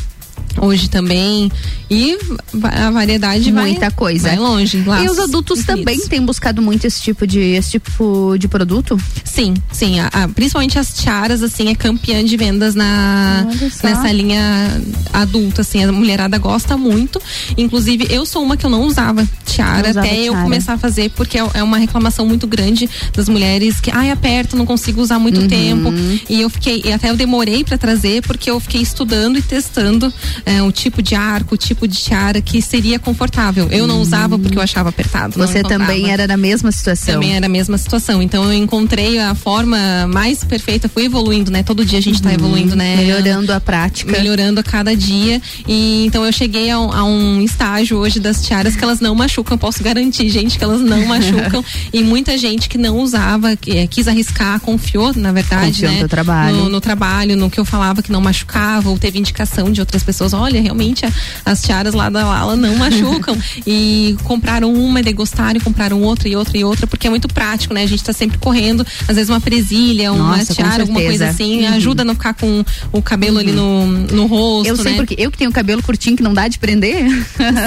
Hoje 0.60 0.88
também. 0.88 1.50
E 1.90 2.16
a 2.62 2.90
variedade 2.90 3.50
vai- 3.52 3.70
Muita 3.70 3.90
coisa. 3.90 4.28
Vai 4.28 4.38
longe. 4.38 4.78
E 4.78 4.80
os 4.80 4.86
laços 4.86 5.18
adultos 5.18 5.60
infinitos. 5.60 5.84
também 5.84 6.08
têm 6.08 6.22
buscado 6.24 6.62
muito 6.62 6.86
esse 6.86 7.02
tipo 7.02 7.26
de, 7.26 7.38
esse 7.40 7.72
tipo 7.72 8.34
de 8.38 8.48
produto? 8.48 8.98
Sim, 9.24 9.54
sim. 9.72 10.00
a- 10.00 10.08
a- 10.12 10.28
principalmente 10.28 10.78
as 10.78 10.94
tiaras, 10.94 11.42
assim, 11.42 11.68
é 11.68 11.74
campeã 11.74 12.24
de 12.24 12.36
vendas 12.36 12.74
na, 12.74 13.46
nessa 13.82 14.10
linha 14.12 14.80
adulta, 15.12 15.60
assim. 15.62 15.82
A 15.84 15.92
mulherada 15.92 16.38
gosta 16.38 16.76
muito. 16.76 17.20
Inclusive, 17.56 18.06
eu 18.10 18.24
sou 18.24 18.42
uma 18.42 18.56
que 18.56 18.64
eu 18.64 18.70
não 18.70 18.82
usava 18.84 19.26
tiara 19.46 19.82
Não 19.82 19.90
usava 19.90 20.06
até 20.06 20.16
eu 20.18 20.32
tiara. 20.32 20.42
começar 20.42 20.72
a 20.74 20.78
fazer, 20.78 21.10
porque 21.10 21.38
é, 21.38 21.46
é 21.54 21.62
uma 21.62 21.76
reclamação 21.78 22.26
muito 22.26 22.46
grande 22.46 22.88
das 23.14 23.28
mulheres 23.28 23.80
que, 23.80 23.90
ai, 23.90 24.10
aperto, 24.10 24.56
não 24.56 24.64
consigo 24.64 25.00
usar 25.02 25.18
muito 25.18 25.40
Uhum. 25.42 25.48
tempo. 25.48 25.92
E 26.28 26.40
eu 26.40 26.48
fiquei, 26.48 26.82
e 26.84 26.92
até 26.92 27.10
eu 27.10 27.16
demorei 27.16 27.62
pra 27.64 27.76
trazer, 27.76 28.22
porque 28.22 28.50
eu 28.50 28.58
fiquei 28.60 28.80
estudando 28.80 29.38
e 29.38 29.42
testando 29.42 30.12
é, 30.44 30.62
o 30.62 30.70
tipo 30.72 31.02
de 31.02 31.14
arco, 31.14 31.54
o 31.54 31.58
tipo 31.58 31.86
de 31.86 31.96
tiara 31.96 32.40
que 32.40 32.60
seria 32.62 32.98
confortável. 32.98 33.68
Eu 33.70 33.86
não 33.86 34.00
usava 34.00 34.38
porque 34.38 34.56
eu 34.58 34.62
achava 34.62 34.88
apertado. 34.88 35.34
Você 35.38 35.62
também 35.62 36.10
era 36.10 36.26
na 36.26 36.36
mesma 36.36 36.70
situação. 36.72 37.14
Também 37.14 37.34
era 37.36 37.46
a 37.46 37.48
mesma 37.48 37.78
situação. 37.78 38.22
Então 38.22 38.44
eu 38.44 38.52
encontrei 38.52 39.18
a 39.18 39.34
forma 39.34 39.78
mais 40.08 40.42
perfeita, 40.44 40.88
fui 40.88 41.04
evoluindo, 41.04 41.50
né? 41.50 41.62
Todo 41.62 41.84
dia 41.84 41.98
a 41.98 42.02
gente 42.02 42.20
tá 42.22 42.32
evoluindo, 42.32 42.74
né? 42.76 42.92
Uhum. 42.94 42.96
Melhorando 43.02 43.52
a 43.52 43.60
prática. 43.60 44.12
Melhorando 44.12 44.60
a 44.60 44.62
cada 44.62 44.94
dia. 44.96 45.40
E 45.66 46.04
então 46.06 46.24
eu 46.24 46.32
cheguei 46.32 46.70
a, 46.70 46.78
um- 46.78 46.92
a 46.92 47.04
um 47.04 47.40
estágio 47.42 47.98
hoje 47.98 48.18
das 48.20 48.44
tiaras 48.44 48.74
que 48.76 48.82
elas 48.84 49.00
não 49.00 49.14
machucam. 49.14 49.56
Posso 49.58 49.82
garantir, 49.82 50.28
gente, 50.28 50.58
que 50.58 50.64
elas 50.64 50.80
não 50.80 51.04
machucam. 51.06 51.64
e 51.92 52.02
muita 52.02 52.36
gente 52.36 52.68
que 52.68 52.78
não 52.78 52.98
usava, 52.98 53.56
que, 53.56 53.70
eh, 53.78 53.86
quis 53.86 54.08
arriscar, 54.08 54.60
confiou, 54.60 55.12
na 55.14 55.32
verdade, 55.32 55.72
Confiou 55.72 55.88
no 55.90 55.94
né? 55.94 55.98
teu 56.00 56.08
trabalho. 56.08 56.56
No, 56.56 56.68
no 56.68 56.80
trabalho, 56.80 57.36
no 57.36 57.50
que 57.50 57.58
eu 57.60 57.64
falava 57.64 58.02
que 58.02 58.10
não 58.12 58.20
machucava, 58.20 58.88
ou 58.90 58.98
teve 58.98 59.18
indicação 59.18 59.70
de 59.70 59.80
outras 59.80 60.02
pessoas. 60.02 60.31
Olha, 60.32 60.60
realmente 60.60 61.04
as 61.44 61.62
tiaras 61.62 61.94
lá 61.94 62.08
da 62.08 62.24
Lala 62.26 62.56
não 62.56 62.76
machucam. 62.76 63.36
e 63.66 64.16
compraram 64.24 64.72
uma 64.72 65.00
e 65.00 65.02
degustaram, 65.02 65.56
e 65.56 65.60
compraram 65.60 66.00
outra 66.02 66.28
e 66.28 66.36
outra 66.36 66.56
e 66.56 66.64
outra, 66.64 66.86
porque 66.86 67.06
é 67.06 67.10
muito 67.10 67.28
prático, 67.28 67.74
né? 67.74 67.82
A 67.82 67.86
gente 67.86 68.02
tá 68.02 68.12
sempre 68.12 68.38
correndo, 68.38 68.86
às 69.08 69.16
vezes 69.16 69.28
uma 69.30 69.40
presilha, 69.40 70.12
uma 70.12 70.36
Nossa, 70.36 70.54
tiara, 70.54 70.82
alguma 70.82 71.00
coisa 71.00 71.28
assim, 71.28 71.62
Uhum. 71.66 71.74
ajuda 71.74 72.02
a 72.02 72.04
não 72.04 72.14
ficar 72.14 72.34
com 72.34 72.64
o 72.92 73.02
cabelo 73.02 73.38
ali 73.38 73.52
no, 73.52 73.86
no 73.86 74.26
rosto, 74.26 74.68
Eu 74.68 74.76
sei 74.76 74.92
né? 74.92 74.96
porque 74.98 75.14
eu 75.18 75.30
que 75.30 75.38
tenho 75.38 75.52
cabelo 75.52 75.82
curtinho 75.82 76.16
que 76.16 76.22
não 76.22 76.32
dá 76.34 76.48
de 76.48 76.58
prender. 76.58 77.04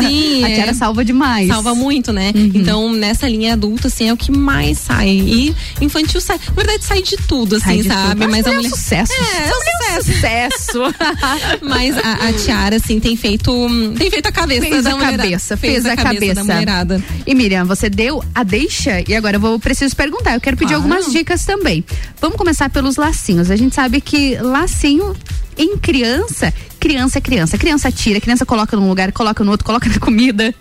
Sim, 0.02 0.44
a 0.46 0.48
tiara 0.48 0.72
é. 0.72 0.74
salva 0.74 1.04
demais. 1.06 1.48
Salva 1.48 1.74
muito, 1.76 2.12
né? 2.12 2.32
Uhum. 2.36 2.52
Então, 2.54 2.92
nessa 2.92 3.28
linha 3.28 3.54
adulta, 3.54 3.88
assim, 3.88 4.10
é 4.10 4.14
o 4.14 4.18
que 4.18 4.32
mais 4.32 4.78
sai. 4.80 5.10
E 5.10 5.56
infantil 5.82 6.20
sai. 6.22 6.40
Na 6.48 6.54
verdade, 6.54 6.84
sai 6.84 7.02
de 7.02 7.18
tudo, 7.28 7.56
assim, 7.58 7.66
Sai 7.66 7.78
de 7.82 7.88
sabe? 7.88 8.22
tudo. 8.22 8.32
Mas 8.32 8.46
a 8.46 8.50
que 8.50 8.56
é 8.56 8.60
um 8.60 8.64
sucesso. 8.70 9.14
É, 9.14 9.48
é 9.50 9.52
um 9.52 10.02
sucesso. 10.02 10.14
Sucesso. 10.14 10.80
Mas 11.62 11.98
a, 11.98 12.14
a 12.28 12.34
tiara, 12.34 12.55
assim, 12.74 13.00
tem 13.00 13.16
feito. 13.16 13.52
Tem 13.98 14.10
feito 14.10 14.28
a 14.28 14.32
cabeça 14.32 14.62
Fez 14.62 14.84
da 14.84 14.92
a 14.92 14.98
cabeça, 15.00 15.58
fez, 15.58 15.86
a 15.86 15.96
cabeça. 15.96 16.36
da 16.36 16.44
mulherada. 16.44 17.04
E 17.26 17.36
Miriam, 17.36 17.66
você 17.66 17.90
deu 17.90 18.24
a 18.34 18.44
deixa 18.44 19.04
e 19.08 19.16
agora 19.16 19.38
eu 19.38 19.40
vou 19.40 19.60
preciso 19.60 19.96
perguntar. 19.96 20.34
Eu 20.36 20.42
quero 20.42 20.58
pedir 20.58 20.74
algumas 20.74 21.12
dicas 21.12 21.46
também. 21.46 21.84
Vamos 22.20 22.38
começar 22.38 22.70
pelos 22.70 22.96
lacinhos. 22.98 23.52
A 23.52 23.56
gente 23.56 23.76
sabe 23.76 24.02
que 24.02 24.36
lacinho 24.38 25.16
em 25.58 25.78
criança, 25.78 26.54
criança 26.80 27.18
é 27.18 27.22
criança. 27.22 27.58
Criança 27.58 27.92
tira, 27.92 28.20
criança 28.20 28.46
coloca 28.46 28.76
num 28.76 28.88
lugar, 28.90 29.12
coloca 29.12 29.44
no 29.44 29.52
outro, 29.52 29.66
coloca 29.66 29.90
na 29.90 30.00
comida. 30.00 30.54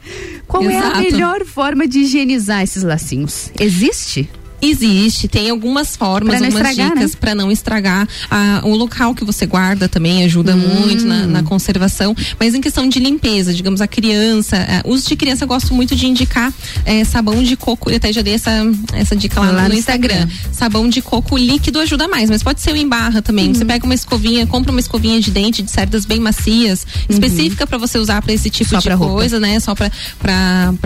Qual 0.46 0.62
é 0.64 0.76
a 0.76 0.78
Exato. 0.78 1.00
melhor 1.00 1.44
forma 1.44 1.86
de 1.86 2.00
higienizar 2.00 2.62
esses 2.62 2.82
lacinhos? 2.82 3.50
Existe? 3.58 4.28
Existe, 4.68 5.28
tem 5.28 5.50
algumas 5.50 5.96
formas, 5.96 6.34
algumas 6.42 6.54
estragar, 6.54 6.94
dicas 6.94 7.12
né? 7.12 7.16
para 7.20 7.34
não 7.34 7.50
estragar. 7.50 8.08
Ah, 8.30 8.60
o 8.64 8.74
local 8.74 9.14
que 9.14 9.24
você 9.24 9.46
guarda 9.46 9.88
também 9.88 10.24
ajuda 10.24 10.54
Hum. 10.54 10.58
muito 10.58 11.04
na, 11.06 11.26
na 11.26 11.42
conservação. 11.42 12.14
Mas 12.38 12.54
em 12.54 12.60
questão 12.60 12.88
de 12.88 12.98
limpeza, 12.98 13.52
digamos, 13.52 13.80
a 13.80 13.86
criança, 13.86 14.56
ah, 14.68 14.82
uso 14.88 15.08
de 15.08 15.16
criança 15.16 15.44
eu 15.44 15.48
gosto 15.48 15.74
muito 15.74 15.94
de 15.94 16.06
indicar 16.06 16.52
eh, 16.84 17.04
sabão 17.04 17.42
de 17.42 17.56
coco. 17.56 17.90
Eu 17.90 17.96
até 17.96 18.12
já 18.12 18.22
dei 18.22 18.34
essa, 18.34 18.50
essa 18.92 19.14
dica 19.14 19.40
lá, 19.40 19.50
Lá 19.50 19.62
no, 19.64 19.68
no 19.70 19.74
Instagram. 19.74 20.14
Instagram. 20.14 20.52
Sabão 20.52 20.88
de 20.88 21.02
coco 21.02 21.36
líquido 21.36 21.78
ajuda 21.78 22.08
mais, 22.08 22.30
mas 22.30 22.42
pode 22.42 22.60
ser 22.60 22.72
o 22.72 22.76
em 22.76 22.88
barra 22.88 23.20
também. 23.22 23.48
Uhum. 23.48 23.54
Você 23.54 23.64
pega 23.64 23.84
uma 23.84 23.94
escovinha, 23.94 24.46
compra 24.46 24.70
uma 24.70 24.80
escovinha 24.80 25.20
de 25.20 25.30
dente 25.30 25.62
de 25.62 25.70
cerdas 25.70 26.04
bem 26.06 26.20
macias, 26.20 26.86
específica 27.08 27.66
para 27.66 27.78
você 27.78 27.98
usar 27.98 28.22
para 28.22 28.32
esse 28.32 28.48
tipo 28.50 28.64
Uhum. 28.64 28.70
Só 28.76 28.78
de 28.80 28.84
pra 28.86 28.94
roupa. 28.94 29.14
coisa, 29.14 29.38
né? 29.38 29.60
Só 29.60 29.74
para 29.74 29.90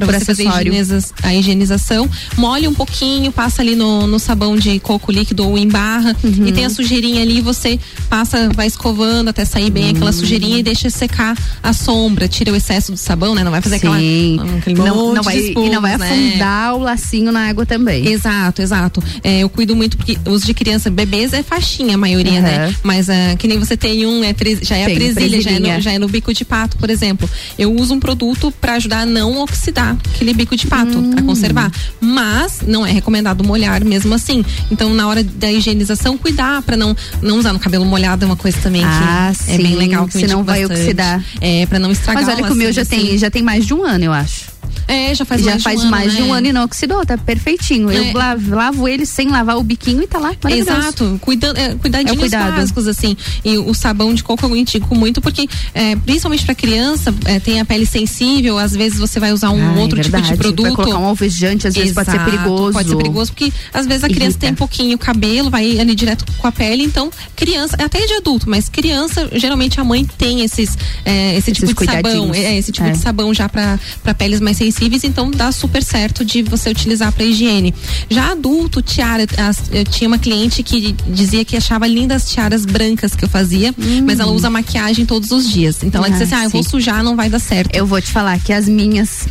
você 0.06 0.24
fazer 0.24 0.42
acessório. 0.46 0.72
higieniza- 0.72 1.14
a 1.22 1.34
higienização. 1.34 2.09
Molha 2.36 2.68
um 2.68 2.74
pouquinho, 2.74 3.30
passa 3.32 3.62
ali 3.62 3.68
no, 3.77 4.07
no 4.07 4.19
sabão 4.19 4.57
de 4.57 4.78
coco 4.81 5.11
líquido 5.12 5.47
ou 5.47 5.57
em 5.59 5.69
barra 5.69 6.16
Uhum. 6.23 6.47
e 6.47 6.53
tem 6.53 6.65
a 6.65 6.70
sujeirinha 6.70 7.23
ali, 7.23 7.40
você 7.40 7.78
passa, 8.09 8.49
vai 8.55 8.66
escovando 8.66 9.28
até 9.28 9.45
sair 9.45 9.70
bem 9.70 9.90
aquela 9.90 10.12
sujeirinha 10.12 10.59
e 10.59 10.62
deixa 10.62 10.90
secar 10.90 11.36
a 11.62 11.73
sombra, 11.73 12.27
tira 12.28 12.53
o 12.53 12.57
excesso 12.57 12.93
do 12.93 12.99
sabão, 12.99 13.35
né? 13.35 13.43
Não 13.45 13.51
vai 13.51 13.61
fazer 13.61 13.77
aquela 13.77 13.99
Sim. 13.99 14.39
aquele 14.59 14.78
Não, 14.78 15.15
não 15.15 15.23
vai, 15.23 15.39
e 15.39 15.70
não 15.70 15.81
vai 15.81 15.97
né? 15.97 16.05
afundar 16.07 16.74
o 16.74 16.78
lacinho 16.78 17.31
na 17.32 17.49
água 17.49 17.65
também. 17.66 18.07
Exato, 18.09 18.62
exato. 18.62 19.03
É, 19.23 19.40
eu 19.40 19.49
cuido 19.49 19.74
muito 19.77 19.97
porque 19.97 20.19
os 20.27 20.43
de 20.43 20.55
criança, 20.55 20.90
bebês 20.90 21.32
é 21.32 21.43
faixinha 21.43 21.95
a 21.95 21.99
maioria, 21.99 22.40
Aham. 22.40 22.43
né? 22.43 22.74
Mas 22.82 23.09
ah, 23.11 23.35
que 23.39 23.47
nem 23.49 23.59
você 23.59 23.77
tem 23.77 24.07
um, 24.07 24.23
é 24.24 24.35
já 24.62 24.77
é 24.77 24.85
Tem, 24.86 24.95
a 24.97 24.99
presilha, 24.99 25.40
já 25.40 25.51
é, 25.51 25.59
no, 25.59 25.81
já 25.81 25.93
é 25.93 25.99
no 25.99 26.09
bico 26.09 26.32
de 26.32 26.45
pato, 26.45 26.77
por 26.78 26.90
exemplo. 26.90 27.28
Eu 27.59 27.73
uso 27.74 27.95
um 27.95 28.01
produto 28.01 28.53
para 28.61 28.74
ajudar 28.74 29.01
a 29.01 29.07
não 29.07 29.39
oxidar 29.40 29.97
aquele 30.15 30.32
bico 30.35 30.57
de 30.57 30.66
pato, 30.66 30.99
Hum. 30.99 31.11
para 31.11 31.23
conservar. 31.23 31.70
Mas 32.01 32.61
não 32.66 32.86
é 32.86 32.90
recomendado 32.93 33.43
molhar 33.45 33.57
mesmo 33.85 34.14
assim. 34.14 34.44
Então, 34.70 34.93
na 34.94 35.06
hora 35.09 35.22
da 35.22 35.51
higienização, 35.51 36.16
cuidar 36.16 36.62
para 36.62 36.76
não, 36.76 36.97
não 37.22 37.39
usar 37.39 37.52
no 37.52 37.59
cabelo 37.59 37.85
molhado 37.85 38.24
é 38.24 38.26
uma 38.26 38.36
coisa 38.36 38.59
também 38.62 38.82
Ah, 38.85 39.32
que 39.44 39.52
é 39.52 39.56
bem 39.56 39.66
sim, 39.72 39.76
legal. 39.76 40.06
Que 40.06 40.12
senão 40.12 40.43
vai 40.44 40.60
bastante. 40.60 40.80
oxidar. 40.80 41.24
É, 41.40 41.66
para 41.66 41.78
não 41.78 41.90
estragar 41.90 42.22
Mas 42.24 42.35
olha 42.35 42.47
que 42.47 42.52
o 42.52 42.56
meu 42.56 42.72
já 42.72 42.82
lacinho, 42.82 43.01
tem, 43.01 43.09
assim. 43.10 43.18
já 43.18 43.30
tem 43.30 43.43
mais 43.43 43.66
de 43.66 43.74
um 43.74 43.85
ano, 43.85 44.05
eu 44.05 44.12
acho. 44.12 44.57
É, 44.86 45.15
já 45.15 45.24
faz 45.24 45.43
já 45.43 45.51
mais, 45.53 45.62
faz 45.62 45.81
de, 45.81 45.86
um 45.86 45.90
mais 45.90 46.09
ano, 46.09 46.16
de 46.16 46.23
um 46.23 46.27
né? 46.32 46.39
ano 46.39 46.47
e 46.49 46.53
não 46.53 46.65
oxidou, 46.65 47.05
tá 47.05 47.16
perfeitinho. 47.19 47.90
Eu 47.90 48.05
É. 48.05 48.12
lavo, 48.12 48.55
lavo 48.55 48.89
ele 48.89 49.05
sem 49.07 49.28
lavar 49.28 49.57
o 49.59 49.62
biquinho 49.62 50.03
e 50.03 50.07
tá 50.07 50.19
lá. 50.19 50.32
Exato, 50.51 51.19
cuidando, 51.20 51.57
é, 51.59 51.74
cuidadinhos 51.74 52.16
É 52.16 52.20
cuidado. 52.20 52.57
básicos, 52.57 52.86
assim. 52.86 53.16
E 53.45 53.59
o 53.59 53.74
sabão 53.74 54.12
de 54.15 54.23
coco 54.23 54.45
eu 54.47 54.57
indico 54.57 54.95
muito, 54.95 55.20
porque, 55.20 55.49
é, 55.74 55.97
principalmente 55.97 56.45
pra 56.45 56.55
criança, 56.55 57.15
é, 57.24 57.39
tem 57.40 57.61
a 57.61 57.65
pele 57.65 57.86
sensível, 57.86 58.59
às 58.59 58.73
vezes 58.74 58.99
você 58.99 59.19
vai 59.20 59.32
usar 59.32 59.51
um 59.51 59.59
Ah, 59.61 59.74
é 59.77 59.81
outro 59.81 60.01
tipo 60.01 60.20
de 60.20 60.36
produto. 60.36 60.62
Vai 60.62 60.73
colocar 60.73 60.99
um 60.99 61.05
alvejante, 61.05 61.66
às 61.66 61.74
vezes 61.74 61.93
pode 61.93 62.11
ser 62.11 62.24
perigoso. 62.24 62.73
Pode 62.73 62.89
ser 62.89 62.97
perigoso, 62.97 63.32
porque 63.32 63.53
às 63.73 63.86
vezes 63.86 64.05
a 64.05 64.09
criança 64.09 64.24
Irrita. 64.31 64.39
tem 64.47 64.55
pouquinho 64.55 64.99
cabelo, 64.99 65.51
vai 65.51 65.78
ali 65.78 65.95
direto 65.95 66.24
com 66.39 66.47
a 66.47 66.53
pele, 66.53 66.82
então, 66.85 67.11
criança, 67.36 67.77
até 67.78 68.05
de 68.07 68.15
adulto, 68.15 68.49
mas 68.49 68.69
criança, 68.69 69.28
geralmente 69.32 69.81
a 69.81 69.85
mãe 69.85 70.05
tem 70.19 70.43
esses, 70.43 70.77
é, 71.05 71.36
esse 71.36 71.53
tipo 71.53 71.66
Esses 71.66 71.77
de 71.78 71.85
sabão, 71.93 72.35
é, 72.35 72.59
esse 72.59 72.73
tipo 72.73 72.86
É. 72.86 72.90
de 72.93 72.99
sabão 72.99 73.32
já 73.35 73.49
pra, 73.49 73.78
pra 74.03 74.15
peles 74.15 74.40
mais 74.40 74.57
sensíveis 74.59 75.05
então 75.05 75.30
dá 75.30 75.51
super 75.52 75.82
certo 75.82 76.24
de 76.24 76.43
você 76.43 76.70
utilizar 76.70 77.12
para 77.12 77.24
higiene. 77.24 77.74
Já 78.10 78.32
adulto, 78.32 78.82
tiara, 78.82 79.24
eu 79.72 79.85
tinha 79.85 80.09
uma 80.09 80.18
cliente 80.18 80.62
que 80.62 80.93
dizia 81.06 81.44
que 81.44 81.56
achava 81.56 81.86
lindas 81.86 82.30
tiaras 82.30 82.66
brancas 82.66 83.14
que 83.14 83.24
eu 83.24 83.28
fazia, 83.28 83.74
hum. 83.78 84.02
mas 84.05 84.20
ela 84.20 84.32
usa 84.32 84.51
maquiagem 84.51 85.06
todos 85.06 85.30
os 85.30 85.48
dias. 85.51 85.82
Então 85.82 86.05
ela 86.05 86.09
ah, 86.09 86.18
disse 86.18 86.24
assim: 86.24 86.43
"Ah, 86.43 86.44
eu 86.44 86.51
vou 86.51 86.62
sujar, 86.62 87.02
não 87.02 87.16
vai 87.16 87.30
dar 87.30 87.39
certo". 87.39 87.74
Eu 87.74 87.86
vou 87.86 88.01
te 88.01 88.10
falar 88.10 88.39
que 88.40 88.52
as 88.52 88.68
minhas 88.68 89.26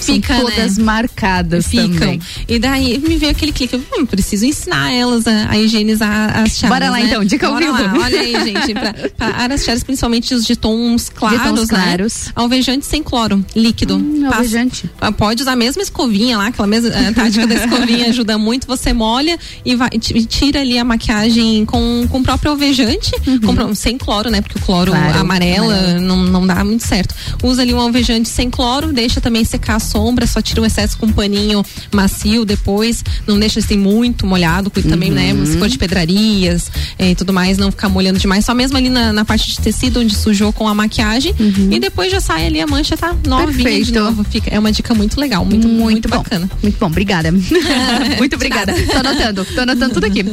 Fica, 0.00 0.36
são 0.36 0.46
todas 0.46 0.76
né? 0.76 0.84
marcadas 0.84 1.66
Ficam. 1.66 1.90
também. 1.90 2.20
E 2.48 2.58
daí 2.58 2.98
me 2.98 3.16
veio 3.16 3.32
aquele 3.32 3.52
clique, 3.52 3.76
hum, 3.76 4.06
preciso 4.06 4.44
ensinar 4.44 4.92
elas 4.92 5.26
a, 5.26 5.50
a 5.50 5.58
higienizar 5.58 6.38
as 6.38 6.56
tiaras. 6.56 6.78
Bora 6.78 6.90
lá 6.90 6.98
né? 6.98 7.06
então, 7.06 7.24
dica 7.24 7.46
ao 7.46 7.56
vivo. 7.56 7.72
Olha 7.72 8.20
aí, 8.20 8.32
gente, 8.44 8.74
para 9.16 9.54
as 9.54 9.64
tiaras, 9.64 9.82
principalmente 9.82 10.34
os 10.34 10.44
de 10.44 10.56
tons 10.56 11.08
claros, 11.08 11.38
de 11.38 11.44
tons 11.48 11.60
né? 11.60 11.66
claros. 11.66 12.28
Alvejante 12.34 12.86
sem 12.86 13.02
cloro, 13.02 13.44
líquido. 13.54 13.96
Hum, 13.96 14.28
alvejante. 14.66 14.90
Pode 15.16 15.42
usar 15.42 15.52
a 15.52 15.56
mesma 15.56 15.82
escovinha 15.82 16.36
lá, 16.36 16.48
aquela 16.48 16.66
mesma 16.66 16.90
a 16.90 17.12
tática 17.12 17.46
da 17.46 17.54
escovinha 17.54 18.08
ajuda 18.10 18.36
muito. 18.36 18.66
Você 18.66 18.92
molha 18.92 19.38
e, 19.64 19.74
vai, 19.74 19.88
e 19.92 20.24
tira 20.24 20.60
ali 20.60 20.78
a 20.78 20.84
maquiagem 20.84 21.64
com, 21.64 22.06
com 22.08 22.18
o 22.18 22.22
próprio 22.22 22.52
alvejante, 22.52 23.12
uhum. 23.26 23.54
com, 23.54 23.74
sem 23.74 23.96
cloro, 23.96 24.30
né? 24.30 24.40
Porque 24.40 24.58
o 24.58 24.62
cloro 24.62 24.92
claro, 24.92 25.18
amarela 25.18 25.98
não, 26.00 26.16
não 26.24 26.46
dá 26.46 26.64
muito 26.64 26.86
certo. 26.86 27.14
Usa 27.42 27.62
ali 27.62 27.72
um 27.72 27.80
alvejante 27.80 28.28
sem 28.28 28.50
cloro, 28.50 28.92
deixa 28.92 29.20
também 29.20 29.44
secar 29.44 29.76
a 29.76 29.80
sombra, 29.80 30.26
só 30.26 30.40
tira 30.42 30.60
o 30.60 30.66
excesso 30.66 30.98
com 30.98 31.06
um 31.06 31.12
paninho 31.12 31.64
macio 31.92 32.44
depois. 32.44 33.04
Não 33.26 33.38
deixa 33.38 33.60
assim 33.60 33.78
muito 33.78 34.26
molhado, 34.26 34.70
cuida 34.70 34.88
uhum. 34.88 34.94
também, 34.94 35.10
né? 35.10 35.32
Uhum. 35.32 35.46
Se 35.46 35.58
for 35.58 35.68
de 35.68 35.78
pedrarias 35.78 36.70
eh, 36.98 37.10
e 37.10 37.14
tudo 37.14 37.32
mais, 37.32 37.58
não 37.58 37.70
ficar 37.70 37.88
molhando 37.88 38.18
demais. 38.18 38.44
Só 38.44 38.54
mesmo 38.54 38.76
ali 38.76 38.88
na, 38.88 39.12
na 39.12 39.24
parte 39.24 39.48
de 39.48 39.60
tecido 39.60 40.00
onde 40.00 40.14
sujou 40.14 40.52
com 40.52 40.68
a 40.68 40.74
maquiagem. 40.74 41.34
Uhum. 41.38 41.72
E 41.72 41.78
depois 41.78 42.10
já 42.10 42.20
sai 42.20 42.46
ali 42.46 42.60
a 42.60 42.66
mancha, 42.66 42.96
tá 42.96 43.14
novinha 43.26 43.64
Perfeito. 43.64 43.86
de 43.86 43.92
novo. 43.92 44.24
Fica, 44.24 44.55
é 44.56 44.58
uma 44.58 44.72
dica 44.72 44.94
muito 44.94 45.20
legal, 45.20 45.44
muito, 45.44 45.68
muito, 45.68 45.84
muito 45.84 46.08
bacana. 46.08 46.48
Muito 46.62 46.78
bom, 46.78 46.86
obrigada. 46.86 47.30
muito 48.18 48.34
obrigada. 48.34 48.72
tô 48.72 48.98
anotando, 48.98 49.44
tô 49.44 49.60
anotando 49.60 49.94
tudo 49.94 50.04
aqui. 50.06 50.24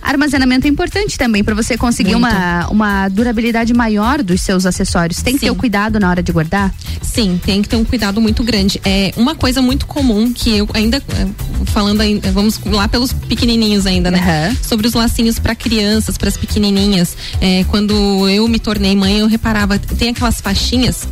Armazenamento 0.00 0.66
é 0.66 0.70
importante 0.70 1.18
também 1.18 1.42
para 1.42 1.54
você 1.54 1.76
conseguir 1.76 2.14
uma, 2.14 2.68
uma 2.68 3.08
durabilidade 3.08 3.74
maior 3.74 4.22
dos 4.22 4.40
seus 4.40 4.64
acessórios. 4.64 5.22
Tem 5.22 5.34
que 5.34 5.40
Sim. 5.40 5.46
ter 5.46 5.52
o 5.52 5.54
cuidado 5.54 5.98
na 5.98 6.08
hora 6.08 6.22
de 6.22 6.32
guardar? 6.32 6.72
Sim, 7.02 7.40
tem 7.44 7.62
que 7.62 7.68
ter 7.68 7.76
um 7.76 7.84
cuidado 7.84 8.20
muito 8.20 8.42
grande. 8.42 8.80
É 8.84 9.12
uma 9.16 9.34
coisa 9.34 9.60
muito 9.60 9.86
comum 9.86 10.32
que 10.32 10.56
eu 10.56 10.68
ainda 10.72 10.98
é, 10.98 11.26
falando 11.66 12.00
ainda, 12.00 12.30
vamos 12.30 12.60
lá 12.64 12.88
pelos 12.88 13.12
pequenininhos 13.12 13.86
ainda, 13.86 14.10
né? 14.10 14.50
Uhum. 14.50 14.56
Sobre 14.62 14.86
os 14.86 14.94
lacinhos 14.94 15.38
para 15.38 15.54
crianças, 15.54 16.16
para 16.16 16.28
as 16.28 16.36
pequenininhas. 16.36 17.16
É, 17.40 17.64
quando 17.64 18.28
eu 18.28 18.46
me 18.48 18.58
tornei 18.58 18.94
mãe, 18.94 19.18
eu 19.18 19.26
reparava 19.26 19.78
tem 19.78 20.10
aquelas 20.10 20.40
faixinhas 20.40 21.08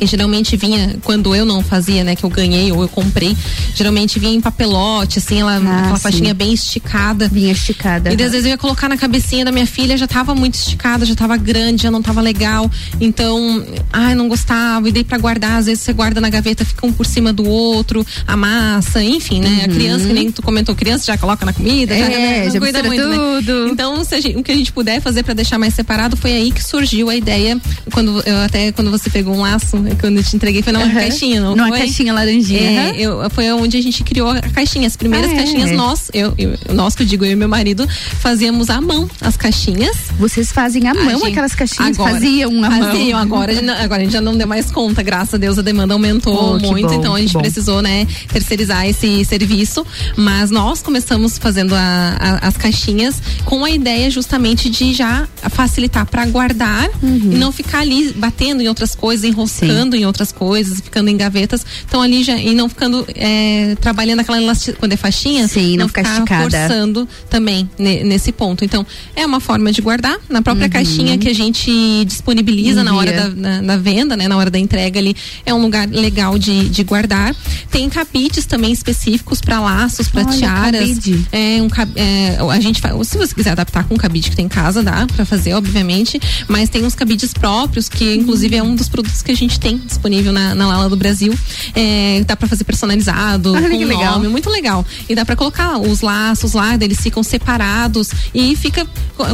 e 0.00 0.06
geralmente 0.06 0.56
vinha, 0.56 0.96
quando 1.02 1.34
eu 1.34 1.44
não 1.44 1.62
fazia, 1.62 2.04
né, 2.04 2.14
que 2.14 2.24
eu 2.24 2.30
ganhei 2.30 2.70
ou 2.72 2.82
eu 2.82 2.88
comprei, 2.88 3.36
geralmente 3.74 4.18
vinha 4.18 4.34
em 4.34 4.40
papelote, 4.40 5.18
assim, 5.18 5.40
ela, 5.40 5.54
ah, 5.54 5.78
aquela 5.80 5.96
sim. 5.96 6.02
faixinha 6.02 6.34
bem 6.34 6.52
esticada. 6.52 7.28
Vinha 7.28 7.52
esticada. 7.52 8.10
E 8.10 8.22
às 8.22 8.32
vezes 8.32 8.44
eu 8.44 8.50
ia 8.50 8.58
colocar 8.58 8.88
na 8.88 8.96
cabecinha 8.96 9.44
da 9.44 9.52
minha 9.52 9.66
filha, 9.66 9.96
já 9.96 10.06
tava 10.06 10.34
muito 10.34 10.54
esticada, 10.54 11.04
já 11.04 11.14
tava 11.14 11.36
grande, 11.36 11.82
já 11.82 11.90
não 11.90 12.02
tava 12.02 12.20
legal. 12.20 12.70
Então, 13.00 13.64
ai, 13.92 14.14
não 14.14 14.28
gostava. 14.28 14.88
E 14.88 14.92
dei 14.92 15.04
pra 15.04 15.18
guardar, 15.18 15.58
às 15.58 15.66
vezes 15.66 15.82
você 15.82 15.92
guarda 15.92 16.20
na 16.20 16.28
gaveta, 16.28 16.64
fica 16.64 16.86
um 16.86 16.92
por 16.92 17.06
cima 17.06 17.32
do 17.32 17.48
outro, 17.48 18.06
amassa, 18.26 19.02
enfim, 19.02 19.40
né? 19.40 19.48
Uhum. 19.48 19.64
A 19.64 19.68
criança, 19.68 20.06
que 20.06 20.12
nem 20.12 20.30
tu 20.30 20.42
comentou, 20.42 20.74
criança 20.74 21.04
já 21.06 21.18
coloca 21.18 21.44
na 21.44 21.52
comida, 21.52 21.94
é, 21.94 21.98
já, 21.98 22.08
né? 22.08 22.50
já 22.50 22.60
cuida 22.60 22.82
muito, 22.82 23.06
né? 23.06 23.16
tudo. 23.16 23.64
Né? 23.66 23.70
Então, 23.72 24.04
gente, 24.04 24.36
o 24.36 24.42
que 24.42 24.52
a 24.52 24.56
gente 24.56 24.72
puder 24.72 25.00
fazer 25.00 25.22
para 25.22 25.34
deixar 25.34 25.58
mais 25.58 25.74
separado, 25.74 26.16
foi 26.16 26.32
aí 26.32 26.52
que 26.52 26.62
surgiu 26.62 27.08
a 27.08 27.16
ideia, 27.16 27.60
quando 27.92 28.22
eu 28.26 28.36
até 28.42 28.72
quando 28.72 28.90
você 28.90 29.10
pegou 29.10 29.34
um 29.34 29.40
laço, 29.40 29.76
quando 29.94 30.18
eu 30.18 30.24
te 30.24 30.36
entreguei 30.36 30.62
foi 30.62 30.72
numa 30.72 30.84
uhum. 30.84 30.94
caixinha, 30.94 31.40
não 31.40 31.54
numa 31.54 31.68
foi? 31.68 31.78
caixinha 31.78 32.12
laranjinha. 32.12 32.60
É, 32.60 32.90
uhum. 32.90 33.22
eu, 33.22 33.30
foi 33.30 33.50
onde 33.52 33.76
a 33.76 33.82
gente 33.82 34.02
criou 34.02 34.30
a 34.30 34.40
caixinha. 34.40 34.86
As 34.86 34.96
primeiras 34.96 35.30
ah, 35.30 35.34
é? 35.34 35.36
caixinhas 35.36 35.70
nós, 35.72 36.10
eu, 36.12 36.34
eu, 36.38 36.58
nós 36.74 36.94
que 36.94 37.02
eu 37.02 37.06
digo, 37.06 37.24
eu 37.24 37.32
e 37.32 37.36
meu 37.36 37.48
marido, 37.48 37.86
fazíamos 38.20 38.70
à 38.70 38.80
mão 38.80 39.08
as 39.20 39.36
caixinhas. 39.36 39.96
Vocês 40.18 40.52
fazem 40.52 40.88
à 40.88 40.94
mão 40.94 41.18
gente, 41.18 41.28
aquelas 41.28 41.54
caixinhas? 41.54 41.98
Agora, 41.98 42.14
faziam 42.14 42.64
à 42.64 42.70
mão? 42.70 42.92
Faziam, 42.92 43.18
agora, 43.18 43.52
agora 43.82 44.02
a 44.02 44.04
gente 44.04 44.12
já 44.12 44.20
não 44.20 44.36
deu 44.36 44.46
mais 44.46 44.70
conta, 44.70 45.02
graças 45.02 45.34
a 45.34 45.36
Deus 45.36 45.58
a 45.58 45.62
demanda 45.62 45.94
aumentou 45.94 46.56
oh, 46.56 46.58
muito, 46.58 46.88
bom, 46.88 46.94
então 46.94 47.14
a 47.14 47.20
gente 47.20 47.36
precisou, 47.36 47.82
né, 47.82 48.06
terceirizar 48.32 48.86
esse 48.86 49.24
serviço, 49.24 49.86
mas 50.16 50.50
nós 50.50 50.82
começamos 50.82 51.38
fazendo 51.38 51.74
a, 51.74 52.16
a, 52.18 52.48
as 52.48 52.56
caixinhas 52.56 53.20
com 53.44 53.64
a 53.64 53.70
ideia 53.70 54.10
justamente 54.10 54.68
de 54.68 54.92
já 54.92 55.26
facilitar 55.50 56.06
para 56.06 56.24
guardar 56.26 56.88
uhum. 57.02 57.32
e 57.32 57.36
não 57.36 57.52
ficar 57.52 57.80
ali 57.80 58.12
batendo 58.12 58.62
em 58.62 58.68
outras 58.68 58.94
coisas, 58.94 59.24
enroscando 59.24 59.46
Sim. 59.72 59.75
Em 59.96 60.06
outras 60.06 60.32
coisas, 60.32 60.80
ficando 60.80 61.10
em 61.10 61.16
gavetas. 61.16 61.64
Então 61.86 62.00
ali 62.00 62.22
já 62.22 62.36
e 62.36 62.54
não 62.54 62.68
ficando 62.68 63.06
é, 63.14 63.76
trabalhando 63.80 64.20
aquela 64.20 64.40
elasticidade 64.40 64.78
quando 64.78 64.92
é 64.92 64.96
faixinha, 64.96 65.46
Sim, 65.46 65.72
não, 65.72 65.84
não 65.84 65.88
ficar 65.88 66.02
esticada. 66.02 66.42
forçando 66.42 67.08
também 67.28 67.68
ne, 67.78 68.04
nesse 68.04 68.32
ponto. 68.32 68.64
Então 68.64 68.86
é 69.14 69.26
uma 69.26 69.40
forma 69.40 69.70
de 69.72 69.82
guardar 69.82 70.18
na 70.28 70.40
própria 70.40 70.66
uhum. 70.66 70.70
caixinha 70.70 71.18
que 71.18 71.28
a 71.28 71.34
gente 71.34 72.04
disponibiliza 72.04 72.82
na 72.82 72.94
hora 72.94 73.12
da 73.12 73.28
na, 73.28 73.62
na, 73.62 73.76
venda, 73.76 74.16
né, 74.16 74.26
na 74.26 74.36
hora 74.36 74.50
da 74.50 74.58
entrega 74.58 74.98
ali. 74.98 75.14
É 75.44 75.52
um 75.52 75.60
lugar 75.60 75.88
legal 75.88 76.38
de, 76.38 76.68
de 76.68 76.82
guardar. 76.82 77.34
Tem 77.70 77.88
cabides 77.90 78.46
também 78.46 78.72
específicos 78.72 79.40
para 79.40 79.60
laços, 79.60 80.08
para 80.08 80.24
tiaras. 80.24 80.88
Cabide. 80.88 81.26
É 81.32 81.62
um 81.62 81.68
é, 81.94 82.38
a 82.50 82.60
gente 82.60 82.80
se 83.04 83.18
você 83.18 83.34
quiser 83.34 83.50
adaptar 83.50 83.84
com 83.84 83.94
o 83.94 83.98
cabide 83.98 84.30
que 84.30 84.36
tem 84.36 84.46
em 84.46 84.48
casa, 84.48 84.82
dá 84.82 85.06
para 85.06 85.24
fazer, 85.24 85.52
obviamente, 85.52 86.18
mas 86.48 86.68
tem 86.68 86.84
uns 86.84 86.94
cabides 86.94 87.34
próprios 87.34 87.88
que 87.88 88.14
inclusive 88.14 88.56
é 88.56 88.62
um 88.62 88.74
dos 88.74 88.88
produtos 88.88 89.20
que 89.22 89.32
a 89.32 89.36
gente 89.36 89.60
tem 89.60 89.65
disponível 89.74 90.16
disponível 90.16 90.32
na, 90.32 90.54
na 90.54 90.66
Lala 90.66 90.88
do 90.88 90.96
Brasil. 90.96 91.34
É, 91.74 92.22
dá 92.26 92.36
para 92.36 92.48
fazer 92.48 92.64
personalizado, 92.64 93.54
ah, 93.54 93.62
com 93.62 93.68
que 93.68 93.84
legal. 93.84 94.14
nome, 94.14 94.28
muito 94.28 94.48
legal. 94.50 94.84
E 95.08 95.14
dá 95.14 95.24
para 95.24 95.36
colocar 95.36 95.78
os 95.78 96.00
laços 96.00 96.52
lá, 96.52 96.74
eles 96.80 97.00
ficam 97.00 97.22
separados 97.22 98.10
e 98.34 98.56
fica 98.56 98.86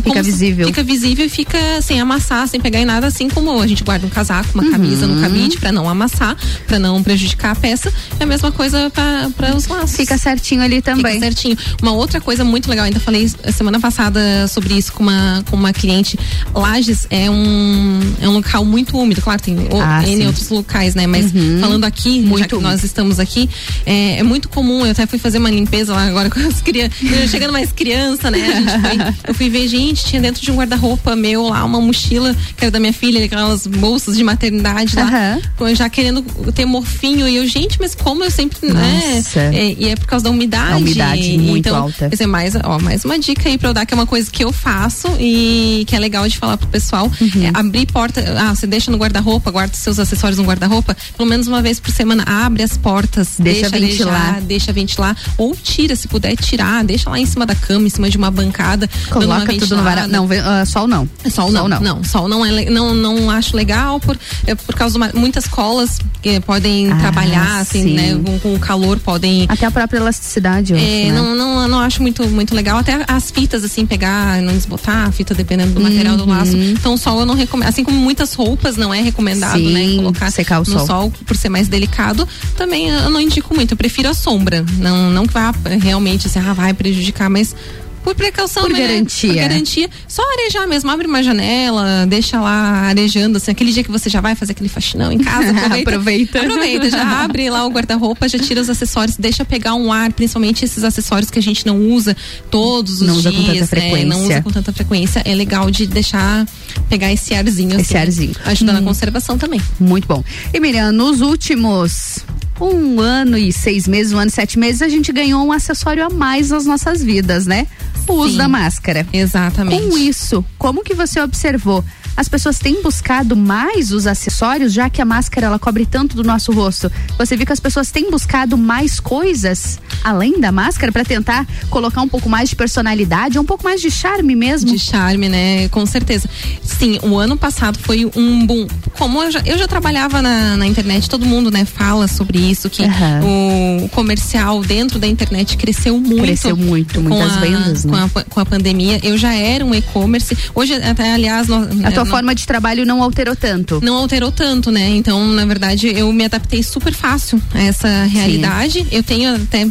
fica 0.02 0.22
visível. 0.22 0.66
Fica 0.66 0.82
visível 0.82 1.26
e 1.26 1.28
fica 1.28 1.82
sem 1.82 2.00
amassar, 2.00 2.46
sem 2.48 2.60
pegar 2.60 2.80
em 2.80 2.84
nada, 2.84 3.06
assim 3.06 3.28
como 3.28 3.60
a 3.60 3.66
gente 3.66 3.82
guarda 3.82 4.06
um 4.06 4.10
casaco, 4.10 4.50
uma 4.54 4.64
uhum. 4.64 4.70
camisa 4.70 5.06
no 5.06 5.20
cabide 5.20 5.58
para 5.58 5.72
não 5.72 5.88
amassar, 5.88 6.36
para 6.66 6.78
não 6.78 7.02
prejudicar 7.02 7.52
a 7.52 7.56
peça. 7.56 7.92
É 8.18 8.24
a 8.24 8.26
mesma 8.26 8.52
coisa 8.52 8.90
para 8.90 9.56
os 9.56 9.66
laços. 9.66 9.96
Fica 9.96 10.16
certinho 10.16 10.62
ali 10.62 10.80
também. 10.80 11.14
Fica 11.14 11.26
certinho. 11.26 11.56
Uma 11.80 11.92
outra 11.92 12.20
coisa 12.20 12.44
muito 12.44 12.68
legal, 12.68 12.84
ainda 12.84 13.00
falei 13.00 13.30
semana 13.52 13.80
passada 13.80 14.46
sobre 14.48 14.74
isso 14.74 14.92
com 14.92 15.02
uma 15.02 15.44
com 15.50 15.56
uma 15.56 15.72
cliente. 15.72 16.18
Lages 16.54 17.06
é 17.10 17.30
um 17.30 18.00
é 18.20 18.28
um 18.28 18.34
local 18.34 18.64
muito 18.64 18.96
úmido, 18.96 19.20
claro, 19.20 19.40
tem 19.42 19.56
ah, 19.80 20.02
N 20.06 20.21
sim. 20.22 20.26
outros 20.26 20.48
locais, 20.48 20.94
né? 20.94 21.06
Mas 21.06 21.32
uhum. 21.32 21.58
falando 21.60 21.84
aqui, 21.84 22.20
muito 22.20 22.60
nós 22.60 22.82
estamos 22.84 23.18
aqui, 23.18 23.48
é, 23.84 24.18
é, 24.18 24.22
muito 24.22 24.48
comum. 24.48 24.84
Eu 24.84 24.92
até 24.92 25.06
fui 25.06 25.18
fazer 25.18 25.38
uma 25.38 25.50
limpeza 25.50 25.92
lá 25.92 26.04
agora 26.04 26.28
com 26.30 26.40
as 26.40 26.60
crianças, 26.60 26.96
chegando 27.30 27.52
mais 27.52 27.72
criança, 27.72 28.30
né? 28.30 28.38
Foi, 28.40 29.30
eu 29.30 29.34
fui 29.34 29.50
ver, 29.50 29.68
gente, 29.68 30.04
tinha 30.04 30.20
dentro 30.20 30.42
de 30.42 30.50
um 30.50 30.56
guarda-roupa 30.56 31.14
meu 31.16 31.48
lá 31.48 31.64
uma 31.64 31.80
mochila 31.80 32.34
que 32.56 32.64
era 32.64 32.70
da 32.70 32.80
minha 32.80 32.92
filha, 32.92 33.24
aquelas 33.24 33.66
bolsas 33.66 34.16
de 34.16 34.24
maternidade 34.24 34.94
lá, 34.96 35.38
uhum. 35.60 35.74
já 35.74 35.88
querendo 35.88 36.22
ter 36.52 36.64
morfinho. 36.64 37.28
E 37.28 37.36
eu, 37.36 37.46
gente, 37.46 37.78
mas 37.80 37.94
como 37.94 38.24
eu 38.24 38.30
sempre, 38.30 38.72
né? 38.72 39.14
Nossa. 39.14 39.50
né? 39.50 39.56
É, 39.56 39.76
e 39.78 39.88
é 39.88 39.96
por 39.96 40.06
causa 40.06 40.24
da 40.24 40.30
umidade. 40.30 40.72
A 40.72 40.76
umidade 40.76 41.38
muito 41.38 41.68
então, 41.68 41.82
alta. 41.82 42.08
Quer 42.08 42.10
dizer, 42.10 42.26
mais, 42.26 42.54
ó, 42.54 42.78
mais 42.78 43.04
uma 43.04 43.18
dica 43.18 43.48
aí 43.48 43.58
pra 43.58 43.70
eu 43.70 43.74
dar, 43.74 43.86
que 43.86 43.94
é 43.94 43.96
uma 43.96 44.06
coisa 44.06 44.30
que 44.30 44.44
eu 44.44 44.52
faço 44.52 45.08
e 45.18 45.84
que 45.86 45.96
é 45.96 45.98
legal 45.98 46.26
de 46.28 46.38
falar 46.38 46.56
pro 46.56 46.68
pessoal. 46.68 47.10
Uhum. 47.20 47.44
É 47.44 47.50
abrir 47.54 47.86
porta, 47.86 48.22
ah, 48.38 48.54
você 48.54 48.66
deixa 48.66 48.90
no 48.90 48.98
guarda-roupa, 48.98 49.50
guarda 49.50 49.74
seus 49.74 49.98
acessórios 49.98 50.11
no 50.36 50.44
guarda-roupa, 50.44 50.96
pelo 51.16 51.28
menos 51.28 51.46
uma 51.46 51.60
vez 51.60 51.80
por 51.80 51.90
semana, 51.90 52.24
abre 52.26 52.62
as 52.62 52.76
portas, 52.76 53.34
deixa, 53.38 53.68
deixa 53.70 53.86
ventilar, 53.86 54.40
deixa 54.40 54.72
ventilar, 54.72 55.16
ou 55.36 55.54
tira, 55.54 55.96
se 55.96 56.08
puder 56.08 56.36
tirar, 56.36 56.84
deixa 56.84 57.10
lá 57.10 57.18
em 57.18 57.26
cima 57.26 57.44
da 57.44 57.54
cama, 57.54 57.86
em 57.86 57.90
cima 57.90 58.08
de 58.08 58.16
uma 58.16 58.30
bancada. 58.30 58.88
Coloca 59.10 59.52
tudo 59.54 59.76
no 59.76 59.82
varal. 59.82 60.08
Não, 60.08 60.26
uh, 60.26 60.66
sol 60.66 60.86
não. 60.86 61.08
Sol, 61.24 61.30
sol 61.30 61.52
não, 61.52 61.68
não. 61.68 61.80
Não, 61.80 62.04
sol 62.04 62.28
não 62.28 62.44
é 62.44 62.52
não, 62.70 62.94
não 62.94 63.30
acho 63.30 63.56
legal 63.56 63.98
por, 64.00 64.18
é 64.46 64.54
por 64.54 64.74
causa 64.74 64.98
de 64.98 65.18
muitas 65.18 65.46
colas 65.46 65.98
que 66.20 66.38
podem 66.40 66.90
ah, 66.90 66.96
trabalhar, 66.96 67.60
assim, 67.60 67.82
sim. 67.82 67.94
né? 67.94 68.20
Com, 68.24 68.38
com, 68.38 68.54
o 68.54 68.58
calor 68.58 68.98
podem. 69.00 69.46
Até 69.48 69.66
a 69.66 69.70
própria 69.70 69.98
elasticidade. 69.98 70.72
É, 70.72 70.76
acho, 70.76 71.12
né? 71.12 71.12
não, 71.12 71.34
não, 71.34 71.68
não 71.68 71.80
acho 71.80 72.00
muito, 72.00 72.26
muito 72.28 72.54
legal. 72.54 72.78
Até 72.78 73.04
as 73.08 73.30
fitas, 73.30 73.64
assim, 73.64 73.84
pegar, 73.84 74.40
não 74.40 74.52
desbotar 74.52 75.08
a 75.08 75.12
fita 75.12 75.34
dependendo 75.34 75.72
do 75.72 75.80
material 75.80 76.14
uhum. 76.14 76.24
do 76.24 76.30
laço. 76.30 76.56
Então, 76.56 76.96
sol 76.96 77.20
eu 77.20 77.26
não 77.26 77.34
recomendo. 77.34 77.68
Assim 77.68 77.82
como 77.82 77.98
muitas 77.98 78.34
roupas 78.34 78.76
não 78.76 78.94
é 78.94 79.00
recomendado, 79.00 79.58
né, 79.58 79.80
sim, 79.80 79.96
né? 79.96 80.01
Colocar 80.02 80.30
secar 80.30 80.60
o 80.60 80.64
sol. 80.64 80.86
sol 80.86 81.12
por 81.26 81.36
ser 81.36 81.48
mais 81.48 81.68
delicado, 81.68 82.28
também 82.56 82.88
eu 82.88 83.10
não 83.10 83.20
indico 83.20 83.54
muito. 83.54 83.72
Eu 83.72 83.76
prefiro 83.76 84.08
a 84.08 84.14
sombra. 84.14 84.64
Não, 84.78 85.10
não 85.10 85.26
que 85.26 85.32
vá 85.32 85.52
realmente 85.80 86.26
assim, 86.26 86.38
ah, 86.38 86.52
vai 86.52 86.72
prejudicar, 86.74 87.28
mas 87.28 87.54
por 88.02 88.16
precaução, 88.16 88.64
por 88.64 88.72
né? 88.72 88.80
garantia. 88.80 89.32
Por 89.32 89.36
garantia. 89.36 89.90
Só 90.08 90.22
arejar 90.32 90.66
mesmo, 90.66 90.90
abre 90.90 91.06
uma 91.06 91.22
janela, 91.22 92.04
deixa 92.08 92.40
lá 92.40 92.88
arejando, 92.88 93.36
assim, 93.36 93.50
aquele 93.52 93.72
dia 93.72 93.84
que 93.84 93.90
você 93.90 94.10
já 94.10 94.20
vai 94.20 94.34
fazer 94.34 94.52
aquele 94.52 94.68
faxinão 94.68 95.12
em 95.12 95.18
casa, 95.18 95.50
aproveita. 95.66 95.90
aproveita. 95.90 96.38
aproveita. 96.40 96.90
já 96.90 97.22
abre 97.22 97.48
lá 97.48 97.64
o 97.64 97.70
guarda-roupa, 97.70 98.28
já 98.28 98.38
tira 98.38 98.60
os 98.60 98.68
acessórios, 98.68 99.16
deixa 99.16 99.44
pegar 99.44 99.74
um 99.74 99.92
ar, 99.92 100.12
principalmente 100.12 100.64
esses 100.64 100.82
acessórios 100.82 101.30
que 101.30 101.38
a 101.38 101.42
gente 101.42 101.64
não 101.64 101.78
usa 101.78 102.16
todos 102.50 103.00
os 103.00 103.06
não 103.06 103.20
dias. 103.20 103.26
Usa 103.26 103.32
com 103.32 103.44
tanta 103.44 103.66
frequência. 103.66 104.04
Né? 104.04 104.04
Não 104.04 104.24
usa 104.24 104.42
com 104.42 104.50
tanta 104.50 104.72
frequência. 104.72 105.22
É 105.24 105.34
legal 105.34 105.70
de 105.70 105.86
deixar 105.86 106.46
pegar 106.88 107.12
esse 107.12 107.34
arzinho. 107.34 107.80
Esse 107.80 107.96
assim, 107.96 108.06
arzinho. 108.06 108.36
Ajuda 108.44 108.72
hum. 108.72 108.74
na 108.76 108.82
conservação 108.82 109.38
também. 109.38 109.60
Muito 109.78 110.06
bom. 110.06 110.22
E 110.52 110.60
Miriam, 110.60 110.92
nos 110.92 111.20
últimos 111.20 112.24
um 112.60 113.00
ano 113.00 113.36
e 113.36 113.52
seis 113.52 113.88
meses, 113.88 114.12
um 114.12 114.18
ano 114.18 114.28
e 114.28 114.32
sete 114.32 114.58
meses, 114.58 114.82
a 114.82 114.88
gente 114.88 115.12
ganhou 115.12 115.44
um 115.44 115.52
acessório 115.52 116.04
a 116.06 116.10
mais 116.10 116.50
nas 116.50 116.64
nossas 116.64 117.02
vidas, 117.02 117.46
né? 117.46 117.66
O 118.06 118.14
uso 118.14 118.32
Sim. 118.32 118.38
da 118.38 118.48
máscara. 118.48 119.06
Exatamente. 119.12 119.82
Com 119.82 119.98
isso, 119.98 120.44
como 120.58 120.82
que 120.82 120.94
você 120.94 121.20
observou? 121.20 121.84
As 122.16 122.28
pessoas 122.28 122.58
têm 122.58 122.82
buscado 122.82 123.34
mais 123.34 123.90
os 123.90 124.06
acessórios, 124.06 124.72
já 124.72 124.90
que 124.90 125.00
a 125.00 125.04
máscara 125.04 125.46
ela 125.46 125.58
cobre 125.58 125.86
tanto 125.86 126.14
do 126.14 126.22
nosso 126.22 126.52
rosto. 126.52 126.92
Você 127.16 127.36
viu 127.36 127.46
que 127.46 127.52
as 127.52 127.60
pessoas 127.60 127.90
têm 127.90 128.10
buscado 128.10 128.58
mais 128.58 129.00
coisas 129.00 129.80
além 130.04 130.38
da 130.38 130.52
máscara 130.52 130.92
para 130.92 131.04
tentar 131.04 131.46
colocar 131.70 132.02
um 132.02 132.08
pouco 132.08 132.28
mais 132.28 132.50
de 132.50 132.56
personalidade, 132.56 133.38
um 133.38 133.44
pouco 133.44 133.64
mais 133.64 133.80
de 133.80 133.90
charme 133.90 134.34
mesmo? 134.34 134.70
De 134.70 134.78
charme, 134.78 135.28
né? 135.28 135.68
Com 135.68 135.86
certeza. 135.86 136.28
Sim, 136.64 136.98
o 137.02 137.16
ano 137.18 137.36
passado 137.36 137.78
foi 137.78 138.08
um 138.16 138.46
boom. 138.46 138.66
Como 138.98 139.22
eu 139.22 139.30
já, 139.32 139.40
eu 139.44 139.58
já 139.58 139.66
trabalhava 139.66 140.22
na, 140.22 140.56
na 140.56 140.66
internet, 140.66 141.08
todo 141.08 141.26
mundo, 141.26 141.50
né, 141.50 141.64
fala 141.64 142.06
sobre 142.06 142.38
isso, 142.38 142.68
que 142.70 142.82
o 143.22 143.88
comercial 143.88 144.62
dentro 144.62 144.98
da 144.98 145.06
internet 145.06 145.56
cresceu 145.56 145.98
muito. 145.98 146.22
Cresceu 146.22 146.56
muito, 146.56 147.00
muitas 147.00 147.32
com 147.32 147.38
a, 147.38 147.40
vendas, 147.40 147.82
com 147.84 147.90
né? 147.90 148.10
a, 148.14 148.24
com 148.24 148.40
a 148.40 148.46
pandemia. 148.46 149.00
Eu 149.02 149.16
já 149.18 149.32
era 149.34 149.64
um 149.64 149.74
e-commerce. 149.74 150.36
Hoje, 150.54 150.74
até, 150.74 151.12
aliás, 151.14 151.48
nós, 151.48 151.66
A 151.84 151.90
tua 151.90 152.04
nós- 152.04 152.08
forma 152.08 152.34
de 152.34 152.46
trabalho 152.46 152.84
não 152.86 153.02
alterou 153.02 153.34
tanto. 153.34 153.80
não 153.82 153.96
alterou 153.96 154.30
tanto, 154.30 154.70
né? 154.70 154.88
Então, 154.90 155.26
na 155.28 155.44
verdade, 155.44 155.88
eu 155.88 156.12
me 156.12 156.24
adaptei 156.24 156.62
super 156.62 156.92
fácil 156.94 157.40
a 157.54 157.60
essa 157.60 158.04
realidade. 158.04 158.86
Eu 158.90 159.02
tenho 159.02 159.34
até, 159.34 159.66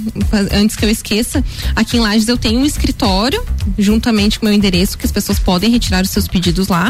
antes 0.54 0.76
que 0.76 0.86
eu 0.86 0.90
esqueça, 0.90 1.44
aqui 1.76 1.98
em 1.98 2.00
Lages 2.00 2.28
eu 2.28 2.38
tenho 2.38 2.60
um 2.60 2.66
escritório, 2.66 3.44
juntamente 3.78 4.40
com 4.40 4.46
o 4.46 4.50
meu 4.50 4.58
endereço, 4.58 4.98
que 4.98 5.06
as 5.06 5.12
pessoas 5.12 5.40
podem 5.40 5.70
retirar 5.72 6.04
os 6.04 6.10
seus 6.10 6.28
pedidos 6.28 6.68
lá. 6.68 6.81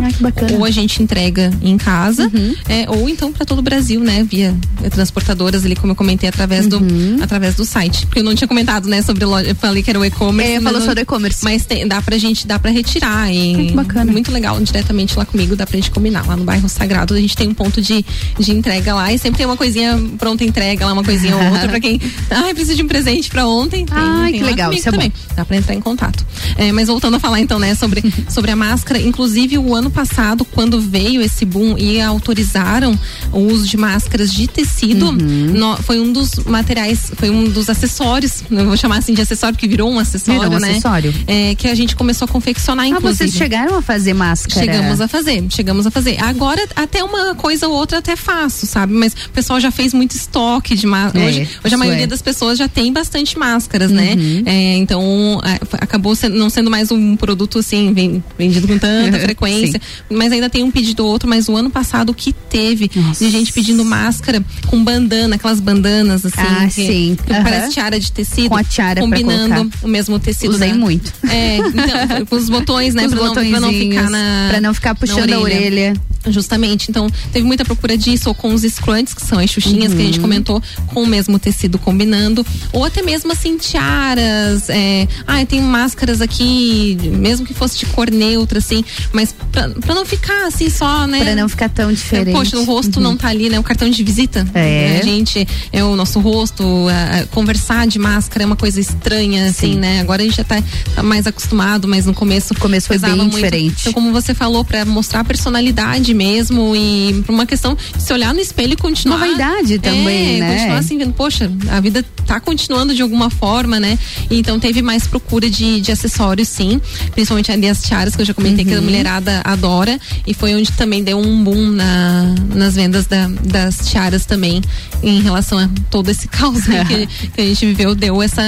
Ou 0.57 0.65
a 0.65 0.71
gente 0.71 1.01
entrega 1.01 1.51
em 1.61 1.77
casa, 1.77 2.29
é, 2.67 2.89
ou 2.89 3.09
então 3.09 3.31
para 3.31 3.45
todo 3.45 3.59
o 3.59 3.61
Brasil, 3.61 3.99
né? 4.01 4.23
Via 4.23 4.55
eh, 4.83 4.89
transportadoras 4.89 5.65
ali, 5.65 5.75
como 5.75 5.91
eu 5.91 5.95
comentei, 5.95 6.29
através, 6.29 6.67
do, 6.67 6.79
através 7.21 7.55
do 7.55 7.65
site. 7.65 8.05
Porque 8.05 8.19
eu 8.19 8.23
não 8.23 8.35
tinha 8.35 8.47
comentado, 8.47 8.87
né, 8.87 9.01
sobre 9.01 9.25
loja. 9.25 9.49
Eu 9.49 9.55
falei 9.55 9.81
que 9.83 9.89
era 9.89 9.99
o 9.99 10.05
e-commerce. 10.05 10.53
É, 10.53 10.61
falou 10.61 10.81
do 10.95 10.99
e-commerce. 10.99 11.43
Mas 11.43 11.65
tem- 11.65 11.87
dá 11.87 12.01
pra 12.01 12.17
gente, 12.17 12.45
dá 12.47 12.57
pra 12.59 12.71
retirar. 12.71 13.31
E 13.31 13.55
Ai, 13.55 13.65
que 13.67 13.73
bacana. 13.73 14.11
Muito 14.11 14.31
legal, 14.31 14.59
diretamente 14.61 15.17
lá 15.17 15.25
comigo, 15.25 15.55
dá 15.55 15.65
pra 15.65 15.75
gente 15.77 15.91
combinar. 15.91 16.25
Lá 16.27 16.35
no 16.35 16.43
bairro 16.43 16.67
Sagrado, 16.69 17.13
a 17.13 17.19
gente 17.19 17.35
tem 17.35 17.47
um 17.49 17.53
ponto 17.53 17.81
de, 17.81 18.05
de 18.39 18.51
entrega 18.51 18.93
lá 18.93 19.11
e 19.13 19.17
sempre 19.17 19.37
tem 19.37 19.45
uma 19.45 19.57
coisinha 19.57 19.99
pronta 20.17 20.43
entrega 20.43 20.85
lá, 20.85 20.93
uma 20.93 21.03
coisinha 21.03 21.35
ou 21.35 21.43
outra 21.43 21.67
pra 21.69 21.79
quem. 21.79 21.99
Ai, 22.29 22.53
preciso 22.53 22.77
de 22.77 22.83
um 22.83 22.87
presente 22.87 23.29
pra 23.29 23.47
ontem. 23.47 23.85
Tem, 23.85 23.97
Ai, 23.97 24.31
tem 24.31 24.39
que 24.41 24.45
legal, 24.45 24.71
isso 24.73 24.87
é 24.87 24.91
bom. 24.91 24.97
também. 24.97 25.13
Dá 25.35 25.45
pra 25.45 25.57
entrar 25.57 25.73
em 25.75 25.79
contato. 25.81 26.25
É, 26.57 26.71
mas 26.71 26.87
voltando 26.87 27.15
a 27.15 27.19
falar 27.19 27.39
então, 27.39 27.59
né, 27.59 27.75
sobre, 27.75 28.03
sobre 28.29 28.51
a 28.51 28.55
máscara, 28.55 28.99
inclusive 28.99 29.57
o 29.57 29.73
ano 29.81 29.91
passado, 29.91 30.45
quando 30.45 30.79
veio 30.79 31.21
esse 31.21 31.43
boom 31.45 31.77
e 31.77 31.99
autorizaram 31.99 32.97
o 33.31 33.39
uso 33.39 33.67
de 33.67 33.77
máscaras 33.77 34.31
de 34.31 34.47
tecido, 34.47 35.07
Uhum. 35.09 35.51
nó- 35.53 35.77
foi 35.77 35.99
um 35.99 36.11
dos 36.11 36.35
materiais, 36.45 37.11
foi 37.15 37.29
um 37.29 37.49
dos 37.49 37.69
acessórios, 37.69 38.43
vou 38.49 38.77
chamar 38.77 38.97
assim 38.99 39.13
de 39.13 39.21
acessório, 39.21 39.57
que 39.57 39.67
virou 39.67 39.91
um 39.91 39.99
acessório, 39.99 40.41
Virou 40.41 40.55
um 40.57 40.59
né? 40.59 40.71
acessório. 40.71 41.13
É, 41.27 41.55
que 41.55 41.67
a 41.67 41.75
gente 41.75 41.95
começou 41.95 42.25
a 42.25 42.27
confeccionar, 42.27 42.85
Ah, 42.85 42.89
inclusive. 42.89 43.17
vocês 43.17 43.33
chegaram 43.33 43.75
a 43.77 43.81
fazer 43.81 44.13
máscara? 44.13 44.65
Chegamos 44.65 45.01
a 45.01 45.07
fazer, 45.07 45.43
chegamos 45.49 45.85
a 45.87 45.91
fazer. 45.91 46.21
Agora, 46.23 46.61
até 46.75 47.03
uma 47.03 47.35
coisa 47.35 47.67
ou 47.67 47.73
outra 47.75 47.97
até 47.99 48.15
faço, 48.15 48.65
sabe? 48.65 48.93
Mas 48.93 49.13
o 49.13 49.29
pessoal 49.31 49.59
já 49.59 49.71
fez 49.71 49.93
muito 49.93 50.15
estoque 50.15 50.75
de 50.75 50.85
máscara. 50.87 51.25
É, 51.25 51.27
hoje, 51.27 51.49
hoje 51.65 51.75
a 51.75 51.77
maioria 51.77 52.03
é. 52.03 52.07
das 52.07 52.21
pessoas 52.21 52.57
já 52.57 52.67
tem 52.67 52.91
bastante 52.93 53.37
máscaras, 53.37 53.91
né? 53.91 54.13
Uhum. 54.17 54.43
É, 54.45 54.77
então, 54.77 55.41
é, 55.43 55.59
acabou 55.81 56.15
sendo- 56.15 56.35
não 56.37 56.49
sendo 56.49 56.69
mais 56.69 56.91
um 56.91 57.15
produto 57.15 57.59
assim, 57.59 57.93
ven- 57.93 58.23
vendido 58.37 58.67
com 58.67 58.77
tanta 58.77 59.19
frequência. 59.19 59.70
Mas 60.09 60.31
ainda 60.31 60.49
tem 60.49 60.63
um 60.63 60.71
pedido 60.71 61.03
ou 61.05 61.11
outro, 61.11 61.27
mas 61.29 61.47
o 61.47 61.55
ano 61.55 61.69
passado 61.69 62.09
o 62.09 62.13
que 62.13 62.33
teve 62.33 62.89
de 63.19 63.29
gente 63.29 63.51
pedindo 63.53 63.83
máscara 63.85 64.43
com 64.67 64.83
bandana, 64.83 65.35
aquelas 65.35 65.59
bandanas 65.59 66.25
assim. 66.25 66.35
Ah, 66.41 66.65
que, 66.65 66.71
sim. 66.71 67.17
que 67.25 67.31
Aham. 67.33 67.43
parece 67.43 67.71
tiara 67.73 67.99
de 67.99 68.11
tecido. 68.11 68.49
Com 68.49 68.55
a 68.57 68.63
tiara 68.63 69.01
Combinando 69.01 69.69
o 69.81 69.87
mesmo 69.87 70.17
tecido. 70.19 70.53
Usei 70.53 70.69
da- 70.71 70.75
muito. 70.77 71.13
É, 71.29 71.57
então, 71.57 72.25
com 72.29 72.35
os 72.35 72.49
botões, 72.49 72.93
né? 72.93 73.05
Os 73.05 73.13
pra, 73.13 73.23
não, 73.25 73.33
pra 73.33 73.59
não 73.59 73.69
ficar 73.73 74.09
na. 74.09 74.47
pra 74.49 74.61
não 74.61 74.73
ficar 74.73 74.95
puxando 74.95 75.31
a 75.33 75.39
orelha. 75.39 75.93
Justamente. 76.27 76.85
Então, 76.91 77.09
teve 77.33 77.43
muita 77.45 77.65
procura 77.65 77.97
disso, 77.97 78.29
ou 78.29 78.35
com 78.35 78.53
os 78.53 78.61
scrunchies, 78.61 79.11
que 79.15 79.25
são 79.25 79.39
as 79.39 79.49
xuxinhas 79.49 79.91
que 79.91 79.99
a 80.01 80.05
gente 80.05 80.17
Uhum. 80.17 80.21
comentou, 80.21 80.61
com 80.87 81.01
o 81.01 81.07
mesmo 81.07 81.39
tecido 81.39 81.79
combinando. 81.79 82.45
Ou 82.71 82.85
até 82.85 83.01
mesmo 83.01 83.31
assim, 83.31 83.57
tiaras. 83.57 84.69
É, 84.69 85.07
ah, 85.25 85.43
tem 85.45 85.59
máscaras 85.61 86.21
aqui, 86.21 86.95
mesmo 87.17 87.43
que 87.45 87.53
fosse 87.55 87.79
de 87.79 87.87
cor 87.87 88.11
neutra, 88.11 88.59
assim, 88.59 88.83
mas 89.11 89.33
pra, 89.51 89.69
pra 89.69 89.93
não 89.95 90.05
ficar 90.05 90.47
assim 90.47 90.69
só, 90.69 91.05
né? 91.07 91.19
Pra 91.23 91.35
não 91.35 91.49
ficar 91.49 91.69
tão 91.69 91.91
diferente. 91.91 92.35
Poxa, 92.35 92.57
o 92.57 92.63
rosto 92.63 92.97
Uhum. 92.97 93.03
não 93.03 93.17
tá 93.17 93.27
ali, 93.29 93.49
né? 93.49 93.59
O 93.59 93.63
cartão 93.63 93.89
de 93.89 94.03
visita. 94.03 94.47
É. 94.53 94.99
A 95.01 95.05
gente, 95.05 95.47
é 95.71 95.83
o 95.83 95.95
nosso 95.95 96.19
rosto, 96.19 96.63
a- 96.89 97.19
a 97.21 97.25
conversar 97.27 97.87
de 97.87 97.99
máscara 97.99 98.43
é 98.43 98.45
uma 98.45 98.55
coisa 98.55 98.79
estranha, 98.79 99.45
assim, 99.45 99.73
Sim. 99.73 99.79
né? 99.79 99.99
Agora 100.01 100.21
a 100.21 100.25
gente 100.25 100.37
já 100.37 100.43
tá, 100.43 100.61
tá 100.95 101.03
mais 101.03 101.27
acostumado, 101.27 101.87
mas 101.87 102.05
no 102.05 102.13
começo. 102.13 102.53
começo 102.55 102.87
foi 102.87 102.97
bem 102.97 103.15
muito. 103.15 103.35
diferente. 103.35 103.75
Então, 103.81 103.93
como 103.93 104.11
você 104.11 104.33
falou, 104.33 104.63
pra 104.63 104.85
mostrar 104.85 105.21
a 105.21 105.23
personalidade 105.23 106.13
mesmo 106.13 106.75
e 106.75 107.21
pra 107.25 107.33
uma 107.33 107.45
questão 107.45 107.75
de 107.95 108.01
se 108.03 108.13
olhar 108.13 108.33
no 108.33 108.39
espelho 108.39 108.73
e 108.73 108.75
continuar. 108.77 109.17
Uma 109.17 109.25
vaidade 109.27 109.79
também, 109.79 110.37
é, 110.37 110.39
né? 110.39 110.55
Continuar 110.57 110.77
assim, 110.79 110.97
vendo, 110.97 111.13
poxa, 111.13 111.51
a 111.69 111.79
vida 111.79 112.03
tá 112.25 112.39
continuando 112.39 112.93
de 112.93 113.01
alguma 113.01 113.29
forma, 113.29 113.79
né? 113.79 113.97
Então 114.29 114.59
teve 114.59 114.81
mais 114.81 115.07
procura 115.07 115.49
de, 115.49 115.81
de 115.81 115.91
acessórios, 115.91 116.47
sim. 116.47 116.79
Principalmente 117.11 117.51
ali 117.51 117.67
as 117.67 117.81
tiaras, 117.81 118.15
que 118.15 118.21
eu 118.21 118.25
já 118.25 118.33
comentei 118.33 118.63
que 118.65 118.73
a 118.73 118.77
Uhum. 118.77 118.83
mulherada 118.83 119.40
adora. 119.43 119.99
E 120.25 120.33
foi 120.33 120.53
onde 120.55 120.71
também 120.73 121.03
deu 121.03 121.17
um 121.19 121.43
boom 121.43 121.67
na, 121.71 122.35
nas 122.55 122.75
vendas 122.75 123.05
da- 123.07 123.27
das 123.43 123.89
tiaras 123.89 124.25
também, 124.25 124.61
em 125.03 125.21
relação 125.21 125.57
a 125.57 125.69
todo 125.89 126.09
esse 126.09 126.27
caos 126.27 126.67
aí 126.69 126.85
que, 127.07 127.27
que 127.31 127.41
a 127.41 127.45
gente 127.45 127.65
viveu, 127.65 127.95
deu 127.95 128.21
essa, 128.21 128.41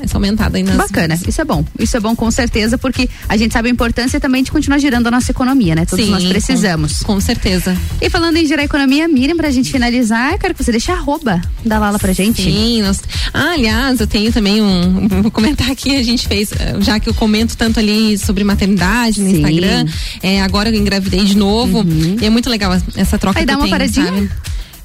essa 0.00 0.16
aumentada 0.16 0.56
aí 0.58 0.62
nas 0.62 0.76
Bacana, 0.76 1.18
isso 1.26 1.40
é 1.40 1.44
bom. 1.44 1.64
Isso 1.78 1.96
é 1.96 2.00
bom 2.00 2.14
com 2.14 2.30
certeza, 2.30 2.76
porque 2.78 3.08
a 3.28 3.36
gente 3.36 3.52
sabe 3.52 3.68
a 3.68 3.72
importância 3.72 4.20
também 4.20 4.42
de 4.42 4.50
continuar 4.50 4.78
girando 4.78 5.06
a 5.06 5.10
nossa 5.10 5.30
economia, 5.30 5.74
né? 5.74 5.84
Todos 5.86 6.04
Sim, 6.04 6.10
nós 6.10 6.24
precisamos. 6.24 7.02
Com, 7.02 7.14
com 7.14 7.20
certeza. 7.20 7.76
E 8.00 8.08
falando 8.10 8.36
em 8.36 8.44
girar 8.46 8.60
a 8.60 8.64
economia, 8.64 9.08
Miriam, 9.08 9.36
pra 9.36 9.50
gente 9.50 9.70
finalizar, 9.70 10.32
eu 10.32 10.38
quero 10.38 10.54
que 10.54 10.62
você 10.62 10.70
deixe 10.70 10.90
a 10.92 10.94
arroba 10.94 11.40
da 11.64 11.78
Lala 11.78 11.98
pra 11.98 12.12
gente. 12.12 12.42
Sim, 12.42 12.82
nós... 12.82 13.00
ah, 13.32 13.52
aliás, 13.52 14.00
eu 14.00 14.06
tenho 14.06 14.32
também 14.32 14.60
um. 14.62 15.08
Vou 15.22 15.30
comentar 15.30 15.70
aqui, 15.70 15.96
a 15.96 16.02
gente 16.02 16.26
fez, 16.28 16.52
eh, 16.52 16.76
já 16.80 17.00
que 17.00 17.08
eu 17.08 17.14
comento 17.14 17.56
tanto 17.56 17.80
ali 17.80 18.16
sobre 18.18 18.44
maternidade 18.44 19.20
no 19.20 19.28
Sim. 19.30 19.36
Instagram, 19.36 19.86
é, 20.26 20.42
agora 20.42 20.68
eu 20.68 20.74
engravidei 20.74 21.24
de 21.24 21.36
novo. 21.36 21.84
E 22.20 22.26
é 22.26 22.30
muito 22.30 22.50
legal 22.50 22.72
essa 22.96 23.16
troca 23.16 23.38
Aí 23.38 23.46
dá 23.46 23.52
uma 23.54 23.60
tenho, 23.60 23.70
paradinha? 23.70 24.06
sabe? 24.06 24.30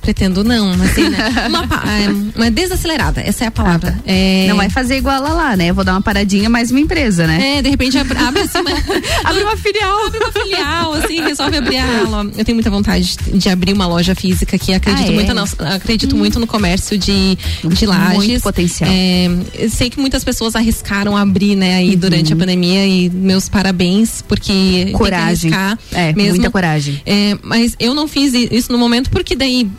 Pretendo 0.01 0.43
não, 0.43 0.71
assim, 0.71 1.09
né? 1.09 1.17
Uma, 1.47 1.63
é, 1.63 2.37
uma 2.39 2.49
desacelerada, 2.51 3.21
essa 3.21 3.43
é 3.43 3.47
a 3.47 3.51
palavra. 3.51 3.99
É... 4.05 4.47
Não 4.49 4.55
vai 4.57 4.69
fazer 4.69 4.97
igual 4.97 5.15
a 5.15 5.19
Lala, 5.19 5.55
né? 5.55 5.69
Eu 5.69 5.75
vou 5.75 5.83
dar 5.83 5.91
uma 5.93 6.01
paradinha, 6.01 6.49
mais 6.49 6.71
uma 6.71 6.79
empresa, 6.79 7.27
né? 7.27 7.57
É, 7.57 7.61
de 7.61 7.69
repente 7.69 7.97
ab- 7.99 8.11
abre 8.17 8.41
assim 8.41 8.59
uma, 8.59 8.71
Abre 9.23 9.43
uma 9.43 9.55
filial. 9.57 10.05
Abre 10.07 10.17
uma 10.19 10.31
filial, 10.31 10.93
assim, 10.93 11.21
resolve 11.21 11.57
abrir 11.57 11.77
a 11.77 11.85
lo- 12.03 12.31
Eu 12.35 12.43
tenho 12.43 12.55
muita 12.55 12.69
vontade 12.71 13.15
de, 13.31 13.49
abrir 13.49 13.73
uma 13.73 13.85
loja 13.85 14.15
física 14.15 14.55
aqui. 14.55 14.73
Acredito 14.73 15.07
Ah, 15.09 15.11
é? 15.11 15.15
muito, 15.15 15.33
não, 15.33 15.45
acredito 15.75 16.15
muito 16.17 16.39
no 16.39 16.47
comércio 16.47 16.97
de, 16.97 17.37
de 17.63 17.85
lajes. 17.85 18.15
Muito 18.17 18.41
potencial. 18.41 18.89
É, 18.91 19.27
eu 19.53 19.69
sei 19.69 19.89
que 19.89 19.99
muitas 19.99 20.23
pessoas 20.23 20.55
arriscaram 20.55 21.15
abrir, 21.15 21.55
né, 21.55 21.75
aí 21.75 21.95
durante 21.95 22.33
a 22.33 22.35
pandemia 22.35 22.87
e 22.87 23.09
meus 23.09 23.47
parabéns, 23.47 24.23
porque 24.27 24.41
que 24.41 24.85
Uhum. 24.87 24.91
Coragem. 24.93 25.53
arriscar 25.53 25.79
É, 25.91 26.13
mesmo. 26.13 26.31
muita 26.31 26.49
coragem. 26.49 26.99
É, 27.05 27.37
mas 27.43 27.75
eu 27.79 27.93
não 27.93 28.07
fiz 28.07 28.33
isso 28.33 28.71
no 28.71 28.77
momento 28.79 29.09
porque 29.11 29.35
daí 29.35 29.69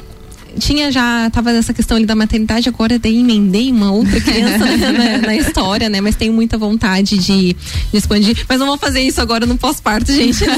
tinha 0.59 0.91
já, 0.93 1.29
tava 1.31 1.53
nessa 1.53 1.73
questão 1.73 1.97
ali 1.97 2.07
da 2.07 2.15
maternidade, 2.15 2.69
agora 2.69 2.99
daí 2.99 3.21
emendei 3.21 3.71
uma 3.71 3.93
outra 3.93 4.21
criança 4.21 4.59
na, 4.77 4.93
na- 4.93 5.19
na 5.19 5.37
história, 5.37 5.89
né? 5.89 6.01
Mas 6.01 6.15
tenho 6.17 6.33
muita 6.33 6.57
vontade 6.59 7.17
de, 7.19 7.55
de 7.55 7.57
expandir. 7.93 8.37
Mas 8.49 8.59
não 8.59 8.67
vou 8.67 8.79
fazer 8.79 9.01
isso 9.01 9.21
agora 9.21 9.47
no 9.47 9.57
pós-parto, 9.59 10.13
gente. 10.13 10.45
né? 10.47 10.57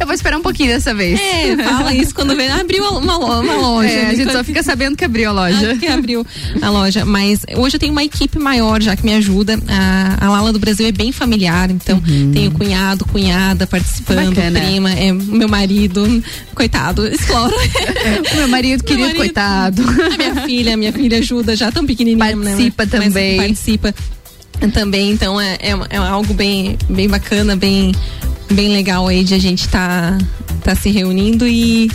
Eu 0.00 0.06
vou 0.06 0.14
esperar 0.14 0.38
um 0.38 0.42
pouquinho 0.42 0.70
dessa 0.70 0.94
vez. 0.94 1.18
É, 1.20 1.56
fala 1.56 1.94
isso 1.94 2.14
quando 2.14 2.34
vê. 2.36 2.48
Abriu 2.48 2.84
uma, 2.84 3.16
uma 3.18 3.56
loja. 3.56 3.88
É, 3.88 4.10
a 4.10 4.14
gente 4.14 4.32
só 4.32 4.42
fica 4.44 4.62
sabendo 4.62 4.96
que 4.96 5.04
abriu 5.04 5.30
a 5.30 5.32
loja. 5.32 5.72
Ah, 5.72 5.76
que 5.76 5.86
abriu 5.86 6.26
a 6.60 6.70
loja. 6.70 7.04
Mas 7.04 7.40
hoje 7.56 7.76
eu 7.76 7.80
tenho 7.80 7.92
uma 7.92 8.04
equipe 8.04 8.38
maior 8.38 8.80
já 8.82 8.94
que 8.96 9.04
me 9.04 9.14
ajuda. 9.14 9.58
A, 9.68 10.26
a 10.26 10.30
Lala 10.30 10.52
do 10.52 10.58
Brasil 10.58 10.86
é 10.86 10.92
bem 10.92 11.12
familiar, 11.12 11.70
então 11.70 12.00
tenho 12.32 12.50
cunhado, 12.52 13.04
cunhada 13.06 13.66
participando, 13.66 14.34
Bacana. 14.34 14.60
prima, 14.60 14.90
é 14.92 15.12
meu 15.12 15.48
marido, 15.48 16.22
coitado, 16.54 17.06
explora. 17.06 17.52
O 18.32 18.36
meu 18.36 18.48
marido 18.48 18.82
querido, 18.96 19.06
marido. 19.06 19.16
coitado. 19.18 19.82
A 19.82 20.16
minha 20.16 20.34
filha, 20.46 20.76
minha 20.76 20.92
filha 20.92 21.18
ajuda 21.18 21.56
já 21.56 21.70
tão 21.70 21.86
pequenininha, 21.86 22.36
né? 22.36 22.44
Participa 22.44 22.84
Mas 22.84 22.90
também. 22.90 23.36
participa 23.36 23.94
também, 24.72 25.10
então 25.10 25.40
é, 25.40 25.54
é, 25.54 25.70
é 25.90 25.96
algo 25.96 26.32
bem, 26.34 26.78
bem 26.88 27.08
bacana, 27.08 27.56
bem, 27.56 27.92
bem 28.50 28.72
legal 28.72 29.08
aí 29.08 29.24
de 29.24 29.34
a 29.34 29.38
gente 29.38 29.68
tá, 29.68 30.16
tá 30.62 30.74
se 30.74 30.90
reunindo 30.90 31.46
e 31.48 31.90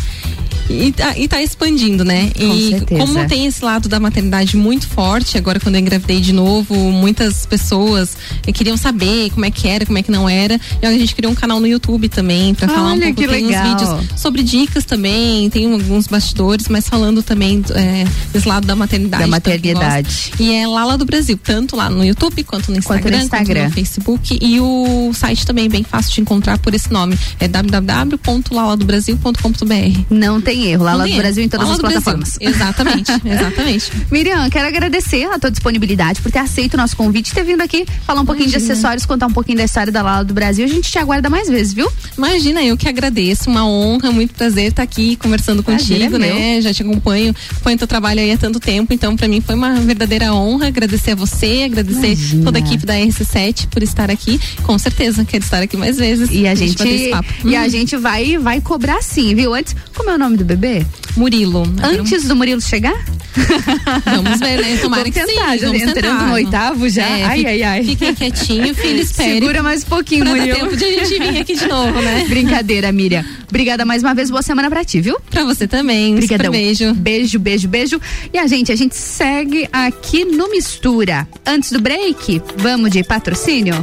E 0.69 0.91
tá, 0.91 1.17
e 1.17 1.27
tá 1.27 1.41
expandindo, 1.41 2.03
né? 2.03 2.29
Com 2.37 2.53
e 2.53 2.69
certeza. 2.71 3.01
como 3.01 3.27
tem 3.27 3.45
esse 3.45 3.63
lado 3.63 3.87
da 3.87 3.99
maternidade 3.99 4.57
muito 4.57 4.87
forte, 4.87 5.37
agora 5.37 5.59
quando 5.59 5.75
eu 5.75 5.81
engravidei 5.81 6.19
de 6.19 6.33
novo, 6.33 6.75
muitas 6.91 7.45
pessoas 7.45 8.17
eh, 8.45 8.51
queriam 8.51 8.75
saber 8.75 9.29
como 9.31 9.45
é 9.45 9.51
que 9.51 9.67
era, 9.67 9.85
como 9.85 9.97
é 9.97 10.03
que 10.03 10.11
não 10.11 10.27
era. 10.27 10.59
E 10.81 10.85
a 10.85 10.91
gente 10.91 11.15
criou 11.15 11.31
um 11.31 11.35
canal 11.35 11.59
no 11.59 11.67
YouTube 11.67 12.09
também 12.09 12.53
pra 12.53 12.67
falar 12.67 12.93
um 12.93 12.99
pouco. 12.99 13.15
que 13.15 13.27
tem 13.27 13.45
legal. 13.45 13.63
uns 13.63 13.69
vídeos 13.69 13.89
sobre 14.19 14.43
dicas 14.43 14.83
também, 14.83 15.49
tem 15.49 15.71
alguns 15.71 16.07
bastidores, 16.07 16.67
mas 16.67 16.87
falando 16.89 17.23
também 17.23 17.63
é, 17.73 18.05
desse 18.33 18.47
lado 18.47 18.67
da 18.67 18.75
maternidade. 18.75 19.23
Da 19.23 19.27
maternidade. 19.27 20.31
E 20.39 20.53
é 20.53 20.67
Lala 20.67 20.97
do 20.97 21.05
Brasil, 21.05 21.39
tanto 21.41 21.75
lá 21.75 21.89
no 21.89 22.03
YouTube 22.03 22.43
quanto 22.43 22.71
no 22.71 22.81
Quanto 22.83 23.09
no 23.09 23.15
Instagram, 23.15 23.23
Instagram. 23.23 23.65
no 23.65 23.71
Facebook 23.71 24.37
e 24.41 24.59
o 24.59 25.11
site 25.13 25.45
também 25.45 25.65
é 25.65 25.69
bem 25.69 25.83
fácil 25.83 26.13
de 26.13 26.21
encontrar 26.21 26.57
por 26.57 26.73
esse 26.73 26.91
nome. 26.91 27.17
É 27.39 27.47
www.laladobrasil.com.br. 27.47 30.01
Não 30.09 30.41
tem 30.41 30.56
erro. 30.65 30.83
Lala 30.83 31.03
do 31.03 31.09
tem 31.09 31.17
Brasil 31.17 31.43
em 31.43 31.49
todas 31.49 31.65
Lala 31.67 31.75
as 31.75 31.81
Brasil. 31.81 32.01
plataformas. 32.01 32.37
Exatamente, 32.39 33.11
exatamente. 33.25 33.91
Miriam, 34.11 34.49
quero 34.49 34.67
agradecer 34.67 35.25
a 35.25 35.39
tua 35.39 35.51
disponibilidade 35.51 36.21
por 36.21 36.31
ter 36.31 36.39
aceito 36.39 36.73
o 36.75 36.77
nosso 36.77 36.95
convite 36.95 37.33
ter 37.33 37.43
vindo 37.43 37.61
aqui 37.61 37.85
falar 38.05 38.21
um 38.21 38.25
pouquinho 38.25 38.47
de 38.49 38.55
Imagina. 38.55 38.73
acessórios, 38.73 39.05
contar 39.05 39.27
um 39.27 39.33
pouquinho 39.33 39.57
da 39.57 39.63
história 39.63 39.91
da 39.91 40.01
Lala 40.01 40.23
do 40.23 40.33
Brasil. 40.33 40.65
A 40.65 40.67
gente 40.69 40.91
te 40.91 40.97
aguarda 40.97 41.29
mais 41.29 41.47
vezes, 41.49 41.73
viu? 41.73 41.91
Imagina, 42.17 42.63
eu 42.63 42.77
que 42.77 42.87
agradeço, 42.87 43.49
uma 43.49 43.65
honra, 43.67 44.11
muito 44.11 44.33
prazer 44.33 44.69
estar 44.69 44.83
aqui 44.83 45.15
conversando 45.17 45.63
Prazer 45.63 45.97
contigo, 45.99 46.15
é 46.15 46.19
meu. 46.19 46.35
né? 46.35 46.61
Já 46.61 46.73
te 46.73 46.81
acompanho, 46.83 47.35
acompanho 47.51 47.77
teu 47.77 47.87
trabalho 47.87 48.19
aí 48.19 48.31
há 48.31 48.37
tanto 48.37 48.59
tempo, 48.59 48.93
então 48.93 49.15
pra 49.15 49.27
mim 49.27 49.41
foi 49.41 49.55
uma 49.55 49.73
verdadeira 49.75 50.33
honra 50.33 50.67
agradecer 50.67 51.11
a 51.11 51.15
você, 51.15 51.63
agradecer 51.65 52.07
Imagina. 52.13 52.43
toda 52.45 52.57
a 52.57 52.61
equipe 52.61 52.85
da 52.85 52.93
RC7 52.95 53.67
por 53.67 53.83
estar 53.83 54.09
aqui. 54.09 54.39
Com 54.63 54.77
certeza, 54.77 55.23
quero 55.25 55.43
estar 55.43 55.61
aqui 55.61 55.77
mais 55.77 55.97
vezes. 55.97 56.29
E 56.31 56.47
a 56.47 56.55
gente, 56.55 57.09
papo. 57.09 57.29
e 57.45 57.55
a 57.55 57.63
Hum. 57.63 57.69
gente 57.69 57.95
vai, 57.97 58.37
vai 58.37 58.61
cobrar 58.61 59.01
sim, 59.01 59.33
viu? 59.35 59.53
Antes, 59.53 59.75
como 59.95 60.09
é 60.09 60.15
o 60.15 60.17
nome 60.17 60.37
do 60.37 60.45
bebê? 60.47 60.85
Murilo. 61.15 61.63
Antes 61.83 62.23
do 62.27 62.35
Murilo 62.35 62.61
chegar? 62.61 62.95
Vamos 64.05 64.39
ver, 64.39 64.59
né? 64.61 64.77
Tomara 64.81 65.03
Vamos 65.03 65.15
que 65.17 65.25
tentar, 65.25 65.51
sim. 65.51 65.59
já 65.59 65.67
vamos 65.67 65.81
entrando 65.83 65.93
tentar. 66.17 66.25
no 66.27 66.33
oitavo 66.33 66.89
já. 66.89 67.03
É, 67.03 67.23
ai, 67.23 67.45
ai, 67.45 67.63
ai. 67.63 67.83
Fiquem 67.83 68.13
quietinho, 68.15 68.73
filho, 68.73 68.99
espere. 69.01 69.33
Segura 69.39 69.61
mais 69.61 69.83
um 69.83 69.87
pouquinho, 69.87 70.23
pra 70.25 70.33
dar 70.33 70.39
Murilo. 70.39 70.57
tempo 70.59 70.75
de 70.77 70.85
a 70.85 71.03
gente 71.05 71.19
vir 71.19 71.37
aqui 71.41 71.55
de 71.55 71.65
novo, 71.67 72.01
né? 72.01 72.25
Brincadeira, 72.27 72.91
Miriam. 72.91 73.23
Obrigada 73.47 73.85
mais 73.85 74.01
uma 74.01 74.15
vez, 74.15 74.31
boa 74.31 74.41
semana 74.41 74.69
pra 74.69 74.83
ti, 74.83 75.01
viu? 75.01 75.19
Pra 75.29 75.43
você 75.43 75.67
também. 75.67 76.13
Um 76.13 76.17
Obrigadão. 76.17 76.45
super 76.47 76.51
beijo. 76.57 76.93
Beijo, 76.95 77.37
beijo, 77.39 77.67
beijo. 77.67 78.01
E 78.33 78.39
a 78.39 78.47
gente, 78.47 78.71
a 78.71 78.75
gente 78.75 78.95
segue 78.95 79.69
aqui 79.71 80.25
no 80.25 80.49
Mistura. 80.49 81.27
Antes 81.45 81.71
do 81.71 81.79
break, 81.79 82.41
vamos 82.57 82.89
de 82.91 83.03
patrocínio? 83.03 83.75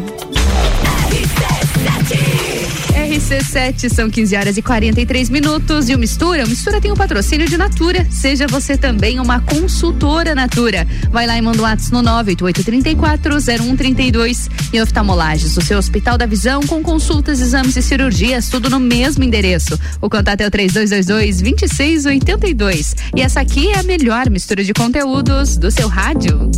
RC7 3.15 3.89
são 3.91 4.11
15 4.11 4.35
horas 4.35 4.57
e 4.57 4.63
43 4.63 5.31
minutos 5.31 5.89
e 5.89 5.95
o 5.95 5.99
Mistura, 5.99 6.45
o 6.45 6.49
Mistura 6.49 6.81
tem 6.81 6.91
o 6.91 6.97
patrocínio 6.97 7.49
de 7.49 7.57
Natura. 7.57 8.05
Seja 8.11 8.49
você 8.49 8.77
também 8.77 9.21
uma 9.21 9.41
consultora 9.41 10.35
Natura. 10.35 10.85
Vai 11.13 11.25
lá 11.25 11.39
e 11.39 11.43
manda 11.43 11.59
um 11.59 11.63
WhatsApp 11.63 11.93
no 11.93 12.03
988340132 12.03 14.51
e 14.73 14.83
oftalmolages, 14.83 15.57
o 15.57 15.61
seu 15.61 15.79
Hospital 15.79 16.19
da 16.19 16.27
Visão 16.27 16.61
com 16.63 16.83
consultas, 16.83 17.41
exames 17.41 17.77
e 17.77 17.83
cirurgias, 17.83 18.49
tudo 18.49 18.69
no 18.69 18.81
mesmo 18.81 19.23
endereço. 19.23 19.79
O 20.01 20.11
contato 20.11 20.41
é 20.41 20.49
o 20.49 20.51
3222-2682. 20.51 22.97
E 23.15 23.23
essa 23.23 23.41
aqui 23.41 23.71
é 23.71 23.79
a 23.79 23.85
melhor 23.85 24.29
mistura 24.29 24.65
de 24.65 24.75
conteúdos 24.75 25.57
do 25.57 25.71
seu 25.71 25.87
rádio. 25.87 26.51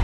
O 0.00 0.03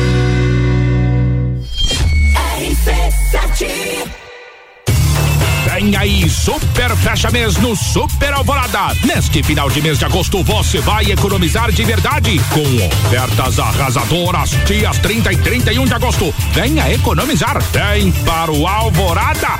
Vem 5.65 5.95
aí, 5.95 6.29
super 6.29 6.95
fecha 6.97 7.31
mês 7.31 7.57
no 7.57 7.75
Super 7.75 8.33
Alvorada. 8.33 8.95
Neste 9.05 9.41
final 9.41 9.69
de 9.69 9.81
mês 9.81 9.99
de 9.99 10.05
agosto 10.05 10.43
você 10.43 10.79
vai 10.79 11.11
economizar 11.11 11.71
de 11.71 11.83
verdade 11.83 12.39
com 12.49 12.85
ofertas 12.85 13.59
arrasadoras. 13.59 14.51
Dias 14.65 14.97
30 14.99 15.33
e 15.33 15.37
31 15.37 15.85
de 15.85 15.93
agosto. 15.93 16.33
Venha 16.51 16.91
economizar. 16.91 17.61
Vem 17.71 18.11
para 18.11 18.51
o 18.51 18.67
Alvorada. 18.67 19.59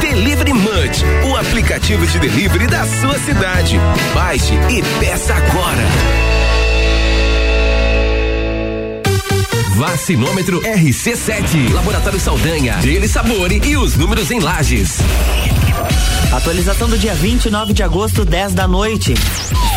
Delivery 0.00 0.52
Munch, 0.52 1.04
o 1.28 1.36
aplicativo 1.36 2.06
de 2.06 2.18
delivery 2.18 2.66
da 2.66 2.84
sua 2.86 3.18
cidade. 3.18 3.78
Baixe 4.14 4.54
e 4.54 4.82
peça 5.00 5.34
agora. 5.34 6.35
Vacinômetro 9.76 10.60
RC7, 10.62 11.70
Laboratório 11.70 12.18
Saldanha, 12.18 12.76
Dele 12.76 13.06
Sabore 13.06 13.60
e 13.62 13.76
os 13.76 13.94
números 13.94 14.30
em 14.30 14.40
lajes. 14.40 14.96
Atualização 16.32 16.88
do 16.88 16.96
dia 16.96 17.14
29 17.14 17.74
de 17.74 17.82
agosto, 17.82 18.24
10 18.24 18.54
da 18.54 18.66
noite. 18.66 19.12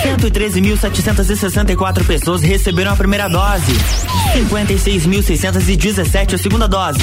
113.764 0.01 2.05
pessoas 2.05 2.41
receberam 2.41 2.93
a 2.93 2.95
primeira 2.95 3.27
dose. 3.27 3.73
56.617 4.33 6.35
a 6.35 6.37
segunda 6.37 6.65
dose. 6.65 7.01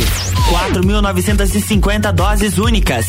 4.950 0.73 2.13
doses 2.13 2.57
únicas. 2.57 3.05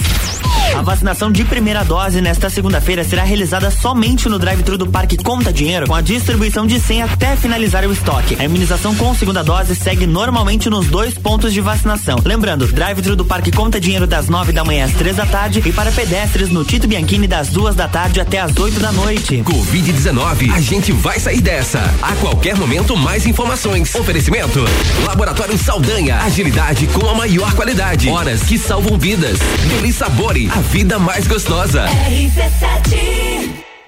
A 0.78 0.82
vacinação 0.84 1.32
de 1.32 1.44
primeira 1.44 1.84
dose 1.84 2.22
nesta 2.22 2.52
segunda-feira 2.52 3.04
será 3.04 3.24
realizada 3.24 3.72
somente 3.72 4.30
no 4.30 4.38
drive-thru 4.38 4.78
do 4.78 4.86
Parque 4.86 5.18
Conta 5.18 5.52
Dinheiro, 5.52 5.88
com 5.88 5.96
a 5.96 6.02
distribuição 6.02 6.68
de 6.68 6.80
100 6.80 7.02
até 7.02 7.36
finalizar 7.36 7.84
o 7.84 7.92
estoque. 7.92 8.38
A 8.40 8.46
imunização 8.46 8.94
com 8.94 9.12
segunda 9.16 9.44
dose 9.44 9.76
segue 9.76 10.06
normalmente 10.06 10.70
nos 10.70 10.86
dois 10.86 11.16
pontos 11.16 11.52
de 11.52 11.62
vacinação. 11.62 12.20
Lembrando, 12.24 12.68
drive-thru 12.68 13.16
do 13.16 13.26
Parque 13.26 13.52
Conta 13.52 13.80
Dinheiro 13.80 14.06
das 14.06 14.30
9 14.30 14.52
da 14.52 14.64
manhã 14.64 14.86
às 14.86 14.92
3 14.92 15.16
da 15.16 15.26
tarde 15.26 15.64
e 15.66 15.74
para 15.74 15.92
pedestres 15.92 16.50
no 16.50 16.64
Tito 16.64 16.88
Bianchini 16.88 17.26
das 17.26 17.48
duas 17.48 17.74
da 17.74 17.88
tarde 17.88 18.22
até 18.22 18.40
às 18.40 18.56
8 18.56 18.80
da 18.80 18.92
noite. 18.92 19.38
Covid-19, 19.38 20.54
a 20.54 20.62
gente 20.62 20.92
vai 20.92 21.20
sair 21.20 21.42
dessa. 21.42 21.80
A 22.04 22.14
qualquer 22.18 22.56
momento, 22.56 22.96
mais 22.96 23.26
informações. 23.26 23.96
Oferecimento: 23.96 24.64
Laboratório 25.08 25.58
Saldanha. 25.58 26.18
Agilidade 26.22 26.86
com 26.86 27.10
a 27.10 27.16
maior 27.16 27.52
qualidade. 27.56 28.10
Horas 28.10 28.44
que 28.44 28.60
salvam 28.60 28.96
vidas. 28.96 29.40
Deli 29.70 29.92
Sabore, 29.92 30.52
a 30.54 30.67
vida 30.68 31.00
mais 31.00 31.28
gostosa. 31.28 31.86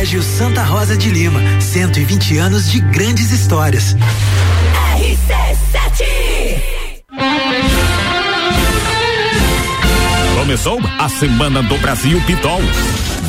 Colégio 0.00 0.22
Santa 0.22 0.62
Rosa 0.62 0.96
de 0.96 1.10
Lima, 1.10 1.38
120 1.60 2.38
anos 2.38 2.70
de 2.70 2.80
grandes 2.80 3.30
histórias. 3.32 3.94
Começou 10.38 10.80
a 10.98 11.06
Semana 11.06 11.62
do 11.62 11.76
Brasil 11.76 12.18
Pitol. 12.26 12.62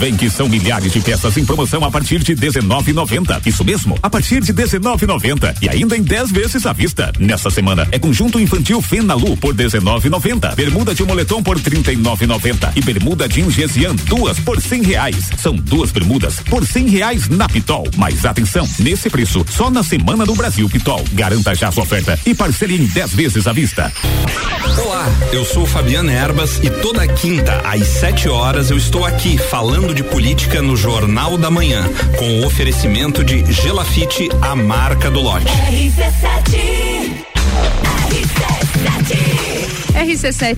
Vem 0.01 0.15
que 0.15 0.31
são 0.31 0.49
milhares 0.49 0.91
de 0.91 0.99
peças 0.99 1.37
em 1.37 1.45
promoção 1.45 1.85
a 1.85 1.91
partir 1.91 2.23
de 2.23 2.35
19,90. 2.35 3.39
Isso 3.45 3.63
mesmo, 3.63 3.99
a 4.01 4.09
partir 4.09 4.41
de 4.41 4.51
19,90 4.51 5.57
e 5.61 5.69
ainda 5.69 5.95
em 5.95 6.01
10 6.01 6.31
vezes 6.31 6.65
à 6.65 6.73
vista. 6.73 7.13
Nessa 7.19 7.51
semana 7.51 7.87
é 7.91 7.99
conjunto 7.99 8.39
infantil 8.39 8.81
Fenalu 8.81 9.37
por 9.37 9.53
19,90, 9.53 10.55
bermuda 10.55 10.95
de 10.95 11.03
moletom 11.03 11.43
por 11.43 11.59
39,90 11.59 12.71
e 12.75 12.81
bermuda 12.81 13.29
de 13.29 13.47
Gesian 13.51 13.93
duas 14.07 14.39
por 14.39 14.59
100 14.59 14.81
reais. 14.81 15.29
São 15.37 15.55
duas 15.55 15.91
bermudas 15.91 16.39
por 16.49 16.65
100 16.65 16.87
reais 16.87 17.29
na 17.29 17.47
Pitol. 17.47 17.87
Mas 17.95 18.25
atenção, 18.25 18.67
nesse 18.79 19.07
preço 19.07 19.45
só 19.51 19.69
na 19.69 19.83
Semana 19.83 20.25
do 20.25 20.33
Brasil 20.33 20.67
Pitol. 20.67 21.05
Garanta 21.13 21.53
já 21.53 21.71
sua 21.71 21.83
oferta 21.83 22.19
e 22.25 22.33
parcele 22.33 22.75
em 22.75 22.87
10 22.87 23.13
vezes 23.13 23.45
à 23.45 23.53
vista. 23.53 23.93
Olá, 24.83 25.05
eu 25.31 25.45
sou 25.45 25.63
Fabiano 25.67 26.09
Erbas 26.09 26.59
e 26.63 26.71
toda 26.71 27.07
quinta 27.07 27.61
às 27.63 27.85
7 27.85 28.29
horas 28.29 28.71
eu 28.71 28.77
estou 28.77 29.05
aqui 29.05 29.37
falando 29.37 29.90
de 29.93 30.03
política 30.03 30.61
no 30.61 30.75
Jornal 30.75 31.37
da 31.37 31.49
Manhã, 31.49 31.83
com 32.17 32.41
o 32.41 32.45
oferecimento 32.45 33.23
de 33.23 33.51
Gelafite, 33.51 34.29
a 34.41 34.55
marca 34.55 35.09
do 35.09 35.21
lote. 35.21 35.45
RC7 35.45 37.21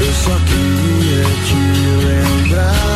Eu 0.00 0.12
só 0.24 0.36
queria 0.46 1.24
te 1.46 2.44
lembrar. 2.44 2.93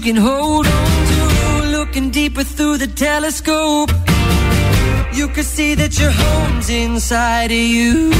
you 0.00 0.14
can 0.14 0.22
hold 0.22 0.66
on 0.66 1.06
to. 1.06 1.68
Looking 1.78 2.10
deeper 2.10 2.44
through 2.44 2.78
the 2.78 2.86
telescope, 2.86 3.90
you 5.12 5.28
can 5.28 5.44
see 5.44 5.74
that 5.74 5.98
your 5.98 6.10
home's 6.10 6.70
inside 6.70 7.50
of 7.50 7.58
you. 7.76 8.19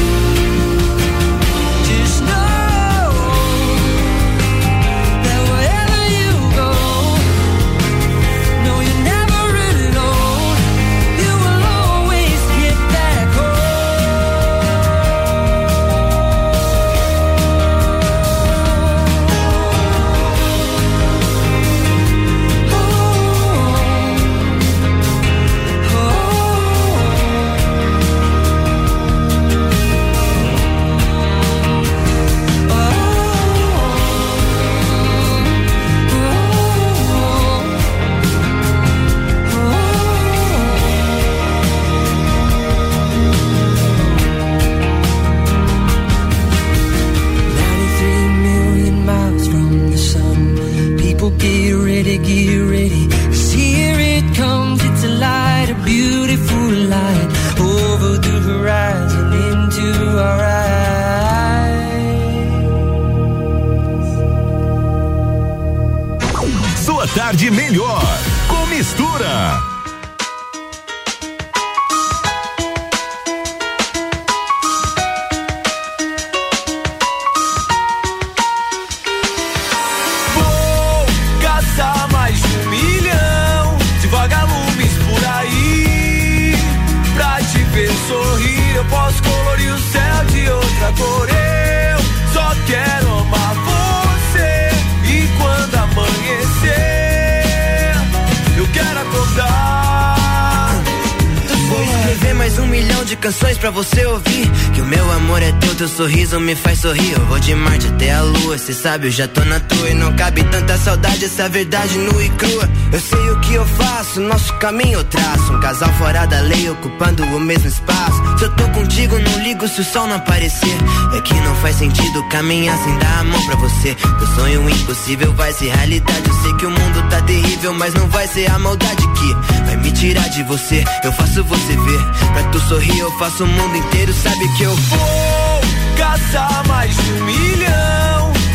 Cê 108.70 108.74
sabe, 108.74 109.08
eu 109.08 109.10
já 109.10 109.26
tô 109.28 109.44
na 109.44 109.58
tua. 109.60 109.90
E 109.90 109.94
não 109.94 110.12
cabe 110.14 110.42
tanta 110.44 110.76
saudade, 110.78 111.24
essa 111.24 111.48
verdade 111.48 111.98
nua 111.98 112.24
e 112.24 112.28
crua. 112.30 112.68
Eu 112.92 113.00
sei 113.00 113.30
o 113.30 113.40
que 113.40 113.54
eu 113.54 113.66
faço, 113.66 114.20
nosso 114.20 114.52
caminho 114.54 114.98
eu 114.98 115.04
traço. 115.04 115.52
Um 115.52 115.60
casal 115.60 115.92
fora 115.94 116.26
da 116.26 116.40
lei, 116.40 116.70
ocupando 116.70 117.24
o 117.24 117.40
mesmo 117.40 117.68
espaço. 117.68 118.38
Se 118.38 118.44
eu 118.44 118.50
tô 118.54 118.68
contigo, 118.68 119.18
não 119.18 119.42
ligo 119.42 119.66
se 119.68 119.80
o 119.80 119.84
sol 119.84 120.06
não 120.06 120.16
aparecer. 120.16 120.76
É 121.16 121.20
que 121.20 121.34
não 121.34 121.54
faz 121.56 121.76
sentido 121.76 122.28
caminhar 122.28 122.76
sem 122.78 122.98
dar 122.98 123.20
a 123.20 123.24
mão 123.24 123.46
pra 123.46 123.56
você. 123.56 123.94
Teu 123.94 124.26
sonho 124.34 124.70
impossível 124.70 125.32
vai 125.34 125.52
ser 125.52 125.70
realidade. 125.74 126.28
Eu 126.28 126.42
sei 126.42 126.54
que 126.54 126.66
o 126.66 126.70
mundo 126.70 127.08
tá 127.10 127.20
terrível, 127.22 127.74
mas 127.74 127.94
não 127.94 128.08
vai 128.08 128.26
ser 128.28 128.50
a 128.50 128.58
maldade 128.58 129.06
que 129.14 129.34
vai 129.64 129.76
me 129.76 129.92
tirar 129.92 130.28
de 130.28 130.42
você. 130.44 130.84
Eu 131.02 131.12
faço 131.12 131.42
você 131.44 131.76
ver. 131.76 132.32
Pra 132.32 132.42
tu 132.50 132.60
sorrir, 132.60 132.98
eu 132.98 133.10
faço 133.18 133.44
o 133.44 133.46
mundo 133.46 133.76
inteiro. 133.76 134.12
Sabe 134.12 134.48
que 134.56 134.62
eu 134.62 134.74
vou 134.74 135.60
caçar 135.96 136.66
mais 136.66 136.94
de 136.94 137.12
um 137.12 137.24
milhão 137.24 137.89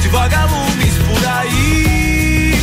de 0.05 0.09
vagalumes 0.09 0.93
por 1.07 1.25
aí. 1.27 2.53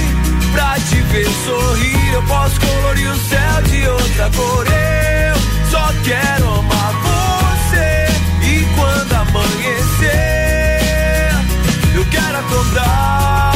Pra 0.52 0.76
te 0.88 1.00
ver 1.02 1.28
sorrir, 1.44 2.12
eu 2.12 2.22
posso 2.22 2.60
colorir 2.60 3.10
o 3.10 3.16
céu 3.16 3.62
de 3.64 3.88
outra 3.88 4.30
cor. 4.36 4.66
Eu 4.66 5.36
só 5.70 5.92
quero 6.04 6.54
amar 6.54 6.92
você. 7.02 8.06
E 8.46 8.64
quando 8.76 9.12
amanhecer, 9.12 10.10
eu 11.94 12.04
quero 12.06 12.38
acordar. 12.38 13.51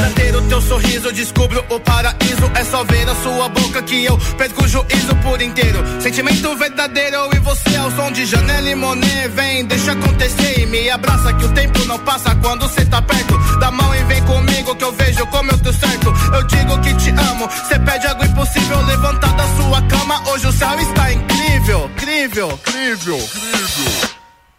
Pra 0.00 0.08
ter 0.12 0.34
o 0.34 0.40
teu 0.48 0.62
sorriso, 0.62 1.12
descubro 1.12 1.62
o 1.68 1.78
paraíso. 1.78 2.50
É 2.54 2.64
só 2.64 2.82
ver 2.84 3.04
na 3.04 3.14
sua 3.16 3.50
boca 3.50 3.82
que 3.82 4.02
eu 4.02 4.16
perco 4.38 4.64
o 4.64 4.68
juízo 4.68 5.14
por 5.22 5.42
inteiro. 5.42 5.78
Sentimento 6.00 6.56
verdadeiro, 6.56 7.28
e 7.34 7.38
você 7.40 7.76
ao 7.76 7.90
som 7.90 8.10
de 8.10 8.24
Janela 8.24 8.70
e 8.70 8.74
Monet. 8.74 9.28
Vem, 9.28 9.66
deixa 9.66 9.92
acontecer 9.92 10.60
e 10.60 10.66
me 10.66 10.88
abraça. 10.88 11.34
Que 11.34 11.44
o 11.44 11.52
tempo 11.52 11.84
não 11.84 11.98
passa 11.98 12.34
quando 12.36 12.66
cê 12.70 12.86
tá 12.86 13.02
perto. 13.02 13.36
Dá 13.58 13.70
mão 13.70 13.94
e 13.94 14.02
vem 14.04 14.22
comigo 14.24 14.74
que 14.74 14.84
eu 14.84 14.92
vejo 14.92 15.26
como 15.26 15.50
eu 15.50 15.58
tô 15.58 15.70
certo. 15.70 16.14
Eu 16.34 16.42
digo 16.44 16.80
que 16.80 16.94
te 16.94 17.10
amo, 17.10 17.46
cê 17.68 17.78
pede 17.78 18.06
algo 18.06 18.24
impossível. 18.24 18.80
Levantar 18.86 19.34
da 19.34 19.44
sua 19.56 19.82
cama, 19.82 20.22
hoje 20.30 20.46
o 20.46 20.52
céu 20.52 20.80
está 20.80 21.12
incrível. 21.12 21.90
Incrível, 21.94 22.58
incrível, 22.66 23.18
incrível. 23.18 24.10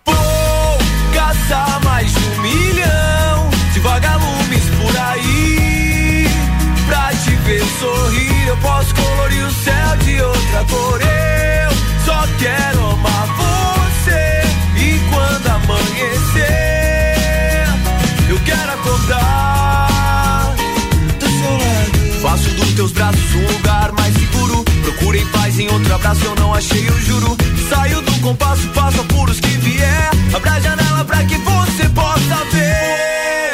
Vou 0.05 0.77
caçar 1.15 1.83
mais 1.83 2.13
de 2.13 2.19
um 2.19 2.41
milhão 2.43 3.49
de 3.73 3.79
vagalumes 3.79 4.40
por 4.69 4.97
aí. 4.97 6.27
Pra 6.87 7.09
te 7.23 7.35
ver 7.45 7.63
sorrir, 7.79 8.47
eu 8.47 8.57
posso 8.57 8.93
colorir 8.95 9.45
o 9.45 9.51
céu 9.51 9.97
de 10.03 10.21
outra 10.21 10.65
cor. 10.69 11.01
Eu 11.01 11.71
só 12.05 12.27
quero 12.39 12.91
amar 12.91 13.27
você. 13.37 14.41
E 14.77 14.99
quando 15.09 15.47
amanhecer, 15.47 16.45
eu 18.29 18.39
quero 18.45 18.71
acordar 18.73 20.55
do 21.19 21.25
seu 21.25 21.51
lado. 21.51 22.21
Faço 22.21 22.49
dos 22.51 22.73
teus 22.73 22.91
braços 22.91 23.35
um 23.35 23.47
lugar 23.53 23.91
mais 23.93 24.13
seguro. 24.13 24.63
Procurei 24.83 25.25
paz 25.25 25.59
em 25.59 25.69
outro 25.69 25.95
abraço, 25.95 26.23
eu 26.25 26.35
não 26.35 26.53
achei, 26.53 26.87
eu 26.87 26.99
juro. 27.01 27.37
Saio 27.69 28.01
do 28.01 28.11
compasso, 28.19 28.67
passo 28.69 29.01
apuros 29.01 29.39
que 29.39 29.57
vier. 29.57 30.09
Abra 30.35 30.51
a 30.53 30.59
janela 30.59 31.05
pra 31.05 31.23
que 31.23 31.37
você 31.37 31.89
possa 31.89 32.45
ver. 32.51 33.50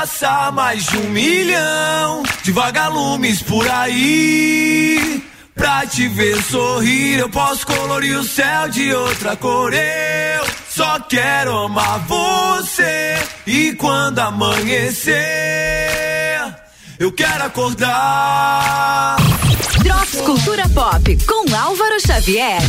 Caçar 0.00 0.50
mais 0.50 0.86
de 0.86 0.96
um 0.96 1.10
milhão 1.10 2.22
de 2.42 2.50
vagalumes 2.52 3.42
por 3.42 3.68
aí. 3.68 5.22
Pra 5.54 5.86
te 5.86 6.08
ver 6.08 6.42
sorrir, 6.42 7.18
eu 7.18 7.28
posso 7.28 7.66
colorir 7.66 8.18
o 8.18 8.24
céu 8.24 8.66
de 8.70 8.94
outra 8.94 9.36
cor. 9.36 9.74
Eu 9.74 10.46
só 10.70 11.00
quero 11.00 11.54
amar 11.54 11.98
você. 12.06 13.18
E 13.46 13.74
quando 13.74 14.20
amanhecer, 14.20 15.18
eu 16.98 17.12
quero 17.12 17.44
acordar. 17.44 19.18
Drops 19.82 20.20
Cultura 20.22 20.68
Pop 20.68 21.18
com 21.26 21.56
Álvaro 21.56 22.00
Xavier. 22.06 22.60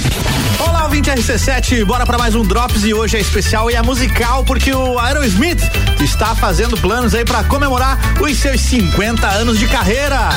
Olá, 0.59 0.85
ouvinte 0.85 1.09
RC7, 1.09 1.83
bora 1.83 2.05
para 2.05 2.17
mais 2.17 2.35
um 2.35 2.43
Drops 2.43 2.83
e 2.85 2.93
hoje 2.93 3.17
é 3.17 3.19
especial 3.19 3.69
e 3.69 3.75
é 3.75 3.81
musical 3.81 4.43
porque 4.45 4.73
o 4.73 4.97
Aerosmith 4.97 5.61
está 5.99 6.35
fazendo 6.35 6.77
planos 6.77 7.13
aí 7.13 7.25
para 7.25 7.43
comemorar 7.43 7.99
os 8.21 8.37
seus 8.37 8.61
50 8.61 9.27
anos 9.27 9.59
de 9.59 9.67
carreira. 9.67 10.29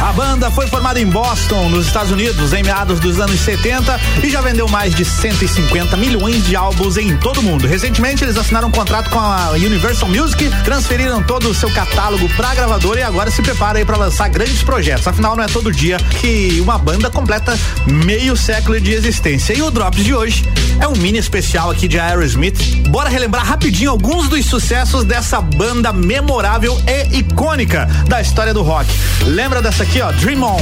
A 0.00 0.12
banda 0.12 0.48
foi 0.48 0.68
formada 0.68 1.00
em 1.00 1.06
Boston, 1.06 1.68
nos 1.70 1.88
Estados 1.88 2.12
Unidos, 2.12 2.52
em 2.52 2.62
meados 2.62 3.00
dos 3.00 3.18
anos 3.18 3.40
70 3.40 4.00
e 4.22 4.30
já 4.30 4.40
vendeu 4.40 4.68
mais 4.68 4.94
de 4.94 5.04
150 5.04 5.96
milhões 5.96 6.46
de 6.46 6.54
álbuns 6.54 6.96
em 6.96 7.16
todo 7.16 7.38
o 7.38 7.42
mundo. 7.42 7.66
Recentemente, 7.66 8.22
eles 8.22 8.36
assinaram 8.36 8.68
um 8.68 8.70
contrato 8.70 9.10
com 9.10 9.18
a 9.18 9.50
Universal 9.50 10.08
Music, 10.08 10.48
transferiram 10.62 11.20
todo 11.20 11.50
o 11.50 11.54
seu 11.54 11.68
catálogo 11.72 12.28
para 12.36 12.50
a 12.50 12.54
gravadora 12.54 13.00
e 13.00 13.02
agora 13.02 13.28
se 13.28 13.42
prepara 13.42 13.78
aí 13.78 13.84
para 13.84 13.96
lançar 13.96 14.28
grandes 14.28 14.62
projetos. 14.62 15.06
Afinal, 15.08 15.34
não 15.34 15.42
é 15.42 15.48
todo 15.48 15.72
dia 15.72 15.96
que 16.20 16.60
uma 16.60 16.78
banda 16.78 17.10
completa 17.10 17.58
meio 17.86 18.36
século 18.36 18.80
de 18.80 18.92
existência. 18.92 19.52
E 19.52 19.62
o 19.62 19.70
Drops 19.70 20.04
de 20.04 20.14
hoje 20.14 20.44
é 20.80 20.86
um 20.86 20.94
mini 20.96 21.18
especial 21.18 21.72
aqui 21.72 21.88
de 21.88 21.98
Aerosmith. 21.98 22.86
Bora 22.88 23.08
relembrar 23.08 23.44
rapidinho 23.44 23.90
alguns 23.90 24.28
dos 24.28 24.46
sucessos 24.46 25.02
dessa 25.02 25.40
banda 25.40 25.92
memorável 25.92 26.80
e 26.86 27.18
icônica 27.18 27.86
da 28.06 28.20
história 28.20 28.54
do 28.54 28.62
rock. 28.62 28.88
Lembra 29.24 29.60
dessa 29.60 29.87
aqui, 29.88 30.02
ó, 30.02 30.12
Dream 30.12 30.42
On. 30.42 30.56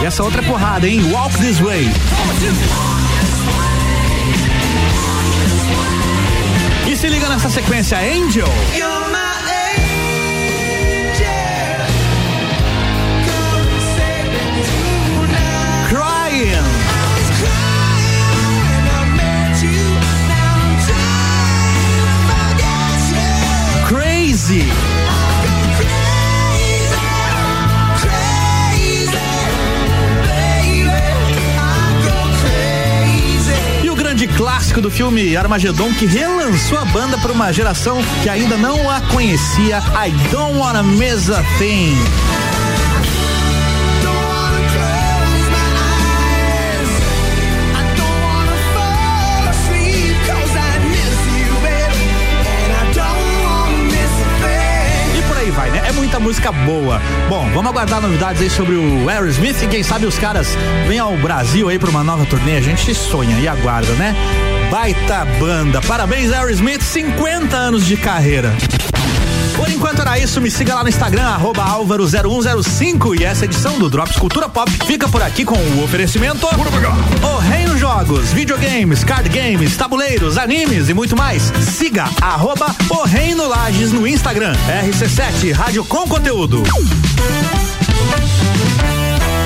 E 0.00 0.06
essa 0.06 0.22
outra 0.22 0.42
porrada, 0.42 0.88
hein? 0.88 1.12
Walk 1.12 1.36
This 1.36 1.60
Way. 1.60 1.90
E 6.86 6.96
se 6.96 7.08
liga 7.08 7.28
nessa 7.28 7.50
sequência, 7.50 7.98
Angel. 7.98 8.48
Crazy. 24.44 24.94
Grande 33.96 34.28
clássico 34.28 34.80
do 34.80 34.92
filme 34.92 35.36
Armagedon 35.36 35.92
que 35.94 36.06
relançou 36.06 36.78
a 36.78 36.84
banda 36.84 37.18
para 37.18 37.32
uma 37.32 37.52
geração 37.52 37.98
que 38.22 38.28
ainda 38.28 38.56
não 38.56 38.88
a 38.88 39.00
conhecia, 39.00 39.78
I 39.78 40.10
Don't 40.30 40.56
Wanna 40.56 40.84
Miss 40.84 41.30
a 41.30 41.42
Thing. 41.58 41.96
Muita 56.14 56.20
música 56.20 56.52
boa. 56.52 57.00
Bom, 57.28 57.48
vamos 57.52 57.70
aguardar 57.70 58.00
novidades 58.00 58.40
aí 58.40 58.50
sobre 58.50 58.74
o 58.74 59.08
Aerosmith 59.08 59.62
e 59.62 59.66
quem 59.66 59.82
sabe 59.82 60.06
os 60.06 60.18
caras 60.18 60.56
vêm 60.86 60.98
ao 60.98 61.16
Brasil 61.16 61.68
aí 61.68 61.78
para 61.78 61.90
uma 61.90 62.04
nova 62.04 62.24
turnê. 62.26 62.56
A 62.56 62.60
gente 62.60 62.94
sonha 62.94 63.38
e 63.40 63.48
aguarda, 63.48 63.92
né? 63.94 64.14
Baita 64.70 65.24
banda. 65.40 65.80
Parabéns, 65.82 66.32
Aerosmith, 66.32 66.82
50 66.82 67.56
anos 67.56 67.86
de 67.86 67.96
carreira. 67.96 68.52
Por 69.64 69.70
enquanto 69.70 70.02
era 70.02 70.18
isso, 70.18 70.42
me 70.42 70.50
siga 70.50 70.74
lá 70.74 70.82
no 70.82 70.90
Instagram, 70.90 71.22
arroba 71.22 71.64
álvaro0105 71.64 73.18
e 73.18 73.24
essa 73.24 73.46
edição 73.46 73.78
do 73.78 73.88
Drops 73.88 74.14
Cultura 74.16 74.46
Pop 74.46 74.70
fica 74.86 75.08
por 75.08 75.22
aqui 75.22 75.42
com 75.42 75.56
o 75.56 75.82
oferecimento 75.82 76.46
O 76.46 77.38
Reino 77.38 77.78
Jogos, 77.78 78.30
videogames, 78.30 79.02
card 79.04 79.26
games, 79.30 79.74
tabuleiros, 79.74 80.36
animes 80.36 80.90
e 80.90 80.94
muito 80.94 81.16
mais. 81.16 81.50
Siga 81.62 82.04
arroba 82.20 82.76
O 82.90 83.04
Reino 83.04 83.48
Lages 83.48 83.90
no 83.90 84.06
Instagram, 84.06 84.54
RC7 84.68 85.54
Rádio 85.54 85.82
com 85.86 86.06
Conteúdo. 86.06 86.62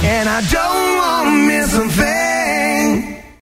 And 0.03 0.29
I 0.29 0.43
don't 0.51 0.99
wanna 0.99 1.31
miss 1.31 1.75
a 1.75 1.89
thing. 1.89 2.38